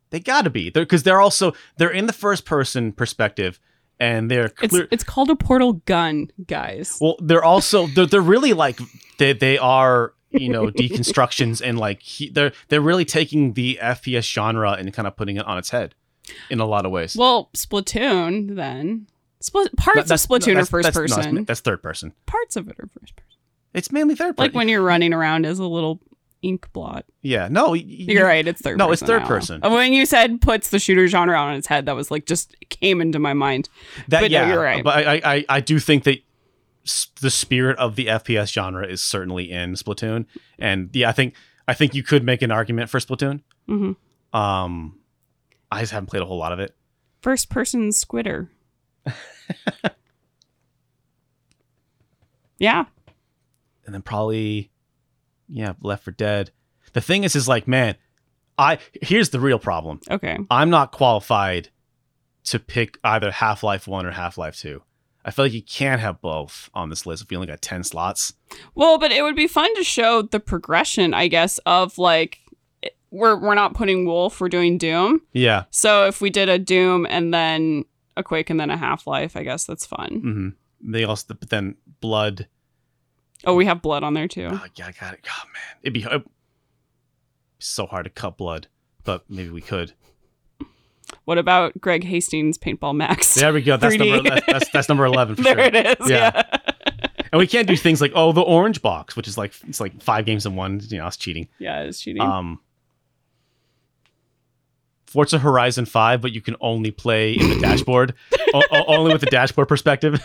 They 0.09 0.19
got 0.19 0.43
to 0.43 0.51
be. 0.51 0.69
They're 0.69 0.85
cuz 0.85 1.03
they're 1.03 1.21
also 1.21 1.53
they're 1.77 1.89
in 1.89 2.05
the 2.05 2.13
first 2.13 2.45
person 2.45 2.91
perspective 2.91 3.59
and 3.99 4.29
they're 4.29 4.51
It's 4.61 4.71
clear 4.71 4.87
it's 4.91 5.03
called 5.03 5.29
a 5.29 5.35
portal 5.35 5.73
gun, 5.85 6.29
guys. 6.45 6.97
Well, 6.99 7.15
they're 7.19 7.43
also 7.43 7.87
they're, 7.95 8.05
they're 8.05 8.21
really 8.21 8.53
like 8.53 8.79
they 9.17 9.33
they 9.33 9.57
are 9.57 10.13
you 10.29 10.49
know 10.49 10.67
deconstructions 10.67 11.61
and 11.63 11.79
like 11.79 12.01
he, 12.01 12.29
they're 12.29 12.51
they're 12.67 12.81
really 12.81 13.05
taking 13.05 13.53
the 13.53 13.79
FPS 13.81 14.23
genre 14.23 14.73
and 14.73 14.93
kind 14.93 15.07
of 15.07 15.15
putting 15.15 15.37
it 15.37 15.45
on 15.45 15.57
its 15.57 15.69
head 15.69 15.95
in 16.49 16.59
a 16.59 16.65
lot 16.65 16.85
of 16.85 16.91
ways. 16.91 17.15
Well, 17.15 17.49
Splatoon 17.53 18.55
then. 18.55 19.07
Split 19.43 19.75
parts 19.75 20.09
of 20.09 20.17
Splatoon 20.19 20.53
no, 20.55 20.61
are 20.61 20.65
first 20.65 20.85
that's- 20.85 20.95
no, 20.95 21.15
person. 21.17 21.35
that's, 21.35 21.47
that's 21.47 21.59
third 21.59 21.83
person. 21.83 22.13
parts 22.25 22.55
of 22.55 22.67
it 22.69 22.75
are 22.79 22.87
first 22.99 23.15
person. 23.15 23.29
It's 23.73 23.91
mainly 23.91 24.15
third 24.15 24.37
person. 24.37 24.51
Like 24.51 24.55
when 24.55 24.69
you're 24.69 24.81
running 24.83 25.13
around 25.13 25.45
as 25.45 25.59
a 25.59 25.65
little 25.65 25.99
ink 26.41 26.67
blot. 26.73 27.05
yeah, 27.21 27.47
no, 27.49 27.67
y- 27.71 27.77
y- 27.77 27.83
You're 27.87 28.25
right, 28.25 28.45
it's 28.47 28.61
third 28.61 28.77
no, 28.77 28.87
person. 28.87 29.05
it's 29.05 29.09
third 29.09 29.21
now. 29.21 29.27
person. 29.27 29.61
When 29.61 29.93
you 29.93 30.05
said 30.05 30.41
puts 30.41 30.69
the 30.69 30.79
shooter 30.79 31.07
genre 31.07 31.37
on 31.37 31.55
its 31.55 31.67
head, 31.67 31.85
that 31.87 31.95
was 31.95 32.09
like 32.11 32.25
just 32.25 32.55
came 32.69 32.99
into 33.01 33.17
my 33.19 33.33
mind. 33.33 33.69
That 34.09 34.21
But 34.21 34.31
no, 34.31 34.37
yeah, 34.37 34.47
you're 34.53 34.61
right. 34.61 34.83
But 34.83 35.07
I, 35.07 35.21
I 35.23 35.45
I 35.49 35.59
do 35.61 35.79
think 35.79 36.03
that 36.03 36.19
the 37.21 37.31
spirit 37.31 37.77
of 37.79 37.95
the 37.95 38.07
FPS 38.07 38.51
genre 38.51 38.85
is 38.85 39.01
certainly 39.03 39.51
in 39.51 39.73
Splatoon, 39.73 40.25
and 40.59 40.89
yeah, 40.93 41.09
I 41.09 41.13
think 41.13 41.33
I 41.67 41.73
think 41.73 41.95
you 41.95 42.03
could 42.03 42.23
make 42.25 42.41
an 42.41 42.51
argument 42.51 42.89
for 42.89 42.99
Splatoon. 42.99 43.41
hmm 43.67 43.93
Um, 44.37 44.99
I 45.71 45.79
just 45.79 45.91
haven't 45.93 46.07
played 46.07 46.21
a 46.23 46.25
whole 46.25 46.37
lot 46.37 46.51
of 46.51 46.59
it. 46.59 46.75
First 47.21 47.49
person 47.49 47.89
squitter. 47.89 48.49
yeah. 52.59 52.85
and 53.85 53.93
then 53.93 54.01
probably 54.01 54.71
yeah 55.47 55.73
Left 55.81 56.03
4 56.05 56.13
Dead 56.13 56.51
the 56.93 57.01
thing 57.01 57.23
is 57.23 57.35
is 57.35 57.47
like 57.47 57.67
man 57.67 57.95
i 58.57 58.77
here's 59.01 59.29
the 59.31 59.39
real 59.39 59.59
problem 59.59 59.99
Okay. 60.09 60.37
i'm 60.49 60.69
not 60.69 60.91
qualified 60.91 61.69
to 62.45 62.59
pick 62.59 62.97
either 63.03 63.31
half-life 63.31 63.87
1 63.87 64.05
or 64.05 64.11
half-life 64.11 64.55
2 64.57 64.81
i 65.25 65.31
feel 65.31 65.45
like 65.45 65.53
you 65.53 65.61
can't 65.63 65.99
have 66.01 66.21
both 66.21 66.69
on 66.73 66.89
this 66.89 67.05
list 67.05 67.23
if 67.23 67.31
you 67.31 67.37
only 67.37 67.47
got 67.47 67.61
10 67.61 67.83
slots 67.83 68.33
Well, 68.75 68.97
but 68.99 69.11
it 69.11 69.23
would 69.23 69.35
be 69.35 69.47
fun 69.47 69.75
to 69.75 69.83
show 69.83 70.21
the 70.21 70.39
progression, 70.39 71.13
I 71.13 71.27
guess, 71.27 71.57
of 71.65 71.97
like 71.97 72.39
we're 73.11 73.35
we're 73.39 73.55
not 73.55 73.73
putting 73.75 74.05
Wolf, 74.05 74.39
we're 74.41 74.49
doing 74.49 74.77
Doom. 74.77 75.21
yeah 75.33 75.63
So 75.71 76.05
if 76.07 76.21
we 76.21 76.29
did 76.29 76.49
a 76.49 76.57
Doom 76.59 77.05
and 77.09 77.33
then 77.33 77.85
a 78.17 78.23
Quake 78.23 78.49
and 78.49 78.59
then 78.59 78.69
a 78.69 78.77
Half 78.77 79.07
Life, 79.07 79.35
I 79.35 79.43
guess 79.43 79.65
that's 79.65 79.85
fun. 79.85 80.19
hmm 80.21 80.49
they 80.85 81.03
also 81.05 81.33
but 81.33 81.49
then 81.49 81.75
blood 82.01 82.47
Oh, 83.45 83.55
we 83.55 83.65
have 83.65 83.81
blood 83.81 84.03
on 84.03 84.13
there 84.13 84.27
too. 84.27 84.49
oh, 84.51 84.65
yeah 84.75 84.87
i 84.87 84.91
got 84.91 85.13
it 85.13 85.19
oh 85.29 85.43
man 85.53 85.77
it'd 85.81 85.93
be, 85.93 86.03
it'd 86.03 86.23
be 86.25 86.29
so 87.59 87.85
hard 87.85 88.03
to 88.03 88.09
cut 88.09 88.37
blood 88.37 88.67
but 89.05 89.23
maybe 89.29 89.49
we 89.49 89.61
could 89.61 89.93
What 91.25 91.37
about 91.37 91.79
Greg 91.79 92.03
Hastings 92.03 92.57
Paintball 92.57 92.95
Max? 92.95 93.35
there 93.35 93.53
we 93.53 93.61
go 93.61 93.77
that's 93.77 93.95
3D. 93.95 93.99
number 94.13 94.29
that's, 94.29 94.45
that's, 94.47 94.69
that's 94.71 94.89
number 94.89 95.05
11 95.05 95.35
for 95.37 95.41
there 95.43 95.55
sure 95.55 95.63
it 95.63 95.75
is. 96.01 96.09
Yeah. 96.09 96.31
Yeah. 96.35 96.57
and 97.31 97.39
we 97.39 97.47
can't 97.47 97.67
do 97.67 97.77
things 97.77 98.01
like 98.01 98.11
oh 98.15 98.31
the 98.33 98.41
orange 98.41 98.81
box, 98.81 99.15
which 99.15 99.27
is 99.27 99.37
like 99.37 99.53
it's 99.67 99.79
like 99.79 100.01
five 100.01 100.25
games 100.25 100.45
in 100.45 100.55
one. 100.55 100.81
You 100.89 100.97
know, 100.97 101.07
it's 101.07 101.17
cheating. 101.17 101.47
Yeah, 101.59 101.81
it's 101.83 101.99
cheating. 102.01 102.21
Um, 102.21 102.59
Forza 105.13 105.37
Horizon 105.37 105.85
Five, 105.85 106.21
but 106.21 106.31
you 106.33 106.41
can 106.41 106.55
only 106.59 106.89
play 106.91 107.33
in 107.33 107.49
the 107.49 107.59
dashboard, 107.59 108.15
o- 108.53 108.63
only 108.87 109.13
with 109.13 109.21
the 109.21 109.27
dashboard 109.29 109.67
perspective. 109.67 110.19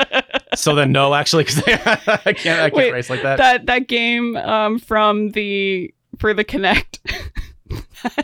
so 0.54 0.74
then 0.76 0.92
no, 0.92 1.12
actually, 1.12 1.42
because 1.44 1.62
I 1.66 1.72
can't 1.74 2.06
I 2.06 2.32
can't 2.34 2.72
Wait, 2.74 2.92
race 2.92 3.10
like 3.10 3.22
that. 3.22 3.38
that 3.38 3.66
that 3.66 3.88
game 3.88 4.36
um 4.36 4.78
from 4.78 5.30
the 5.30 5.92
for 6.18 6.32
the 6.34 6.44
Kinect. 6.44 6.98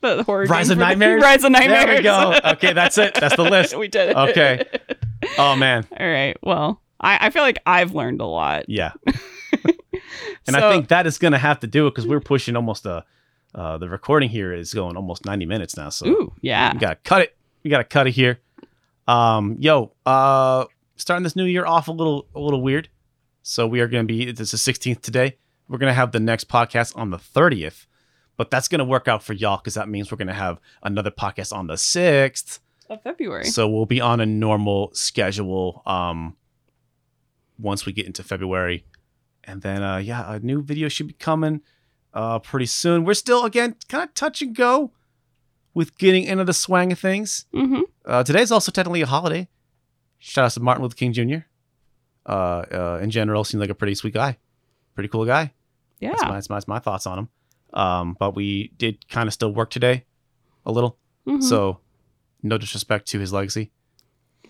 the 0.00 0.22
horror 0.22 0.44
Rise 0.46 0.70
of 0.70 0.76
for 0.76 0.78
the- 0.78 0.84
Nightmares? 0.86 1.22
Rise 1.22 1.42
of 1.44 1.50
Nightmares. 1.52 1.86
There 1.86 1.96
we 1.96 2.02
go. 2.02 2.38
Okay, 2.52 2.72
that's 2.72 2.96
it. 2.96 3.14
That's 3.14 3.34
the 3.36 3.42
list. 3.42 3.76
we 3.76 3.88
did 3.88 4.10
it. 4.10 4.16
Okay. 4.16 4.64
Oh 5.38 5.56
man, 5.56 5.84
All 5.98 6.06
right. 6.08 6.36
Well, 6.42 6.80
I, 7.00 7.26
I 7.26 7.30
feel 7.30 7.42
like 7.42 7.58
I've 7.66 7.94
learned 7.94 8.20
a 8.20 8.26
lot. 8.26 8.68
yeah. 8.68 8.92
And 10.46 10.54
I 10.54 10.70
think 10.70 10.88
that 10.88 11.06
is 11.08 11.18
going 11.18 11.32
to 11.32 11.38
have 11.38 11.58
to 11.60 11.66
do 11.66 11.88
it 11.88 11.90
because 11.90 12.06
we're 12.06 12.20
pushing 12.20 12.54
almost 12.54 12.86
a. 12.86 13.04
Uh, 13.56 13.78
the 13.78 13.88
recording 13.88 14.28
here 14.28 14.52
is 14.52 14.74
going 14.74 14.96
almost 14.96 15.24
90 15.24 15.46
minutes 15.46 15.78
now, 15.78 15.88
so 15.88 16.06
Ooh, 16.06 16.32
yeah. 16.42 16.74
we 16.74 16.78
gotta 16.78 16.96
cut 16.96 17.22
it. 17.22 17.36
We 17.64 17.70
gotta 17.70 17.84
cut 17.84 18.06
it 18.06 18.10
here. 18.10 18.38
Um, 19.08 19.56
yo, 19.58 19.94
uh, 20.04 20.66
starting 20.96 21.24
this 21.24 21.34
new 21.36 21.46
year 21.46 21.64
off 21.64 21.88
a 21.88 21.92
little 21.92 22.26
a 22.34 22.40
little 22.40 22.60
weird. 22.60 22.90
So 23.42 23.66
we 23.66 23.80
are 23.80 23.88
gonna 23.88 24.04
be 24.04 24.30
this 24.30 24.52
is 24.52 24.60
16th 24.60 25.00
today. 25.00 25.38
We're 25.68 25.78
gonna 25.78 25.94
have 25.94 26.12
the 26.12 26.20
next 26.20 26.50
podcast 26.50 26.98
on 26.98 27.08
the 27.08 27.16
30th, 27.16 27.86
but 28.36 28.50
that's 28.50 28.68
gonna 28.68 28.84
work 28.84 29.08
out 29.08 29.22
for 29.22 29.32
y'all 29.32 29.56
because 29.56 29.72
that 29.74 29.88
means 29.88 30.12
we're 30.12 30.18
gonna 30.18 30.34
have 30.34 30.60
another 30.82 31.10
podcast 31.10 31.56
on 31.56 31.66
the 31.66 31.74
6th. 31.74 32.58
Of 32.90 33.02
February. 33.02 33.46
So 33.46 33.68
we'll 33.70 33.86
be 33.86 34.02
on 34.02 34.20
a 34.20 34.26
normal 34.26 34.90
schedule 34.92 35.82
um 35.86 36.36
once 37.58 37.86
we 37.86 37.94
get 37.94 38.04
into 38.04 38.22
February. 38.22 38.84
And 39.44 39.62
then 39.62 39.82
uh 39.82 39.96
yeah, 39.96 40.34
a 40.34 40.40
new 40.40 40.60
video 40.60 40.88
should 40.88 41.06
be 41.06 41.14
coming 41.14 41.62
uh 42.16 42.38
pretty 42.40 42.66
soon. 42.66 43.04
We're 43.04 43.14
still 43.14 43.44
again 43.44 43.76
kind 43.88 44.02
of 44.04 44.14
touch 44.14 44.40
and 44.42 44.56
go 44.56 44.90
with 45.74 45.96
getting 45.98 46.24
into 46.24 46.44
the 46.44 46.52
swang 46.54 46.90
of 46.92 46.98
things. 46.98 47.44
mm-hmm. 47.54 47.82
Uh 48.04 48.22
today's 48.24 48.50
also 48.50 48.72
technically 48.72 49.02
a 49.02 49.06
holiday. 49.06 49.46
Shout 50.18 50.46
out 50.46 50.52
to 50.52 50.60
Martin 50.60 50.82
Luther 50.82 50.96
King 50.96 51.12
Jr. 51.12 51.42
Uh 52.24 52.64
uh 52.80 52.98
in 53.02 53.10
general 53.10 53.44
seems 53.44 53.60
like 53.60 53.70
a 53.70 53.74
pretty 53.74 53.94
sweet 53.94 54.14
guy. 54.14 54.38
Pretty 54.94 55.08
cool 55.08 55.26
guy. 55.26 55.52
Yeah. 56.00 56.10
That's 56.10 56.22
my, 56.24 56.34
that's 56.34 56.48
my, 56.50 56.56
that's 56.56 56.68
my 56.68 56.78
thoughts 56.78 57.06
on 57.06 57.18
him. 57.20 57.28
Um 57.74 58.16
but 58.18 58.34
we 58.34 58.72
did 58.78 59.08
kind 59.08 59.26
of 59.28 59.34
still 59.34 59.52
work 59.52 59.70
today 59.70 60.04
a 60.64 60.72
little. 60.72 60.98
Mhm. 61.28 61.42
So 61.42 61.80
no 62.42 62.56
disrespect 62.58 63.06
to 63.08 63.18
his 63.20 63.32
legacy. 63.32 63.70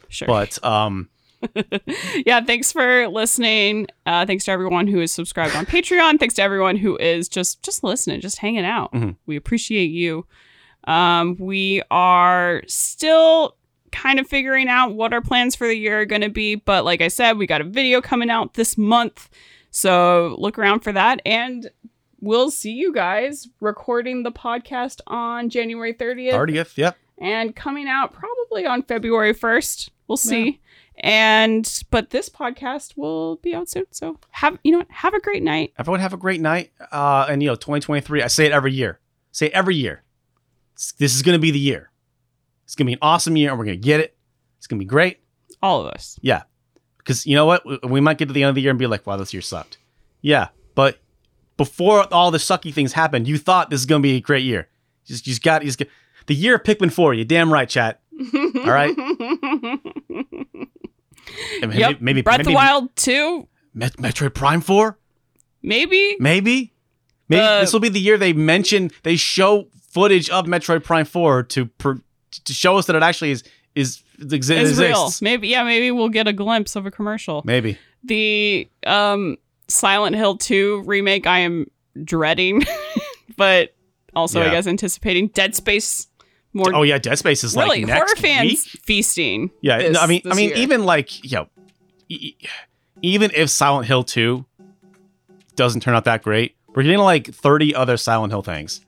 sure. 0.08 0.28
But 0.28 0.62
um 0.64 1.08
yeah, 2.26 2.40
thanks 2.40 2.72
for 2.72 3.08
listening. 3.08 3.86
Uh, 4.04 4.26
thanks 4.26 4.44
to 4.44 4.50
everyone 4.50 4.86
who 4.86 5.00
is 5.00 5.12
subscribed 5.12 5.54
on 5.54 5.66
Patreon. 5.66 6.18
Thanks 6.18 6.34
to 6.34 6.42
everyone 6.42 6.76
who 6.76 6.96
is 6.96 7.28
just 7.28 7.62
just 7.62 7.82
listening, 7.84 8.20
just 8.20 8.38
hanging 8.38 8.64
out. 8.64 8.92
Mhm. 8.92 9.16
We 9.26 9.36
appreciate 9.36 9.90
you. 9.90 10.26
Um, 10.84 11.36
we 11.38 11.82
are 11.90 12.62
still 12.66 13.56
kind 13.92 14.20
of 14.20 14.26
figuring 14.26 14.68
out 14.68 14.94
what 14.94 15.12
our 15.12 15.20
plans 15.22 15.56
for 15.56 15.66
the 15.66 15.74
year 15.74 16.00
are 16.00 16.06
going 16.06 16.22
to 16.22 16.28
be, 16.28 16.54
but 16.54 16.84
like 16.84 17.00
I 17.00 17.08
said, 17.08 17.38
we 17.38 17.46
got 17.46 17.60
a 17.60 17.64
video 17.64 18.00
coming 18.00 18.30
out 18.30 18.54
this 18.54 18.76
month, 18.76 19.28
so 19.70 20.36
look 20.38 20.58
around 20.58 20.80
for 20.80 20.92
that. 20.92 21.20
And 21.24 21.70
we'll 22.20 22.50
see 22.50 22.72
you 22.72 22.92
guys 22.92 23.48
recording 23.60 24.22
the 24.22 24.32
podcast 24.32 25.00
on 25.06 25.48
January 25.48 25.94
30th 25.94 26.32
30th, 26.32 26.76
yep. 26.76 26.96
and 27.18 27.56
coming 27.56 27.88
out 27.88 28.12
probably 28.12 28.66
on 28.66 28.82
February 28.82 29.34
1st. 29.34 29.90
We'll 30.08 30.16
see. 30.16 30.60
And 30.98 31.70
but 31.90 32.10
this 32.10 32.28
podcast 32.28 32.94
will 32.96 33.36
be 33.36 33.54
out 33.54 33.68
soon. 33.68 33.84
So 33.90 34.18
have 34.30 34.58
you 34.64 34.72
know 34.72 34.78
what? 34.78 34.90
Have 34.90 35.14
a 35.14 35.20
great 35.20 35.42
night. 35.42 35.72
Everyone 35.78 36.00
have 36.00 36.12
a 36.14 36.16
great 36.16 36.40
night. 36.40 36.72
Uh, 36.90 37.26
and 37.28 37.42
you 37.42 37.48
know, 37.48 37.54
2023. 37.54 38.22
I 38.22 38.26
say 38.28 38.46
it 38.46 38.52
every 38.52 38.72
year. 38.72 38.98
Say 39.32 39.46
it 39.46 39.52
every 39.52 39.76
year. 39.76 40.02
It's- 40.74 40.92
This 40.98 41.14
is 41.14 41.22
going 41.22 41.34
to 41.34 41.40
be 41.40 41.50
the 41.50 41.58
year. 41.58 41.90
It's 42.64 42.74
going 42.74 42.86
to 42.86 42.88
be 42.90 42.94
an 42.94 42.98
awesome 43.02 43.36
year, 43.36 43.50
and 43.50 43.58
we're 43.58 43.64
going 43.66 43.78
to 43.80 43.84
get 43.84 44.00
it. 44.00 44.16
It's 44.58 44.66
going 44.66 44.78
to 44.78 44.84
be 44.84 44.88
great. 44.88 45.20
All 45.62 45.80
of 45.80 45.86
us. 45.88 46.18
Yeah, 46.22 46.42
because 46.98 47.26
you 47.26 47.34
know 47.34 47.46
what? 47.46 47.62
We- 47.88 48.00
might 48.00 48.18
get 48.18 48.28
to 48.28 48.34
the 48.34 48.42
end 48.42 48.48
of 48.50 48.54
the 48.54 48.62
year 48.62 48.70
and 48.70 48.78
be 48.78 48.86
like, 48.86 49.06
"Wow, 49.06 49.16
this 49.16 49.32
year 49.32 49.42
sucked." 49.42 49.78
Yeah, 50.22 50.48
but 50.74 50.98
before 51.56 52.12
all 52.12 52.30
the 52.30 52.38
sucky 52.38 52.72
things 52.74 52.92
happened, 52.94 53.28
you 53.28 53.38
thought 53.38 53.70
this 53.70 53.80
is 53.80 53.86
going 53.86 54.02
to 54.02 54.06
be 54.06 54.16
a 54.16 54.20
great 54.20 54.44
year. 54.44 54.68
You 55.04 55.14
just, 55.14 55.26
you 55.26 55.32
just 55.32 55.42
got, 55.42 55.62
you 55.62 55.68
just 55.68 55.78
got 55.78 55.88
the 56.26 56.34
year 56.34 56.56
of 56.56 56.62
Pikmin 56.64 56.92
Four. 56.92 57.14
You 57.14 57.24
damn 57.24 57.52
right, 57.52 57.68
chat. 57.68 58.00
All 58.34 58.64
right. 58.64 58.94
Maybe, 61.60 61.78
Yep. 61.78 62.00
maybe 62.00 62.22
Breath 62.22 62.38
maybe 62.38 62.42
of 62.42 62.46
the 62.52 62.54
Wild 62.54 62.96
2, 62.96 63.48
Met- 63.74 63.96
Metroid 63.96 64.34
Prime 64.34 64.60
Four. 64.60 64.98
maybe. 65.62 66.16
Maybe. 66.20 66.72
Maybe 67.28 67.42
The- 67.42 67.60
this 67.60 67.72
will 67.72 67.80
be 67.80 67.88
the 67.88 68.00
year 68.00 68.16
they 68.18 68.32
mention 68.32 68.90
they 69.02 69.16
show 69.16 69.68
footage 69.90 70.28
of 70.30 70.46
Metroid 70.46 70.84
Prime 70.84 71.04
4 71.06 71.42
to 71.44 71.66
per, 71.66 71.98
to 72.44 72.52
show 72.52 72.76
us 72.76 72.86
that 72.86 72.96
it 72.96 73.02
actually 73.02 73.30
is 73.32 73.42
is 73.74 74.02
exi- 74.18 74.56
Is 74.56 74.78
real. 74.78 74.90
exists. 75.04 75.20
Maybe 75.22 75.48
yeah, 75.48 75.62
maybe 75.64 75.90
we'll 75.90 76.08
get 76.08 76.26
a 76.28 76.32
glimpse 76.32 76.76
of 76.76 76.86
a 76.86 76.90
commercial. 76.90 77.42
Maybe. 77.44 77.78
The 78.04 78.68
um 78.86 79.36
Silent 79.68 80.14
Hill 80.16 80.36
2 80.36 80.82
remake 80.86 81.26
I 81.26 81.40
am 81.40 81.66
dreading, 82.04 82.62
but 83.36 83.74
also 84.14 84.40
I 84.40 84.50
guess 84.50 84.66
anticipating 84.66 85.28
Dead 85.28 85.54
Space 85.56 86.06
more 86.56 86.74
Oh 86.74 86.82
yeah, 86.82 86.98
Dead 86.98 87.18
Space 87.18 87.44
is 87.44 87.54
really 87.54 87.80
like 87.80 87.86
next 87.86 87.98
horror 87.98 88.16
fans 88.16 88.44
week. 88.50 88.58
feasting. 88.84 89.50
Yeah, 89.60 89.78
this- 89.78 89.92
no, 89.94 90.00
I 90.00 90.06
mean 90.06 90.22
I 90.30 90.34
mean 90.34 90.48
year. 90.50 90.58
even 90.58 90.84
like, 90.84 91.22
you 91.24 91.36
know, 91.36 91.48
e- 92.08 92.34
even 93.02 93.30
if 93.34 93.50
Silent 93.50 93.86
Hill 93.86 94.02
2 94.04 94.44
doesn't 95.54 95.82
turn 95.82 95.94
out 95.94 96.04
that 96.04 96.22
great, 96.22 96.56
we're 96.68 96.82
getting 96.82 96.98
like 96.98 97.32
30 97.32 97.74
other 97.74 97.96
Silent 97.96 98.32
Hill 98.32 98.42
things. 98.42 98.80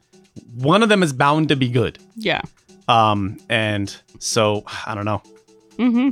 One 0.55 0.83
of 0.83 0.89
them 0.89 1.03
is 1.03 1.13
bound 1.13 1.49
to 1.51 1.57
be 1.57 1.69
good. 1.69 1.99
yeah. 2.17 2.41
Um 2.89 3.39
and 3.51 3.95
so 4.19 4.65
I 4.87 4.95
don't 4.95 5.05
know. 5.05 5.23
Mm-hmm. 5.77 6.11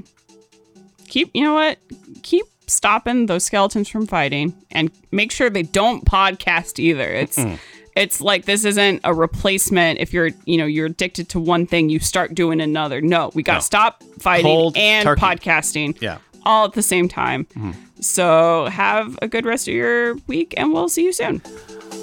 Keep 1.09 1.31
you 1.35 1.43
know 1.45 1.55
what? 1.55 1.78
Keep 2.23 2.47
stopping 2.66 3.27
those 3.27 3.45
skeletons 3.45 3.89
from 3.89 4.07
fighting 4.07 4.53
and 4.73 4.91
make 5.12 5.31
sure 5.31 5.49
they 5.49 5.62
don't 5.62 6.05
podcast 6.05 6.78
either. 6.78 7.09
It's 7.09 7.39
Mm. 7.39 7.59
It's 7.97 8.20
like 8.20 8.44
this 8.44 8.64
isn't 8.64 9.01
a 9.05 9.12
replacement 9.14 9.98
if 9.98 10.12
you're 10.12 10.31
you 10.44 10.56
know 10.59 10.66
you're 10.66 10.86
addicted 10.86 11.28
to 11.31 11.40
one 11.40 11.66
thing 11.66 11.89
you 11.89 11.98
start 11.98 12.35
doing 12.35 12.60
another 12.60 13.01
no 13.01 13.31
we 13.35 13.43
gotta 13.43 13.56
No. 13.59 13.62
stop 13.62 14.05
fighting 14.20 14.44
Cold 14.47 14.77
and 14.77 15.05
turkey. 15.05 15.20
podcasting 15.20 15.97
Yeah. 16.01 16.18
all 16.44 16.66
at 16.66 16.74
the 16.74 16.82
same 16.82 17.09
time 17.09 17.47
Mhm. 17.56 17.74
so 18.01 18.66
have 18.66 19.18
a 19.23 19.28
good 19.28 19.44
rest 19.47 19.66
of 19.66 19.74
your 19.74 20.14
week 20.27 20.55
and 20.56 20.73
we'll 20.73 20.89
see 20.89 21.05
you 21.05 21.12
soon 21.12 21.40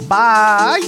Bye. 0.09 0.81